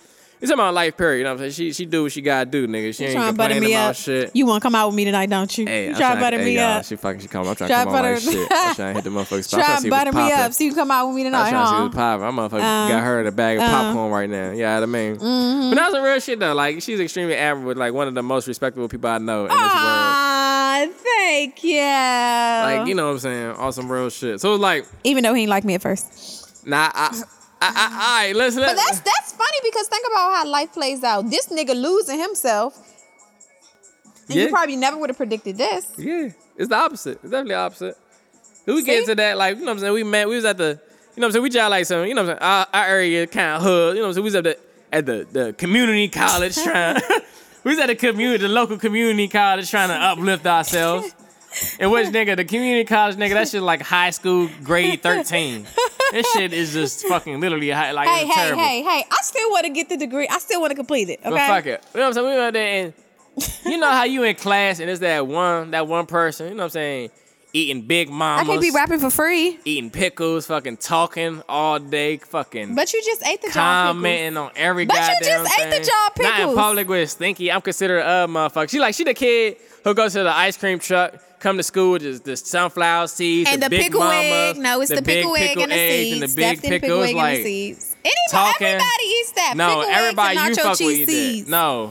We 0.42 0.48
talking 0.48 0.58
about 0.58 0.74
life 0.74 0.96
period. 0.96 1.18
You 1.18 1.24
know 1.24 1.34
what 1.34 1.44
I'm 1.44 1.52
saying? 1.52 1.52
She 1.52 1.72
she 1.72 1.86
do 1.86 2.02
what 2.02 2.10
she 2.10 2.20
gotta 2.20 2.50
do, 2.50 2.66
nigga. 2.66 2.92
She 2.96 3.04
ain't 3.04 3.14
trying 3.14 3.30
to 3.32 3.36
butter 3.36 3.54
complaining 3.54 3.68
me 3.70 3.74
about 3.76 3.90
up. 3.90 3.96
shit. 3.96 4.34
You 4.34 4.44
want 4.44 4.60
to 4.60 4.66
come 4.66 4.74
out 4.74 4.88
with 4.88 4.96
me 4.96 5.04
tonight, 5.04 5.30
don't 5.30 5.56
you? 5.56 5.66
Hey, 5.66 5.90
you 5.90 5.94
try 5.94 6.14
to 6.16 6.20
butter 6.20 6.38
hey, 6.38 6.44
me 6.44 6.56
y'all, 6.56 6.64
up. 6.78 6.84
She 6.84 6.96
fucking 6.96 7.20
she 7.20 7.28
come. 7.28 7.46
I'm 7.46 7.54
trying 7.54 7.70
Try 7.70 7.78
to 7.78 7.84
come 7.84 7.94
on 7.94 8.02
butter- 8.02 8.14
like 8.14 8.22
shit. 8.24 8.48
I'm 8.50 8.74
trying 8.74 8.94
to 8.96 9.00
hit 9.00 9.04
the 9.04 9.10
motherfucking 9.10 9.44
spot. 9.44 9.64
Try 9.64 9.80
to 9.80 9.88
butter 9.88 10.12
me 10.12 10.32
up 10.32 10.52
so 10.52 10.64
you 10.64 10.74
come 10.74 10.90
out 10.90 11.06
with 11.06 11.14
me 11.16 11.22
tonight. 11.22 11.44
I'm 11.44 11.50
trying 11.52 11.62
to 11.64 11.68
see 11.68 11.74
huh? 11.76 11.82
what's 11.84 11.94
popping. 11.94 12.26
I'm 12.26 12.34
motherfucking 12.34 12.86
Uh, 12.86 12.88
got 12.88 13.04
her 13.04 13.20
in 13.20 13.26
a 13.28 13.30
bag 13.30 13.58
of 13.58 13.62
uh. 13.62 13.70
popcorn 13.70 14.10
right 14.10 14.28
now. 14.28 14.50
Yeah, 14.50 14.74
what 14.74 14.82
I 14.82 14.86
mean. 14.86 15.16
Mm-hmm. 15.18 15.70
But 15.70 15.76
that's 15.76 15.94
a 15.94 16.02
real 16.02 16.18
shit 16.18 16.40
though. 16.40 16.54
Like 16.54 16.82
she's 16.82 16.98
extremely 16.98 17.36
admirable. 17.36 17.78
Like 17.78 17.94
one 17.94 18.08
of 18.08 18.14
the 18.14 18.22
most 18.24 18.48
respectable 18.48 18.88
people 18.88 19.10
I 19.10 19.18
know 19.18 19.42
in 19.42 19.48
this 19.50 19.56
world. 19.56 19.62
Ah, 19.64 20.86
thank 20.90 21.62
you. 21.62 21.78
Like 21.80 22.88
you 22.88 22.96
know 22.96 23.06
what 23.06 23.12
I'm 23.12 23.18
saying? 23.20 23.50
On 23.52 23.72
some 23.72 23.92
real 23.92 24.10
shit. 24.10 24.40
So 24.40 24.54
it's 24.54 24.60
like 24.60 24.86
Even 25.04 25.22
though 25.22 25.34
he 25.34 25.42
didn't 25.42 25.50
like 25.50 25.62
me 25.62 25.74
at 25.76 25.82
first. 25.82 26.66
Nah, 26.66 26.90
I 26.92 27.22
I, 27.62 27.72
I, 27.74 28.26
right, 28.26 28.36
let's 28.36 28.56
let. 28.56 28.74
But 28.74 28.76
that's 28.76 29.00
that's 29.00 29.32
funny 29.32 29.58
because 29.62 29.86
think 29.88 30.06
about 30.06 30.34
how 30.36 30.46
life 30.46 30.72
plays 30.72 31.02
out. 31.04 31.30
This 31.30 31.46
nigga 31.48 31.74
losing 31.80 32.18
himself, 32.18 32.76
and 34.28 34.36
Yeah. 34.36 34.44
you 34.44 34.48
probably 34.50 34.76
never 34.76 34.96
would 34.98 35.10
have 35.10 35.16
predicted 35.16 35.56
this. 35.58 35.86
Yeah, 35.96 36.30
it's 36.56 36.68
the 36.68 36.76
opposite. 36.76 37.14
It's 37.22 37.30
definitely 37.30 37.50
the 37.50 37.58
opposite. 37.58 37.96
We 38.66 38.82
get 38.84 38.92
See? 38.92 38.98
into 39.00 39.14
that, 39.16 39.36
like, 39.36 39.56
you 39.56 39.62
know 39.62 39.66
what 39.66 39.72
I'm 39.72 39.78
saying? 39.80 39.92
We 39.92 40.04
met, 40.04 40.28
we 40.28 40.36
was 40.36 40.44
at 40.44 40.56
the, 40.56 40.64
you 40.64 40.70
know 40.70 40.78
what 41.16 41.24
I'm 41.26 41.32
saying? 41.32 41.42
We 41.42 41.50
just 41.50 41.70
like 41.70 41.84
some, 41.84 42.06
you 42.06 42.14
know 42.14 42.22
what 42.22 42.30
I'm 42.30 42.38
saying? 42.38 42.48
Our, 42.48 42.66
our 42.72 42.86
area 42.86 43.26
kind 43.26 43.56
of 43.56 43.62
hood, 43.62 43.96
you 43.96 44.02
know 44.02 44.08
what 44.08 44.08
I'm 44.10 44.14
saying? 44.14 44.22
We 44.22 44.28
was 44.28 44.34
at 44.36 44.44
the, 44.44 44.58
at 44.92 45.06
the, 45.06 45.26
the 45.32 45.52
community 45.54 46.08
college 46.08 46.54
trying, 46.62 47.00
we 47.64 47.72
was 47.72 47.80
at 47.80 47.86
the 47.88 47.96
community, 47.96 48.38
the 48.46 48.48
local 48.48 48.78
community 48.78 49.26
college 49.26 49.68
trying 49.68 49.88
to 49.88 49.94
uplift 49.96 50.46
ourselves. 50.46 51.12
And 51.78 51.90
which 51.92 52.06
nigga, 52.06 52.34
the 52.34 52.46
community 52.46 52.84
college 52.86 53.16
nigga, 53.16 53.34
that 53.34 53.46
shit 53.46 53.60
like 53.60 53.82
high 53.82 54.08
school 54.08 54.48
grade 54.64 55.02
13. 55.02 55.66
This 56.12 56.30
shit 56.32 56.52
is 56.52 56.72
just 56.72 57.06
fucking 57.06 57.40
literally 57.40 57.70
high, 57.70 57.90
like, 57.92 58.08
Hey, 58.08 58.26
hey, 58.26 58.32
terrible. 58.34 58.62
hey, 58.62 58.82
hey! 58.82 59.04
I 59.10 59.16
still 59.22 59.50
want 59.50 59.64
to 59.66 59.70
get 59.70 59.88
the 59.88 59.96
degree. 59.96 60.28
I 60.30 60.38
still 60.38 60.60
want 60.60 60.70
to 60.70 60.76
complete 60.76 61.08
it. 61.08 61.20
Okay. 61.20 61.30
But 61.30 61.46
fuck 61.48 61.66
it. 61.66 61.84
You 61.94 62.00
know 62.00 62.08
what 62.08 62.08
I'm 62.08 62.12
saying? 62.14 62.26
We 62.28 62.36
went 62.36 62.52
there 62.54 62.84
and 62.84 62.94
you 63.66 63.78
know 63.78 63.90
how 63.90 64.04
you 64.04 64.22
in 64.24 64.36
class 64.36 64.78
and 64.78 64.90
it's 64.90 65.00
that 65.00 65.26
one 65.26 65.70
that 65.72 65.88
one 65.88 66.06
person, 66.06 66.48
you 66.48 66.54
know 66.54 66.58
what 66.58 66.64
I'm 66.64 66.70
saying, 66.70 67.10
eating 67.54 67.82
big 67.86 68.10
mamas. 68.10 68.42
I 68.46 68.50
can't 68.50 68.60
be 68.60 68.70
rapping 68.70 68.98
for 69.00 69.08
free. 69.10 69.58
eating 69.64 69.90
pickles, 69.90 70.46
fucking 70.48 70.76
talking 70.78 71.42
all 71.48 71.78
day, 71.78 72.18
fucking 72.18 72.74
But 72.74 72.92
you 72.92 73.02
just 73.02 73.26
ate 73.26 73.40
the 73.40 73.48
job. 73.48 73.54
commenting 73.96 74.36
on 74.36 74.50
every 74.54 74.84
But 74.84 74.96
you 74.96 75.26
just 75.26 75.58
ate 75.58 75.64
the 75.70 75.76
thing. 75.76 75.82
job 75.84 76.12
Not 76.18 76.26
in 76.26 76.36
pickles. 76.40 76.58
public 76.58 76.88
with 76.88 77.10
stinky. 77.10 77.50
I'm 77.50 77.62
considered 77.62 78.00
a 78.00 78.26
motherfucker. 78.28 78.68
She 78.68 78.78
like 78.80 78.94
she 78.94 79.04
the 79.04 79.14
kid 79.14 79.56
who 79.82 79.94
goes 79.94 80.12
to 80.12 80.22
the 80.24 80.30
ice 80.34 80.56
cream 80.58 80.78
truck, 80.78 81.14
come 81.42 81.56
to 81.56 81.62
school 81.62 81.92
with 81.92 82.02
just 82.02 82.24
the 82.24 82.36
sunflower 82.36 83.08
seeds, 83.08 83.50
And 83.50 83.60
the, 83.62 83.66
the 83.66 83.70
big 83.70 83.82
pickle 83.82 84.00
mamas, 84.00 84.16
egg. 84.24 84.56
No, 84.58 84.80
it's 84.80 84.90
the, 84.90 85.02
big 85.02 85.22
pickle 85.24 85.36
egg 85.36 85.58
and 85.58 85.72
the 85.72 85.76
seeds. 85.76 86.12
and 86.12 86.22
the 86.22 86.36
big 86.36 86.58
Stuffed 86.58 86.68
pickle 86.70 87.02
egg 87.02 87.16
like 87.16 87.26
and 87.36 87.36
the 87.38 87.42
seeds. 87.44 87.96
Anybody, 88.04 88.30
talking. 88.30 88.66
everybody 88.66 89.04
eats 89.04 89.32
that. 89.32 89.54
no, 89.56 89.68
pickle 89.68 89.82
everybody 89.82 90.38
eggs 90.38 90.46
and 90.46 90.56
you 90.56 90.62
fuck 90.62 90.70
with 90.70 90.78
cheese 90.78 90.98
you 91.00 91.06
seeds. 91.06 91.44
did. 91.46 91.50
No, 91.50 91.88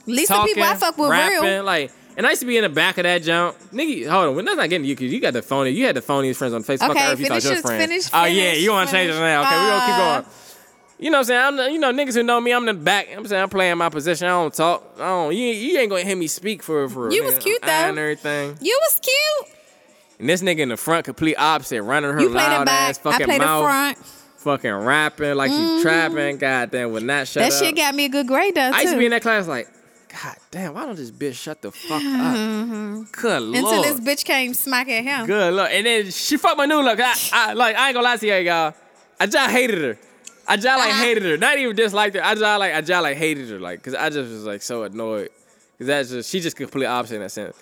At 0.00 0.06
least 0.08 0.28
the 0.30 0.42
people 0.44 0.62
I 0.62 0.74
fuck 0.74 0.98
with 0.98 1.10
rapping, 1.10 1.42
real. 1.48 1.64
like. 1.64 1.92
And 2.16 2.24
I 2.26 2.30
used 2.30 2.42
to 2.42 2.46
be 2.46 2.56
in 2.56 2.62
the 2.62 2.68
back 2.68 2.96
of 2.98 3.02
that 3.02 3.22
jump. 3.24 3.58
Nigga, 3.72 4.08
hold 4.08 4.26
on. 4.28 4.36
We're 4.36 4.42
not 4.42 4.56
getting 4.70 4.84
you 4.84 4.94
because 4.94 5.12
you 5.12 5.20
got 5.20 5.32
the 5.32 5.42
phony. 5.42 5.70
You 5.70 5.84
had 5.86 5.96
the 5.96 6.00
phoniest 6.00 6.36
friends 6.36 6.54
on 6.54 6.62
Facebook. 6.62 6.90
Okay, 6.90 7.10
Earth, 7.10 7.18
you 7.18 7.26
thought 7.26 7.42
finish 7.42 7.44
your 7.44 7.60
friends. 7.62 7.82
finish, 7.82 8.04
oh, 8.14 8.24
yeah. 8.26 8.52
You 8.52 8.70
want 8.70 8.88
to 8.88 8.94
change 8.94 9.10
it 9.10 9.14
finish. 9.14 9.26
now. 9.26 9.42
Okay, 9.42 9.56
we're 9.56 9.68
going 9.68 9.80
to 9.80 9.86
keep 9.86 9.94
Uh, 9.96 10.20
going. 10.20 10.24
You 10.98 11.10
know 11.10 11.18
what 11.18 11.20
I'm 11.20 11.24
saying? 11.24 11.40
I'm 11.40 11.56
the, 11.56 11.72
you 11.72 11.78
know, 11.78 11.92
niggas 11.92 12.14
who 12.14 12.22
know 12.22 12.40
me, 12.40 12.52
I'm 12.52 12.68
in 12.68 12.76
the 12.76 12.82
back. 12.82 13.08
I'm 13.14 13.26
saying 13.26 13.42
I'm 13.42 13.48
playing 13.48 13.76
my 13.78 13.88
position. 13.88 14.26
I 14.26 14.30
don't 14.30 14.54
talk. 14.54 14.94
I 14.96 15.06
don't. 15.06 15.34
You, 15.34 15.46
you 15.46 15.78
ain't 15.78 15.90
going 15.90 16.02
to 16.02 16.08
hear 16.08 16.16
me 16.16 16.28
speak 16.28 16.62
for 16.62 16.88
for. 16.88 17.10
You 17.12 17.24
was 17.24 17.34
nigga. 17.34 17.40
cute, 17.40 17.62
though. 17.62 17.68
And 17.68 17.98
everything. 17.98 18.58
You 18.60 18.78
was 18.82 19.00
cute. 19.00 19.56
And 20.18 20.28
this 20.28 20.42
nigga 20.42 20.60
in 20.60 20.68
the 20.68 20.76
front, 20.76 21.04
complete 21.04 21.34
opposite, 21.36 21.82
running 21.82 22.12
her 22.12 22.20
You 22.20 22.30
played 22.30 22.46
loud 22.46 22.66
back. 22.66 22.90
ass 22.90 22.98
I 23.00 23.02
fucking 23.02 23.26
played 23.26 23.40
the 23.40 23.44
mouth, 23.44 23.64
front. 23.64 23.98
fucking 23.98 24.72
rapping 24.72 25.34
like 25.34 25.50
she 25.50 25.56
mm-hmm. 25.56 25.82
trapping. 25.82 26.38
Goddamn, 26.38 26.92
would 26.92 27.02
not 27.02 27.26
shut 27.26 27.42
up. 27.42 27.50
That 27.50 27.56
up. 27.56 27.64
shit 27.64 27.76
got 27.76 27.94
me 27.94 28.04
a 28.04 28.08
good 28.08 28.28
grade 28.28 28.54
though 28.54 28.70
I 28.72 28.82
used 28.82 28.92
to 28.92 28.98
be 28.98 29.06
in 29.06 29.10
that 29.10 29.22
class 29.22 29.48
like, 29.48 29.68
God 30.10 30.36
damn, 30.52 30.74
why 30.74 30.86
don't 30.86 30.94
this 30.94 31.10
bitch 31.10 31.34
shut 31.34 31.60
the 31.60 31.72
fuck 31.72 32.00
up? 32.00 32.36
Mm-hmm. 32.36 33.02
Good 33.10 33.42
lord. 33.42 33.56
Until 33.56 33.82
this 33.82 34.00
bitch 34.00 34.24
came 34.24 34.54
smack 34.54 34.88
at 34.88 35.02
him. 35.02 35.26
Good 35.26 35.52
look. 35.54 35.68
And 35.72 35.84
then 35.84 36.10
she 36.12 36.36
fucked 36.36 36.58
my 36.58 36.66
new 36.66 36.82
look. 36.82 37.00
I, 37.00 37.14
I 37.32 37.52
like 37.54 37.74
I 37.74 37.88
ain't 37.88 37.94
gonna 37.94 38.04
lie 38.04 38.16
to 38.16 38.26
you 38.26 38.34
y'all. 38.34 38.74
I 39.18 39.26
just 39.26 39.50
hated 39.50 39.78
her. 39.78 39.98
I 40.46 40.56
just 40.56 40.66
like 40.78 40.92
hated 40.92 41.22
her. 41.24 41.36
Not 41.36 41.58
even 41.58 41.74
disliked 41.76 42.16
her. 42.16 42.22
I 42.24 42.34
just 42.34 42.42
like 42.42 42.74
I 42.74 42.80
just 42.80 43.02
like 43.02 43.16
hated 43.16 43.48
her. 43.50 43.60
Like 43.60 43.82
cause 43.82 43.94
I 43.94 44.08
just 44.10 44.30
was 44.30 44.44
like 44.44 44.62
so 44.62 44.82
annoyed. 44.84 45.30
Cause 45.78 45.86
that's 45.88 46.10
just 46.10 46.30
she 46.30 46.40
just 46.40 46.56
completely 46.56 46.86
opposite 46.86 47.16
in 47.16 47.20
that 47.22 47.30
sense. 47.30 47.56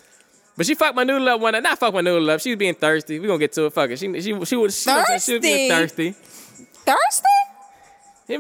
But 0.56 0.66
she 0.66 0.74
fucked 0.74 0.94
my 0.96 1.04
noodle 1.04 1.28
up 1.30 1.40
one 1.40 1.52
night. 1.52 1.62
Not 1.62 1.78
fuck 1.78 1.94
my 1.94 2.00
noodle 2.02 2.28
up. 2.30 2.40
She 2.40 2.50
was 2.50 2.58
being 2.58 2.74
thirsty. 2.74 3.18
We 3.18 3.26
gonna 3.26 3.38
get 3.38 3.52
to 3.54 3.66
it. 3.66 3.72
Fuck 3.72 3.90
it. 3.90 3.98
She 3.98 4.12
she 4.20 4.20
she 4.20 4.32
was 4.34 4.48
she, 4.48 4.56
was- 4.56 4.76
she 5.24 5.32
was 5.34 5.40
being 5.40 5.70
Thirsty? 5.70 6.10
thirsty. 6.12 7.26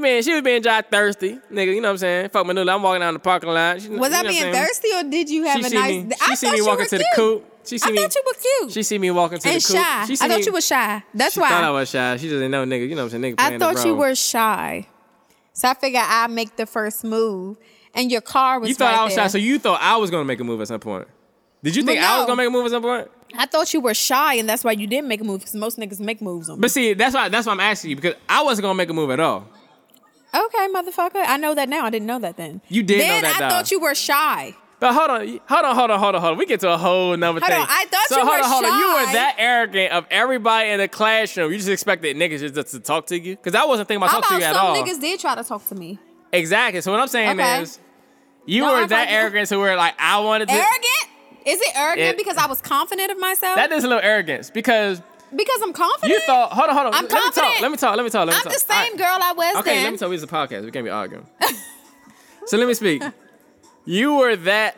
Man, 0.00 0.22
she 0.22 0.32
was 0.32 0.42
being 0.42 0.62
dry 0.62 0.80
thirsty, 0.82 1.38
nigga. 1.50 1.74
You 1.74 1.80
know 1.80 1.88
what 1.88 1.92
I'm 1.92 1.98
saying? 1.98 2.28
Fuck 2.30 2.46
noodle. 2.46 2.68
I'm 2.70 2.82
walking 2.82 3.00
down 3.00 3.14
the 3.14 3.20
parking 3.20 3.50
lot. 3.50 3.80
She, 3.82 3.88
Was 3.88 4.12
I 4.12 4.22
being 4.22 4.52
thirsty 4.52 4.88
or 4.94 5.02
did 5.04 5.28
you 5.30 5.44
have 5.44 5.64
She 5.66 5.76
a 5.76 5.80
nice? 5.80 6.04
me. 6.04 6.14
I 6.20 6.26
She 6.30 6.36
see 6.36 6.46
thought 6.46 6.52
me 6.52 6.58
you 6.58 6.66
walking 6.66 6.78
were 6.80 6.84
to 6.88 6.98
the 6.98 7.04
cute. 7.04 7.16
coop. 7.16 7.48
She 7.64 7.78
see 7.78 7.88
I 7.88 7.92
me. 7.92 7.98
thought 7.98 8.14
you 8.14 8.22
were 8.26 8.32
cute 8.62 8.72
She 8.72 8.82
see 8.82 8.98
me 8.98 9.10
walking 9.10 9.38
to 9.38 9.48
and 9.48 9.60
the 9.60 9.66
coop. 9.66 9.76
shy. 9.76 10.04
She 10.06 10.16
see 10.16 10.24
I 10.24 10.28
thought 10.28 10.38
me, 10.38 10.44
you 10.46 10.52
were 10.52 10.60
shy. 10.60 11.04
That's 11.14 11.34
she 11.34 11.40
why. 11.40 11.46
I 11.46 11.50
thought 11.50 11.64
I 11.64 11.70
was 11.70 11.90
shy. 11.90 12.16
She 12.16 12.22
just 12.28 12.34
didn't 12.34 12.50
know, 12.50 12.64
nigga. 12.64 12.88
You 12.88 12.94
know 12.96 13.04
what 13.04 13.14
I'm 13.14 13.22
saying? 13.22 13.36
Nigga 13.36 13.40
I 13.40 13.58
thought 13.58 13.84
you 13.84 13.94
were 13.94 14.14
shy. 14.14 14.86
So 15.52 15.68
I 15.68 15.74
figured 15.74 16.02
I'd 16.04 16.30
make 16.30 16.56
the 16.56 16.66
first 16.66 17.04
move. 17.04 17.58
And 17.94 18.10
your 18.10 18.22
car 18.22 18.58
was 18.58 18.70
You 18.70 18.74
thought 18.74 18.86
right 18.92 18.98
I 19.00 19.04
was 19.04 19.14
there. 19.14 19.24
shy, 19.24 19.28
so 19.28 19.38
you 19.38 19.58
thought 19.58 19.80
I 19.82 19.96
was 19.98 20.10
gonna 20.10 20.24
make 20.24 20.40
a 20.40 20.44
move 20.44 20.60
at 20.62 20.68
some 20.68 20.80
point. 20.80 21.06
Did 21.62 21.76
you 21.76 21.82
think 21.82 22.00
But 22.00 22.08
I 22.08 22.16
was 22.18 22.26
gonna 22.26 22.36
make 22.36 22.48
a 22.48 22.50
move 22.50 22.64
at 22.64 22.70
some 22.72 22.82
point? 22.82 23.08
I 23.34 23.46
thought 23.46 23.72
you 23.72 23.80
were 23.80 23.94
shy, 23.94 24.34
and 24.34 24.48
that's 24.48 24.64
why 24.64 24.72
you 24.72 24.86
didn't 24.86 25.08
make 25.08 25.20
a 25.20 25.24
move. 25.24 25.40
Because 25.40 25.54
most 25.54 25.78
niggas 25.78 26.00
make 26.00 26.20
moves 26.22 26.48
on 26.48 26.56
me. 26.56 26.62
But 26.62 26.70
see, 26.70 26.94
that's 26.94 27.14
why 27.14 27.28
that's 27.28 27.46
why 27.46 27.52
I'm 27.52 27.60
asking 27.60 27.90
you 27.90 27.96
because 27.96 28.14
I 28.28 28.42
wasn't 28.42 28.62
gonna 28.64 28.74
make 28.74 28.88
a 28.88 28.92
move 28.94 29.10
at 29.10 29.20
all. 29.20 29.46
Okay, 30.34 30.68
motherfucker. 30.74 31.22
I 31.26 31.36
know 31.36 31.54
that 31.54 31.68
now. 31.68 31.84
I 31.84 31.90
didn't 31.90 32.06
know 32.06 32.18
that 32.20 32.36
then. 32.36 32.60
You 32.68 32.82
did 32.82 32.98
know 32.98 33.20
that 33.20 33.22
then 33.22 33.34
I 33.34 33.38
though. 33.38 33.54
thought 33.56 33.70
you 33.70 33.80
were 33.80 33.94
shy. 33.94 34.54
But 34.80 34.94
hold 34.94 35.10
on, 35.10 35.28
hold 35.48 35.64
on, 35.64 35.76
hold 35.76 35.90
on, 35.92 36.00
hold 36.00 36.14
on, 36.16 36.20
hold 36.20 36.32
on. 36.32 36.38
We 36.38 36.46
get 36.46 36.58
to 36.60 36.72
a 36.72 36.76
whole 36.76 37.16
nother 37.16 37.38
Hold 37.38 37.52
thing. 37.52 37.60
on, 37.60 37.66
I 37.70 37.84
thought 37.84 38.06
so 38.08 38.16
you 38.18 38.24
hold 38.26 38.38
were 38.38 38.44
on, 38.44 38.50
hold 38.50 38.64
on. 38.64 38.78
You 38.80 38.86
were 38.94 39.12
that 39.12 39.36
arrogant 39.38 39.92
of 39.92 40.06
everybody 40.10 40.70
in 40.70 40.78
the 40.78 40.88
classroom. 40.88 41.52
You 41.52 41.58
just 41.58 41.68
expected 41.68 42.16
niggas 42.16 42.52
just 42.52 42.72
to 42.72 42.80
talk 42.80 43.06
to 43.06 43.18
you 43.20 43.36
because 43.36 43.54
I 43.54 43.64
wasn't 43.64 43.86
thinking 43.86 44.02
about 44.02 44.10
talking 44.22 44.38
to 44.38 44.42
you 44.42 44.50
at 44.50 44.56
all. 44.56 44.74
some 44.74 44.84
niggas 44.84 45.00
did 45.00 45.20
try 45.20 45.36
to 45.36 45.44
talk 45.44 45.64
to 45.68 45.76
me? 45.76 46.00
Exactly. 46.32 46.80
So 46.80 46.90
what 46.90 46.98
I'm 47.00 47.06
saying 47.06 47.38
Okay. 47.38 47.62
is, 47.62 47.78
you 48.44 48.62
Don't 48.62 48.72
were 48.72 48.80
act 48.80 48.88
that 48.88 49.00
like 49.02 49.12
arrogant 49.12 49.48
to 49.50 49.58
where 49.58 49.76
like 49.76 49.94
I 50.00 50.18
wanted 50.18 50.48
to. 50.48 50.54
Arrogant? 50.54 51.08
Is 51.46 51.60
it 51.60 51.76
arrogant 51.76 52.10
It- 52.10 52.16
because 52.16 52.36
I 52.36 52.46
was 52.46 52.60
confident 52.60 53.12
of 53.12 53.20
myself? 53.20 53.54
That 53.54 53.70
is 53.70 53.84
a 53.84 53.88
little 53.88 54.02
arrogance 54.02 54.50
because 54.50 55.00
because 55.34 55.60
I'm 55.62 55.72
confident. 55.72 56.12
you 56.12 56.20
thought. 56.26 56.52
Hold 56.52 56.70
on, 56.70 56.76
hold 56.76 56.86
on. 56.88 56.94
I'm 56.94 57.08
let 57.08 57.24
me 57.24 57.30
talk. 57.30 57.60
Let 57.60 57.70
me 57.70 57.76
talk. 57.76 57.96
Let 57.96 58.04
me 58.04 58.10
talk. 58.10 58.26
Let 58.26 58.32
me 58.32 58.36
I'm 58.36 58.42
talk. 58.42 58.52
the 58.52 58.58
same 58.58 58.92
right. 58.92 58.98
girl 58.98 59.18
I 59.20 59.32
was 59.32 59.56
Okay, 59.56 59.74
then. 59.74 59.84
let 59.84 59.92
me 59.92 60.08
this 60.08 60.18
is 60.18 60.22
a 60.22 60.26
podcast. 60.26 60.64
We 60.64 60.70
can't 60.70 60.84
be 60.84 60.90
arguing. 60.90 61.26
so 62.46 62.56
let 62.56 62.68
me 62.68 62.74
speak. 62.74 63.02
You 63.84 64.14
were 64.14 64.36
that, 64.36 64.76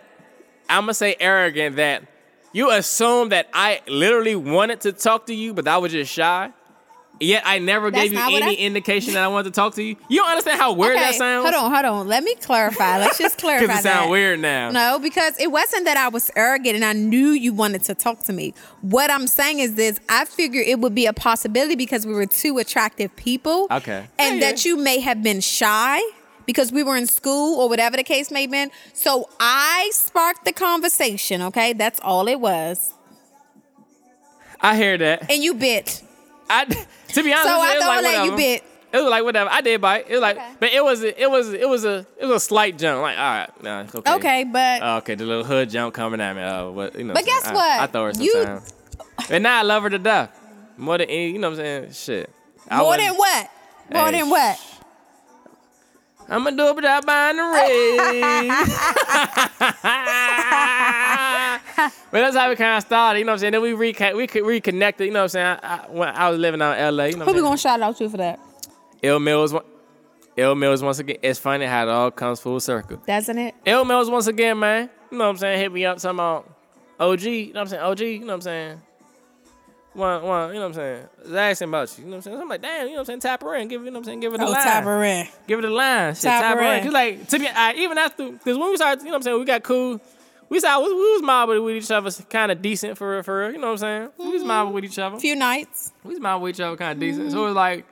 I'm 0.68 0.82
going 0.82 0.88
to 0.88 0.94
say 0.94 1.16
arrogant 1.20 1.76
that 1.76 2.04
you 2.52 2.70
assumed 2.70 3.32
that 3.32 3.48
I 3.52 3.82
literally 3.88 4.36
wanted 4.36 4.80
to 4.82 4.92
talk 4.92 5.26
to 5.26 5.34
you, 5.34 5.52
but 5.52 5.68
I 5.68 5.76
was 5.78 5.92
just 5.92 6.10
shy. 6.12 6.52
Yet 7.24 7.42
I 7.46 7.58
never 7.58 7.90
That's 7.90 8.04
gave 8.04 8.12
you 8.12 8.18
any 8.36 8.58
I- 8.58 8.60
indication 8.60 9.14
that 9.14 9.22
I 9.24 9.28
wanted 9.28 9.52
to 9.52 9.60
talk 9.60 9.74
to 9.74 9.82
you. 9.82 9.96
You 10.08 10.18
don't 10.20 10.30
understand 10.30 10.60
how 10.60 10.72
weird 10.72 10.96
that 10.96 11.14
sounds? 11.14 11.42
Hold 11.42 11.54
on, 11.54 11.72
hold 11.72 11.84
on. 11.84 12.08
Let 12.08 12.22
me 12.24 12.34
clarify. 12.36 12.98
Let's 12.98 13.18
just 13.18 13.38
clarify 13.40 13.66
Because 13.66 13.80
it 13.80 13.88
sounds 13.88 14.10
weird 14.10 14.40
now. 14.40 14.70
No, 14.70 14.98
because 14.98 15.38
it 15.40 15.50
wasn't 15.50 15.84
that 15.86 15.96
I 15.96 16.08
was 16.08 16.30
arrogant 16.36 16.76
and 16.76 16.84
I 16.84 16.92
knew 16.92 17.28
you 17.30 17.52
wanted 17.52 17.82
to 17.84 17.94
talk 17.94 18.20
to 18.24 18.32
me. 18.32 18.54
What 18.82 19.10
I'm 19.10 19.26
saying 19.26 19.58
is 19.60 19.74
this 19.74 19.98
I 20.08 20.24
figured 20.24 20.66
it 20.66 20.80
would 20.80 20.94
be 20.94 21.06
a 21.06 21.12
possibility 21.12 21.74
because 21.76 22.06
we 22.06 22.12
were 22.14 22.26
two 22.26 22.58
attractive 22.58 23.14
people. 23.16 23.66
Okay. 23.70 24.06
And 24.18 24.40
Yeah, 24.40 24.50
that 24.50 24.64
you 24.64 24.76
may 24.76 25.00
have 25.00 25.22
been 25.22 25.40
shy 25.40 26.00
because 26.46 26.70
we 26.70 26.82
were 26.82 26.96
in 26.96 27.06
school 27.06 27.58
or 27.58 27.68
whatever 27.70 27.96
the 27.96 28.04
case 28.04 28.30
may 28.30 28.42
have 28.42 28.50
been. 28.50 28.70
So 28.92 29.28
I 29.40 29.88
sparked 29.94 30.44
the 30.44 30.52
conversation, 30.52 31.40
okay? 31.40 31.72
That's 31.72 31.98
all 32.00 32.28
it 32.28 32.38
was. 32.38 32.92
I 34.60 34.76
hear 34.76 34.96
that. 34.98 35.30
And 35.30 35.42
you 35.42 35.54
bit. 35.54 36.02
I, 36.50 36.64
to 36.66 37.22
be 37.22 37.32
honest, 37.32 37.48
So 37.48 37.60
I 37.60 37.66
you, 37.66 37.72
it 37.72 37.74
was 37.74 37.82
thought 37.84 38.02
like 38.02 38.14
that 38.14 38.24
you 38.26 38.36
bit. 38.36 38.64
It 38.92 38.98
was 38.98 39.10
like 39.10 39.24
whatever. 39.24 39.50
I 39.50 39.60
did 39.60 39.80
bite. 39.80 40.06
It 40.08 40.12
was 40.12 40.20
like, 40.20 40.36
Okay. 40.36 40.52
but 40.60 40.72
it 40.72 40.84
was 40.84 41.02
it 41.02 41.28
was 41.30 41.52
it 41.52 41.68
was 41.68 41.84
a 41.84 42.06
it 42.16 42.26
was 42.26 42.36
a 42.36 42.40
slight 42.40 42.78
jump. 42.78 43.02
Like 43.02 43.18
all 43.18 43.24
right, 43.24 43.62
nah, 43.62 43.80
it's 43.82 43.94
okay. 43.94 44.14
Okay, 44.14 44.44
but 44.44 44.82
Oh, 44.82 44.96
okay, 44.98 45.16
the 45.16 45.24
little 45.24 45.42
hood 45.44 45.68
jump 45.70 45.94
coming 45.94 46.20
at 46.20 46.36
me. 46.36 46.42
Oh, 46.42 46.70
what 46.70 46.96
you 46.96 47.02
know? 47.04 47.14
But 47.14 47.24
guess 47.24 47.44
what? 47.50 47.56
I, 47.58 47.84
I 47.84 47.86
throw 47.88 48.04
her 48.06 48.12
You- 48.16 48.60
and 49.30 49.42
now 49.42 49.58
I 49.58 49.62
love 49.62 49.82
her 49.82 49.90
to 49.90 49.98
death. 49.98 50.38
More 50.76 50.98
than 50.98 51.08
any, 51.08 51.30
you 51.30 51.38
know 51.38 51.50
what 51.50 51.58
I'm 51.58 51.64
saying? 51.64 51.92
Shit. 51.92 52.30
I 52.68 52.80
more 52.82 52.96
than 52.96 53.14
what? 53.14 53.50
More 53.92 54.04
Hey, 54.06 54.20
than 54.20 54.30
what? 54.30 54.60
I'm 56.28 56.44
gonna 56.44 56.56
do 56.56 56.68
it 56.68 56.76
without 56.76 57.04
buying 57.04 57.36
the 57.36 57.42
ring. 57.42 58.48
but 62.10 62.12
that's 62.12 62.36
how 62.36 62.48
we 62.48 62.56
kind 62.56 62.76
of 62.78 62.82
started. 62.82 63.18
You 63.18 63.24
know 63.24 63.32
what 63.32 63.34
I'm 63.34 63.38
saying? 63.40 63.52
Then 63.52 63.62
we 63.62 63.72
reca- 63.72 64.16
we 64.16 64.26
could 64.26 64.44
reconnected. 64.44 65.06
You 65.06 65.12
know 65.12 65.20
what 65.20 65.24
I'm 65.24 65.28
saying? 65.28 65.58
I, 65.62 65.64
I, 65.76 65.90
when 65.90 66.08
I 66.08 66.30
was 66.30 66.38
living 66.38 66.62
out 66.62 66.78
in 66.78 66.96
LA. 66.96 67.04
You 67.06 67.16
know 67.16 67.24
Who 67.26 67.34
we 67.34 67.40
gonna 67.40 67.56
shout 67.56 67.80
out 67.80 67.96
to 67.98 68.08
for 68.08 68.16
that? 68.16 68.40
Ill 69.02 69.20
Mills. 69.20 69.54
Ill 70.36 70.54
Mills 70.54 70.82
once 70.82 70.98
again. 70.98 71.18
It's 71.22 71.38
funny 71.38 71.66
how 71.66 71.82
it 71.82 71.88
all 71.88 72.10
comes 72.10 72.40
full 72.40 72.58
circle. 72.58 72.96
Doesn't 73.06 73.38
it? 73.38 73.54
Ill 73.66 73.84
Mills 73.84 74.10
once 74.10 74.26
again, 74.26 74.58
man. 74.58 74.90
You 75.10 75.18
know 75.18 75.24
what 75.24 75.30
I'm 75.30 75.36
saying? 75.36 75.60
Hit 75.60 75.72
me 75.72 75.84
up 75.84 75.98
talking 75.98 76.16
about 76.16 76.50
OG. 76.98 77.22
You 77.22 77.46
know 77.52 77.60
what 77.60 77.60
I'm 77.60 77.66
saying? 77.68 77.82
OG. 77.82 78.00
You 78.00 78.18
know 78.20 78.26
what 78.26 78.32
I'm 78.34 78.40
saying? 78.40 78.82
One, 79.94 80.22
one, 80.24 80.48
you 80.48 80.54
know 80.54 80.60
what 80.62 80.66
I'm 80.66 80.74
saying? 80.74 81.06
I 81.18 81.22
was 81.22 81.34
asking 81.34 81.68
about 81.68 81.98
you. 81.98 82.04
You 82.04 82.10
know 82.10 82.16
what 82.16 82.16
I'm 82.16 82.22
saying? 82.22 82.40
I'm 82.40 82.48
like, 82.48 82.62
damn, 82.62 82.86
you 82.86 82.92
know 82.92 82.92
what 82.94 83.00
I'm 83.00 83.06
saying? 83.06 83.20
Tap 83.20 83.42
her 83.42 83.54
in. 83.54 83.68
Give 83.68 83.80
it, 83.80 83.84
you 83.84 83.90
know 83.92 84.00
what 84.00 84.00
I'm 84.00 84.04
saying? 84.04 84.20
Give 84.20 84.34
it 84.34 84.40
a 84.40 84.44
oh, 84.44 84.50
line. 84.50 84.62
Tap 84.64 84.84
her 84.84 85.04
in. 85.04 85.28
Give 85.46 85.58
it 85.60 85.64
a 85.64 85.70
line. 85.70 86.14
Shit, 86.14 86.22
Tap 86.24 86.42
tap 86.42 86.56
her 86.56 86.64
her 86.64 86.74
in. 86.74 86.84
Cause 86.84 86.92
like 86.92 87.28
to 87.28 87.38
be, 87.38 87.46
I, 87.48 87.72
even 87.74 87.96
after, 87.96 88.32
cause 88.32 88.58
when 88.58 88.70
we 88.70 88.76
started, 88.76 89.02
you 89.02 89.06
know 89.06 89.12
what 89.12 89.16
I'm 89.18 89.22
saying? 89.22 89.38
We 89.38 89.44
got 89.44 89.62
cool. 89.62 90.00
We 90.48 90.58
started, 90.58 90.84
we, 90.84 90.94
we 90.94 91.12
was 91.12 91.22
mobbing 91.22 91.62
with 91.62 91.76
each 91.76 91.90
other, 91.92 92.10
kind 92.28 92.50
of 92.50 92.60
decent 92.60 92.98
for 92.98 93.12
real, 93.12 93.22
for 93.22 93.38
real. 93.38 93.52
You 93.52 93.58
know 93.58 93.68
what 93.68 93.72
I'm 93.72 93.78
saying? 93.78 94.10
We 94.18 94.30
was 94.30 94.42
mobbing 94.42 94.74
with 94.74 94.84
each 94.84 94.98
other. 94.98 95.18
Few 95.20 95.36
nights. 95.36 95.92
We 96.02 96.10
was 96.10 96.20
mobbing 96.20 96.42
with 96.42 96.56
each 96.56 96.60
other, 96.60 96.76
kind 96.76 96.92
of 96.92 97.00
decent. 97.00 97.30
So 97.30 97.36
it 97.36 97.40
mm-hmm. 97.40 97.46
was 97.46 97.54
like, 97.54 97.86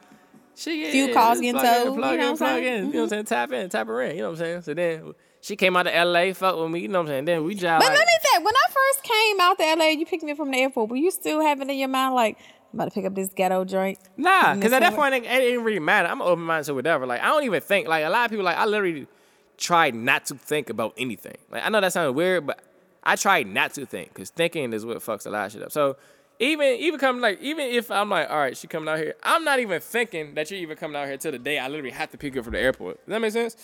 shit, 0.56 0.78
yeah. 0.78 0.90
Few 0.90 1.14
calls 1.14 1.40
getting 1.40 1.60
told, 1.60 1.96
Plug 1.96 1.96
you 1.96 2.00
know 2.00 2.12
in, 2.12 2.18
what 2.18 2.28
I'm 2.30 2.36
plug 2.36 2.48
saying? 2.48 2.64
in. 2.64 2.72
You 2.72 2.80
know 2.80 2.84
what 2.84 2.84
I'm 2.84 2.92
mm-hmm. 2.92 3.08
saying? 3.10 3.24
Tap 3.26 3.52
in, 3.52 3.68
tap 3.70 3.86
her 3.86 4.02
in. 4.02 4.16
You 4.16 4.22
know 4.22 4.30
what 4.30 4.40
I'm 4.40 4.44
saying? 4.44 4.62
So 4.62 4.74
then 4.74 5.14
She 5.42 5.56
came 5.56 5.76
out 5.76 5.82
to 5.82 6.04
LA, 6.04 6.32
fuck 6.32 6.56
with 6.56 6.70
me, 6.70 6.80
you 6.80 6.88
know 6.88 7.00
what 7.00 7.08
I'm 7.08 7.08
saying? 7.08 7.24
Then 7.24 7.42
we 7.42 7.56
jive. 7.56 7.80
But 7.80 7.88
like, 7.88 7.98
let 7.98 8.06
me 8.06 8.12
say, 8.22 8.42
when 8.44 8.54
I 8.54 8.70
first 8.70 9.02
came 9.02 9.40
out 9.40 9.58
to 9.58 9.74
LA, 9.74 9.86
you 9.88 10.06
picked 10.06 10.22
me 10.22 10.30
up 10.30 10.36
from 10.36 10.52
the 10.52 10.58
airport. 10.58 10.88
Were 10.88 10.96
you 10.96 11.10
still 11.10 11.40
having 11.40 11.68
in 11.68 11.76
your 11.76 11.88
mind 11.88 12.14
like 12.14 12.38
I'm 12.72 12.78
about 12.78 12.84
to 12.84 12.90
pick 12.92 13.04
up 13.04 13.16
this 13.16 13.28
ghetto 13.28 13.64
joint? 13.64 13.98
Nah, 14.16 14.54
because 14.54 14.72
at 14.72 14.80
that 14.80 14.94
point, 14.94 15.14
it, 15.14 15.24
it 15.24 15.40
didn't 15.40 15.64
really 15.64 15.80
matter. 15.80 16.06
I'm 16.06 16.22
open 16.22 16.44
minded 16.44 16.66
to 16.66 16.74
whatever. 16.74 17.06
Like, 17.06 17.22
I 17.22 17.26
don't 17.26 17.42
even 17.42 17.60
think. 17.60 17.88
Like, 17.88 18.04
a 18.04 18.08
lot 18.08 18.26
of 18.26 18.30
people, 18.30 18.44
like, 18.44 18.56
I 18.56 18.66
literally 18.66 19.08
try 19.58 19.90
not 19.90 20.26
to 20.26 20.36
think 20.36 20.70
about 20.70 20.94
anything. 20.96 21.36
Like, 21.50 21.66
I 21.66 21.70
know 21.70 21.80
that 21.80 21.92
sounds 21.92 22.14
weird, 22.14 22.46
but 22.46 22.62
I 23.02 23.16
try 23.16 23.42
not 23.42 23.74
to 23.74 23.84
think 23.84 24.14
because 24.14 24.30
thinking 24.30 24.72
is 24.72 24.86
what 24.86 24.98
fucks 24.98 25.26
a 25.26 25.30
lot 25.30 25.46
of 25.46 25.52
shit 25.52 25.62
up. 25.62 25.72
So, 25.72 25.96
even 26.38 26.66
even 26.76 27.00
coming 27.00 27.20
like 27.20 27.40
even 27.40 27.66
if 27.66 27.90
I'm 27.90 28.10
like, 28.10 28.30
all 28.30 28.38
right, 28.38 28.56
she 28.56 28.68
coming 28.68 28.88
out 28.88 28.98
here, 28.98 29.14
I'm 29.24 29.42
not 29.42 29.58
even 29.58 29.80
thinking 29.80 30.34
that 30.34 30.52
you're 30.52 30.60
even 30.60 30.76
coming 30.76 30.96
out 30.96 31.08
here 31.08 31.16
till 31.16 31.32
the 31.32 31.38
day 31.38 31.58
I 31.58 31.66
literally 31.66 31.90
have 31.90 32.12
to 32.12 32.18
pick 32.18 32.34
you 32.34 32.40
up 32.40 32.44
from 32.44 32.54
the 32.54 32.60
airport. 32.60 32.98
Does 32.98 33.12
that 33.12 33.20
make 33.20 33.32
sense? 33.32 33.56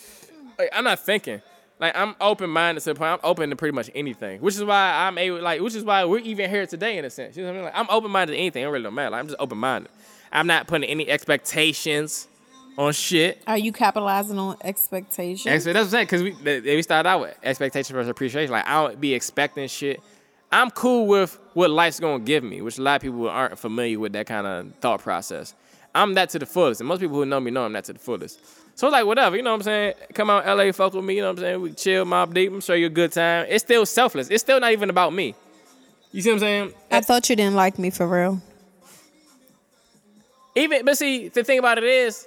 Like, 0.57 0.69
I'm 0.73 0.83
not 0.83 0.99
thinking. 0.99 1.41
Like 1.79 1.95
I'm 1.95 2.15
open 2.19 2.49
minded 2.49 2.81
to 2.81 2.93
the 2.93 2.95
point. 2.95 3.11
I'm 3.13 3.19
open 3.23 3.49
to 3.49 3.55
pretty 3.55 3.73
much 3.73 3.89
anything, 3.95 4.41
which 4.41 4.55
is 4.55 4.63
why 4.63 5.05
I'm 5.07 5.17
able. 5.17 5.39
Like, 5.41 5.61
which 5.61 5.75
is 5.75 5.83
why 5.83 6.03
we're 6.05 6.19
even 6.19 6.49
here 6.49 6.65
today 6.65 6.97
in 6.97 7.05
a 7.05 7.09
sense. 7.09 7.37
You 7.37 7.43
know 7.43 7.49
what 7.49 7.53
I 7.53 7.55
mean? 7.57 7.65
Like, 7.65 7.73
I'm 7.77 7.87
open 7.89 8.11
minded 8.11 8.33
to 8.33 8.39
anything. 8.39 8.63
It 8.63 8.67
really 8.67 8.83
don't 8.83 8.93
matter. 8.93 9.11
Like, 9.11 9.19
I'm 9.19 9.27
just 9.27 9.39
open 9.39 9.57
minded. 9.57 9.89
I'm 10.31 10.45
not 10.45 10.67
putting 10.67 10.89
any 10.89 11.09
expectations 11.09 12.27
on 12.77 12.93
shit. 12.93 13.41
Are 13.47 13.57
you 13.57 13.71
capitalizing 13.71 14.37
on 14.37 14.57
expectations? 14.63 15.47
Ex- 15.47 15.63
That's 15.65 15.75
what 15.75 15.83
I'm 15.83 15.89
saying. 15.89 16.07
Cause 16.07 16.23
we 16.23 16.31
we 16.75 16.81
started 16.81 17.07
out 17.09 17.21
with 17.21 17.37
expectation 17.43 17.95
versus 17.95 18.09
appreciation. 18.09 18.51
Like 18.51 18.67
I 18.67 18.83
don't 18.83 18.99
be 19.01 19.13
expecting 19.13 19.67
shit. 19.67 20.01
I'm 20.51 20.71
cool 20.71 21.07
with 21.07 21.37
what 21.53 21.69
life's 21.69 21.99
gonna 21.99 22.23
give 22.23 22.43
me, 22.43 22.61
which 22.61 22.77
a 22.77 22.81
lot 22.81 22.95
of 22.97 23.01
people 23.01 23.29
aren't 23.29 23.57
familiar 23.57 23.99
with 23.99 24.13
that 24.13 24.25
kind 24.25 24.47
of 24.47 24.73
thought 24.81 25.01
process. 25.01 25.53
I'm 25.93 26.13
that 26.15 26.29
to 26.29 26.39
the 26.39 26.45
fullest, 26.45 26.81
and 26.81 26.87
most 26.87 26.99
people 26.99 27.15
who 27.17 27.25
know 27.25 27.39
me 27.39 27.51
know 27.51 27.65
I'm 27.65 27.73
that 27.73 27.85
to 27.85 27.93
the 27.93 27.99
fullest. 27.99 28.39
So 28.79 28.87
like 28.87 29.05
whatever, 29.05 29.35
you 29.35 29.41
know 29.41 29.51
what 29.51 29.57
I'm 29.57 29.63
saying? 29.63 29.93
Come 30.13 30.29
out 30.29 30.45
LA, 30.45 30.71
fuck 30.71 30.93
with 30.93 31.03
me, 31.03 31.15
you 31.15 31.21
know 31.21 31.27
what 31.27 31.39
I'm 31.39 31.43
saying? 31.43 31.61
We 31.61 31.73
chill, 31.73 32.05
mob 32.05 32.33
deep, 32.33 32.49
I'm 32.49 32.61
show 32.61 32.75
you 32.75 32.85
a 32.85 32.89
good 32.89 33.11
time. 33.11 33.45
It's 33.49 33.61
still 33.61 33.85
selfless. 33.85 34.29
It's 34.29 34.41
still 34.41 34.57
not 34.57 34.71
even 34.71 34.89
about 34.89 35.11
me. 35.11 35.35
You 36.13 36.21
see 36.21 36.29
what 36.29 36.35
I'm 36.35 36.39
saying? 36.39 36.73
I 36.89 37.01
thought 37.01 37.29
you 37.29 37.35
didn't 37.35 37.55
like 37.55 37.77
me 37.77 37.89
for 37.89 38.07
real. 38.07 38.41
Even 40.55 40.85
but 40.85 40.97
see, 40.97 41.27
the 41.27 41.43
thing 41.43 41.59
about 41.59 41.77
it 41.77 41.83
is, 41.83 42.25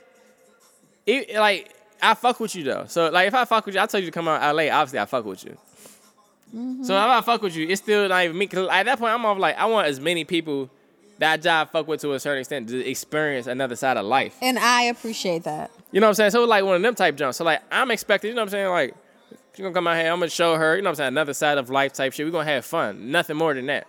it, 1.07 1.35
like 1.37 1.75
I 2.03 2.13
fuck 2.13 2.39
with 2.39 2.55
you 2.55 2.65
though. 2.65 2.85
So 2.87 3.09
like 3.09 3.29
if 3.29 3.35
I 3.35 3.47
fuck 3.47 3.65
with 3.65 3.75
you, 3.75 3.81
I 3.81 3.87
told 3.87 4.05
you 4.05 4.11
to 4.11 4.15
come 4.15 4.29
out 4.29 4.55
LA. 4.55 4.65
Obviously, 4.65 4.99
I 4.99 5.07
fuck 5.07 5.25
with 5.25 5.43
you. 5.47 5.57
Mm-hmm. 6.55 6.85
So 6.85 6.95
if 6.95 7.01
I 7.01 7.23
fuck 7.23 7.41
with 7.41 7.57
you, 7.57 7.67
it's 7.67 7.81
still 7.81 8.07
not 8.11 8.25
even 8.25 8.37
me. 8.37 8.47
Cause 8.47 8.69
at 8.71 8.83
that 8.83 8.99
point, 8.99 9.15
I'm 9.15 9.25
off 9.25 9.39
like 9.39 9.57
I 9.57 9.65
want 9.65 9.89
as 9.89 10.01
many 10.01 10.27
people 10.27 10.69
that 11.19 11.43
job 11.43 11.71
fuck 11.71 11.87
with 11.89 12.01
to 12.01 12.13
a 12.13 12.21
certain 12.21 12.41
extent 12.41 12.69
to 12.69 12.85
experience 12.87 13.47
another 13.47 13.77
side 13.77 13.97
of 13.97 14.05
life. 14.05 14.37
And 14.43 14.59
I 14.59 14.83
appreciate 14.85 15.45
that. 15.45 15.71
You 15.91 16.01
know 16.01 16.07
what 16.07 16.11
I'm 16.11 16.15
saying? 16.15 16.31
So 16.33 16.45
like 16.45 16.65
one 16.65 16.77
of 16.77 16.83
them 16.83 16.95
type 16.95 17.17
jumps. 17.17 17.39
So 17.39 17.45
like 17.45 17.63
I'm 17.71 17.91
expecting, 17.91 18.29
you 18.29 18.35
know 18.35 18.43
what 18.43 18.49
I'm 18.49 18.51
saying? 18.51 18.69
Like 18.69 18.95
she's 19.55 19.63
gonna 19.63 19.75
come 19.75 19.87
out 19.87 19.97
here, 19.97 20.11
I'm 20.11 20.19
gonna 20.19 20.31
show 20.31 20.57
her, 20.57 20.77
you 20.77 20.83
know 20.83 20.89
what 20.89 20.93
I'm 20.93 20.97
saying, 20.97 21.09
another 21.09 21.35
side 21.35 21.59
of 21.59 21.71
life 21.71 21.93
type 21.93 22.13
shit. 22.13 22.27
We're 22.27 22.33
gonna 22.33 22.51
have 22.51 22.65
fun. 22.65 23.11
Nothing 23.11 23.37
more 23.37 23.55
than 23.55 23.67
that. 23.67 23.87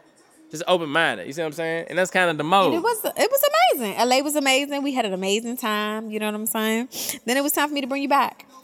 Just 0.51 0.63
open 0.67 0.89
minded. 0.89 1.25
You 1.25 1.33
see 1.33 1.41
what 1.41 1.47
I'm 1.47 1.53
saying? 1.53 1.87
And 1.89 1.97
that's 1.97 2.11
kind 2.11 2.29
of 2.29 2.37
the 2.37 2.43
mode. 2.43 2.75
It 2.75 2.83
was 2.83 3.03
it 3.03 3.31
was 3.31 3.43
amazing. 3.79 3.97
LA 3.97 4.19
was 4.19 4.35
amazing. 4.35 4.83
We 4.83 4.93
had 4.93 5.05
an 5.05 5.13
amazing 5.13 5.57
time. 5.57 6.11
You 6.11 6.19
know 6.19 6.27
what 6.27 6.35
I'm 6.35 6.45
saying? 6.45 6.89
Then 7.25 7.37
it 7.37 7.41
was 7.41 7.53
time 7.53 7.69
for 7.69 7.73
me 7.73 7.81
to 7.81 7.87
bring 7.87 8.03
you 8.03 8.09
back. 8.09 8.45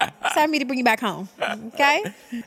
it's 0.00 0.34
time 0.34 0.48
for 0.48 0.50
me 0.50 0.58
to 0.58 0.64
bring 0.64 0.78
you 0.78 0.84
back 0.84 1.00
home. 1.00 1.28
Okay? 1.40 2.02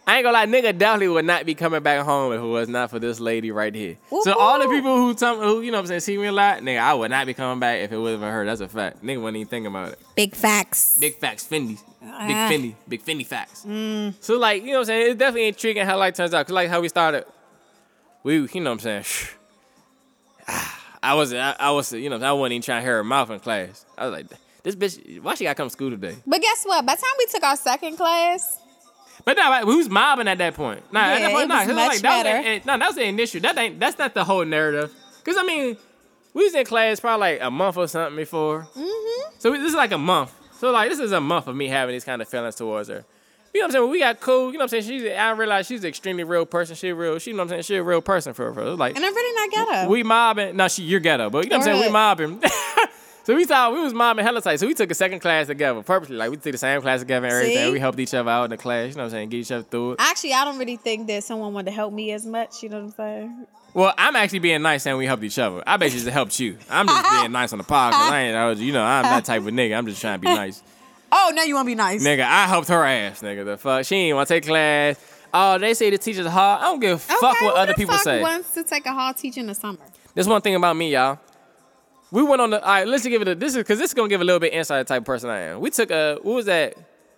I 0.07 0.17
ain't 0.17 0.23
gonna 0.23 0.31
lie, 0.31 0.45
nigga 0.45 0.77
definitely 0.77 1.09
would 1.09 1.25
not 1.25 1.45
be 1.45 1.55
coming 1.55 1.81
back 1.83 2.03
home 2.05 2.33
if 2.33 2.39
it 2.39 2.43
was 2.45 2.67
not 2.69 2.89
for 2.89 2.99
this 2.99 3.19
lady 3.19 3.51
right 3.51 3.73
here. 3.73 3.97
Whoop, 4.09 4.23
so 4.23 4.37
all 4.37 4.59
the 4.59 4.67
people 4.67 4.95
who 4.97 5.13
tell 5.13 5.39
who, 5.39 5.61
you 5.61 5.71
know 5.71 5.77
what 5.77 5.81
I'm 5.83 5.87
saying, 5.87 5.99
see 6.01 6.17
me 6.17 6.27
a 6.27 6.31
lot, 6.31 6.59
nigga, 6.59 6.79
I 6.79 6.93
would 6.93 7.11
not 7.11 7.25
be 7.25 7.33
coming 7.33 7.59
back 7.59 7.81
if 7.81 7.91
it 7.91 7.97
wasn't 7.97 8.21
for 8.23 8.31
her. 8.31 8.45
That's 8.45 8.61
a 8.61 8.67
fact. 8.67 9.03
Nigga 9.03 9.21
wasn't 9.21 9.37
even 9.37 9.47
thinking 9.49 9.67
about 9.67 9.93
it. 9.93 9.99
Big 10.15 10.35
facts. 10.35 10.97
Big 10.99 11.17
facts, 11.17 11.47
Fendi. 11.47 11.69
Big 11.77 11.79
Ah. 12.07 12.49
Fendi. 12.51 12.75
Big 12.87 13.03
Fendi 13.03 13.25
facts. 13.25 13.61
So 14.25 14.37
like, 14.37 14.61
you 14.63 14.69
know 14.69 14.73
what 14.73 14.79
I'm 14.81 14.85
saying? 14.85 15.11
It's 15.11 15.19
definitely 15.19 15.47
intriguing 15.47 15.85
how 15.85 15.97
life 15.97 16.13
turns 16.15 16.33
out. 16.33 16.45
Cause 16.45 16.53
like 16.53 16.69
how 16.69 16.81
we 16.81 16.89
started, 16.89 17.25
we, 18.23 18.35
you 18.41 18.61
know 18.61 18.71
what 18.71 18.85
I'm 18.85 19.03
saying? 19.03 19.05
I 21.03 21.13
wasn't, 21.13 21.41
I, 21.41 21.55
I 21.59 21.71
was, 21.71 21.93
you 21.93 22.09
know, 22.09 22.17
I 22.17 22.31
wasn't 22.31 22.53
even 22.53 22.61
trying 22.63 22.81
to 22.81 22.85
hear 22.85 22.97
her 22.97 23.03
mouth 23.03 23.29
in 23.29 23.39
class. 23.39 23.85
I 23.95 24.07
was 24.07 24.13
like, 24.13 24.25
this 24.65 24.75
bitch, 24.75 25.21
why 25.21 25.35
she 25.35 25.43
gotta 25.45 25.55
come 25.55 25.67
to 25.67 25.71
school 25.73 25.89
today? 25.91 26.15
But 26.27 26.41
guess 26.41 26.63
what? 26.65 26.85
By 26.85 26.95
the 26.95 27.01
time 27.01 27.11
we 27.17 27.25
took 27.27 27.43
our 27.43 27.55
second 27.55 27.95
class, 27.97 28.59
But 29.23 29.37
nah, 29.37 29.49
like, 29.49 29.65
we 29.65 29.75
was 29.77 29.89
mobbing 29.89 30.27
at 30.27 30.37
that 30.39 30.53
point. 30.55 30.81
Nah, 30.91 30.99
at 31.01 31.19
Yeah, 31.21 31.27
that 31.27 31.33
point, 31.33 31.47
nah, 31.47 31.55
was 31.59 31.67
'cause 31.67 31.75
much 31.75 31.87
like, 31.87 32.01
that 32.01 32.23
better. 32.23 32.37
Was 32.37 32.61
the, 32.63 32.67
no, 32.71 32.77
that 32.79 32.87
was 32.87 32.95
the 32.95 33.03
initial. 33.03 33.39
That 33.41 33.57
ain't. 33.57 33.79
That's 33.79 33.97
not 33.97 34.13
the 34.13 34.23
whole 34.23 34.43
narrative. 34.45 34.91
Cause 35.23 35.35
I 35.37 35.43
mean, 35.43 35.77
we 36.33 36.43
was 36.43 36.53
in 36.53 36.65
class 36.65 36.99
probably 36.99 37.21
like 37.33 37.41
a 37.41 37.49
month 37.49 37.77
or 37.77 37.87
something 37.87 38.15
before. 38.17 38.67
mm-hmm. 38.75 39.35
So 39.39 39.51
this 39.51 39.61
is 39.69 39.73
like 39.75 39.91
a 39.93 39.97
month. 39.97 40.33
So 40.59 40.71
like 40.71 40.89
this 40.89 40.99
is 40.99 41.11
a 41.11 41.21
month 41.21 41.47
of 41.47 41.55
me 41.55 41.67
having 41.67 41.93
these 41.93 42.03
kind 42.03 42.21
of 42.21 42.27
feelings 42.27 42.55
towards 42.55 42.89
her. 42.89 43.05
You 43.53 43.61
know 43.61 43.65
what 43.65 43.65
I'm 43.67 43.71
saying? 43.71 43.83
When 43.83 43.91
we 43.91 43.99
got 43.99 44.19
cool. 44.19 44.47
You 44.47 44.53
know 44.53 44.65
what 44.65 44.73
I'm 44.73 44.81
saying? 44.81 45.01
She's. 45.01 45.11
I 45.17 45.29
realized 45.31 45.69
she's 45.69 45.83
an 45.83 45.87
extremely 45.87 46.25
real 46.25 46.45
person. 46.45 46.75
She 46.75 46.91
real. 46.91 47.17
She 47.19 47.29
you 47.31 47.37
know 47.37 47.43
what 47.43 47.45
I'm 47.45 47.49
saying? 47.49 47.63
She 47.63 47.75
a 47.77 47.83
real 47.83 48.01
person 48.01 48.33
for 48.33 48.51
her. 48.53 48.71
Like 48.75 48.95
and 48.97 49.05
I'm 49.05 49.15
really 49.15 49.47
not 49.57 49.67
ghetto. 49.69 49.89
we 49.89 50.03
mobbing. 50.03 50.57
No, 50.57 50.67
she 50.67 50.83
you're 50.83 50.99
ghetto, 50.99 51.29
but 51.29 51.45
you 51.45 51.49
know 51.51 51.59
what 51.59 51.67
I'm 51.67 51.73
saying? 51.75 51.85
We 51.87 51.91
mobbing. 51.91 52.43
so 53.25 53.35
we 53.35 53.45
thought 53.45 53.73
we 53.73 53.81
was 53.81 53.93
mom 53.93 54.19
and 54.19 54.25
hella 54.25 54.39
tight. 54.41 54.59
So 54.59 54.67
we 54.67 54.73
took 54.73 54.91
a 54.91 54.95
second 54.95 55.19
class 55.19 55.47
together 55.47 55.81
purposely. 55.81 56.15
Like 56.15 56.29
we 56.29 56.37
took 56.37 56.51
the 56.51 56.57
same 56.57 56.81
class 56.81 56.99
together 56.99 57.25
and 57.25 57.35
everything. 57.35 57.65
See? 57.67 57.71
We 57.71 57.79
helped 57.79 57.99
each 57.99 58.13
other 58.13 58.29
out 58.29 58.45
in 58.45 58.51
the 58.51 58.57
class. 58.57 58.89
You 58.89 58.95
know 58.95 58.99
what 58.99 59.05
I'm 59.05 59.09
saying? 59.11 59.29
Get 59.29 59.37
each 59.37 59.51
other 59.51 59.63
through 59.63 59.93
it. 59.93 59.95
Actually, 59.99 60.33
I 60.33 60.45
don't 60.45 60.59
really 60.59 60.77
think 60.77 61.07
that 61.07 61.23
someone 61.23 61.53
wanted 61.53 61.71
to 61.71 61.75
help 61.75 61.91
me 61.91 62.11
as 62.11 62.25
much. 62.25 62.61
You 62.61 62.69
know 62.69 62.77
what 62.77 62.85
I'm 62.85 62.91
saying? 62.91 63.47
Well, 63.73 63.93
I'm 63.97 64.15
actually 64.15 64.39
being 64.39 64.61
nice 64.61 64.83
saying 64.83 64.95
we 64.95 65.05
helped 65.05 65.23
each 65.23 65.37
other. 65.37 65.61
I 65.67 65.75
basically 65.75 66.05
just 66.05 66.13
helped 66.13 66.39
you. 66.39 66.57
I'm 66.69 66.87
just 66.87 67.11
being 67.11 67.31
nice 67.33 67.51
on 67.51 67.57
the 67.57 67.65
podcast. 67.65 68.09
I 68.09 68.21
ain't, 68.21 68.35
I 68.37 68.47
was, 68.47 68.61
you 68.61 68.71
know, 68.71 68.83
I'm 68.83 69.03
that 69.03 69.25
type 69.25 69.41
of 69.41 69.47
nigga. 69.49 69.77
I'm 69.77 69.85
just 69.85 69.99
trying 69.99 70.19
to 70.19 70.21
be 70.21 70.27
nice. 70.33 70.63
Oh, 71.11 71.31
now 71.35 71.43
you 71.43 71.55
want 71.55 71.65
to 71.65 71.71
be 71.71 71.75
nice? 71.75 72.01
nigga, 72.01 72.23
I 72.23 72.45
helped 72.47 72.69
her 72.69 72.85
ass, 72.85 73.21
nigga. 73.21 73.43
The 73.43 73.57
fuck? 73.57 73.85
She 73.85 73.95
ain't 73.95 74.15
want 74.15 74.27
to 74.29 74.33
take 74.35 74.45
class. 74.45 74.97
Oh, 75.33 75.57
they 75.57 75.73
say 75.73 75.89
the 75.89 75.97
teacher's 75.97 76.27
hard. 76.27 76.61
I 76.61 76.65
don't 76.65 76.79
give 76.79 76.93
a 76.93 76.97
fuck 76.97 77.21
okay, 77.21 77.45
what 77.45 77.55
who 77.55 77.61
other 77.61 77.71
the 77.73 77.75
people 77.75 77.95
fuck 77.95 78.03
say. 78.03 78.21
wants 78.21 78.53
to 78.53 78.63
take 78.63 78.85
a 78.85 78.93
hard 78.93 79.17
teacher 79.17 79.41
in 79.41 79.47
the 79.47 79.55
summer? 79.55 79.79
There's 80.13 80.27
one 80.29 80.41
thing 80.41 80.55
about 80.55 80.77
me, 80.77 80.93
y'all. 80.93 81.19
We 82.15 82.23
went 82.23 82.41
on 82.41 82.49
the. 82.49 82.61
All 82.63 82.67
right, 82.67 82.87
let's 82.87 83.03
just 83.03 83.11
give 83.11 83.21
it 83.21 83.27
a. 83.27 83.35
This 83.35 83.51
is 83.51 83.57
because 83.57 83.77
this 83.77 83.91
is 83.91 83.93
gonna 83.93 84.07
give 84.07 84.21
a 84.21 84.23
little 84.23 84.39
bit 84.39 84.53
insight 84.53 84.87
type 84.87 85.01
of 85.01 85.05
person 85.05 85.29
I 85.29 85.39
am. 85.41 85.59
We 85.59 85.69
took 85.69 85.91
a. 85.91 86.17
What 86.21 86.35
was 86.35 86.45
that 86.45 86.75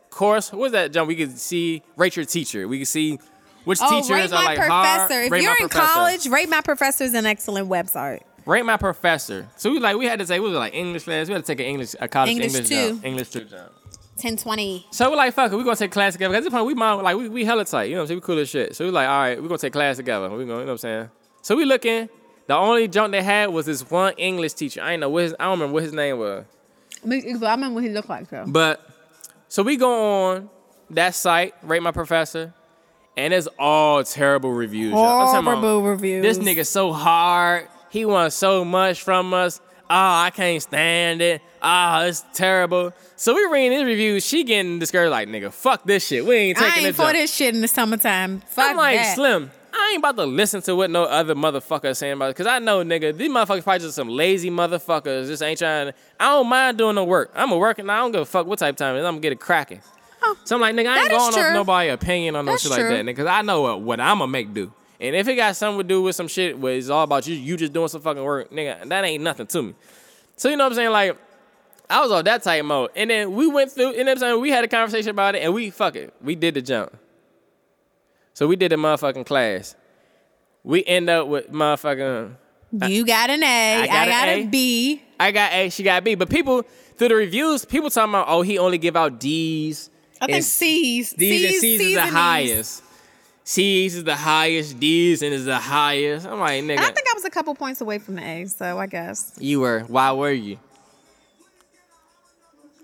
course? 0.10 0.52
What 0.52 0.60
was 0.60 0.72
that, 0.72 0.92
John? 0.92 1.06
We 1.08 1.16
could 1.16 1.38
see 1.38 1.84
rate 1.96 2.16
your 2.16 2.26
teacher. 2.26 2.68
We 2.68 2.80
could 2.80 2.88
see 2.88 3.20
which 3.64 3.78
Oh, 3.80 3.90
teachers 3.90 4.10
rate 4.10 4.32
are 4.32 4.36
my 4.36 4.46
like 4.46 4.58
professor. 4.58 5.14
hard. 5.14 5.26
If 5.26 5.32
Rate 5.32 5.44
you're 5.44 5.52
in 5.52 5.70
Professor. 5.70 5.94
college, 5.94 6.28
rate 6.28 6.50
my 6.50 6.62
professor 6.62 7.04
is 7.04 7.14
an 7.14 7.28
excellent 7.28 7.70
website. 7.70 8.22
Rate 8.48 8.66
my 8.66 8.78
professor. 8.78 9.48
So 9.56 9.70
we 9.72 9.80
like 9.80 9.98
we 9.98 10.06
had 10.06 10.18
to 10.18 10.26
say 10.26 10.40
we 10.40 10.50
was 10.50 10.58
like 10.58 10.74
English 10.74 11.04
class. 11.04 11.28
We 11.28 11.34
had 11.34 11.46
to 11.46 11.48
take 11.48 11.60
an 11.60 11.68
English 11.68 11.94
a 12.00 12.08
college 12.08 12.32
English 12.32 12.56
English, 12.56 12.70
two. 12.70 13.00
English 13.04 13.30
two 13.30 13.42
jump. 13.42 13.72
1020. 14.16 14.88
So 14.90 15.12
we're 15.12 15.16
like, 15.16 15.34
fuck 15.36 15.52
it, 15.52 15.56
we 15.56 15.64
gonna 15.64 15.76
take 15.76 15.92
class 15.92 16.14
together. 16.14 16.34
Cause 16.34 16.40
at 16.40 16.44
this 16.46 16.52
point 16.52 16.66
we 16.66 16.74
mom 16.74 17.04
like 17.04 17.16
we, 17.16 17.30
we 17.30 17.46
hella 17.46 17.66
tight, 17.66 17.84
you 17.84 17.92
know 17.92 17.98
what 18.00 18.04
I'm 18.04 18.08
saying? 18.08 18.18
We 18.18 18.22
cool 18.22 18.40
as 18.40 18.50
shit. 18.50 18.76
So 18.76 18.86
we 18.86 18.90
like, 18.90 19.08
all 19.08 19.20
right, 19.20 19.40
we 19.40 19.48
gonna 19.48 19.60
take 19.60 19.74
class 19.74 19.98
together. 19.98 20.28
We 20.30 20.38
gonna, 20.38 20.42
you 20.42 20.48
know 20.48 20.66
what 20.66 20.70
I'm 20.72 20.78
saying? 20.80 21.10
So 21.44 21.56
we 21.56 21.66
looking. 21.66 22.10
The 22.48 22.56
only 22.56 22.88
junk 22.88 23.12
they 23.12 23.22
had 23.22 23.50
was 23.50 23.66
this 23.66 23.90
one 23.90 24.14
English 24.18 24.54
teacher. 24.54 24.82
I 24.82 24.94
ain't 24.94 25.02
know 25.02 25.10
what 25.10 25.24
his 25.24 25.36
I 25.40 25.44
don't 25.46 25.60
remember 25.60 25.74
what 25.74 25.84
his 25.84 25.94
name 25.94 26.18
was. 26.18 26.46
But 27.04 27.14
I 27.14 27.52
remember 27.52 27.76
what 27.76 27.84
he 27.84 27.90
looked 27.90 28.10
like, 28.10 28.30
though. 28.30 28.46
But 28.48 28.82
so 29.50 29.64
we 29.64 29.76
go 29.78 30.26
on 30.32 30.50
that 30.92 31.14
site, 31.14 31.54
rate 31.62 31.84
my 31.84 31.92
professor, 31.92 32.54
and 33.18 33.34
it's 33.34 33.48
all 33.60 34.04
terrible 34.04 34.52
reviews. 34.52 34.92
y'all. 34.92 35.04
I'm 35.06 35.28
talking 35.28 35.48
about, 35.48 35.60
Horrible 35.60 35.90
reviews. 35.90 36.24
This 36.24 36.38
nigga 36.38 36.66
so 36.66 36.94
hard. 36.94 37.68
He 37.90 38.06
wants 38.06 38.36
so 38.36 38.64
much 38.66 39.02
from 39.02 39.34
us. 39.34 39.60
Oh, 39.90 39.96
I 39.96 40.32
can't 40.34 40.62
stand 40.62 41.22
it. 41.22 41.42
Oh, 41.62 42.06
it's 42.06 42.24
terrible. 42.34 42.94
So 43.16 43.34
we 43.34 43.46
reading 43.46 43.72
his 43.72 43.84
reviews. 43.86 44.26
She 44.26 44.44
getting 44.44 44.80
discouraged. 44.80 45.12
Like 45.12 45.30
nigga, 45.30 45.52
fuck 45.52 45.84
this 45.86 46.06
shit. 46.06 46.26
We 46.26 46.36
ain't 46.36 46.58
taking 46.58 46.72
I 46.72 46.76
ain't 46.78 46.98
this. 46.98 47.06
for 47.06 47.14
this 47.14 47.34
shit 47.34 47.56
in 47.56 47.62
the 47.62 47.68
summertime. 47.68 48.42
Fuck 48.48 48.72
I'm 48.72 48.78
like 48.78 48.98
that. 48.98 49.16
Slim. 49.16 49.52
I 49.88 49.92
ain't 49.92 50.00
about 50.00 50.18
to 50.18 50.26
listen 50.26 50.62
to 50.64 50.76
what 50.76 50.90
no 50.90 51.04
other 51.06 51.34
motherfucker 51.34 51.86
is 51.86 51.98
saying 51.98 52.14
about 52.14 52.32
it. 52.32 52.36
Cause 52.36 52.46
I 52.46 52.60
know, 52.60 52.84
nigga, 52.84 53.16
these 53.16 53.30
motherfuckers 53.30 53.64
probably 53.64 53.80
just 53.80 53.96
some 53.96 54.10
lazy 54.10 54.50
motherfuckers. 54.50 55.28
Just 55.28 55.42
ain't 55.42 55.60
trying 55.60 55.88
to. 55.88 55.94
I 56.20 56.26
don't 56.26 56.48
mind 56.48 56.78
doing 56.78 56.96
no 56.96 57.06
work. 57.06 57.32
I'm 57.34 57.52
a 57.52 57.58
working. 57.58 57.90
I 57.90 57.98
don't 57.98 58.12
give 58.12 58.22
a 58.22 58.26
fuck 58.26 58.46
what 58.48 58.60
type 58.60 58.74
of 58.74 58.76
time 58.76 58.96
it 58.96 59.00
is. 59.00 59.06
I'm 59.06 59.14
gonna 59.14 59.22
get 59.22 59.32
it 59.32 59.40
cracking. 59.40 59.82
Oh, 60.22 60.38
so 60.44 60.56
I'm 60.56 60.62
like, 60.62 60.76
nigga, 60.76 60.90
I 60.90 61.00
ain't 61.00 61.10
going 61.10 61.22
off 61.22 61.34
true. 61.34 61.54
nobody's 61.54 61.94
opinion 61.94 62.36
on 62.36 62.46
no 62.46 62.58
shit 62.58 62.72
like 62.72 62.82
true. 62.82 62.90
that, 62.90 63.06
nigga. 63.06 63.16
Cause 63.16 63.28
I 63.28 63.42
know 63.44 63.62
what, 63.62 63.82
what 63.82 64.00
I'm 64.02 64.20
gonna 64.20 64.30
make 64.30 64.54
do. 64.54 64.74
And 65.00 65.16
if 65.16 65.28
it 65.28 65.36
got 65.36 65.56
something 65.56 65.80
to 65.80 65.88
do 65.88 66.02
with 66.02 66.18
some 66.18 66.28
shit 66.28 66.60
where 66.60 66.74
it's 66.74 66.90
all 66.90 67.04
about 67.04 67.26
you, 67.26 67.36
you 67.36 67.56
just 67.56 67.72
doing 67.72 67.88
some 67.88 68.02
fucking 68.02 68.24
work, 68.24 68.52
nigga, 68.52 68.90
that 68.90 69.06
ain't 69.06 69.24
nothing 69.24 69.48
to 69.48 69.62
me. 69.62 69.76
So 70.36 70.50
you 70.50 70.58
know 70.58 70.66
what 70.66 70.74
I'm 70.74 70.76
saying? 70.76 70.92
Like, 70.92 71.18
I 71.90 72.02
was 72.02 72.12
on 72.12 72.26
that 72.26 72.44
type 72.44 72.66
mode. 72.66 72.90
And 72.96 73.10
then 73.10 73.34
we 73.34 73.48
went 73.48 73.72
through, 73.72 73.92
you 73.92 74.00
know 74.00 74.12
what 74.12 74.18
I'm 74.18 74.18
saying? 74.18 74.42
We 74.42 74.50
had 74.50 74.66
a 74.66 74.68
conversation 74.68 75.12
about 75.12 75.36
it 75.36 75.44
and 75.44 75.54
we 75.54 75.70
fuck 75.70 75.96
it. 75.96 76.14
We 76.22 76.36
did 76.36 76.56
the 76.56 76.62
jump. 76.62 76.98
So 78.38 78.46
we 78.46 78.56
did 78.56 78.72
the 78.72 78.76
motherfucking 78.76 79.26
class. 79.26 79.76
We 80.64 80.86
end 80.86 81.10
up 81.10 81.28
with 81.28 81.52
motherfucking 81.52 82.36
You 82.88 83.04
got 83.04 83.32
an 83.32 83.42
A. 83.42 83.82
I 83.82 83.88
got 83.88 84.08
got, 84.08 84.28
an 84.30 84.38
a 84.38 84.42
A. 84.44 84.46
B. 84.46 85.02
I 85.20 85.32
got 85.32 85.54
A, 85.54 85.70
she 85.72 85.82
got 85.82 86.04
B. 86.04 86.14
But 86.14 86.30
people 86.30 86.62
through 86.98 87.08
the 87.08 87.16
reviews, 87.16 87.66
people 87.66 87.90
talking 87.90 88.12
about, 88.12 88.28
oh, 88.30 88.44
he 88.44 88.60
only 88.60 88.78
give 88.78 88.96
out 88.96 89.20
D's. 89.20 89.90
I 90.22 90.28
think 90.28 90.36
and 90.36 90.46
C's. 90.46 91.14
D's 91.14 91.46
and 91.46 91.52
C's, 91.56 91.62
C's 91.62 91.82
is 91.82 91.96
the 91.96 92.06
highest. 92.06 92.84
C's 93.44 93.96
is 93.96 94.04
the 94.04 94.16
highest, 94.16 94.80
D's 94.80 95.24
and 95.24 95.34
is 95.34 95.46
the 95.46 95.58
highest. 95.58 96.28
I'm 96.28 96.40
like, 96.40 96.64
nigga, 96.64 96.78
And 96.78 96.80
I 96.82 96.92
think 96.92 97.08
I 97.10 97.16
was 97.16 97.26
a 97.26 97.32
couple 97.32 97.56
points 97.56 97.82
away 97.82 97.98
from 97.98 98.18
the 98.18 98.24
A, 98.24 98.46
so 98.46 98.78
I 98.78 98.86
guess. 98.86 99.34
you 99.40 99.62
were. 99.62 99.80
Why 99.88 100.12
were 100.12 100.32
you? 100.32 100.60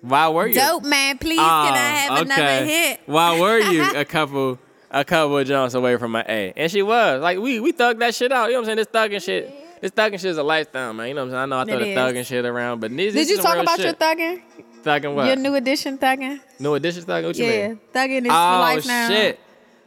Why 0.02 0.30
were 0.30 0.48
you? 0.48 0.56
Dope 0.56 0.84
man, 0.84 1.20
please 1.20 1.38
Oh, 1.38 1.44
can 1.44 1.74
I 1.76 2.08
ah, 2.10 2.16
have 2.16 2.26
another 2.26 2.66
hit? 2.66 3.02
Why 3.06 3.40
were 3.40 3.60
you 3.60 3.84
a 3.96 4.04
couple 4.18 4.58
a 4.94 5.04
couple 5.04 5.38
of 5.38 5.48
jumps 5.48 5.74
away 5.74 5.98
from 5.98 6.12
my 6.12 6.24
A? 6.28 6.54
And 6.56 6.72
she 6.72 6.82
was. 6.82 7.22
Like 7.22 7.40
we 7.40 7.60
we 7.60 7.74
thugged 7.74 8.00
that 8.00 8.16
shit 8.16 8.32
out. 8.32 8.46
You 8.48 8.54
know 8.54 8.60
what 8.62 8.70
I'm 8.70 8.78
saying? 8.78 8.78
This 8.78 8.88
thugging 8.88 9.24
shit. 9.24 9.82
This 9.82 9.92
thugging 9.92 10.14
shit 10.14 10.26
is 10.26 10.38
a 10.38 10.44
lifestyle, 10.44 10.94
man. 10.94 11.10
You 11.10 11.14
know 11.16 11.26
what 11.26 11.26
I'm 11.26 11.32
saying? 11.32 11.42
I 11.42 11.46
know 11.48 11.60
I 11.60 11.66
throw 11.66 11.76
It 11.76 11.80
the 11.80 11.90
is. 11.92 11.98
thugging 11.98 12.26
shit 12.26 12.46
around, 12.46 12.80
but 12.80 12.96
this, 12.96 13.14
Did 13.14 13.28
you 13.30 13.38
talk 13.38 13.58
about 13.58 13.76
shit. 13.78 13.86
your 13.86 13.94
thugging? 13.96 14.42
thugging 14.84 15.14
what? 15.16 15.28
Your 15.28 15.36
new 15.36 15.56
edition 15.56 15.98
thugging? 15.98 16.40
New 16.60 16.74
edition 16.76 17.04
thugging? 17.04 17.26
What 17.26 17.36
you 17.38 17.46
Yeah, 17.46 17.68
mean? 17.70 17.80
thugging 17.94 18.22
is 18.22 18.28
for 18.28 18.32
Oh 18.32 18.60
life 18.62 18.86
now. 18.88 19.08
shit! 19.10 19.40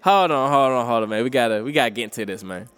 Hold 0.02 0.30
on, 0.32 0.50
hold 0.52 0.72
on, 0.72 0.86
hold 0.86 1.02
on, 1.04 1.08
man. 1.08 1.24
We 1.24 1.30
gotta 1.30 1.62
we 1.64 1.72
gotta 1.72 1.90
get 1.90 2.04
into 2.04 2.26
this, 2.26 2.42
man. 2.44 2.68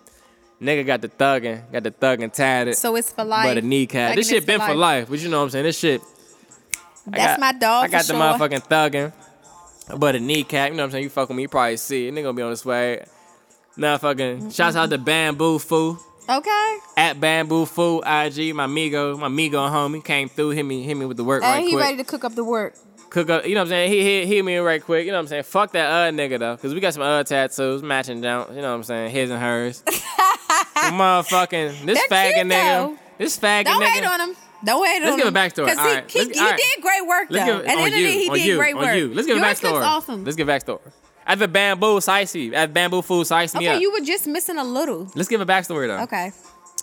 Nigga 0.63 0.87
got 0.87 1.01
the 1.03 1.09
thugging, 1.09 1.71
got 1.73 1.83
the 1.85 1.91
thugging 1.91 2.33
tatted, 2.33 2.77
So 2.77 2.95
it's 2.97 3.13
for 3.13 3.25
life. 3.25 3.47
but 3.47 3.59
a 3.59 3.63
kneecap. 3.63 4.13
Thugging 4.13 4.17
This 4.17 4.29
shit 4.29 4.47
been 4.47 4.61
for 4.61 4.75
life, 4.75 5.09
but 5.11 5.19
you 5.21 5.29
know 5.29 5.39
what 5.39 5.45
I'm 5.45 5.51
saying. 5.51 5.65
This 5.65 5.79
shit. 5.79 6.01
That's 7.07 7.33
got- 7.35 7.41
my 7.41 7.53
dog. 7.53 7.85
I 7.85 7.89
got 7.89 8.05
the 8.05 8.13
motherfucking 8.15 8.69
thugging, 8.69 9.13
but 9.97 10.15
a 10.17 10.21
kneecap. 10.21 10.71
You 10.71 10.77
know 10.77 10.83
what 10.83 10.87
I'm 10.87 10.91
saying? 10.93 11.05
You 11.05 11.11
fuck 11.11 11.29
with 11.29 11.37
me, 11.37 11.43
you 11.43 11.49
probably 11.49 11.77
see 11.77 12.09
it. 12.09 12.15
Nigga 12.15 12.25
gonna 12.25 12.33
be 12.35 12.43
on 12.43 12.51
his 12.51 12.65
way. 12.65 13.05
Nah, 13.77 13.97
fucking. 13.99 14.51
Shouts 14.51 14.77
out 14.77 14.91
to 14.91 14.99
Bamboo 14.99 15.59
Foo 15.61 15.99
Okay. 16.29 16.77
at 16.97 17.21
Bamboo 17.21 17.65
Foo 17.65 17.99
IG. 18.01 18.55
My 18.55 18.67
Migo, 18.67 19.19
my 19.19 19.29
Migo 19.29 19.71
homie 19.71 20.05
came 20.05 20.29
through. 20.29 20.51
Hit 20.51 20.65
me, 20.65 20.83
hit 20.83 20.95
me 20.97 21.07
with 21.07 21.17
the 21.17 21.25
work 21.25 21.43
Hey, 21.45 21.49
right 21.51 21.63
he 21.63 21.71
quick. 21.71 21.83
ready 21.85 21.97
to 21.99 22.05
cook 22.05 22.25
up 22.25 22.35
the 22.35 22.45
work. 22.45 22.75
Cook 23.11 23.31
up. 23.31 23.47
You 23.47 23.55
know 23.55 23.61
what 23.61 23.67
I'm 23.67 23.69
saying? 23.71 23.93
He 23.93 24.03
hit, 24.03 24.27
hit 24.29 24.45
me 24.45 24.57
right 24.59 24.83
quick. 24.85 25.07
You 25.07 25.13
know 25.13 25.19
what 25.19 25.23
I'm 25.23 25.29
saying? 25.29 25.45
Fuck 25.45 25.73
that 25.73 25.89
uh 25.91 26.11
nigga 26.13 26.39
though, 26.39 26.57
cause 26.59 26.75
we 26.75 26.81
got 26.81 26.93
some 26.93 27.03
uh 27.03 27.23
tattoos 27.25 27.83
matching 27.83 28.21
down. 28.21 28.49
You 28.55 28.61
know 28.61 28.71
what 28.71 28.75
I'm 28.77 28.83
saying? 28.83 29.11
His 29.13 29.31
and 29.31 29.41
hers. 29.41 29.83
motherfucking 30.77 31.85
this 31.87 31.99
They're 31.99 32.09
faggot 32.09 32.35
cute, 32.35 32.47
nigga. 32.49 32.73
though. 32.87 32.99
This 33.19 33.39
faggot 33.39 33.65
Don't 33.65 33.83
nigga. 33.83 33.87
hate 33.91 34.05
on 34.05 34.21
him. 34.31 34.37
Don't 34.65 34.85
hate 34.87 35.01
Let's 35.01 35.13
on 35.13 35.19
give 35.19 35.27
him. 35.29 35.37
a 35.37 35.39
backstory. 35.39 35.67
Because 35.67 35.79
he, 35.79 35.95
right, 35.95 36.11
he, 36.11 36.19
he 36.33 36.41
right. 36.41 36.57
did 36.57 36.83
great 36.83 37.07
work, 37.07 37.29
though. 37.29 37.45
Give 37.45 37.57
At 37.57 37.63
the 37.65 37.71
end 37.71 37.87
of 37.87 37.93
the 37.93 37.99
you, 38.01 38.07
day, 38.07 38.19
he 38.19 38.31
did 38.31 38.45
you, 38.45 38.57
great 38.57 38.77
work. 38.77 38.97
you. 38.97 39.15
Let's 39.15 39.27
give 39.27 39.37
a 39.37 39.41
backstory. 39.41 39.83
awesome. 39.83 40.25
Let's 40.25 40.37
give 40.37 40.49
a 40.49 40.53
backstory. 40.53 40.81
At 41.27 41.39
the 41.39 41.47
bamboo 41.47 41.99
sicey, 41.99 42.55
at 42.55 42.73
bamboo 42.73 43.03
food 43.03 43.27
sice 43.27 43.55
me 43.55 43.69
okay, 43.69 43.77
up. 43.77 43.83
you 43.83 43.93
were 43.93 44.01
just 44.01 44.27
missing 44.27 44.57
a 44.57 44.65
little. 44.65 45.11
Let's 45.15 45.29
give 45.29 45.43
a 45.43 45.47
backstory 45.47 45.87
though. 45.87 46.03
Okay. 46.05 46.33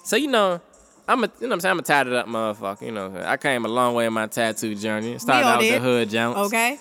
So 0.04 0.16
you 0.16 0.28
know, 0.28 0.62
I'm 1.08 1.24
a 1.24 1.28
you 1.28 1.34
know 1.42 1.48
what 1.48 1.54
I'm 1.54 1.60
saying 1.62 1.72
I'm 1.72 1.80
a 1.80 1.82
tatted 1.82 2.14
up 2.14 2.28
motherfucker. 2.28 2.84
You 2.84 2.92
know, 2.92 3.24
I 3.26 3.38
came 3.38 3.66
a 3.66 3.68
long 3.68 3.96
way 3.96 4.06
in 4.06 4.14
my 4.14 4.28
tattoo 4.28 4.76
journey. 4.76 5.18
Started 5.18 5.48
out 5.48 5.60
with 5.60 5.72
the 5.72 5.80
hood 5.80 6.10
Jones. 6.12 6.38
Okay. 6.38 6.78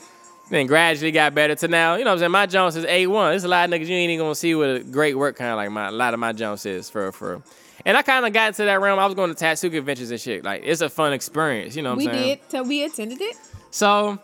Then 0.51 0.67
gradually 0.67 1.11
got 1.11 1.35
better 1.35 1.55
to 1.55 1.69
now. 1.69 1.95
You 1.95 2.05
know 2.05 2.11
what 2.11 2.17
I'm 2.17 2.19
saying? 2.19 2.33
My 2.33 2.45
Jones 2.45 2.77
is 2.77 2.85
A1. 2.85 3.31
There's 3.31 3.45
a 3.45 3.49
lot 3.49 3.67
of 3.67 3.75
niggas 3.75 3.87
you 3.87 3.95
ain't 3.95 4.11
even 4.11 4.25
gonna 4.27 4.35
see 4.35 4.55
with 4.55 4.77
a 4.77 4.85
great 4.85 5.17
work 5.17 5.37
kind 5.37 5.51
of 5.51 5.57
like 5.57 5.71
my 5.71 5.89
a 5.89 5.91
lot 5.91 6.13
of 6.13 6.21
my 6.21 6.33
Jones 6.35 6.67
is 6.67 6.91
for 6.91 7.13
for. 7.13 7.43
And 7.87 7.97
I 7.97 8.03
kind 8.03 8.25
of 8.25 8.33
got 8.33 8.49
into 8.49 8.65
that 8.65 8.81
realm. 8.81 8.99
I 8.99 9.07
was 9.07 9.15
going 9.15 9.29
to 9.31 9.35
tattoo 9.37 9.69
conventions 9.71 10.11
and 10.11 10.21
shit. 10.21 10.45
Like 10.45 10.63
it's 10.65 10.81
a 10.81 10.89
fun 10.89 11.13
experience. 11.13 11.77
You 11.77 11.83
know 11.83 11.91
what 11.91 11.99
We 11.99 12.09
I'm 12.09 12.15
saying? 12.15 12.39
did. 12.39 12.51
So 12.51 12.63
we 12.63 12.83
attended 12.85 13.21
it. 13.21 13.37
So 13.71 14.19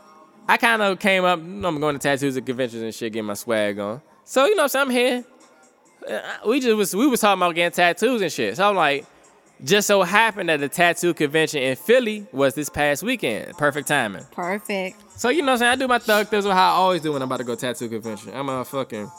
I 0.48 0.56
kind 0.56 0.80
of 0.82 0.98
came 0.98 1.24
up, 1.24 1.38
you 1.40 1.44
know, 1.46 1.68
I'm 1.68 1.78
going 1.80 1.94
to 1.94 1.98
tattoos 1.98 2.36
and 2.36 2.46
conventions 2.46 2.82
and 2.82 2.94
shit, 2.94 3.12
getting 3.12 3.26
my 3.26 3.34
swag 3.34 3.78
on. 3.78 4.00
So, 4.24 4.46
you 4.46 4.54
know 4.56 4.62
what 4.64 4.74
I'm 4.76 4.90
saying? 4.90 5.24
I'm 6.06 6.10
here. 6.10 6.18
Uh, 6.18 6.48
We 6.48 6.60
just 6.60 6.76
was 6.76 6.96
we 6.96 7.06
was 7.06 7.20
talking 7.20 7.40
about 7.42 7.54
getting 7.54 7.74
tattoos 7.74 8.22
and 8.22 8.32
shit. 8.32 8.56
So 8.56 8.68
I'm 8.70 8.76
like, 8.76 9.04
just 9.62 9.86
so 9.86 10.02
happened 10.02 10.48
that 10.48 10.60
the 10.60 10.68
tattoo 10.70 11.12
convention 11.12 11.60
in 11.62 11.76
Philly 11.76 12.26
was 12.32 12.54
this 12.54 12.70
past 12.70 13.02
weekend. 13.02 13.58
Perfect 13.58 13.88
timing. 13.88 14.24
Perfect. 14.32 14.96
So 15.20 15.28
you 15.28 15.42
know 15.42 15.48
what 15.48 15.52
I'm 15.52 15.58
saying? 15.58 15.72
I 15.72 15.76
do 15.76 15.86
my 15.88 15.98
thug 15.98 16.28
thizzle 16.28 16.52
how 16.54 16.70
I 16.72 16.76
always 16.76 17.02
do 17.02 17.12
when 17.12 17.20
I'm 17.20 17.28
about 17.28 17.38
to 17.38 17.44
go 17.44 17.54
tattoo 17.54 17.88
convention. 17.90 18.32
I'm 18.34 18.48
a 18.48 18.64
fucking 18.64 19.10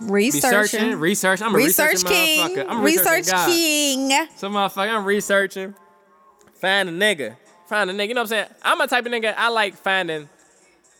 Researching. 0.00 0.58
researching, 0.58 0.98
research. 0.98 1.42
I'm 1.42 1.54
a 1.54 1.58
Research 1.58 2.04
king. 2.04 2.58
I'm 2.60 2.80
a 2.80 2.82
researching 2.82 3.34
Research 3.34 3.46
king. 3.46 4.26
So 4.36 4.48
motherfucker, 4.48 4.88
I'm 4.88 5.04
researching. 5.04 5.74
Find 6.54 6.88
a 6.88 6.92
nigga. 6.92 7.36
Find 7.66 7.90
a 7.90 7.92
nigga. 7.92 8.08
You 8.08 8.14
know 8.14 8.22
what 8.22 8.32
I'm 8.32 8.46
saying? 8.46 8.46
I'm 8.62 8.80
a 8.80 8.86
type 8.86 9.06
of 9.06 9.12
nigga, 9.12 9.34
I 9.36 9.48
like 9.48 9.74
finding 9.74 10.28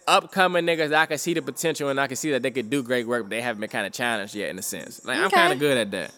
upcoming 0.07 0.65
niggas 0.65 0.91
that 0.91 1.03
I 1.03 1.07
can 1.07 1.19
see 1.19 1.35
the 1.35 1.43
potential 1.43 1.89
and 1.89 2.01
I 2.01 2.07
can 2.07 2.17
see 2.17 2.33
that 2.33 2.43
they 2.43 2.51
could 2.51 2.69
do 2.69 2.83
great 2.83 3.07
work, 3.07 3.25
but 3.25 3.31
they 3.31 3.41
haven't 3.41 3.61
been 3.61 3.71
kind 3.71 3.87
of 3.87 3.93
challenged 3.93 4.35
yet 4.35 4.51
in 4.51 4.59
a 4.59 4.63
sense. 4.63 5.05
Like 5.05 5.19
I'm 5.19 5.31
kind 5.31 5.53
of 5.53 5.59
good 5.59 5.77
at 5.77 5.91
that. 5.93 6.13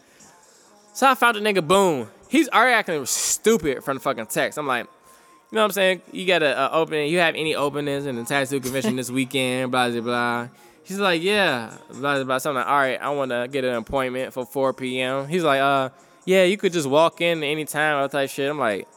So 0.94 1.06
I 1.06 1.14
found 1.14 1.36
a 1.36 1.40
nigga, 1.40 1.66
boom. 1.66 2.08
He's 2.28 2.48
already 2.48 2.74
acting 2.74 3.04
stupid 3.06 3.84
from 3.84 3.96
the 3.96 4.00
fucking 4.00 4.26
text. 4.26 4.58
I'm 4.58 4.66
like, 4.66 4.86
you 4.86 5.56
know 5.56 5.62
what 5.62 5.66
I'm 5.66 5.72
saying? 5.72 6.02
You 6.12 6.26
got 6.26 6.42
a, 6.42 6.58
a 6.58 6.66
uh, 6.66 6.70
opening. 6.72 7.10
You 7.10 7.18
have 7.18 7.34
any 7.34 7.54
openings 7.54 8.06
in 8.06 8.16
the 8.16 8.24
tattoo 8.24 8.60
convention 8.60 8.96
this 8.96 9.10
weekend? 9.10 9.70
Blah 9.70 9.90
blah 9.90 10.00
blah. 10.00 10.48
He's 10.84 10.98
like, 10.98 11.22
yeah, 11.22 11.76
blah 11.90 12.16
blah 12.16 12.24
blah. 12.24 12.38
So 12.38 12.50
I'm 12.50 12.56
like, 12.56 12.66
all 12.66 12.78
right, 12.78 13.00
I 13.00 13.10
want 13.10 13.30
to 13.30 13.48
get 13.50 13.64
an 13.64 13.74
appointment 13.74 14.32
for 14.32 14.44
4 14.44 14.72
p.m. 14.72 15.28
He's 15.28 15.44
like, 15.44 15.60
uh, 15.60 15.90
yeah, 16.24 16.44
you 16.44 16.56
could 16.56 16.72
just 16.72 16.88
walk 16.88 17.20
in 17.20 17.42
anytime, 17.42 17.96
all 17.96 18.08
type 18.08 18.30
shit. 18.30 18.50
I'm 18.50 18.58
like, 18.58 18.88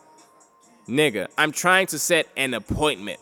nigga, 0.88 1.27
I'm 1.38 1.51
trying 1.51 1.88
to 1.88 1.99
set 1.99 2.27
an 2.36 2.53
appointment. 2.53 3.19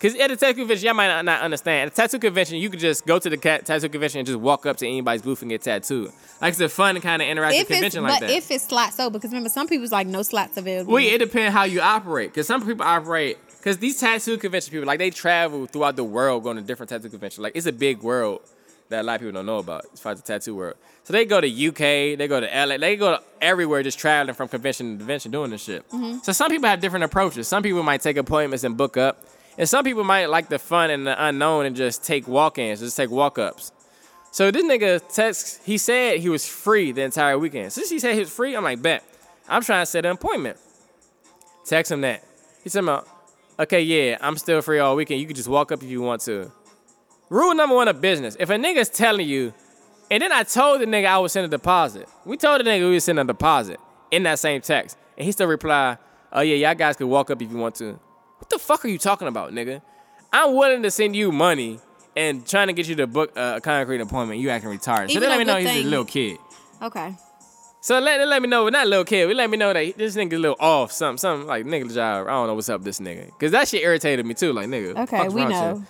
Cause 0.00 0.14
at 0.18 0.30
the 0.30 0.36
tattoo 0.36 0.54
convention, 0.54 0.86
y'all 0.86 0.94
might 0.94 1.20
not, 1.20 1.42
understand. 1.42 1.88
At 1.88 1.94
the 1.94 2.02
tattoo 2.02 2.18
convention, 2.18 2.56
you 2.56 2.70
could 2.70 2.80
just 2.80 3.04
go 3.04 3.18
to 3.18 3.28
the 3.28 3.36
tattoo 3.36 3.90
convention 3.90 4.20
and 4.20 4.26
just 4.26 4.40
walk 4.40 4.64
up 4.64 4.78
to 4.78 4.86
anybody's 4.86 5.20
booth 5.20 5.42
and 5.42 5.50
get 5.50 5.60
tattooed. 5.60 6.10
Like 6.40 6.52
it's 6.52 6.60
a 6.60 6.70
fun 6.70 6.98
kind 7.02 7.20
of 7.20 7.28
interactive 7.28 7.66
convention 7.66 8.02
but 8.02 8.12
like 8.12 8.20
that. 8.20 8.26
But 8.28 8.34
if 8.34 8.50
it's 8.50 8.64
slots 8.64 8.96
so 8.96 9.10
because 9.10 9.30
remember 9.30 9.50
some 9.50 9.68
people's 9.68 9.92
like 9.92 10.06
no 10.06 10.22
slots 10.22 10.56
available. 10.56 10.94
Well, 10.94 11.04
it 11.04 11.18
depends 11.18 11.52
how 11.52 11.64
you 11.64 11.82
operate. 11.82 12.32
Cause 12.32 12.46
some 12.46 12.64
people 12.64 12.86
operate. 12.86 13.36
Cause 13.62 13.76
these 13.78 14.00
tattoo 14.00 14.38
convention 14.38 14.72
people, 14.72 14.86
like 14.86 14.98
they 14.98 15.10
travel 15.10 15.66
throughout 15.66 15.96
the 15.96 16.04
world 16.04 16.42
going 16.42 16.56
to 16.56 16.62
different 16.62 16.88
tattoo 16.88 17.10
conventions. 17.10 17.42
Like 17.42 17.54
it's 17.54 17.66
a 17.66 17.72
big 17.72 18.02
world 18.02 18.40
that 18.88 19.02
a 19.02 19.04
lot 19.04 19.16
of 19.16 19.20
people 19.20 19.32
don't 19.32 19.46
know 19.46 19.58
about 19.58 19.84
as 19.92 20.00
far 20.00 20.12
as 20.12 20.20
the 20.20 20.26
tattoo 20.26 20.54
world. 20.54 20.76
So 21.04 21.12
they 21.12 21.24
go 21.24 21.40
to 21.40 21.68
UK, 21.68 22.18
they 22.18 22.26
go 22.26 22.40
to 22.40 22.46
LA, 22.46 22.78
they 22.78 22.96
go 22.96 23.16
to 23.16 23.22
everywhere 23.40 23.82
just 23.82 23.98
traveling 23.98 24.34
from 24.34 24.48
convention 24.48 24.92
to 24.92 24.98
convention 24.98 25.30
doing 25.30 25.50
this 25.50 25.62
shit. 25.62 25.88
Mm-hmm. 25.90 26.18
So 26.22 26.32
some 26.32 26.50
people 26.50 26.68
have 26.68 26.80
different 26.80 27.04
approaches. 27.04 27.48
Some 27.48 27.62
people 27.62 27.82
might 27.82 28.00
take 28.00 28.16
appointments 28.16 28.64
and 28.64 28.76
book 28.76 28.96
up. 28.96 29.24
And 29.58 29.68
some 29.68 29.84
people 29.84 30.04
might 30.04 30.26
like 30.26 30.48
the 30.48 30.58
fun 30.58 30.90
and 30.90 31.06
the 31.06 31.26
unknown 31.26 31.66
and 31.66 31.76
just 31.76 32.02
take 32.04 32.26
walk-ins, 32.26 32.80
just 32.80 32.96
take 32.96 33.10
walk-ups. 33.10 33.72
So 34.32 34.50
this 34.50 34.64
nigga 34.64 35.02
text, 35.12 35.60
he 35.64 35.76
said 35.76 36.20
he 36.20 36.28
was 36.28 36.46
free 36.46 36.92
the 36.92 37.02
entire 37.02 37.38
weekend. 37.38 37.72
Since 37.72 37.90
he 37.90 37.98
said 37.98 38.14
he 38.14 38.20
was 38.20 38.30
free, 38.30 38.56
I'm 38.56 38.64
like, 38.64 38.80
bet. 38.80 39.04
I'm 39.48 39.62
trying 39.62 39.82
to 39.82 39.86
set 39.86 40.06
an 40.06 40.12
appointment. 40.12 40.56
Text 41.66 41.90
him 41.90 42.00
that. 42.02 42.24
He 42.62 42.68
said, 42.68 42.82
"Ma, 42.82 43.02
okay, 43.60 43.80
yeah, 43.82 44.18
I'm 44.20 44.36
still 44.36 44.60
free 44.62 44.78
all 44.78 44.96
weekend. 44.96 45.20
You 45.20 45.26
can 45.26 45.36
just 45.36 45.48
walk 45.48 45.70
up 45.72 45.82
if 45.82 45.88
you 45.88 46.00
want 46.02 46.22
to. 46.22 46.50
Rule 47.28 47.54
number 47.54 47.76
one 47.76 47.88
of 47.88 48.00
business. 48.00 48.36
If 48.40 48.50
a 48.50 48.54
nigga's 48.56 48.88
telling 48.88 49.28
you, 49.28 49.54
and 50.10 50.20
then 50.22 50.32
I 50.32 50.42
told 50.42 50.80
the 50.80 50.86
nigga 50.86 51.06
I 51.06 51.18
would 51.18 51.30
send 51.30 51.44
a 51.44 51.48
deposit. 51.48 52.08
We 52.24 52.36
told 52.36 52.60
the 52.60 52.64
nigga 52.68 52.80
we 52.80 52.90
would 52.90 53.02
send 53.02 53.20
a 53.20 53.24
deposit 53.24 53.78
in 54.10 54.24
that 54.24 54.40
same 54.40 54.60
text. 54.60 54.96
And 55.16 55.24
he 55.24 55.30
still 55.32 55.46
replied, 55.46 55.98
oh 56.32 56.40
yeah, 56.40 56.56
y'all 56.56 56.74
guys 56.74 56.96
could 56.96 57.06
walk 57.06 57.30
up 57.30 57.40
if 57.40 57.50
you 57.50 57.56
want 57.56 57.76
to. 57.76 57.92
What 58.38 58.50
the 58.50 58.58
fuck 58.58 58.84
are 58.84 58.88
you 58.88 58.98
talking 58.98 59.28
about, 59.28 59.52
nigga? 59.52 59.82
I'm 60.32 60.56
willing 60.56 60.82
to 60.82 60.90
send 60.90 61.14
you 61.14 61.30
money 61.30 61.78
and 62.16 62.46
trying 62.46 62.66
to 62.66 62.72
get 62.72 62.88
you 62.88 62.96
to 62.96 63.06
book 63.06 63.36
a 63.36 63.60
concrete 63.60 64.00
appointment. 64.00 64.40
You 64.40 64.50
acting 64.50 64.70
retarded. 64.70 65.10
so 65.10 65.18
Even 65.18 65.22
they 65.22 65.28
let 65.28 65.38
me 65.38 65.44
know 65.44 65.60
good 65.60 65.68
he's 65.70 65.84
a 65.84 65.88
little 65.88 66.04
kid. 66.04 66.38
Okay. 66.82 67.14
So 67.82 67.98
let, 67.98 68.18
they 68.18 68.26
let 68.26 68.42
me 68.42 68.48
know, 68.48 68.68
not 68.68 68.86
little 68.86 69.04
kid, 69.06 69.26
but 69.26 69.36
let 69.36 69.48
me 69.48 69.56
know 69.56 69.72
that 69.72 69.96
this 69.96 70.14
nigga 70.14 70.34
a 70.34 70.38
little 70.38 70.56
off, 70.60 70.92
something, 70.92 71.16
something 71.18 71.46
like 71.48 71.64
nigga 71.64 71.92
job. 71.92 72.26
I 72.26 72.30
don't 72.32 72.46
know 72.46 72.54
what's 72.54 72.68
up 72.68 72.80
with 72.80 72.84
this 72.84 73.00
nigga. 73.00 73.30
Cause 73.40 73.52
that 73.52 73.68
shit 73.68 73.82
irritated 73.82 74.26
me 74.26 74.34
too, 74.34 74.52
like 74.52 74.68
nigga. 74.68 74.96
Okay, 75.04 75.28
we 75.28 75.46
know. 75.46 75.76
you? 75.76 75.86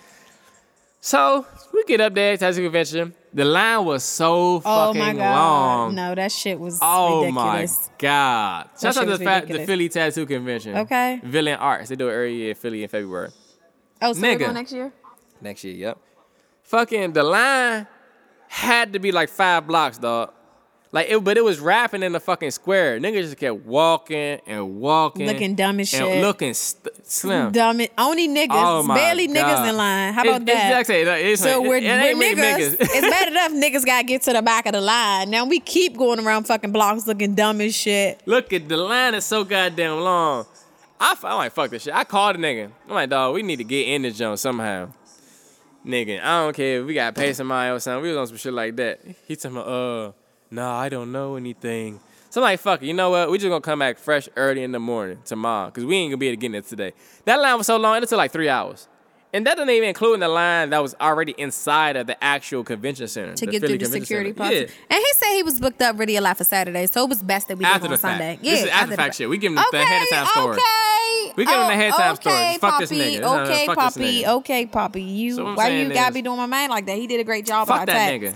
So 1.03 1.45
we 1.73 1.83
get 1.85 1.99
up 1.99 2.13
there, 2.13 2.37
tattoo 2.37 2.61
convention. 2.63 3.13
The 3.33 3.43
line 3.43 3.85
was 3.85 4.03
so 4.03 4.55
Oh 4.57 4.59
fucking 4.93 4.99
my 5.01 5.13
god. 5.13 5.35
long. 5.35 5.95
No, 5.95 6.13
that 6.15 6.31
shit 6.31 6.59
was 6.59 6.77
Oh 6.81 7.21
ridiculous. 7.23 7.89
my 7.89 7.93
god! 7.97 8.69
Shout 8.79 8.97
out 8.97 9.03
to 9.05 9.17
the, 9.17 9.23
fa- 9.23 9.45
the. 9.47 9.65
Philly 9.65 9.89
Tattoo 9.89 10.25
Convention. 10.25 10.77
Okay. 10.77 11.19
Villain 11.23 11.55
Arts. 11.55 11.89
They 11.89 11.95
do 11.95 12.07
it 12.09 12.13
every 12.13 12.35
year 12.35 12.49
in 12.51 12.55
Philly 12.55 12.83
in 12.83 12.89
February. 12.89 13.29
Oh, 14.01 14.13
so 14.13 14.21
we're 14.21 14.35
Nigga. 14.35 14.39
going 14.39 14.53
next 14.53 14.71
year? 14.73 14.93
Next 15.41 15.63
year, 15.63 15.73
yep. 15.75 15.97
Fucking 16.63 17.13
the 17.13 17.23
line 17.23 17.87
had 18.47 18.93
to 18.93 18.99
be 18.99 19.11
like 19.11 19.29
five 19.29 19.65
blocks, 19.65 19.97
dog. 19.97 20.33
Like 20.93 21.07
it, 21.09 21.23
but 21.23 21.37
it 21.37 21.43
was 21.43 21.61
rapping 21.61 22.03
in 22.03 22.11
the 22.11 22.19
fucking 22.19 22.51
square. 22.51 22.99
Niggas 22.99 23.21
just 23.21 23.37
kept 23.37 23.65
walking 23.65 24.41
and 24.45 24.75
walking, 24.81 25.25
Looking 25.25 25.55
dumb 25.55 25.79
as 25.79 25.93
and 25.93 26.03
shit. 26.05 26.21
looking 26.21 26.53
st- 26.53 27.07
slim. 27.07 27.53
Dumb 27.53 27.79
it. 27.79 27.93
Only 27.97 28.27
niggas. 28.27 28.47
Oh 28.51 28.85
barely 28.93 29.27
God. 29.27 29.35
niggas 29.37 29.69
in 29.69 29.77
line. 29.77 30.13
How 30.13 30.23
It- 30.23 30.27
about 30.27 30.45
that? 30.47 30.79
Exactly. 30.81 30.95
It's, 31.31 31.41
So 31.41 31.63
it, 31.63 31.67
we're, 31.69 31.77
it 31.77 31.83
ain't 31.83 32.17
we're 32.17 32.35
many 32.35 32.63
niggas. 32.65 32.75
it's 32.81 33.09
bad 33.09 33.27
enough 33.31 33.51
niggas 33.53 33.85
gotta 33.85 34.05
get 34.05 34.21
to 34.23 34.33
the 34.33 34.41
back 34.41 34.65
of 34.65 34.73
the 34.73 34.81
line. 34.81 35.29
Now 35.29 35.45
we 35.45 35.61
keep 35.61 35.95
going 35.95 36.19
around 36.19 36.43
fucking 36.43 36.73
blocks 36.73 37.07
looking 37.07 37.35
dumb 37.35 37.61
as 37.61 37.73
shit. 37.73 38.21
Look 38.25 38.51
at 38.51 38.67
the 38.67 38.75
line 38.75 39.13
is 39.13 39.23
so 39.23 39.45
goddamn 39.45 40.01
long. 40.01 40.45
i'm 40.99 41.15
like, 41.37 41.53
fuck 41.53 41.71
this 41.71 41.83
shit. 41.83 41.95
I 41.95 42.03
called 42.03 42.35
a 42.35 42.39
nigga. 42.39 42.69
I'm 42.89 42.93
like, 42.93 43.09
dog, 43.09 43.33
we 43.33 43.43
need 43.43 43.57
to 43.57 43.63
get 43.63 43.87
in 43.87 44.01
the 44.01 44.11
joint 44.11 44.39
somehow. 44.39 44.91
Nigga, 45.85 46.21
I 46.21 46.43
don't 46.43 46.55
care 46.55 46.81
if 46.81 46.85
we 46.85 46.93
gotta 46.93 47.13
pay 47.19 47.31
somebody 47.31 47.71
or 47.71 47.79
something. 47.79 48.03
We 48.03 48.09
was 48.09 48.17
on 48.17 48.27
some 48.27 48.37
shit 48.37 48.51
like 48.53 48.75
that. 48.75 48.99
He 49.25 49.37
told 49.37 49.55
me, 49.55 49.61
uh, 49.65 50.11
nah, 50.51 50.77
I 50.77 50.89
don't 50.89 51.11
know 51.11 51.35
anything. 51.35 51.99
So 52.29 52.39
I'm 52.41 52.43
like, 52.43 52.59
fuck 52.61 52.81
it, 52.81 52.85
you 52.85 52.93
know 52.93 53.09
what? 53.09 53.29
We 53.31 53.37
just 53.37 53.49
gonna 53.49 53.59
come 53.61 53.79
back 53.79 53.97
fresh 53.97 54.29
early 54.37 54.63
in 54.63 54.71
the 54.71 54.79
morning 54.79 55.19
tomorrow, 55.25 55.65
because 55.67 55.83
we 55.85 55.95
ain't 55.97 56.11
gonna 56.11 56.17
be 56.17 56.27
able 56.27 56.33
to 56.37 56.41
get 56.41 56.47
in 56.47 56.55
it 56.55 56.65
today. 56.67 56.93
That 57.25 57.41
line 57.41 57.57
was 57.57 57.67
so 57.67 57.77
long, 57.77 57.97
it 58.01 58.07
took 58.07 58.17
like 58.17 58.31
three 58.31 58.47
hours. 58.49 58.87
And 59.33 59.47
that 59.47 59.55
doesn't 59.55 59.69
even 59.69 59.87
include 59.87 60.15
in 60.15 60.19
the 60.19 60.27
line 60.27 60.71
that 60.71 60.79
was 60.81 60.93
already 60.99 61.33
inside 61.37 61.95
of 61.95 62.05
the 62.05 62.21
actual 62.21 62.65
convention 62.65 63.07
center. 63.07 63.33
To 63.33 63.45
the 63.45 63.51
get 63.53 63.61
Philly 63.61 63.77
through 63.77 63.87
the 63.87 63.99
security 64.01 64.33
process. 64.33 64.69
And 64.89 64.99
he 64.99 65.05
said 65.13 65.35
he 65.35 65.43
was 65.43 65.57
booked 65.57 65.81
up 65.81 65.97
really 65.97 66.17
a 66.17 66.21
lot 66.21 66.37
for 66.37 66.43
Saturday, 66.43 66.85
so 66.87 67.03
it 67.03 67.09
was 67.09 67.23
best 67.23 67.47
that 67.47 67.57
we 67.57 67.63
Yeah. 67.63 67.69
did 67.69 67.75
After 67.75 67.85
on 67.87 67.91
the 67.91 67.97
Sunday. 67.97 68.33
fact. 68.35 68.43
Yeah, 68.43 68.51
This 68.51 68.63
is 68.63 68.69
after 68.69 68.89
the 68.91 68.95
fact 68.97 69.15
shit. 69.15 69.29
We 69.29 69.37
give 69.37 69.51
him 69.51 69.55
the 69.55 69.65
okay, 69.69 69.83
ahead 69.83 70.01
of 70.03 70.09
time 70.09 70.25
story. 70.27 70.57
Okay, 70.57 71.33
We 71.37 71.45
get 71.45 71.57
on 71.57 71.67
the 71.69 71.83
halftime 71.83 72.11
okay, 72.13 72.21
story. 72.21 72.57
Fuck 72.59 72.71
Poppy, 72.73 72.85
this 72.85 72.91
nigga. 72.91 73.21
No, 73.21 73.35
no, 73.37 73.43
Okay, 73.43 73.65
Poppy. 73.67 74.27
Okay, 74.27 74.65
Poppy. 74.65 75.01
You 75.01 75.35
So 75.35 75.53
why 75.55 75.67
you 75.69 75.87
gotta 75.93 76.09
is- 76.09 76.13
be 76.13 76.21
doing 76.21 76.37
my 76.37 76.45
man 76.45 76.69
like 76.69 76.85
that? 76.87 76.97
He 76.97 77.07
did 77.07 77.19
a 77.21 77.23
great 77.23 77.45
job. 77.45 77.67
Fuck 77.69 77.85
that 77.85 77.95
our 77.95 78.17
nigga. 78.19 78.35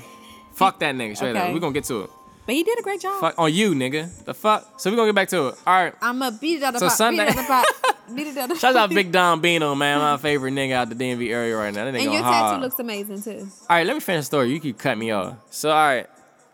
Fuck 0.56 0.80
that 0.80 0.95
nigga. 0.95 1.15
Straight 1.15 1.36
up. 1.36 1.44
Okay. 1.44 1.53
We 1.53 1.60
gonna 1.60 1.73
get 1.73 1.84
to 1.86 2.02
it. 2.02 2.10
But 2.45 2.56
he 2.56 2.64
did 2.64 2.77
a 2.77 2.82
great 2.82 3.02
job. 3.02 3.19
Fuck 3.22 3.36
on 3.40 3.52
you, 3.53 3.72
nigga. 3.73 4.23
The 4.26 4.34
fuck. 4.34 4.80
So 4.80 4.90
we're 4.90 4.95
gonna 4.98 5.10
get 5.10 5.15
back 5.15 5.30
to 5.30 5.48
it. 5.49 5.56
All 5.65 5.73
right. 5.84 5.94
I'ma 6.02 6.32
beat 6.32 6.57
it 6.57 6.64
out 6.64 6.76
of 6.76 6.80
So 6.80 6.86
the 6.86 6.90
pot. 6.90 6.98
Sunday- 6.98 7.26
Beat 7.26 7.32
it 7.34 7.38
out 7.38 7.41
the 7.41 7.48
pot. 7.48 7.95
Beat 8.15 8.27
it 8.27 8.38
out 8.38 8.49
the 8.49 8.56
Shout 8.56 8.76
out 8.76 8.90
Big 8.91 9.11
Don 9.11 9.41
Bino, 9.41 9.73
man. 9.73 9.98
My 9.99 10.18
favorite 10.18 10.52
nigga 10.53 10.73
out 10.73 10.90
the 10.90 10.95
DMV 10.95 11.30
area 11.32 11.57
right 11.57 11.73
now. 11.73 11.86
That 11.86 11.94
nigga 11.95 12.03
And 12.03 12.14
your 12.14 12.22
hard. 12.22 12.52
tattoo 12.53 12.61
looks 12.61 12.77
amazing 12.80 13.22
too. 13.23 13.48
All 13.68 13.76
right, 13.77 13.86
let 13.88 13.94
me 13.95 13.99
finish 13.99 14.22
the 14.22 14.26
story. 14.27 14.52
You 14.52 14.60
keep 14.60 14.77
cutting 14.77 14.99
me 14.99 15.10
off. 15.11 15.36
So, 15.49 15.69
all 15.72 15.76
right, 15.88 16.07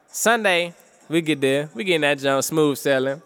Sunday, 0.08 0.74
we 1.10 1.22
get 1.22 1.42
there. 1.42 1.70
We 1.76 1.84
getting 1.84 2.02
that 2.02 2.20
jump, 2.20 2.44
smooth 2.46 2.78
selling. 2.78 3.22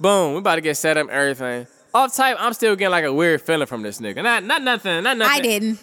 Boom, 0.00 0.32
we 0.32 0.38
about 0.38 0.56
to 0.56 0.60
get 0.60 0.76
set 0.76 0.96
up 0.96 1.04
and 1.08 1.10
everything. 1.12 1.66
Off 1.94 2.14
type, 2.14 2.36
I'm 2.38 2.52
still 2.52 2.76
getting 2.76 2.90
like 2.90 3.04
a 3.04 3.12
weird 3.12 3.42
feeling 3.42 3.66
from 3.66 3.82
this 3.82 4.00
nigga. 4.00 4.22
Not, 4.22 4.44
not 4.44 4.62
nothing, 4.62 5.02
not 5.02 5.16
nothing. 5.16 5.36
I 5.36 5.40
didn't. 5.40 5.78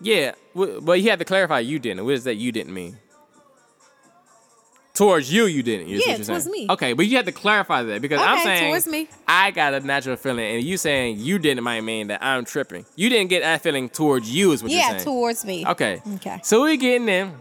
Yeah, 0.00 0.32
w- 0.54 0.80
but 0.80 1.00
you 1.00 1.10
had 1.10 1.18
to 1.20 1.24
clarify 1.24 1.60
you 1.60 1.78
didn't. 1.78 2.04
What 2.04 2.14
is 2.14 2.24
that 2.24 2.34
you 2.36 2.52
didn't 2.52 2.74
mean? 2.74 2.98
Towards 4.94 5.30
you, 5.30 5.44
you 5.44 5.62
didn't. 5.62 5.88
is 5.88 6.06
Yeah, 6.06 6.16
what 6.16 6.24
towards 6.26 6.48
me. 6.48 6.66
Okay, 6.70 6.94
but 6.94 7.06
you 7.06 7.16
had 7.16 7.26
to 7.26 7.32
clarify 7.32 7.82
that 7.82 8.00
because 8.00 8.18
I'm 8.22 8.38
saying 8.38 8.70
towards 8.70 8.86
me. 8.86 9.08
I 9.28 9.50
got 9.50 9.74
a 9.74 9.80
natural 9.80 10.16
feeling, 10.16 10.56
and 10.56 10.64
you 10.64 10.78
saying 10.78 11.18
you 11.18 11.38
didn't 11.38 11.62
might 11.64 11.82
mean 11.82 12.06
that 12.06 12.22
I'm 12.24 12.46
tripping. 12.46 12.86
You 12.96 13.10
didn't 13.10 13.28
get 13.28 13.42
that 13.42 13.60
feeling 13.62 13.90
towards 13.90 14.30
you, 14.30 14.52
is 14.52 14.62
what 14.62 14.72
you're 14.72 14.80
Yeah, 14.80 14.88
saying. 14.92 15.04
towards 15.04 15.44
me. 15.44 15.66
Okay. 15.66 16.00
Okay. 16.14 16.40
So 16.42 16.64
we 16.64 16.78
getting 16.78 17.08
in. 17.10 17.32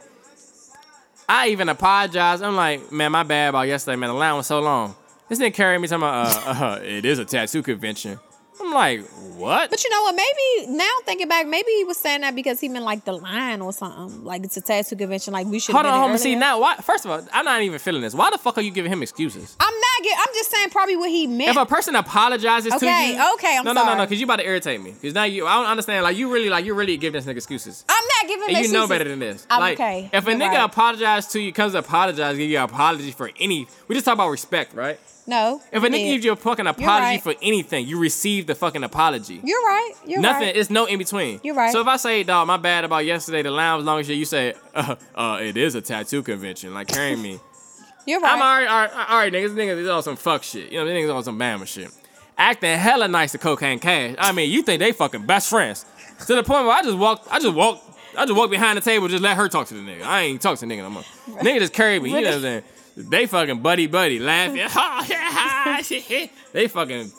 I 1.30 1.48
even 1.49 1.69
apologized. 1.69 2.44
I'm 2.44 2.56
like, 2.57 2.91
man, 2.91 3.11
my 3.14 3.23
bad 3.23 3.49
about 3.49 3.68
yesterday, 3.68 3.95
man. 3.95 4.10
The 4.10 4.15
line 4.15 4.36
was 4.36 4.48
so 4.48 4.60
long. 4.60 4.94
This 5.30 5.40
nigga 5.40 5.53
carried 5.53 5.80
me 5.80 5.88
talking 5.88 6.03
about, 6.03 6.45
uh, 6.45 6.65
uh, 6.65 6.80
it 6.84 7.06
is 7.06 7.19
a 7.19 7.26
tattoo 7.26 7.64
convention. 7.64 8.19
I'm 8.61 8.73
like, 8.73 9.06
what? 9.36 9.69
But 9.69 9.84
you 9.84 9.90
know 9.90 10.03
what? 10.03 10.15
Maybe 10.15 10.72
now 10.77 10.90
thinking 11.06 11.27
back, 11.27 11.45
maybe 11.48 11.72
he 11.72 11.84
was 11.84 11.98
saying 11.98 12.22
that 12.22 12.36
because 12.36 12.60
he 12.60 12.69
meant 12.69 12.86
like 12.86 13.03
the 13.03 13.14
line 13.14 13.61
or 13.61 13.73
something. 13.73 14.23
Like 14.23 14.44
it's 14.44 14.56
a 14.57 14.61
tattoo 14.61 14.95
convention. 14.95 15.34
Like 15.34 15.48
we 15.48 15.60
should. 15.60 15.73
Hold 15.73 15.86
on, 15.86 15.99
hold 15.99 16.11
on. 16.11 16.18
See 16.18 16.36
now, 16.36 16.60
why? 16.60 16.76
First 16.77 17.06
of 17.06 17.11
all, 17.11 17.22
I'm 17.34 17.45
not 17.45 17.61
even 17.61 17.80
feeling 17.80 18.02
this. 18.02 18.14
Why 18.14 18.30
the 18.32 18.38
fuck 18.38 18.57
are 18.57 18.61
you 18.61 18.72
giving 18.72 18.91
him 18.91 19.03
excuses? 19.03 19.56
I'm 19.60 19.73
not. 19.73 20.03
Get, 20.03 20.18
I'm 20.19 20.34
just 20.34 20.52
saying 20.52 20.69
probably 20.69 20.95
what 20.95 21.10
he 21.10 21.27
meant. 21.27 21.52
If 21.52 21.57
a 21.57 21.65
person 21.65 21.95
apologizes 21.95 22.72
to 22.72 22.77
Okay, 22.77 23.15
you, 23.15 23.34
okay, 23.36 23.57
I'm 23.57 23.65
no, 23.65 23.73
no, 23.73 23.86
no, 23.86 23.98
no, 23.98 24.03
because 24.06 24.19
you 24.19 24.26
about 24.26 24.38
to 24.38 24.45
irritate 24.45 24.82
me. 24.82 24.91
Because 24.91 25.14
now 25.14 25.23
you, 25.23 25.48
I 25.48 25.56
don't 25.56 25.68
understand. 25.68 26.03
Like 26.03 26.18
you 26.18 26.32
really, 26.32 26.49
like 26.49 26.65
you 26.65 26.73
really 26.73 26.98
giving 26.98 27.19
this 27.19 27.26
nigga 27.26 27.38
excuses. 27.38 27.84
I'm 27.90 28.03
not 28.22 28.30
giving. 28.30 28.56
And 28.56 28.65
you 28.65 28.72
know 28.72 28.88
better 28.88 29.06
than 29.06 29.19
this. 29.19 29.45
I'm 29.49 29.60
like, 29.60 29.80
okay. 29.80 30.10
if 30.14 30.27
a 30.27 30.32
You're 30.32 30.40
nigga 30.40 30.49
right. 30.49 30.65
apologizes 30.65 31.32
to 31.32 31.40
you, 31.40 31.52
comes 31.53 31.73
to 31.73 31.80
apologize, 31.80 32.38
give 32.38 32.49
you 32.49 32.57
an 32.57 32.64
apology 32.64 33.11
for 33.11 33.32
any, 33.40 33.68
we 33.88 33.95
just 33.95 34.06
talk 34.06 34.14
about 34.15 34.30
respect, 34.30 34.73
right? 34.73 34.99
No. 35.27 35.61
If 35.72 35.84
a 35.84 35.88
nigga 35.88 35.91
did. 35.91 36.14
gives 36.14 36.26
you 36.26 36.31
a 36.34 36.35
fucking 36.35 36.68
apology 36.68 37.06
right. 37.06 37.22
for 37.22 37.34
anything, 37.41 37.88
you 37.88 37.99
receive 37.99 38.47
the 38.47 38.56
fucking 38.56 38.84
apology. 38.84 39.41
You're 39.43 39.61
right. 39.61 39.93
You're 40.06 40.18
right. 40.18 40.22
Nothing. 40.22 40.47
right. 40.47 40.56
It's 40.56 40.69
no 40.69 40.85
in 40.85 40.97
between. 40.97 41.39
You're 41.43 41.56
right. 41.56 41.72
So 41.72 41.81
if 41.81 41.88
I 41.88 41.97
say, 41.97 42.23
dog, 42.23 42.47
my 42.47 42.57
bad 42.57 42.85
about 42.85 43.06
yesterday, 43.06 43.41
the 43.41 43.52
line 43.52 43.77
was 43.77 43.85
long 43.85 43.99
as 43.99 44.10
you 44.10 44.26
say, 44.26 44.53
uh, 44.76 44.95
uh, 45.15 45.39
it 45.41 45.57
is 45.57 45.76
a 45.76 45.81
tattoo 45.81 46.22
convention, 46.22 46.73
like 46.73 46.88
carrying 46.88 47.22
me. 47.22 47.39
You're 48.06 48.22
right. 48.22 48.34
I'm 48.34 48.39
alright, 48.39 48.91
alright, 48.93 49.10
alright, 49.10 49.34
niggas, 49.34 49.56
niggas 49.56 49.80
is 49.80 49.89
on 49.89 50.03
some 50.03 50.15
fuck 50.15 50.43
shit. 50.43 50.72
You 50.72 50.77
know, 50.77 50.85
these 50.85 50.93
niggas 50.93 51.15
on 51.15 51.23
some 51.23 51.39
Bama 51.39 51.65
shit. 51.65 51.89
Acting 52.38 52.77
hella 52.77 53.07
nice 53.07 53.31
to 53.31 53.39
Cocaine 53.39 53.80
Cash. 53.80 54.15
I 54.19 54.31
mean, 54.31 54.52
you 54.52 54.61
think 54.61 54.80
they 54.80 54.91
fucking 54.91 55.26
best 55.26 55.49
friends. 55.49 55.85
To 56.27 56.35
the 56.35 56.43
point 56.43 56.65
where 56.65 56.76
I 56.76 56.84
just 56.84 56.97
walked, 56.97 57.27
I 57.31 57.39
just 57.39 57.56
walked, 57.56 57.84
I 58.15 58.26
just 58.26 58.38
walked 58.38 58.52
behind 58.52 58.77
the 58.77 58.81
table, 58.81 59.07
just 59.07 59.23
let 59.23 59.38
her 59.38 59.49
talk 59.49 59.68
to 59.68 59.73
the 59.73 59.80
nigga. 59.80 60.03
I 60.03 60.22
ain't 60.22 60.41
talk 60.41 60.60
to 60.60 60.65
the 60.65 60.72
nigga 60.72 60.84
no 60.84 60.89
more. 60.91 61.03
Nigga 61.41 61.60
just 61.60 61.73
carried 61.73 62.03
me, 62.03 62.10
you 62.10 62.22
know 62.22 62.27
what 62.27 62.35
I'm 62.35 62.41
saying? 62.41 62.64
They 62.97 63.26
fucking 63.27 63.61
buddy 63.61 63.88
buddy, 63.88 64.19
laughing. 64.19 64.55
they 66.53 66.67
fucking 66.67 67.11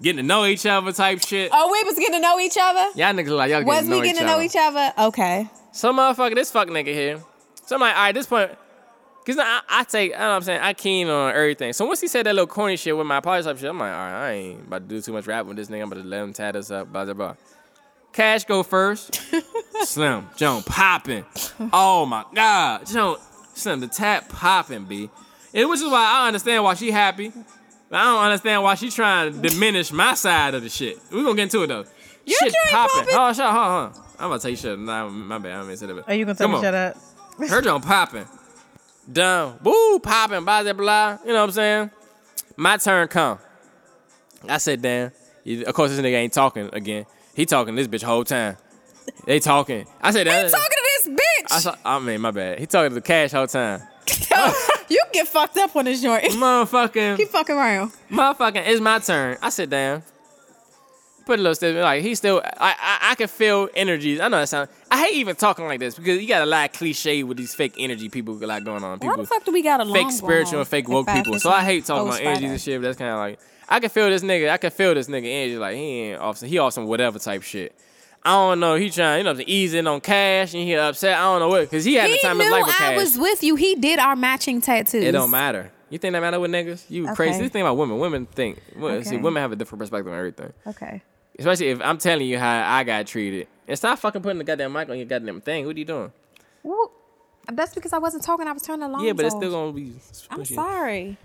getting 0.00 0.16
to 0.18 0.22
know 0.22 0.46
each 0.46 0.64
other 0.66 0.92
type 0.92 1.24
shit. 1.24 1.50
oh, 1.52 1.70
we 1.70 1.82
was 1.84 1.98
getting 1.98 2.14
to 2.14 2.20
know 2.20 2.38
each 2.40 2.56
other. 2.60 2.86
Y'all 2.98 3.12
niggas 3.12 3.36
like 3.36 3.50
y'all 3.50 3.62
Was 3.64 3.86
getting 3.86 3.90
to 3.90 3.90
know 3.90 4.00
we 4.00 4.06
getting 4.06 4.20
to 4.20 4.26
know 4.26 4.40
each 4.40 4.56
other? 4.58 4.92
Okay. 4.98 5.48
Some 5.72 5.98
motherfucker, 5.98 6.34
this 6.34 6.50
fuck 6.50 6.68
nigga 6.68 6.86
here. 6.86 7.22
So 7.66 7.76
I'm 7.76 7.80
like, 7.80 7.94
all 7.94 8.02
right, 8.02 8.12
this 8.12 8.26
point, 8.26 8.50
cause 9.24 9.38
I, 9.38 9.60
I 9.68 9.84
take, 9.84 10.14
I 10.14 10.18
know 10.18 10.28
what 10.30 10.34
I'm 10.36 10.42
saying, 10.42 10.60
I 10.60 10.72
keen 10.74 11.08
on 11.08 11.32
everything. 11.34 11.72
So 11.72 11.86
once 11.86 12.00
he 12.00 12.08
said 12.08 12.26
that 12.26 12.34
little 12.34 12.46
corny 12.46 12.76
shit 12.76 12.96
with 12.96 13.06
my 13.06 13.18
apology 13.18 13.44
type 13.46 13.58
shit, 13.58 13.70
I'm 13.70 13.78
like, 13.78 13.92
all 13.92 13.98
right, 13.98 14.28
I 14.28 14.32
ain't 14.32 14.66
about 14.66 14.88
to 14.88 14.94
do 14.94 15.00
too 15.00 15.12
much 15.12 15.26
rap 15.26 15.46
with 15.46 15.56
this 15.56 15.68
nigga. 15.68 15.82
I'm 15.82 15.92
about 15.92 16.02
to 16.02 16.08
let 16.08 16.22
him 16.22 16.32
tie 16.32 16.52
this 16.52 16.70
up, 16.70 16.90
blah 16.92 17.04
blah 17.04 17.14
blah. 17.14 17.34
Cash 18.12 18.44
go 18.44 18.62
first. 18.62 19.22
Slim, 19.84 20.28
Joan 20.36 20.62
popping. 20.62 21.24
Oh 21.72 22.04
my 22.06 22.24
God, 22.34 22.86
Joan, 22.86 23.16
Slim, 23.54 23.80
the 23.80 23.88
tap 23.88 24.28
popping, 24.28 24.84
b. 24.84 25.10
And 25.54 25.68
which 25.68 25.80
is 25.80 25.86
why 25.86 26.04
I 26.04 26.26
understand 26.26 26.64
why 26.64 26.74
she 26.74 26.90
happy. 26.90 27.32
But 27.90 27.98
I 27.98 28.04
don't 28.04 28.24
understand 28.24 28.62
why 28.62 28.74
she 28.74 28.90
trying 28.90 29.32
to 29.32 29.48
diminish 29.48 29.92
my 29.92 30.14
side 30.14 30.54
of 30.54 30.62
the 30.62 30.70
shit. 30.70 30.98
We 31.10 31.22
gonna 31.22 31.34
get 31.34 31.42
into 31.42 31.62
it 31.62 31.66
though. 31.66 31.84
Your 32.24 32.38
shit 32.38 32.54
popping? 32.70 33.08
Oh, 33.12 33.32
shut, 33.32 33.52
hold 33.52 33.56
on, 33.56 33.92
hold 33.92 33.96
on. 33.96 34.04
I'm 34.18 34.28
gonna 34.30 34.38
tell 34.38 34.50
you 34.50 34.56
shit. 34.56 34.78
Nah, 34.78 35.08
my 35.08 35.38
bad. 35.38 35.52
I 35.60 35.64
mean, 35.64 35.76
say 35.76 35.86
that. 35.86 36.08
Are 36.08 36.14
you 36.14 36.24
gonna 36.24 36.36
tell 36.36 36.46
Come 36.46 36.52
me 36.52 36.56
on. 36.58 36.62
shut 36.62 36.74
up? 36.74 36.96
Her 37.50 37.60
joint 37.60 37.84
popping. 37.84 38.26
Done. 39.10 39.58
Woo, 39.62 39.98
popping, 39.98 40.44
blah, 40.44 40.62
blah, 40.62 40.72
blah. 40.72 41.18
You 41.24 41.28
know 41.28 41.40
what 41.40 41.44
I'm 41.44 41.50
saying? 41.50 41.90
My 42.56 42.76
turn 42.76 43.08
come. 43.08 43.38
I 44.48 44.58
said, 44.58 44.80
damn. 44.82 45.10
Of 45.66 45.74
course, 45.74 45.90
this 45.90 46.00
nigga 46.00 46.14
ain't 46.14 46.32
talking 46.32 46.70
again. 46.72 47.06
He 47.34 47.46
talking 47.46 47.74
this 47.74 47.88
bitch 47.88 48.02
whole 48.02 48.24
time. 48.24 48.56
They 49.26 49.40
talking. 49.40 49.86
I 50.00 50.12
said, 50.12 50.26
that. 50.26 50.50
talking 50.50 50.81
this 51.04 51.08
bitch? 51.08 51.52
I, 51.52 51.58
saw, 51.60 51.76
I 51.84 51.98
mean, 51.98 52.20
my 52.20 52.30
bad. 52.30 52.58
He 52.58 52.66
talking 52.66 52.90
to 52.90 52.94
the 52.94 53.00
cash 53.00 53.32
whole 53.32 53.46
time. 53.46 53.82
you 54.88 55.02
get 55.12 55.28
fucked 55.28 55.56
up 55.58 55.74
on 55.76 55.84
this 55.84 56.02
joint. 56.02 56.24
Motherfucking, 56.32 57.16
Keep 57.16 57.28
fucking 57.28 57.56
around. 57.56 57.92
motherfucking, 58.10 58.66
it's 58.66 58.80
my 58.80 58.98
turn. 58.98 59.38
I 59.40 59.50
sit 59.50 59.70
down. 59.70 60.02
Put 61.24 61.38
a 61.38 61.42
little 61.42 61.54
step, 61.54 61.76
like 61.76 62.02
he 62.02 62.16
still, 62.16 62.42
I, 62.44 62.74
I, 62.80 63.10
I 63.12 63.14
can 63.14 63.28
feel 63.28 63.68
energies. 63.76 64.18
I 64.18 64.26
know 64.26 64.40
that 64.40 64.48
sound. 64.48 64.68
I 64.90 65.04
hate 65.04 65.14
even 65.14 65.36
talking 65.36 65.66
like 65.66 65.78
this 65.78 65.94
because 65.94 66.20
you 66.20 66.26
got 66.26 66.42
a 66.42 66.46
lot 66.46 66.68
of 66.68 66.72
cliche 66.76 67.22
with 67.22 67.36
these 67.36 67.54
fake 67.54 67.74
energy 67.78 68.08
people 68.08 68.34
got 68.34 68.64
going 68.64 68.82
on. 68.82 68.98
Why 68.98 69.16
the 69.16 69.24
fuck 69.24 69.44
do 69.44 69.52
we 69.52 69.62
got 69.62 69.80
a 69.80 69.92
fake 69.92 70.10
spiritual 70.10 70.58
and 70.58 70.68
fake 70.68 70.88
woke 70.88 71.06
people. 71.06 71.38
So 71.38 71.50
I 71.50 71.62
hate 71.62 71.84
talking 71.84 72.08
about 72.08 72.20
energies 72.20 72.50
and 72.50 72.60
shit. 72.60 72.80
But 72.80 72.88
that's 72.88 72.98
kind 72.98 73.12
of 73.12 73.18
like 73.18 73.38
I 73.68 73.78
can 73.78 73.90
feel 73.90 74.10
this 74.10 74.22
nigga. 74.22 74.50
I 74.50 74.56
can 74.56 74.72
feel 74.72 74.94
this 74.94 75.06
nigga 75.06 75.26
energy. 75.26 75.58
Like 75.58 75.76
he 75.76 75.82
ain't 75.82 76.20
off. 76.20 76.38
Some, 76.38 76.48
he 76.48 76.58
off 76.58 76.72
some 76.72 76.86
whatever 76.86 77.20
type 77.20 77.42
shit. 77.42 77.72
I 78.24 78.30
don't 78.30 78.60
know. 78.60 78.76
He 78.76 78.88
trying, 78.90 79.18
you 79.18 79.24
know, 79.24 79.34
to 79.34 79.48
ease 79.50 79.74
in 79.74 79.86
on 79.86 80.00
cash 80.00 80.54
and 80.54 80.62
he 80.62 80.74
upset. 80.76 81.18
I 81.18 81.22
don't 81.22 81.40
know 81.40 81.48
what 81.48 81.62
because 81.62 81.84
he 81.84 81.94
had 81.94 82.06
He 82.08 82.12
the 82.12 82.18
time 82.22 82.32
of 82.32 82.36
knew 82.38 82.44
his 82.44 82.52
life 82.52 82.66
with 82.66 82.74
I 82.76 82.78
cash. 82.78 82.96
was 82.96 83.18
with 83.18 83.42
you. 83.42 83.56
He 83.56 83.74
did 83.74 83.98
our 83.98 84.14
matching 84.14 84.60
tattoos. 84.60 85.02
it 85.04 85.12
don't 85.12 85.30
matter. 85.30 85.72
You 85.90 85.98
think 85.98 86.12
that 86.12 86.20
matter 86.20 86.38
with 86.40 86.50
niggas? 86.52 86.84
You 86.88 87.04
Okay. 87.06 87.14
crazy. 87.14 87.42
This 87.42 87.50
thing 87.50 87.62
about 87.62 87.76
women. 87.76 87.98
Women 87.98 88.26
think. 88.26 88.62
Well, 88.76 89.02
See, 89.02 89.16
women 89.16 89.42
have 89.42 89.52
a 89.52 89.56
different 89.56 89.80
perspective 89.80 90.12
on 90.12 90.18
everything. 90.18 90.52
Okay. 90.66 91.02
Especially 91.38 91.68
if 91.68 91.80
I'm 91.82 91.98
telling 91.98 92.26
you 92.26 92.38
how 92.38 92.76
I 92.76 92.84
got 92.84 93.06
treated. 93.06 93.48
And 93.66 93.76
stop 93.76 93.98
fucking 93.98 94.22
putting 94.22 94.38
the 94.38 94.44
goddamn 94.44 94.72
mic 94.72 94.88
on 94.88 94.96
your 94.96 95.06
goddamn 95.06 95.40
thing. 95.40 95.66
What 95.66 95.76
are 95.76 95.78
you 95.78 95.84
doing? 95.84 96.12
Well, 96.62 96.92
that's 97.50 97.74
because 97.74 97.92
I 97.92 97.98
wasn't 97.98 98.22
talking. 98.22 98.46
I 98.46 98.52
was 98.52 98.62
turning 98.62 98.90
the 98.90 98.98
yeah, 99.00 99.12
but 99.12 99.24
it's 99.26 99.34
still 99.34 99.50
gonna 99.50 99.72
be. 99.72 99.94
I'm 100.30 100.44
sorry. 100.44 101.16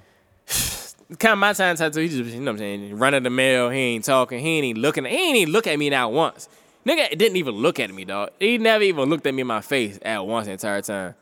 kind 1.20 1.34
of 1.34 1.38
my 1.40 1.54
time 1.54 1.76
tattoo. 1.76 2.00
He 2.02 2.10
just, 2.10 2.32
you 2.34 2.40
know 2.40 2.46
what 2.46 2.50
I'm 2.54 2.58
saying, 2.58 2.98
running 2.98 3.24
the 3.24 3.30
mail. 3.30 3.70
He 3.70 3.80
ain't 3.80 4.04
talking. 4.06 4.40
He 4.40 4.50
ain't 4.58 4.66
even 4.66 4.82
looking. 4.82 5.06
He 5.06 5.16
ain't 5.30 5.38
even 5.38 5.54
look 5.54 5.68
at 5.68 5.78
me 5.78 5.90
not 5.90 6.12
once. 6.12 6.50
Nigga 6.88 7.18
didn't 7.18 7.36
even 7.36 7.56
look 7.56 7.80
at 7.82 7.94
me, 7.94 8.06
dog. 8.06 8.30
He 8.40 8.58
never 8.58 8.82
even 8.84 9.10
looked 9.10 9.28
at 9.28 9.34
me 9.34 9.42
in 9.42 9.48
my 9.48 9.60
face 9.60 10.00
at 10.02 10.26
once 10.26 10.46
the 10.46 10.54
entire 10.54 10.82
time. 10.82 11.16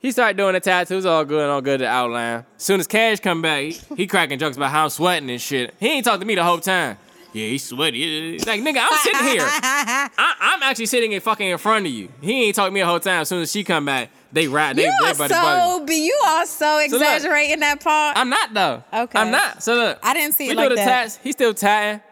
He 0.00 0.10
started 0.10 0.36
doing 0.36 0.54
the 0.54 0.60
tattoos, 0.60 1.06
all 1.06 1.24
good 1.24 1.40
and 1.42 1.50
all 1.52 1.60
good, 1.60 1.80
the 1.80 1.86
outline. 1.86 2.44
As 2.56 2.62
soon 2.64 2.80
as 2.80 2.88
Cash 2.88 3.20
come 3.20 3.40
back, 3.40 3.62
he, 3.62 3.78
he 3.96 4.06
cracking 4.08 4.40
jokes 4.40 4.56
about 4.56 4.72
how 4.72 4.82
I'm 4.84 4.90
sweating 4.90 5.30
and 5.30 5.40
shit. 5.40 5.72
He 5.78 5.86
ain't 5.88 6.04
talked 6.04 6.20
to 6.20 6.26
me 6.26 6.34
the 6.34 6.42
whole 6.42 6.58
time. 6.58 6.98
Yeah, 7.32 7.46
he's 7.46 7.64
sweaty. 7.64 8.38
Like, 8.40 8.60
nigga, 8.60 8.78
I'm 8.82 8.98
sitting 8.98 9.26
here. 9.28 9.40
I, 9.46 10.34
I'm 10.40 10.62
actually 10.64 10.86
sitting 10.86 11.12
in 11.12 11.20
fucking 11.20 11.48
in 11.48 11.56
front 11.58 11.86
of 11.86 11.92
you. 11.92 12.08
He 12.20 12.46
ain't 12.46 12.56
talking 12.56 12.72
to 12.72 12.74
me 12.74 12.80
the 12.80 12.86
whole 12.86 12.98
time. 13.00 13.20
As 13.22 13.28
soon 13.28 13.42
as 13.42 13.52
she 13.52 13.62
come 13.62 13.84
back, 13.84 14.10
they 14.32 14.48
ride. 14.48 14.74
They, 14.74 14.82
You 14.86 14.92
they 15.00 15.10
are 15.10 15.14
buddy 15.14 15.32
buddy. 15.32 15.60
so, 15.78 15.86
be 15.86 16.04
you 16.04 16.20
are 16.26 16.44
so 16.46 16.74
look, 16.74 16.84
exaggerating 16.86 17.60
that 17.60 17.80
part. 17.80 18.18
I'm 18.18 18.28
not 18.28 18.52
though. 18.52 18.82
Okay. 18.92 19.18
I'm 19.18 19.30
not. 19.30 19.62
So 19.62 19.74
look, 19.76 19.98
I 20.02 20.12
didn't 20.12 20.34
see 20.34 20.48
we 20.48 20.52
it 20.54 20.56
do 20.56 20.68
the 20.70 20.74
that. 20.74 20.84
tats. 20.84 21.16
He 21.22 21.30
still 21.32 21.54
tatting. 21.54 22.02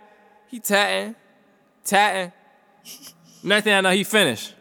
He 0.48 0.60
tatting, 0.60 1.16
tatting. 1.84 2.32
Next 3.42 3.64
thing 3.64 3.74
I 3.74 3.80
know, 3.80 3.90
he 3.90 4.04
finished. 4.04 4.54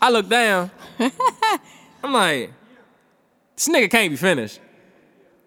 I 0.00 0.10
look 0.10 0.28
down. 0.28 0.70
I'm 2.02 2.12
like, 2.12 2.52
this 3.54 3.68
nigga 3.68 3.90
can't 3.90 4.10
be 4.10 4.16
finished. 4.16 4.60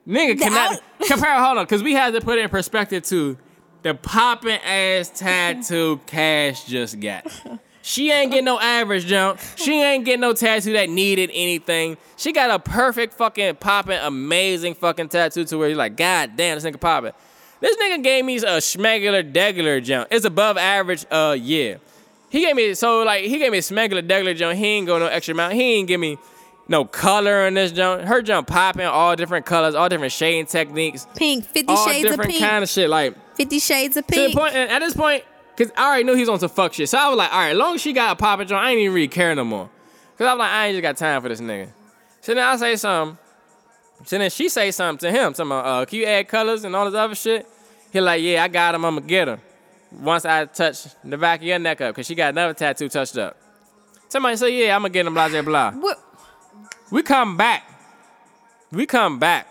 Nigga 0.08 0.40
cannot 0.40 0.82
compare. 1.08 1.40
Hold 1.44 1.60
on, 1.60 1.66
because 1.66 1.84
we 1.84 1.94
had 1.94 2.14
to 2.14 2.22
put 2.22 2.38
it 2.40 2.44
in 2.44 2.50
perspective 2.50 3.04
to 3.04 3.38
the 3.84 3.94
popping 3.94 4.60
ass 4.64 5.12
tattoo 5.14 6.00
Cash 6.06 6.66
just 6.66 7.00
got. 7.00 7.26
She 7.82 8.12
ain't 8.12 8.32
getting 8.32 8.46
no 8.46 8.60
average 8.60 9.06
jump. 9.06 9.40
She 9.56 9.82
ain't 9.82 10.06
getting 10.06 10.22
no 10.22 10.34
tattoo 10.34 10.74
that 10.74 10.90
needed 10.90 11.30
anything. 11.34 11.98
She 12.18 12.34
got 12.34 12.50
a 12.52 12.60
perfect 12.60 13.14
fucking 13.14 13.56
popping, 13.56 14.00
amazing 14.00 14.76
fucking 14.76 15.10
tattoo 15.10 15.46
to 15.46 15.58
where 15.58 15.70
you're 15.70 15.78
like, 15.78 15.96
God 15.96 16.36
damn, 16.36 16.60
this 16.60 16.66
nigga 16.66 16.80
popping. 16.80 17.14
This 17.61 17.76
nigga 17.77 18.03
gave 18.03 18.26
me 18.26 18.38
a 18.38 18.60
schmegular 18.60 19.30
degular 19.31 19.84
jump. 19.84 20.07
It's 20.11 20.26
above 20.26 20.57
average, 20.57 21.06
uh, 21.11 21.36
yeah. 21.40 21.76
He 22.30 22.41
gave 22.41 22.56
me 22.56 22.73
so 22.73 23.03
like 23.03 23.23
he 23.26 23.38
gave 23.40 23.52
me 23.52 23.57
a 23.57 23.61
smegular 23.61 24.07
degular 24.07 24.36
jump. 24.36 24.57
He 24.57 24.65
ain't 24.65 24.88
go 24.88 24.99
no 24.99 25.07
extra 25.07 25.34
amount. 25.34 25.53
He 25.53 25.76
ain't 25.76 25.88
give 25.88 25.99
me 25.99 26.18
no 26.68 26.86
color 26.86 27.48
in 27.48 27.56
this 27.56 27.72
jump. 27.72 28.03
Her 28.03 28.22
jump 28.22 28.48
popping, 28.48 28.86
all 28.86 29.15
different 29.15 29.45
colors, 29.45 29.73
all 29.73 29.90
different 29.90 30.14
shading 30.14 30.45
techniques, 30.45 31.07
Pink, 31.15 31.45
Fifty 31.45 31.73
all 31.73 31.88
Shades 31.88 32.06
of 32.06 32.11
Pink, 32.11 32.34
different 32.34 32.40
kind 32.40 32.64
of 32.64 32.69
shit. 32.69 32.90
Like 32.90 33.15
Fifty 33.36 33.60
Shades 33.60 33.98
of 33.98 34.07
Pink. 34.07 34.36
point, 34.36 34.53
and 34.53 34.69
at 34.69 34.80
this 34.80 34.94
point, 34.94 35.23
cause 35.57 35.72
I 35.76 35.88
already 35.88 36.03
knew 36.03 36.14
he 36.14 36.22
was 36.22 36.30
on 36.30 36.40
some 36.40 36.49
fuck 36.49 36.73
shit. 36.73 36.88
So 36.88 36.98
I 36.99 37.10
was 37.10 37.18
like, 37.18 37.34
all 37.34 37.40
right, 37.40 37.52
as 37.52 37.57
long 37.57 37.76
as 37.76 37.81
she 37.81 37.94
got 37.94 38.14
a 38.14 38.15
popping 38.15 38.48
joint, 38.48 38.64
I 38.64 38.72
ain't 38.72 38.80
even 38.80 38.94
really 38.94 39.07
care 39.07 39.34
no 39.34 39.44
more. 39.44 39.69
Cause 40.18 40.27
I 40.27 40.34
was 40.34 40.40
like, 40.40 40.52
I 40.52 40.68
ain't 40.68 40.76
just 40.76 40.84
got 40.84 40.98
time 40.98 41.22
for 41.22 41.30
this 41.30 41.41
nigga. 41.41 41.69
So 42.22 42.36
then 42.36 42.44
I 42.44 42.56
say 42.57 42.76
something. 42.76 43.18
So 44.06 44.18
then 44.18 44.30
she 44.30 44.50
say 44.50 44.72
something 44.72 45.12
to 45.12 45.12
him, 45.12 45.34
talking 45.34 45.52
about, 45.52 45.66
uh, 45.66 45.86
can 45.86 46.00
you 46.00 46.06
add 46.06 46.28
colors 46.28 46.64
and 46.64 46.76
all 46.76 46.86
this 46.86 46.96
other 46.96 47.16
shit? 47.16 47.46
He 47.92 48.00
like, 48.00 48.22
yeah, 48.22 48.44
I 48.44 48.48
got 48.48 48.76
him, 48.76 48.86
I'ma 48.86 49.02
get 49.02 49.28
him. 49.28 49.40
Once 49.92 50.26
I 50.26 50.46
touch 50.46 50.88
the 51.04 51.18
back 51.18 51.42
of 51.42 51.46
your 51.46 51.60
neck 51.60 51.82
up, 51.82 51.96
cause 51.96 52.06
she 52.06 52.16
got 52.16 52.30
another 52.30 52.54
tattoo 52.54 52.90
touched 52.90 53.18
up. 53.18 53.36
Somebody 54.08 54.38
say, 54.38 54.66
yeah, 54.66 54.76
I'ma 54.76 54.88
get 54.88 55.06
him, 55.06 55.14
blah, 55.14 55.30
blah, 55.30 55.42
blah. 55.42 55.72
What? 55.72 56.00
We 56.92 57.04
come 57.04 57.38
back. 57.38 57.64
We 58.72 58.86
come 58.86 59.20
back. 59.20 59.48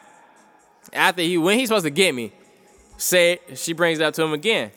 After 0.92 1.22
he, 1.22 1.36
when 1.38 1.58
he's 1.58 1.68
supposed 1.68 1.84
to 1.84 1.90
get 1.90 2.14
me, 2.14 2.32
say 2.96 3.40
she 3.54 3.72
brings 3.72 3.98
it 3.98 4.04
up 4.04 4.14
to 4.14 4.22
him 4.22 4.32
again. 4.32 4.70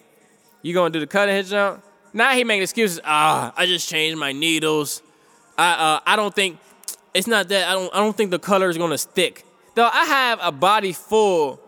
You 0.61 0.73
gonna 0.73 0.91
do 0.91 0.99
the 0.99 1.07
cutting 1.07 1.35
his 1.35 1.49
jump? 1.49 1.83
Now 2.13 2.33
he 2.33 2.43
making 2.43 2.63
excuses. 2.63 2.99
Ah, 3.03 3.53
I 3.55 3.65
just 3.65 3.87
changed 3.87 4.19
my 4.19 4.31
needles. 4.31 5.01
I 5.57 5.71
uh, 5.71 5.99
I 6.05 6.15
don't 6.15 6.33
think 6.33 6.59
it's 7.13 7.27
not 7.27 7.47
that. 7.49 7.69
I 7.69 7.73
don't 7.73 7.93
I 7.95 7.99
don't 7.99 8.15
think 8.15 8.31
the 8.31 8.39
color 8.39 8.69
is 8.69 8.77
gonna 8.77 8.97
stick. 8.97 9.45
Though 9.75 9.89
I 9.91 10.05
have 10.05 10.39
a 10.41 10.51
body 10.51 10.93
full 10.93 11.59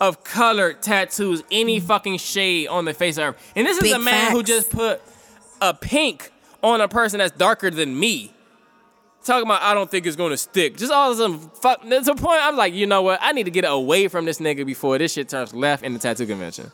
of 0.00 0.22
colored 0.22 0.82
tattoos, 0.82 1.42
any 1.50 1.80
mm. 1.80 1.84
fucking 1.84 2.18
shade 2.18 2.68
on 2.68 2.84
the 2.84 2.94
face 2.94 3.16
of 3.18 3.24
earth. 3.24 3.52
And 3.56 3.66
this 3.66 3.76
is 3.78 3.82
Big 3.82 3.92
a 3.92 3.98
man 3.98 4.32
who 4.32 4.42
just 4.42 4.70
put 4.70 5.00
a 5.60 5.74
pink 5.74 6.30
on 6.62 6.80
a 6.80 6.88
person 6.88 7.18
that's 7.18 7.36
darker 7.36 7.70
than 7.70 7.98
me. 7.98 8.32
Talking 9.24 9.46
about 9.46 9.62
I 9.62 9.74
don't 9.74 9.90
think 9.90 10.06
it's 10.06 10.16
gonna 10.16 10.36
stick. 10.36 10.76
Just 10.76 10.92
all 10.92 11.10
of 11.10 11.18
some 11.18 11.50
fuck. 11.50 11.82
There's 11.84 12.08
a 12.08 12.14
point. 12.14 12.40
I'm 12.42 12.56
like, 12.56 12.72
you 12.72 12.86
know 12.86 13.02
what? 13.02 13.18
I 13.20 13.32
need 13.32 13.44
to 13.44 13.50
get 13.50 13.64
away 13.64 14.08
from 14.08 14.24
this 14.24 14.38
nigga 14.38 14.64
before 14.64 14.96
this 14.96 15.12
shit 15.12 15.28
turns 15.28 15.52
left 15.52 15.82
in 15.84 15.92
the 15.92 15.98
tattoo 15.98 16.26
convention. 16.26 16.70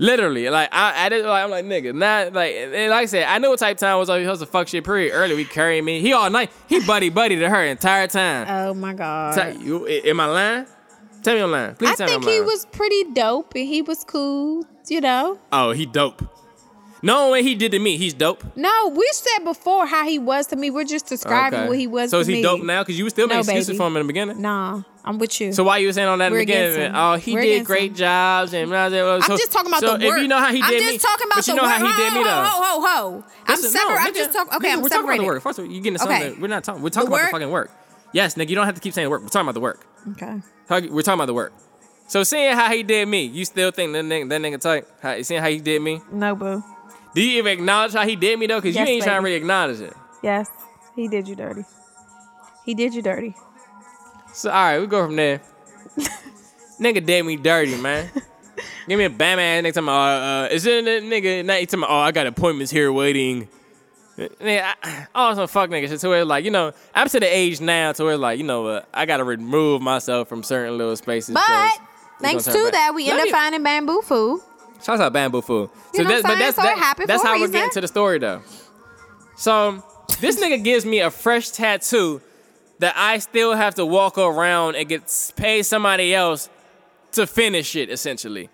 Literally, 0.00 0.48
like 0.48 0.68
I, 0.70 1.06
I 1.06 1.08
did, 1.08 1.24
like 1.24 1.42
I'm 1.44 1.50
like 1.50 1.64
nigga, 1.64 1.92
not 1.92 2.32
like, 2.32 2.54
and 2.54 2.90
like 2.90 3.02
I 3.02 3.06
said, 3.06 3.24
I 3.24 3.38
knew 3.38 3.50
what 3.50 3.58
type 3.58 3.78
time 3.78 3.98
was. 3.98 4.08
Like, 4.08 4.22
he 4.22 4.28
was 4.28 4.40
a 4.40 4.46
fuck 4.46 4.68
shit 4.68 4.84
period. 4.84 5.12
Early, 5.12 5.34
we 5.34 5.44
carrying 5.44 5.84
me. 5.84 6.00
He 6.00 6.12
all 6.12 6.30
night. 6.30 6.52
He 6.68 6.78
buddy 6.86 7.10
buddy 7.10 7.36
to 7.36 7.50
her 7.50 7.64
entire 7.64 8.06
time. 8.06 8.46
Oh 8.48 8.74
my 8.74 8.94
god. 8.94 9.60
You, 9.60 9.88
am 9.88 10.20
I 10.20 10.26
lying? 10.26 10.66
Tell 11.24 11.34
me 11.34 11.40
I'm 11.42 11.50
lying. 11.50 11.74
Please 11.74 11.90
I 11.90 11.94
tell 11.96 12.06
think 12.06 12.24
me 12.24 12.28
I'm 12.28 12.32
he 12.32 12.40
was 12.42 12.66
pretty 12.66 13.04
dope 13.12 13.54
and 13.56 13.66
he 13.66 13.82
was 13.82 14.04
cool. 14.04 14.64
You 14.86 15.00
know. 15.00 15.38
Oh, 15.50 15.72
he 15.72 15.84
dope. 15.84 16.22
No 17.02 17.30
way 17.30 17.42
he 17.42 17.54
did 17.54 17.72
to 17.72 17.78
me. 17.78 17.96
He's 17.96 18.12
dope. 18.14 18.42
No, 18.56 18.88
we 18.88 19.08
said 19.12 19.44
before 19.44 19.86
how 19.86 20.04
he 20.04 20.18
was 20.18 20.46
to 20.48 20.56
me. 20.56 20.70
We're 20.70 20.84
just 20.84 21.06
describing 21.06 21.60
Okay. 21.60 21.68
what 21.68 21.78
he 21.78 21.86
was 21.86 22.10
to 22.10 22.16
me. 22.16 22.18
So 22.18 22.20
is 22.20 22.26
he 22.26 22.34
me. 22.34 22.42
dope 22.42 22.62
now? 22.62 22.82
Because 22.82 22.98
you 22.98 23.04
were 23.04 23.10
still 23.10 23.28
No, 23.28 23.36
making 23.36 23.50
excuses 23.50 23.68
baby. 23.68 23.78
for 23.78 23.86
him 23.86 23.96
in 23.96 24.02
the 24.02 24.06
beginning. 24.06 24.40
Nah, 24.42 24.82
I'm 25.04 25.18
with 25.18 25.40
you. 25.40 25.52
So 25.52 25.62
why 25.64 25.78
you 25.78 25.86
were 25.86 25.92
saying 25.92 26.08
on 26.08 26.18
that 26.18 26.26
in 26.26 26.32
We're 26.32 26.38
the 26.38 26.42
against 26.42 26.76
beginning? 26.76 26.96
Oh, 26.96 27.14
he 27.16 27.34
We're 27.34 27.42
did 27.42 27.64
great 27.66 27.90
him. 27.92 27.96
jobs 27.96 28.52
and 28.52 28.68
blah, 28.68 28.88
blah, 28.88 29.02
blah. 29.18 29.24
I'm 29.26 29.38
just 29.38 29.52
talking 29.52 29.68
about 29.70 29.80
so 29.80 29.96
the 29.96 30.06
work. 30.06 30.16
if 30.16 30.22
you 30.22 30.28
know 30.28 30.38
how 30.38 30.52
he 30.52 30.60
did 30.60 30.64
I'm 30.64 30.74
me, 30.86 30.92
just 30.98 31.04
talking 31.06 31.26
about 31.26 31.36
but 31.36 31.46
you 31.46 31.54
the 31.54 31.56
know 31.56 31.62
work. 31.68 31.72
how 31.78 31.86
he 31.86 32.02
did 32.02 32.12
me 32.14 32.18
ho, 32.18 32.24
though. 32.24 32.30
Ho, 32.30 32.62
ho, 32.62 32.80
ho, 32.80 32.86
ho. 33.20 33.24
I'm 33.46 33.56
separate. 33.58 33.88
no, 33.88 33.96
I'm 33.96 34.14
just 34.14 34.32
talking. 34.32 34.54
Okay, 34.56 34.68
nigga, 34.68 34.72
I'm 34.72 34.82
we're 34.82 34.88
talking 34.88 35.04
about 35.04 35.12
separated. 35.12 35.22
the 35.22 35.26
work. 35.26 35.42
First, 35.42 35.58
of 35.60 35.64
all, 35.66 35.70
you 35.70 35.80
getting 35.80 35.98
something. 35.98 36.22
Okay. 36.32 36.40
We're 36.40 36.48
not 36.48 36.64
talking. 36.64 36.82
We're 36.82 36.90
talking 36.90 37.10
The 37.10 37.14
about 37.16 37.26
the 37.26 37.30
fucking 37.32 37.50
work. 37.50 37.70
Yes, 38.12 38.34
nigga, 38.34 38.48
you 38.48 38.56
don't 38.56 38.66
have 38.66 38.74
to 38.74 38.80
keep 38.80 38.92
saying 38.94 39.08
work. 39.08 39.22
We're 39.22 39.28
talking 39.28 39.46
about 39.46 39.54
the 39.54 39.60
work. 39.60 39.86
Okay. 40.12 40.40
We're 40.68 41.02
talking 41.02 41.14
about 41.14 41.26
the 41.26 41.34
work. 41.34 41.52
So 42.08 42.22
seeing 42.24 42.54
how 42.54 42.70
he 42.72 42.82
did 42.82 43.06
me, 43.06 43.24
you 43.26 43.44
still 43.44 43.70
think 43.70 43.92
that 43.92 44.04
nigga, 44.04 44.28
that 44.30 44.40
nigga 44.40 44.58
tight? 44.60 44.84
How, 45.02 45.20
seeing 45.22 45.40
how 45.42 45.48
he 45.48 45.58
did 45.60 45.80
me? 45.82 46.00
No, 46.10 46.34
boo. 46.34 46.64
Do 47.18 47.24
you 47.24 47.38
even 47.38 47.52
acknowledge 47.52 47.94
how 47.94 48.06
he 48.06 48.14
did 48.14 48.38
me 48.38 48.46
though? 48.46 48.60
Because 48.60 48.76
Yes, 48.76 48.86
you 48.86 48.94
ain't 48.94 49.02
trying 49.02 49.16
to 49.16 49.22
baby. 49.22 49.32
really 49.32 49.36
acknowledge 49.38 49.80
it. 49.80 49.92
Yes, 50.22 50.48
he 50.94 51.08
did 51.08 51.26
you 51.26 51.34
dirty. 51.34 51.64
He 52.64 52.74
did 52.74 52.94
you 52.94 53.02
dirty. 53.02 53.34
So 54.32 54.50
all 54.50 54.54
right, 54.54 54.78
we 54.78 54.86
go 54.86 55.04
from 55.04 55.16
there. 55.16 55.40
nigga 56.80 57.04
did 57.04 57.26
me 57.26 57.34
dirty, 57.34 57.76
man. 57.76 58.08
Give 58.86 58.96
me 58.96 59.04
a 59.04 59.10
bam 59.10 59.40
ass 59.40 59.64
nigga 59.64 59.74
talking 59.74 59.82
about, 59.88 60.22
uh, 60.22 60.44
uh, 60.44 60.48
is 60.52 60.64
it 60.64 60.86
a 60.86 61.04
nigga? 61.04 61.44
Not 61.44 61.58
he 61.58 61.66
talking 61.66 61.80
about, 61.80 61.90
oh, 61.90 61.98
I 61.98 62.12
got 62.12 62.28
appointments 62.28 62.70
here 62.70 62.92
waiting. 62.92 63.48
Nigga, 64.16 64.74
I, 64.80 65.06
all 65.12 65.34
some 65.34 65.48
fuck 65.48 65.70
nigga 65.70 65.88
shit 65.88 65.98
to 65.98 66.08
where 66.08 66.24
like, 66.24 66.44
you 66.44 66.52
know, 66.52 66.72
I'm 66.94 67.08
to 67.08 67.18
the 67.18 67.26
age 67.26 67.60
now 67.60 67.90
to 67.90 68.04
where 68.04 68.16
like, 68.16 68.38
you 68.38 68.44
know, 68.44 68.66
uh, 68.68 68.84
I 68.94 69.06
gotta 69.06 69.24
remove 69.24 69.82
myself 69.82 70.28
from 70.28 70.44
certain 70.44 70.78
little 70.78 70.94
spaces. 70.94 71.34
But 71.34 71.78
thanks 72.20 72.46
gonna 72.46 72.58
back. 72.66 72.72
that, 72.74 72.94
we 72.94 73.06
Let 73.06 73.18
end 73.18 73.28
up 73.28 73.32
finding 73.32 73.62
bamboo 73.64 74.02
food. 74.02 74.40
Shouts 74.82 75.00
out 75.00 75.12
Bamboo 75.12 75.42
Food. 75.42 75.70
You 75.94 76.04
know 76.04 76.10
what 76.10 76.26
I'm? 76.26 76.52
So 76.52 76.62
happened 76.62 77.08
that's 77.08 77.22
for 77.22 77.28
a 77.28 77.30
how 77.30 77.40
we're 77.40 77.48
getting 77.48 77.70
to 77.70 77.80
the 77.80 77.88
story 77.88 78.18
though. 78.18 78.42
So 79.36 79.82
this 80.20 80.40
nigga 80.40 80.62
gives 80.62 80.84
me 80.84 81.00
a 81.00 81.10
fresh 81.10 81.50
tattoo 81.50 82.20
that 82.78 82.94
I 82.96 83.18
still 83.18 83.54
have 83.54 83.74
to 83.76 83.86
walk 83.86 84.18
around 84.18 84.76
and 84.76 84.88
get 84.88 85.32
pay 85.36 85.62
somebody 85.62 86.14
else 86.14 86.48
to 87.12 87.26
finish 87.26 87.74
it, 87.76 87.90
essentially. 87.90 88.50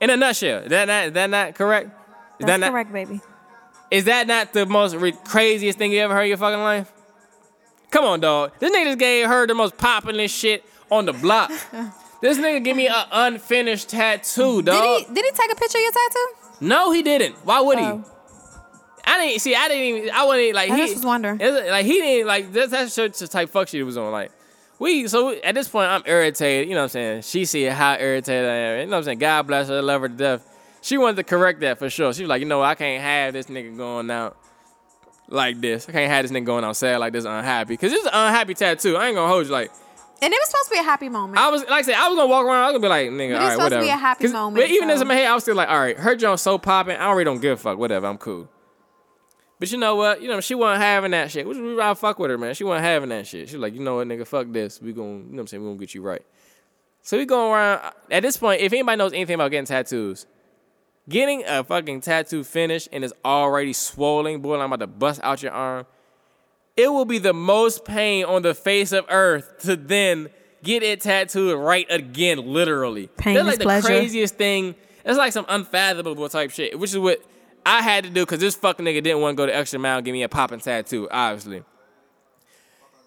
In 0.00 0.10
a 0.10 0.16
nutshell, 0.16 0.60
is 0.60 0.70
that 0.70 0.86
not, 0.86 1.06
is 1.06 1.12
that 1.12 1.30
not 1.30 1.54
correct? 1.54 1.86
Is 1.86 1.92
that 2.40 2.46
That's 2.46 2.60
not, 2.60 2.70
correct, 2.70 2.92
baby. 2.92 3.20
Is 3.90 4.04
that 4.04 4.26
not 4.26 4.52
the 4.52 4.66
most 4.66 4.94
re- 4.94 5.12
craziest 5.12 5.78
thing 5.78 5.90
you 5.90 6.00
ever 6.00 6.14
heard 6.14 6.22
in 6.22 6.28
your 6.28 6.36
fucking 6.36 6.62
life? 6.62 6.92
Come 7.90 8.04
on, 8.04 8.20
dog. 8.20 8.52
This 8.60 8.70
nigga 8.70 8.84
just 8.84 8.98
gave 8.98 9.26
her 9.26 9.46
the 9.46 9.54
most 9.54 9.76
popular 9.76 10.28
shit 10.28 10.64
on 10.90 11.06
the 11.06 11.12
block. 11.12 11.50
this 12.20 12.38
nigga 12.38 12.62
give 12.64 12.76
me 12.76 12.88
an 12.88 13.04
unfinished 13.12 13.88
tattoo, 13.88 14.62
dog. 14.62 14.82
Did 14.82 15.08
he 15.08 15.14
did 15.14 15.24
he 15.24 15.30
take 15.32 15.52
a 15.52 15.56
picture 15.56 15.78
of 15.78 15.82
your 15.82 15.92
tattoo? 15.92 16.26
No, 16.60 16.92
he 16.92 17.02
didn't. 17.02 17.36
Why 17.44 17.60
would 17.60 17.78
he? 17.78 17.84
Oh. 17.84 18.04
I 19.04 19.18
didn't 19.26 19.40
see. 19.40 19.54
I 19.54 19.68
didn't 19.68 19.84
even. 19.84 20.10
I 20.10 20.24
wasn't 20.24 20.54
like 20.54 20.70
I 20.70 20.76
he. 20.76 20.82
just 20.82 20.96
was 20.96 21.04
wondering. 21.06 21.38
like 21.38 21.86
he 21.86 21.94
didn't 21.94 22.26
like 22.26 22.52
that's 22.52 22.70
that's 22.70 22.94
just 22.94 23.20
the 23.20 23.28
type 23.28 23.50
fuck 23.50 23.68
shit 23.68 23.78
he 23.78 23.82
was 23.82 23.96
on. 23.96 24.12
Like 24.12 24.32
we. 24.78 25.08
So 25.08 25.30
at 25.42 25.54
this 25.54 25.68
point, 25.68 25.90
I'm 25.90 26.02
irritated. 26.04 26.68
You 26.68 26.74
know 26.74 26.80
what 26.82 26.84
I'm 26.84 26.90
saying? 26.90 27.22
She 27.22 27.44
see 27.44 27.64
how 27.64 27.94
irritated 27.94 28.48
I 28.48 28.54
am. 28.54 28.80
You 28.80 28.86
know 28.86 28.90
what 28.90 28.96
I'm 28.98 29.04
saying? 29.04 29.18
God 29.18 29.46
bless 29.46 29.68
her. 29.68 29.80
Love 29.80 30.02
her 30.02 30.08
to 30.08 30.14
death. 30.14 30.46
She 30.82 30.98
wanted 30.98 31.16
to 31.16 31.24
correct 31.24 31.60
that 31.60 31.78
for 31.78 31.88
sure. 31.88 32.12
She 32.12 32.22
was 32.22 32.28
like, 32.28 32.40
you 32.40 32.46
know. 32.46 32.62
I 32.62 32.74
can't 32.74 33.02
have 33.02 33.32
this 33.32 33.46
nigga 33.46 33.76
going 33.76 34.10
out 34.10 34.36
like 35.28 35.60
this. 35.60 35.88
I 35.88 35.92
can't 35.92 36.10
have 36.10 36.24
this 36.24 36.32
nigga 36.32 36.44
going 36.44 36.64
out 36.64 36.76
sad 36.76 36.98
like 36.98 37.12
this 37.12 37.24
unhappy. 37.24 37.76
Cause 37.76 37.90
this 37.90 38.00
is 38.00 38.06
an 38.06 38.12
unhappy 38.14 38.54
tattoo. 38.54 38.96
I 38.96 39.06
ain't 39.06 39.16
gonna 39.16 39.32
hold 39.32 39.46
you 39.46 39.52
like. 39.52 39.70
And 40.20 40.32
it 40.32 40.36
was 40.40 40.48
supposed 40.50 40.68
to 40.68 40.74
be 40.74 40.80
a 40.80 40.82
happy 40.82 41.08
moment. 41.08 41.38
I 41.38 41.48
was 41.50 41.62
like 41.62 41.70
I 41.70 41.82
said, 41.82 41.94
I 41.94 42.08
was 42.08 42.16
gonna 42.16 42.28
walk 42.28 42.44
around. 42.44 42.56
I 42.64 42.72
was 42.72 42.72
gonna 42.72 42.82
be 42.82 42.88
like, 42.88 43.10
nigga, 43.10 43.32
But 43.34 43.40
all 43.40 43.46
right, 43.48 43.52
supposed 43.52 43.72
to 43.74 43.80
be 43.80 43.88
a 43.88 43.96
happy 43.96 44.28
moment, 44.28 44.56
But 44.56 44.70
even 44.70 44.88
so- 44.88 44.94
as 44.94 45.00
in 45.00 45.06
my 45.08 45.14
head, 45.14 45.26
I 45.26 45.34
was 45.34 45.44
still 45.44 45.54
like, 45.54 45.68
all 45.68 45.78
right, 45.78 45.96
her 45.96 46.16
joint 46.16 46.40
so 46.40 46.58
popping. 46.58 46.96
I 46.96 47.10
really 47.12 47.24
don't 47.24 47.40
give 47.40 47.52
a 47.58 47.60
fuck. 47.60 47.78
Whatever, 47.78 48.06
I'm 48.06 48.18
cool. 48.18 48.48
But 49.60 49.72
you 49.72 49.78
know 49.78 49.96
what? 49.96 50.22
You 50.22 50.28
know 50.28 50.40
she 50.40 50.54
wasn't 50.54 50.82
having 50.82 51.10
that 51.12 51.30
shit. 51.30 51.46
Which 51.46 51.56
we 51.58 51.80
I 51.80 51.94
fuck 51.94 52.18
with 52.18 52.30
her, 52.30 52.38
man. 52.38 52.54
She 52.54 52.64
wasn't 52.64 52.84
having 52.84 53.08
that 53.10 53.26
shit. 53.26 53.48
She 53.48 53.56
was 53.56 53.62
like, 53.62 53.74
you 53.74 53.80
know 53.80 53.96
what, 53.96 54.06
nigga, 54.08 54.26
fuck 54.26 54.46
this. 54.50 54.80
We 54.80 54.92
gon' 54.92 55.04
you 55.04 55.12
know 55.12 55.28
what 55.30 55.40
I'm 55.40 55.46
saying? 55.48 55.62
We 55.62 55.68
gonna 55.68 55.78
get 55.78 55.94
you 55.94 56.02
right. 56.02 56.22
So 57.02 57.16
we 57.16 57.24
going 57.24 57.52
around. 57.52 57.92
At 58.10 58.22
this 58.22 58.36
point, 58.36 58.60
if 58.60 58.72
anybody 58.72 58.96
knows 58.98 59.12
anything 59.12 59.34
about 59.34 59.50
getting 59.50 59.66
tattoos, 59.66 60.26
getting 61.08 61.44
a 61.46 61.64
fucking 61.64 62.00
tattoo 62.02 62.44
finished 62.44 62.88
and 62.92 63.02
it's 63.04 63.14
already 63.24 63.72
swollen, 63.72 64.40
boy, 64.40 64.58
I'm 64.60 64.72
about 64.72 64.80
to 64.80 64.86
bust 64.86 65.20
out 65.22 65.42
your 65.42 65.52
arm. 65.52 65.86
It 66.78 66.92
will 66.92 67.04
be 67.04 67.18
the 67.18 67.32
most 67.32 67.84
pain 67.84 68.24
on 68.24 68.42
the 68.42 68.54
face 68.54 68.92
of 68.92 69.04
earth 69.08 69.62
to 69.62 69.74
then 69.74 70.28
get 70.62 70.84
it 70.84 71.00
tattooed 71.00 71.58
right 71.58 71.84
again, 71.90 72.38
literally. 72.38 73.08
Pain 73.16 73.34
That's 73.34 73.46
is 73.46 73.48
like 73.48 73.58
the 73.58 73.64
pleasure. 73.64 73.86
craziest 73.88 74.36
thing. 74.36 74.76
It's 75.04 75.18
like 75.18 75.32
some 75.32 75.44
unfathomable 75.48 76.28
type 76.28 76.52
shit, 76.52 76.78
which 76.78 76.90
is 76.90 76.98
what 76.98 77.20
I 77.66 77.82
had 77.82 78.04
to 78.04 78.10
do 78.10 78.24
because 78.24 78.38
this 78.38 78.54
fucking 78.54 78.84
nigga 78.84 79.02
didn't 79.02 79.20
want 79.20 79.36
to 79.36 79.42
go 79.42 79.46
the 79.46 79.56
extra 79.56 79.80
mile 79.80 79.96
and 79.96 80.04
give 80.04 80.12
me 80.12 80.22
a 80.22 80.28
popping 80.28 80.60
tattoo, 80.60 81.08
obviously. 81.10 81.64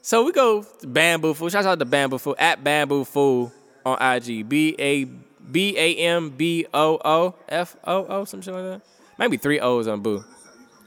So 0.01 0.25
we 0.25 0.33
go 0.33 0.63
to 0.63 0.87
Bamboo 0.87 1.33
Fool. 1.33 1.47
Shout 1.47 1.65
out 1.65 1.79
to 1.79 1.85
Bamboo 1.85 2.17
Fool 2.17 2.35
at 2.37 2.61
Bamboo 2.65 3.05
Fool 3.05 3.53
on 3.85 3.97
IG. 4.01 4.49
B 4.49 4.75
A 4.79 5.05
B 5.05 5.77
A 5.77 5.95
M 5.95 6.29
B 6.31 6.65
O 6.73 6.99
O 7.05 7.35
F 7.47 7.77
O 7.85 8.05
O, 8.05 8.25
some 8.25 8.41
shit 8.41 8.53
like 8.53 8.63
that. 8.63 8.81
Maybe 9.17 9.37
three 9.37 9.61
O's 9.61 9.87
on 9.87 10.01
Boo. 10.01 10.25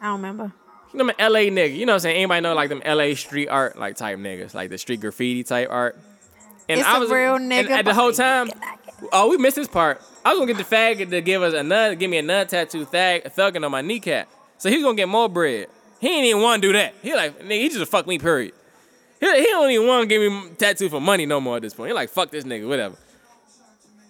I 0.02 0.06
don't 0.06 0.16
remember. 0.16 0.52
You 0.94 0.98
know, 1.02 1.12
I'm 1.18 1.26
an 1.26 1.32
LA 1.32 1.40
nigga. 1.40 1.76
You 1.76 1.86
know 1.86 1.92
what 1.92 1.96
I'm 1.96 2.00
saying? 2.00 2.16
Anybody 2.16 2.40
know 2.40 2.54
like 2.54 2.68
them 2.68 2.80
LA 2.86 3.14
street 3.14 3.48
art 3.48 3.76
like 3.76 3.96
type 3.96 4.16
niggas, 4.18 4.54
like 4.54 4.70
the 4.70 4.78
street 4.78 5.00
graffiti 5.00 5.42
type 5.42 5.68
art. 5.68 5.98
And 6.68 6.80
It's 6.80 6.88
a 6.88 7.14
real 7.14 7.34
and 7.34 7.50
nigga, 7.50 7.70
at 7.70 7.84
the 7.84 7.92
whole 7.92 8.12
time, 8.12 8.48
oh, 9.12 9.28
we 9.28 9.36
missed 9.36 9.56
this 9.56 9.68
part. 9.68 10.00
I 10.24 10.30
was 10.30 10.38
gonna 10.38 10.54
get 10.54 10.68
the 10.68 10.76
faggot 10.76 11.10
to 11.10 11.20
give 11.20 11.42
us 11.42 11.52
another, 11.52 11.96
give 11.96 12.10
me 12.10 12.16
a 12.16 12.20
another 12.20 12.48
tattoo, 12.48 12.84
thag, 12.84 13.24
thugging 13.24 13.64
on 13.64 13.72
my 13.72 13.82
kneecap. 13.82 14.28
So 14.56 14.70
he's 14.70 14.82
gonna 14.82 14.96
get 14.96 15.08
more 15.08 15.28
bread. 15.28 15.66
He 16.00 16.08
ain't 16.08 16.26
even 16.26 16.42
want 16.42 16.62
to 16.62 16.68
do 16.68 16.72
that. 16.74 16.94
He 17.02 17.14
like, 17.14 17.40
nigga, 17.40 17.60
he 17.60 17.68
just 17.68 17.80
a 17.80 17.86
fuck 17.86 18.06
me. 18.06 18.18
Period. 18.18 18.54
He, 19.20 19.26
he 19.26 19.46
don't 19.46 19.70
even 19.70 19.86
want 19.86 20.02
to 20.02 20.06
give 20.06 20.20
me 20.20 20.50
tattoo 20.56 20.88
for 20.88 21.00
money 21.00 21.26
no 21.26 21.40
more 21.40 21.56
at 21.56 21.62
this 21.62 21.74
point. 21.74 21.88
He 21.88 21.94
like, 21.94 22.08
fuck 22.08 22.30
this 22.30 22.44
nigga, 22.44 22.68
whatever. 22.68 22.96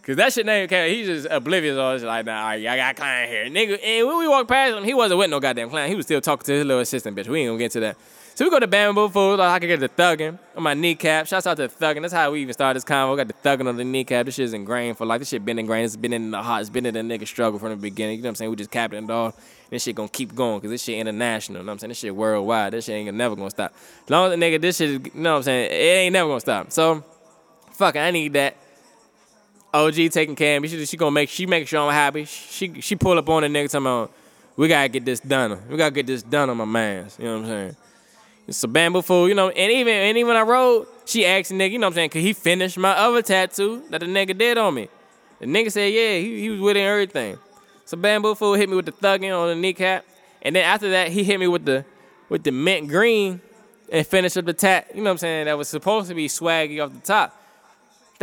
Cause 0.07 0.17
that 0.17 0.35
shit 0.35 0.45
name 0.45 0.65
okay, 0.65 0.95
he's 0.95 1.07
just 1.07 1.27
oblivious 1.31 1.79
all 1.79 1.95
this 1.95 2.03
like 2.03 2.27
nah, 2.27 2.49
I 2.49 2.61
got 2.61 2.97
clown 2.97 3.27
here. 3.27 3.47
Nigga, 3.47 3.83
and 3.83 4.07
when 4.07 4.19
we 4.19 4.29
walked 4.29 4.51
past 4.51 4.77
him, 4.77 4.85
he 4.85 4.93
wasn't 4.93 5.19
with 5.19 5.31
no 5.31 5.41
goddamn 5.41 5.71
clown. 5.71 5.89
He 5.89 5.95
was 5.95 6.05
still 6.05 6.21
talking 6.21 6.45
to 6.45 6.53
his 6.53 6.67
little 6.67 6.83
assistant 6.83 7.17
bitch. 7.17 7.27
We 7.27 7.41
ain't 7.41 7.49
gonna 7.49 7.59
get 7.59 7.73
to 7.73 7.81
that. 7.81 7.97
So 8.35 8.45
we 8.45 8.51
go 8.51 8.59
to 8.59 8.67
Bamboo 8.67 9.11
Food, 9.11 9.39
like 9.39 9.49
I 9.49 9.59
can 9.61 9.69
get 9.69 9.79
the 9.79 9.89
thugging 9.89 10.39
on 10.57 10.63
my 10.65 10.75
kneecap. 10.75 11.29
Shouts 11.29 11.47
out 11.47 11.57
to 11.57 11.69
the 11.69 11.75
thugging. 11.75 12.03
That's 12.03 12.13
how 12.13 12.33
we 12.33 12.43
even 12.43 12.53
started 12.53 12.77
this 12.77 12.85
convo. 12.85 13.17
Got 13.17 13.29
the 13.29 13.35
thugging 13.35 13.69
on 13.69 13.77
the 13.77 13.85
kneecap. 13.85 14.27
This 14.27 14.35
shit's 14.35 14.53
ingrained 14.53 14.99
for 14.99 15.07
life. 15.07 15.21
This 15.21 15.29
shit 15.29 15.45
been 15.45 15.59
ingrained. 15.59 15.85
It's 15.85 15.97
been 15.97 16.13
in 16.13 16.33
the 16.33 16.43
heart. 16.43 16.63
It's 16.63 16.71
been 16.71 16.85
in 16.85 16.95
the 16.95 17.01
nigga 17.01 17.29
struggle 17.29 17.61
from 17.61 17.71
the 17.71 17.77
beginning. 17.77 18.17
You 18.17 18.23
know 18.23 18.27
what 18.27 18.31
I'm 18.31 18.35
saying? 18.35 18.51
We 18.51 18.57
just 18.57 18.73
capped 18.73 18.93
it 18.93 19.09
all. 19.09 19.35
This 19.71 19.85
shit 19.85 19.95
gonna 19.95 20.09
keep 20.09 20.35
going 20.35 20.59
because 20.59 20.71
this 20.71 20.83
shit 20.83 20.99
international. 20.99 21.61
You 21.61 21.65
know 21.65 21.71
what 21.71 21.73
I'm 21.75 21.79
saying? 21.79 21.89
This 21.91 21.99
shit 21.99 22.15
worldwide. 22.15 22.73
This 22.73 22.87
shit 22.87 22.97
ain't 22.97 23.17
never 23.17 23.37
gonna 23.37 23.51
stop. 23.51 23.73
As 24.03 24.11
long 24.11 24.33
as 24.33 24.39
the 24.39 24.45
nigga, 24.45 24.61
this 24.61 24.79
shit, 24.79 24.91
you 24.91 25.11
know 25.15 25.31
what 25.31 25.37
I'm 25.39 25.43
saying? 25.45 25.71
It 25.71 25.75
ain't 25.75 26.13
never 26.13 26.29
gonna 26.29 26.41
stop. 26.41 26.73
So, 26.73 27.05
fuck 27.71 27.95
I 27.95 28.11
need 28.11 28.33
that. 28.33 28.57
OG 29.75 30.13
taking 30.13 30.37
care 30.37 30.57
of 30.57 30.63
me. 30.63 30.69
She, 30.69 30.87
she 30.87 30.97
gonna 30.97 31.11
make 31.11 31.29
she 31.29 31.47
make 31.47 31.67
sure 31.67 31.81
I'm 31.81 31.93
happy. 31.93 32.25
She 32.25 32.81
she 32.81 32.95
pull 32.95 33.19
up 33.19 33.29
on 33.29 33.43
the 33.43 33.49
nigga 33.49 33.71
talking 33.71 33.87
about 33.87 34.13
we 34.57 34.69
gotta 34.69 34.89
get 34.89 35.05
this 35.05 35.19
done. 35.19 35.59
We 35.69 35.77
gotta 35.77 35.91
get 35.91 36.07
this 36.07 36.23
done 36.23 36.49
on 36.49 36.57
my 36.57 36.65
man's. 36.65 37.19
You 37.19 37.25
know 37.25 37.41
what 37.41 37.43
I'm 37.43 37.47
saying? 37.47 37.77
It's 38.47 38.63
a 38.63 38.69
bamboo 38.69 39.03
fool, 39.03 39.29
you 39.29 39.35
know. 39.35 39.49
And 39.49 39.73
even 39.73 39.93
and 39.93 40.17
even 40.17 40.37
I 40.37 40.43
rode, 40.43 40.87
she 41.05 41.27
asked 41.27 41.49
the 41.49 41.57
nigga, 41.57 41.73
you 41.73 41.79
know 41.79 41.87
what 41.87 41.93
I'm 41.93 41.95
saying? 41.95 42.11
Could 42.11 42.23
he 42.23 42.33
finish 42.33 42.77
my 42.77 42.93
other 42.93 43.21
tattoo 43.21 43.83
that 43.91 44.01
the 44.01 44.07
nigga 44.07 44.37
did 44.39 44.59
on 44.59 44.75
me? 44.75 44.89
The 45.41 45.47
nigga 45.47 45.73
said, 45.73 45.93
yeah, 45.93 46.19
he, 46.19 46.43
he 46.43 46.51
was 46.51 46.61
with 46.61 46.77
it 46.77 46.81
and 46.81 46.89
everything. 46.89 47.39
So 47.85 47.97
bamboo 47.97 48.37
fool 48.37 48.55
hit 48.55 48.69
me 48.69 48.77
with 48.77 48.87
the 48.87 48.93
thugging 48.93 49.37
on 49.37 49.49
the 49.49 49.57
kneecap, 49.57 50.05
and 50.43 50.55
then 50.55 50.65
after 50.65 50.91
that 50.91 51.09
he 51.09 51.25
hit 51.25 51.41
me 51.41 51.49
with 51.49 51.65
the 51.65 51.85
with 52.29 52.45
the 52.45 52.53
mint 52.53 52.89
green 52.89 53.41
and 53.91 54.07
finished 54.07 54.37
up 54.37 54.45
the 54.45 54.53
tat. 54.53 54.89
You 54.95 54.99
know 54.99 55.05
what 55.05 55.13
I'm 55.13 55.19
saying? 55.19 55.47
That 55.47 55.59
was 55.59 55.69
supposed 55.69 56.09
to 56.09 56.15
be 56.15 56.29
swaggy 56.29 56.85
off 56.85 56.93
the 56.93 57.01
top. 57.01 57.41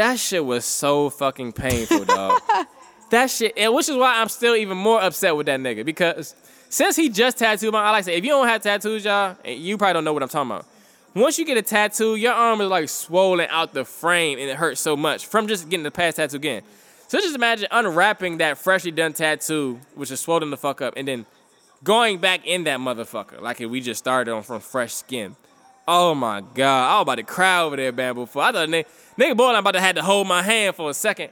That 0.01 0.17
shit 0.17 0.43
was 0.43 0.65
so 0.65 1.11
fucking 1.11 1.51
painful, 1.51 2.05
dog. 2.05 2.41
that 3.11 3.29
shit, 3.29 3.53
and 3.55 3.71
which 3.71 3.87
is 3.87 3.95
why 3.95 4.19
I'm 4.19 4.29
still 4.29 4.55
even 4.55 4.75
more 4.75 4.99
upset 4.99 5.35
with 5.35 5.45
that 5.45 5.59
nigga 5.59 5.85
because 5.85 6.33
since 6.69 6.95
he 6.95 7.07
just 7.07 7.37
tattooed 7.37 7.71
my, 7.71 7.83
I 7.83 7.91
like 7.91 7.99
to 7.99 8.05
say, 8.05 8.17
if 8.17 8.23
you 8.23 8.31
don't 8.31 8.47
have 8.47 8.63
tattoos, 8.63 9.05
y'all, 9.05 9.37
you 9.45 9.77
probably 9.77 9.93
don't 9.93 10.03
know 10.03 10.11
what 10.11 10.23
I'm 10.23 10.29
talking 10.29 10.49
about. 10.49 10.65
Once 11.13 11.37
you 11.37 11.45
get 11.45 11.57
a 11.57 11.61
tattoo, 11.61 12.15
your 12.15 12.33
arm 12.33 12.61
is 12.61 12.69
like 12.69 12.89
swollen 12.89 13.45
out 13.51 13.75
the 13.75 13.85
frame 13.85 14.39
and 14.39 14.49
it 14.49 14.55
hurts 14.55 14.81
so 14.81 14.97
much 14.97 15.27
from 15.27 15.47
just 15.47 15.69
getting 15.69 15.83
the 15.83 15.91
past 15.91 16.17
tattoo 16.17 16.37
again. 16.37 16.63
So 17.07 17.19
just 17.19 17.35
imagine 17.35 17.67
unwrapping 17.69 18.39
that 18.39 18.57
freshly 18.57 18.89
done 18.89 19.13
tattoo, 19.13 19.79
which 19.93 20.09
is 20.09 20.19
swollen 20.19 20.49
the 20.49 20.57
fuck 20.57 20.81
up, 20.81 20.95
and 20.97 21.07
then 21.07 21.27
going 21.83 22.17
back 22.17 22.47
in 22.47 22.63
that 22.63 22.79
motherfucker 22.79 23.39
like 23.39 23.61
if 23.61 23.69
we 23.69 23.81
just 23.81 23.99
started 23.99 24.33
on 24.33 24.41
from 24.41 24.61
fresh 24.61 24.95
skin. 24.95 25.35
Oh 25.87 26.13
my 26.15 26.41
god, 26.41 26.89
I 26.89 26.95
was 26.95 27.01
about 27.03 27.15
to 27.15 27.23
cry 27.23 27.61
over 27.61 27.75
there, 27.75 27.91
bamboo. 27.91 28.25
Fool. 28.25 28.41
I 28.41 28.51
thought 28.51 28.69
nigga, 28.69 28.85
nigga 29.17 29.35
boy, 29.35 29.49
I'm 29.49 29.55
about 29.57 29.71
to 29.71 29.81
have 29.81 29.95
to 29.95 30.03
hold 30.03 30.27
my 30.27 30.41
hand 30.41 30.75
for 30.75 30.89
a 30.89 30.93
second. 30.93 31.31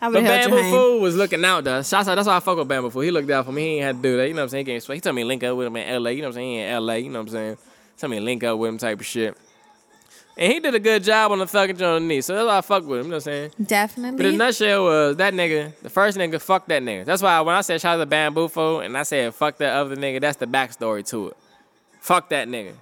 I 0.00 0.10
But 0.10 0.24
Bamboo. 0.24 0.70
Fool 0.70 1.00
was 1.00 1.16
looking 1.16 1.42
out 1.44 1.64
though. 1.64 1.82
Shots 1.82 2.08
out, 2.08 2.14
that's 2.16 2.26
why 2.28 2.36
I 2.36 2.40
fuck 2.40 2.58
with 2.58 2.68
Bamboo 2.68 2.90
Fool. 2.90 3.02
He 3.02 3.10
looked 3.10 3.30
out 3.30 3.46
for 3.46 3.52
me. 3.52 3.62
He 3.62 3.68
ain't 3.76 3.84
had 3.84 3.96
to 3.96 4.02
do 4.02 4.16
that. 4.18 4.28
You 4.28 4.34
know 4.34 4.40
what 4.40 4.44
I'm 4.44 4.48
saying? 4.50 4.66
He, 4.66 4.72
me- 4.72 4.94
he 4.96 5.00
told 5.00 5.16
me 5.16 5.22
to 5.22 5.26
link 5.28 5.42
up 5.44 5.56
with 5.56 5.66
him 5.68 5.76
in 5.76 6.02
LA. 6.02 6.10
You 6.10 6.22
know 6.22 6.28
what 6.28 6.32
I'm 6.32 6.34
saying? 6.34 6.50
He 6.50 6.60
in 6.60 6.86
LA. 6.86 6.94
You 6.94 7.10
know 7.10 7.20
what 7.20 7.28
I'm 7.28 7.32
saying? 7.32 7.58
Told 7.96 8.10
me 8.10 8.18
to 8.18 8.22
link 8.24 8.44
up 8.44 8.58
with 8.58 8.68
him 8.68 8.78
type 8.78 9.00
of 9.00 9.06
shit. 9.06 9.36
And 10.36 10.52
he 10.52 10.58
did 10.60 10.74
a 10.74 10.80
good 10.80 11.04
job 11.04 11.30
on 11.30 11.38
the 11.38 11.44
thugging 11.44 11.80
on 11.80 12.02
the 12.02 12.08
knee. 12.08 12.20
So 12.20 12.34
that's 12.34 12.46
why 12.46 12.58
I 12.58 12.60
fuck 12.60 12.84
with 12.84 13.00
him. 13.00 13.06
You 13.06 13.10
know 13.12 13.16
what 13.16 13.26
I'm 13.28 13.32
saying? 13.32 13.50
Definitely. 13.62 14.16
But 14.16 14.30
the 14.30 14.36
nutshell 14.36 14.84
was 14.84 15.16
that 15.16 15.32
nigga, 15.32 15.72
the 15.80 15.88
first 15.90 16.18
nigga, 16.18 16.40
fuck 16.40 16.66
that 16.66 16.82
nigga. 16.82 17.04
That's 17.04 17.22
why 17.22 17.40
when 17.40 17.54
I 17.54 17.60
said 17.60 17.80
shout 17.80 17.94
out 17.94 18.02
to 18.02 18.06
Bamboo 18.06 18.48
Fool 18.48 18.80
and 18.80 18.98
I 18.98 19.04
said 19.04 19.32
fuck 19.32 19.58
that 19.58 19.74
other 19.74 19.96
nigga, 19.96 20.20
that's 20.20 20.36
the 20.36 20.46
backstory 20.46 21.06
to 21.10 21.28
it. 21.28 21.36
Fuck 22.00 22.30
that 22.30 22.48
nigga. 22.48 22.72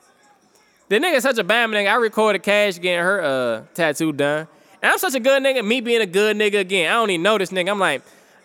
The 0.92 0.98
nigga 0.98 1.22
such 1.22 1.38
a 1.38 1.44
bam 1.44 1.70
nigga. 1.70 1.90
I 1.90 1.94
recorded 1.94 2.42
Cash 2.42 2.78
getting 2.78 3.02
her 3.02 3.22
uh, 3.22 3.62
tattoo 3.72 4.12
done. 4.12 4.46
And 4.82 4.92
I'm 4.92 4.98
such 4.98 5.14
a 5.14 5.20
good 5.20 5.42
nigga, 5.42 5.66
me 5.66 5.80
being 5.80 6.02
a 6.02 6.06
good 6.06 6.36
nigga 6.36 6.60
again. 6.60 6.92
I 6.92 6.96
don't 6.96 7.08
even 7.08 7.22
know 7.22 7.38
this 7.38 7.50
nigga. 7.50 7.70
I'm 7.70 7.78
like, 7.78 8.02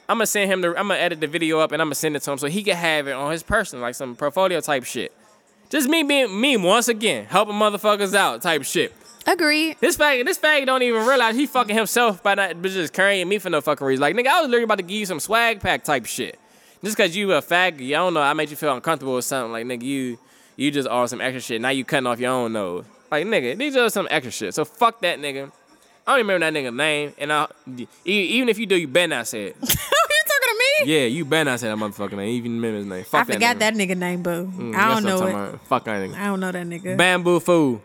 I'm 0.07 0.15
gonna 0.15 0.27
send 0.27 0.49
him 0.49 0.61
the, 0.61 0.69
I'm 0.69 0.87
gonna 0.87 0.93
edit 0.93 1.19
the 1.19 1.27
video 1.27 1.59
up 1.59 1.73
and 1.73 1.81
I'm 1.81 1.87
gonna 1.87 1.95
send 1.95 2.15
it 2.15 2.21
to 2.21 2.31
him 2.31 2.37
so 2.37 2.47
he 2.47 2.63
can 2.63 2.77
have 2.77 3.09
it 3.09 3.11
on 3.11 3.33
his 3.33 3.43
person, 3.43 3.81
like 3.81 3.95
some 3.95 4.15
portfolio 4.15 4.61
type 4.61 4.85
shit. 4.85 5.11
Just 5.69 5.89
me 5.89 6.03
being 6.03 6.39
me 6.39 6.55
once 6.55 6.87
again, 6.87 7.25
helping 7.25 7.55
motherfuckers 7.55 8.15
out 8.15 8.41
type 8.41 8.63
shit. 8.63 8.93
Agreed. 9.25 9.75
This 9.81 9.97
faggot, 9.97 10.23
this 10.23 10.39
fag 10.39 10.65
don't 10.67 10.83
even 10.83 11.05
realize 11.05 11.35
he 11.35 11.47
fucking 11.47 11.75
himself 11.75 12.23
by 12.23 12.35
not 12.35 12.61
just 12.61 12.93
carrying 12.93 13.27
me 13.27 13.39
for 13.39 13.49
no 13.49 13.59
fucking 13.59 13.85
reason. 13.85 13.99
Like 13.99 14.15
nigga, 14.15 14.27
I 14.27 14.39
was 14.39 14.47
literally 14.47 14.63
about 14.63 14.77
to 14.77 14.83
give 14.83 14.97
you 14.97 15.05
some 15.05 15.19
swag 15.19 15.59
pack 15.59 15.83
type 15.83 16.05
shit. 16.05 16.39
Just 16.81 16.95
cause 16.95 17.13
you 17.13 17.33
a 17.33 17.41
faggot, 17.41 17.89
I 17.89 17.97
don't 17.97 18.13
know, 18.13 18.21
I 18.21 18.31
made 18.31 18.49
you 18.49 18.55
feel 18.55 18.73
uncomfortable 18.73 19.15
or 19.15 19.21
something. 19.21 19.51
Like 19.51 19.65
nigga, 19.65 19.83
you 19.83 20.17
you 20.57 20.69
just 20.71 20.87
are 20.89 21.07
some 21.07 21.21
extra 21.21 21.39
shit. 21.39 21.61
Now 21.61 21.69
you 21.69 21.85
cutting 21.85 22.07
off 22.07 22.19
your 22.19 22.31
own 22.31 22.51
nose. 22.51 22.83
Like 23.09 23.25
nigga, 23.25 23.57
these 23.57 23.77
are 23.77 23.89
some 23.89 24.07
extra 24.11 24.31
shit. 24.31 24.53
So 24.53 24.65
fuck 24.65 24.99
that 25.01 25.19
nigga. 25.19 25.49
I 26.05 26.11
don't 26.11 26.19
even 26.19 26.33
remember 26.33 26.51
that 26.51 26.53
nigga 26.71 26.75
name, 26.75 27.13
and 27.17 27.31
I, 27.33 27.47
even 28.05 28.47
if 28.49 28.57
you 28.59 28.65
do, 28.65 28.75
you 28.77 28.87
better 28.87 29.07
not 29.07 29.27
say 29.27 29.47
it. 29.47 29.55
you 29.61 29.67
talking 29.67 29.75
to 29.75 30.83
me? 30.85 30.93
Yeah, 30.93 31.05
you 31.05 31.25
better 31.25 31.49
not 31.51 31.59
say 31.59 31.67
that 31.67 31.77
motherfucking 31.77 32.13
name. 32.15 32.29
Even 32.29 32.53
remember 32.55 32.77
his 32.77 32.85
name. 32.85 33.03
Fuck 33.03 33.21
I 33.29 33.33
forgot 33.33 33.55
nigga. 33.57 33.59
that 33.59 33.73
nigga 33.73 33.97
name, 33.97 34.23
boo. 34.23 34.45
Mm, 34.55 34.73
I 34.75 34.93
don't 34.93 35.03
know 35.03 35.25
it. 35.27 35.29
about. 35.31 35.67
Fuck 35.67 35.83
that 35.85 35.99
nigga. 36.09 36.15
I 36.15 36.25
don't 36.27 36.39
know 36.39 36.51
that 36.51 36.65
nigga. 36.65 36.97
Bamboo 36.97 37.39
fool. 37.41 37.81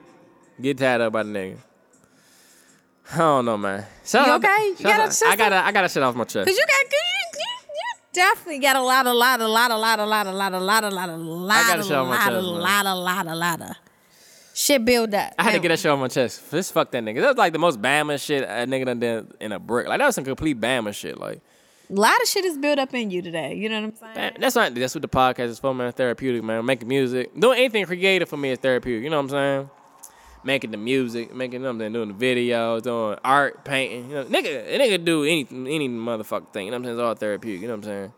Get 0.60 0.78
tied 0.78 1.00
up 1.00 1.12
by 1.12 1.24
the 1.24 1.30
nigga. 1.30 1.56
I 3.12 3.18
don't 3.18 3.44
know, 3.44 3.56
man. 3.58 3.84
Shout 4.04 4.26
You 4.26 4.32
out- 4.34 4.44
okay? 4.44 4.68
You 4.78 4.84
got 4.84 5.00
a 5.00 5.02
out- 5.02 5.22
I 5.26 5.36
gotta, 5.36 5.56
I 5.56 5.72
gotta 5.72 5.88
shit 5.88 6.02
off 6.02 6.14
my 6.14 6.24
chest. 6.24 6.46
Cause 6.46 6.56
you 6.56 6.64
got, 6.64 6.90
cause 6.90 6.92
you 6.92 7.21
definitely 8.12 8.59
got 8.59 8.76
a 8.76 8.82
lot, 8.82 9.06
a 9.06 9.12
lot, 9.12 9.40
a 9.40 9.48
lot, 9.48 9.70
a 9.70 9.76
lot, 9.76 9.98
a 10.01 10.06
lot, 10.06 10.26
a 10.28 10.32
lot, 10.32 10.55
a 10.55 10.60
lot, 10.60 10.84
a 10.84 10.89
lot, 10.90 11.10
a 11.10 11.16
lot, 11.18 11.68
a 11.70 11.82
lot, 11.82 12.32
a 12.32 12.40
lot, 12.40 12.86
a 12.86 12.94
lot, 12.94 13.26
a 13.26 13.34
lot 13.34 13.60
of 13.62 13.76
shit 14.55 14.84
build 14.84 15.14
up. 15.14 15.32
I 15.39 15.44
had 15.44 15.52
to 15.52 15.59
get 15.60 15.68
that 15.68 15.78
shit 15.78 15.90
off 15.90 15.98
my 15.98 16.09
chest. 16.09 16.51
Just 16.51 16.72
fuck 16.72 16.90
that 16.90 17.02
nigga. 17.02 17.20
That 17.20 17.28
was 17.28 17.36
like 17.36 17.52
the 17.52 17.59
most 17.59 17.80
Bama 17.80 18.22
shit 18.24 18.43
a 18.43 18.66
nigga 18.66 18.86
done 18.86 19.01
did 19.01 19.32
in 19.40 19.52
a 19.52 19.59
brick. 19.59 19.89
Like 19.89 19.98
that 19.98 20.06
was 20.06 20.14
some 20.14 20.24
complete 20.24 20.60
Bama 20.60 20.94
shit. 20.94 21.18
Like 21.18 21.40
A 21.90 21.94
lot 21.94 22.20
of 22.22 22.28
shit 22.28 22.44
is 22.44 22.59
built 22.59 22.78
up 22.78 22.93
in 22.94 23.10
you 23.10 23.22
today. 23.22 23.55
You 23.55 23.68
know 23.68 23.80
what 23.80 23.84
I'm 23.84 23.97
saying? 23.97 24.14
man, 24.14 24.36
that's 24.40 24.55
not 24.55 24.74
that's 24.74 24.94
what 24.94 25.02
the 25.02 25.09
podcast 25.09 25.48
is 25.48 25.59
for, 25.59 25.74
man. 25.74 25.93
Therapeutic, 25.93 26.43
man. 26.43 26.64
Making 26.64 26.89
music, 26.89 27.39
doing 27.39 27.59
anything 27.59 27.86
creative 27.86 28.28
for 28.28 28.36
me 28.36 28.51
is 28.51 28.59
therapeutic. 28.59 29.05
You 29.05 29.10
know 29.10 29.16
what 29.22 29.24
I'm 29.24 29.28
saying? 29.30 29.70
Making 30.44 30.73
the 30.73 30.77
music, 30.77 31.35
making 31.35 31.62
saying, 31.62 31.93
doing 31.93 32.09
the 32.09 32.14
videos, 32.14 32.82
doing 32.82 33.16
art, 33.24 33.64
painting. 33.64 34.10
You 34.10 34.16
know, 34.16 34.24
nigga, 34.24 34.77
nigga 34.77 35.05
do 35.05 35.23
any 35.23 35.47
any 35.51 35.89
motherfucking 35.89 36.52
thing. 36.52 36.66
You 36.66 36.73
know 36.73 36.78
what 36.78 36.81
I'm 36.81 36.85
saying? 36.85 36.98
It's 36.98 37.02
all 37.02 37.14
therapeutic. 37.14 37.62
You 37.62 37.69
know 37.69 37.74
what 37.74 37.85
I'm 37.85 37.85
saying? 37.85 38.12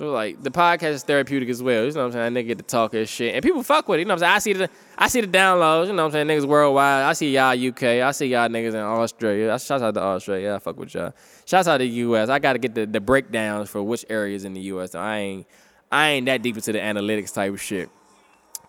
So 0.00 0.10
like 0.12 0.42
the 0.42 0.50
podcast 0.50 0.92
is 0.92 1.02
therapeutic 1.02 1.50
as 1.50 1.62
well. 1.62 1.84
You 1.84 1.92
know 1.92 2.06
what 2.06 2.16
I'm 2.16 2.32
saying? 2.32 2.32
Nigga 2.32 2.46
get 2.48 2.58
to 2.58 2.64
talk 2.64 2.92
his 2.92 3.10
shit. 3.10 3.34
And 3.34 3.42
people 3.42 3.62
fuck 3.62 3.86
with 3.86 3.98
it. 3.98 4.00
You 4.00 4.04
know 4.06 4.14
what 4.14 4.22
I'm 4.22 4.26
saying? 4.26 4.34
I 4.34 4.38
see 4.38 4.52
the 4.54 4.70
I 4.96 5.08
see 5.08 5.20
the 5.20 5.26
downloads, 5.26 5.88
you 5.88 5.92
know 5.92 6.06
what 6.06 6.14
I'm 6.14 6.26
saying? 6.26 6.40
Niggas 6.40 6.46
worldwide. 6.46 7.04
I 7.04 7.12
see 7.12 7.34
y'all 7.34 7.52
UK. 7.52 7.82
I 7.82 8.10
see 8.12 8.28
y'all 8.28 8.48
niggas 8.48 8.70
in 8.70 8.76
Australia. 8.76 9.52
I 9.52 9.58
shout 9.58 9.82
out 9.82 9.92
to 9.92 10.00
Australia. 10.00 10.54
I 10.54 10.58
fuck 10.58 10.78
with 10.78 10.94
y'all. 10.94 11.12
Shouts 11.44 11.68
out 11.68 11.78
to 11.78 11.84
the 11.84 11.90
US. 11.90 12.30
I 12.30 12.38
gotta 12.38 12.58
get 12.58 12.74
the, 12.74 12.86
the 12.86 13.00
breakdowns 13.00 13.68
for 13.68 13.82
which 13.82 14.06
areas 14.08 14.46
in 14.46 14.54
the 14.54 14.62
US. 14.72 14.94
I 14.94 15.18
ain't 15.18 15.46
I 15.92 16.08
ain't 16.10 16.26
that 16.26 16.40
deep 16.40 16.56
into 16.56 16.72
the 16.72 16.78
analytics 16.78 17.34
type 17.34 17.52
of 17.52 17.60
shit. 17.60 17.90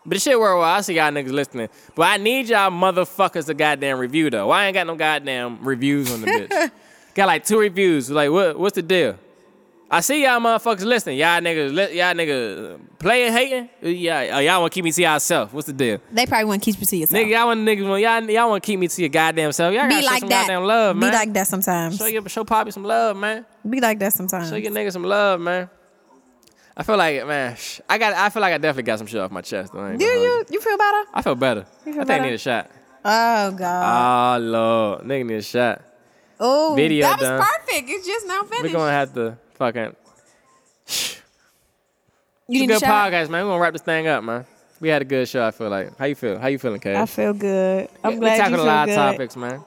But 0.04 0.16
the 0.16 0.20
shit 0.20 0.40
worldwide, 0.40 0.80
I 0.80 0.82
see 0.82 0.96
y'all 0.96 1.12
niggas 1.12 1.32
listening. 1.32 1.70
But 1.96 2.04
I 2.04 2.18
need 2.18 2.48
y'all 2.50 2.72
motherfuckers 2.72 3.46
to 3.46 3.54
goddamn 3.54 4.00
review 4.00 4.30
though. 4.30 4.50
I 4.50 4.66
ain't 4.66 4.74
got 4.74 4.88
no 4.88 4.96
goddamn 4.96 5.64
reviews 5.64 6.12
on 6.12 6.22
the 6.22 6.28
bitch. 6.28 6.72
got 7.14 7.28
like 7.28 7.46
two 7.46 7.60
reviews. 7.60 8.10
Like 8.10 8.32
what 8.32 8.58
what's 8.58 8.76
the 8.76 8.82
deal? 8.82 9.18
I 9.94 10.00
see 10.00 10.24
y'all 10.24 10.40
motherfuckers 10.40 10.86
listening. 10.86 11.18
Y'all 11.18 11.42
niggas, 11.42 11.74
li- 11.76 11.98
y'all 11.98 12.14
niggas 12.14 12.80
playing, 12.98 13.34
hating. 13.34 13.70
Yeah, 13.82 14.30
oh, 14.38 14.40
y'all 14.40 14.62
want 14.62 14.72
to 14.72 14.76
keep 14.78 14.86
me 14.86 14.92
to 14.94 15.02
yourself. 15.02 15.54
What's 15.54 15.68
the 15.68 15.74
deal, 15.74 16.00
They 16.14 16.26
probably 16.26 16.46
want 16.46 16.64
to 16.64 16.72
keep 16.72 16.80
you 16.80 16.88
to 16.88 16.96
yourself. 16.96 17.22
nigga? 17.22 17.30
Y'all 17.30 17.48
want 17.48 17.60
niggas, 17.60 17.90
want- 17.90 18.02
y'all 18.02 18.24
y'all 18.32 18.50
want 18.50 18.64
to 18.64 18.66
keep 18.66 18.80
me 18.80 18.88
to 18.88 19.02
your 19.02 19.10
goddamn 19.10 19.52
self. 19.52 19.74
Y'all 19.74 19.90
Be 19.90 20.02
like 20.02 20.22
some 20.22 20.30
that. 20.30 20.48
goddamn 20.48 20.64
love, 20.64 20.98
Be 20.98 21.08
like 21.08 21.34
that 21.34 21.46
sometimes. 21.46 21.98
Show 21.98 22.06
your, 22.06 22.28
show 22.30 22.46
Poppy 22.46 22.72
some 22.72 22.86
love, 22.86 23.18
man. 23.18 23.46
Be 23.70 23.82
like 23.82 24.00
that 24.00 24.14
sometimes. 24.14 24.50
Show 24.50 24.56
your 24.56 24.72
niggas 24.72 24.94
some 24.94 25.04
love, 25.04 25.42
man. 25.42 25.70
I 26.82 26.84
feel 26.84 26.98
like, 26.98 27.28
man, 27.28 27.56
sh- 27.58 27.80
I 27.88 28.00
got, 28.00 28.14
I 28.14 28.30
feel 28.30 28.42
like 28.42 28.56
I 28.56 28.58
definitely 28.58 28.84
got 28.84 28.98
some 28.98 29.06
shit 29.06 29.22
off 29.22 29.30
my 29.30 29.42
chest. 29.42 29.72
though. 29.72 29.82
I 29.82 29.92
ain't 29.92 30.00
Do 30.00 30.08
gonna 30.08 30.18
hold 30.18 30.50
you? 30.50 30.54
You 30.56 30.62
feel 30.62 30.78
better? 30.80 31.04
I 31.14 31.22
feel 31.22 31.36
better. 31.36 31.66
You 31.86 31.92
I 31.92 31.96
feel 31.96 32.06
think 32.06 32.22
I 32.22 32.26
need 32.26 32.34
a 32.34 32.38
shot. 32.40 32.72
Oh 33.06 33.52
God. 33.52 34.38
Oh 34.38 34.40
Lord, 34.42 35.02
nigga 35.04 35.26
need 35.28 35.36
a 35.36 35.42
shot. 35.44 35.82
oh, 36.40 36.74
video 36.76 37.04
that 37.08 37.20
was 37.20 37.30
done. 37.30 37.40
perfect. 37.40 37.88
It's 37.90 38.08
just 38.08 38.26
now 38.26 38.42
finished. 38.44 38.64
We're 38.64 38.80
gonna 38.80 38.92
have 38.92 39.14
to 39.14 39.38
fucking. 39.54 39.84
you 39.84 39.94
It's 40.88 41.22
a 42.50 42.52
need 42.54 42.64
a 42.64 42.68
good 42.74 42.80
shot? 42.80 43.12
podcast, 43.12 43.30
man. 43.30 43.46
We're 43.46 43.52
gonna 43.52 43.62
wrap 43.62 43.74
this 43.74 43.82
thing 43.84 44.08
up, 44.08 44.24
man. 44.24 44.46
We 44.80 44.90
had 44.90 45.04
a 45.04 45.06
good 45.06 45.28
show. 45.30 45.46
I 45.46 45.52
feel 45.52 45.70
like. 45.70 45.96
How 46.00 46.06
you 46.06 46.16
feel? 46.16 46.40
How 46.40 46.48
you 46.48 46.58
feeling, 46.58 46.80
Kay? 46.82 46.96
I 46.96 47.06
feel 47.06 47.34
good. 47.34 47.90
I'm 48.04 48.14
we 48.14 48.20
glad 48.22 48.38
tackled 48.38 48.58
you 48.60 48.64
a 48.64 48.66
lot 48.66 48.86
good. 48.88 48.98
of 48.98 49.12
topics, 49.14 49.36
man. 49.38 49.64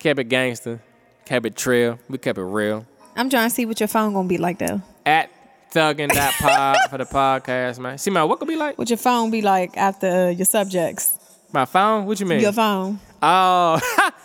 Kept 0.00 0.18
it 0.18 0.24
gangster. 0.24 0.82
Kept 1.24 1.46
it 1.46 1.54
trill. 1.54 2.00
We 2.08 2.18
kept 2.18 2.38
it 2.38 2.42
real. 2.42 2.84
I'm 3.14 3.30
trying 3.30 3.48
to 3.48 3.54
see 3.54 3.64
what 3.66 3.78
your 3.78 3.86
phone 3.88 4.12
gonna 4.12 4.26
be 4.26 4.38
like 4.38 4.58
though. 4.58 4.82
At 5.06 5.30
thuggin.pod 5.72 6.76
for 6.90 6.98
the 6.98 7.04
podcast, 7.04 7.78
man. 7.78 7.98
See, 7.98 8.10
man, 8.10 8.28
what 8.28 8.38
could 8.38 8.48
be 8.48 8.56
like? 8.56 8.78
What 8.78 8.90
your 8.90 8.98
phone 8.98 9.30
be 9.30 9.42
like 9.42 9.76
after 9.76 10.30
your 10.30 10.44
subjects? 10.44 11.18
My 11.52 11.64
phone? 11.64 12.06
What 12.06 12.20
you 12.20 12.26
mean? 12.26 12.40
Your 12.40 12.52
phone. 12.52 12.98
Oh, 13.22 13.80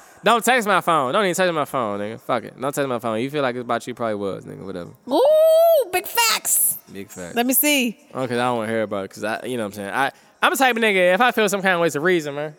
don't 0.24 0.44
text 0.44 0.68
my 0.68 0.82
phone. 0.82 1.14
Don't 1.14 1.24
even 1.24 1.36
text 1.36 1.53
my 1.53 1.65
phone, 1.65 1.99
nigga. 1.99 2.19
Fuck 2.19 2.44
it. 2.45 2.60
Don't 2.60 2.74
text 2.74 2.88
my 2.88 2.99
phone. 2.99 3.19
You 3.22 3.30
feel 3.30 3.41
like 3.41 3.56
it's 3.56 3.64
about 3.64 3.86
you, 3.88 3.94
probably 3.94 4.15
was, 4.15 4.45
nigga. 4.45 4.65
Whatever. 4.65 4.91
Ooh, 5.10 5.90
big 5.91 6.06
facts. 6.06 6.78
Big 6.91 7.10
facts. 7.10 7.36
Let 7.36 7.45
me 7.45 7.53
see. 7.53 7.98
Okay, 8.14 8.36
I 8.36 8.38
don't 8.38 8.57
want 8.57 8.68
to 8.68 8.74
hear 8.74 8.84
about 8.84 9.06
it 9.06 9.10
because 9.10 9.24
I, 9.24 9.45
you 9.45 9.57
know 9.57 9.64
what 9.64 9.68
I'm 9.68 9.74
saying. 9.74 9.90
I, 9.90 10.11
I'm 10.41 10.53
a 10.53 10.56
type 10.56 10.76
of 10.76 10.82
nigga. 10.82 11.14
If 11.14 11.22
I 11.22 11.32
feel 11.32 11.48
some 11.49 11.61
kind 11.61 11.76
of 11.76 11.82
way, 11.82 11.88
it's 11.88 11.95
a 11.95 12.02
reason, 12.02 12.36
man. 12.36 12.56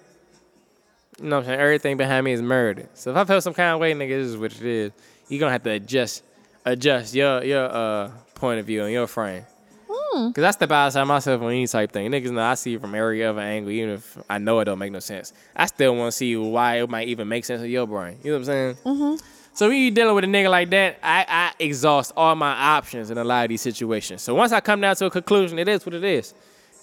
You 1.19 1.25
know 1.29 1.37
what 1.37 1.41
I'm 1.41 1.47
saying? 1.47 1.61
Everything 1.61 1.97
behind 1.97 2.25
me 2.25 2.33
is 2.33 2.43
murder. 2.43 2.89
So 2.95 3.11
if 3.11 3.17
I 3.17 3.25
feel 3.25 3.41
some 3.41 3.55
kind 3.55 3.75
of 3.75 3.81
way, 3.81 3.93
nigga, 3.93 4.11
this 4.11 4.29
is 4.29 4.37
what 4.37 4.53
it 4.53 4.63
is. 4.63 4.93
You're 5.29 5.41
gonna 5.41 5.53
have 5.53 5.65
to 5.65 5.71
adjust 5.71 6.23
adjust 6.65 7.15
your 7.15 7.43
your 7.45 7.65
uh 7.65 8.11
point 8.39 8.61
of 8.61 8.67
view 8.67 8.85
and 8.85 8.93
your 8.93 9.07
frame. 9.07 9.45
Hmm. 9.91 10.31
Cause 10.33 10.45
I 10.45 10.51
step 10.53 10.71
outside 10.71 11.05
myself 11.05 11.43
on 11.43 11.51
any 11.51 11.67
type 11.67 11.93
thing. 11.93 12.11
Niggas 12.11 12.31
know 12.31 12.43
I 12.43 12.55
see 12.55 12.75
it 12.75 12.81
from 12.81 12.95
every 12.95 13.25
other 13.25 13.41
angle, 13.41 13.71
even 13.71 13.91
if 13.91 14.19
I 14.29 14.39
know 14.39 14.61
it 14.61 14.65
don't 14.67 14.79
make 14.79 14.93
no 14.93 15.01
sense. 15.01 15.33
I 15.55 15.67
still 15.67 15.95
want 15.97 16.13
to 16.13 16.17
see 16.17 16.37
why 16.37 16.77
it 16.81 16.89
might 16.89 17.09
even 17.09 17.29
make 17.29 17.45
sense 17.45 17.63
in 17.63 17.71
your 17.71 17.87
brain. 17.87 18.19
You 18.23 18.31
know 18.31 18.37
what 18.37 18.41
I'm 18.41 18.45
saying? 18.45 18.75
Mm-hmm. 18.85 19.27
So 19.55 19.69
when 19.69 19.77
you 19.79 19.91
dealing 19.91 20.15
with 20.15 20.25
a 20.25 20.29
nigga 20.29 20.51
like 20.51 20.71
that, 20.71 20.99
I, 21.03 21.27
I 21.29 21.53
exhaust 21.59 22.13
all 22.17 22.35
my 22.37 22.53
options 22.53 23.11
in 23.11 23.19
a 23.19 23.25
lot 23.25 23.45
of 23.45 23.49
these 23.49 23.61
situations. 23.61 24.23
So 24.23 24.35
once 24.35 24.53
I 24.53 24.61
come 24.61 24.81
down 24.81 24.95
to 24.97 25.07
a 25.07 25.11
conclusion, 25.11 25.59
it 25.59 25.67
is 25.69 25.85
what 25.85 25.95
it 25.95 26.05
is. 26.05 26.33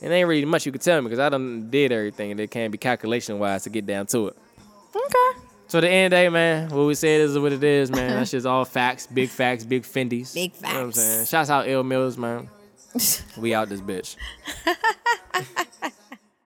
It 0.02 0.10
ain't 0.10 0.27
really 0.27 0.45
much 0.45 0.65
you 0.65 0.73
can 0.73 0.82
tell 0.82 1.02
me 1.02 1.06
because 1.06 1.19
I 1.19 1.30
done 1.30 1.69
did 1.69 1.91
everything 1.91 2.32
and 2.32 2.40
it 2.40 2.52
can't 2.52 2.72
be 2.72 2.77
calculation 2.77 3.40
wise 3.40 3.64
to 3.64 3.69
get 3.69 3.86
down 3.86 4.07
to 4.07 4.27
it. 4.27 4.38
Okay. 4.94 5.44
So 5.76 5.81
the 5.81 5.89
end 5.89 6.06
of 6.14 6.18
the 6.18 6.23
day, 6.23 6.30
man, 6.30 6.69
what 6.69 6.85
we 6.85 6.95
said 6.95 7.19
is 7.19 7.38
what 7.38 7.52
it 7.52 7.61
is, 7.61 7.91
man. 7.91 8.11
That's 8.11 8.31
just 8.31 8.45
all 8.45 8.64
facts, 8.64 9.07
big 9.07 9.27
facts, 9.27 9.65
big 9.65 9.84
fendies. 9.84 10.34
Big 10.34 10.53
You 10.56 10.61
know 10.61 10.73
what 10.73 10.76
I'm 10.77 10.85
facts. 10.93 10.99
saying? 11.02 11.26
Shouts 11.26 11.49
out 11.49 11.68
Ill 11.68 11.84
Mills, 11.84 12.18
man. 12.18 12.47
we 13.38 13.53
out 13.53 13.68
this 13.68 13.81
bitch. 13.81 14.15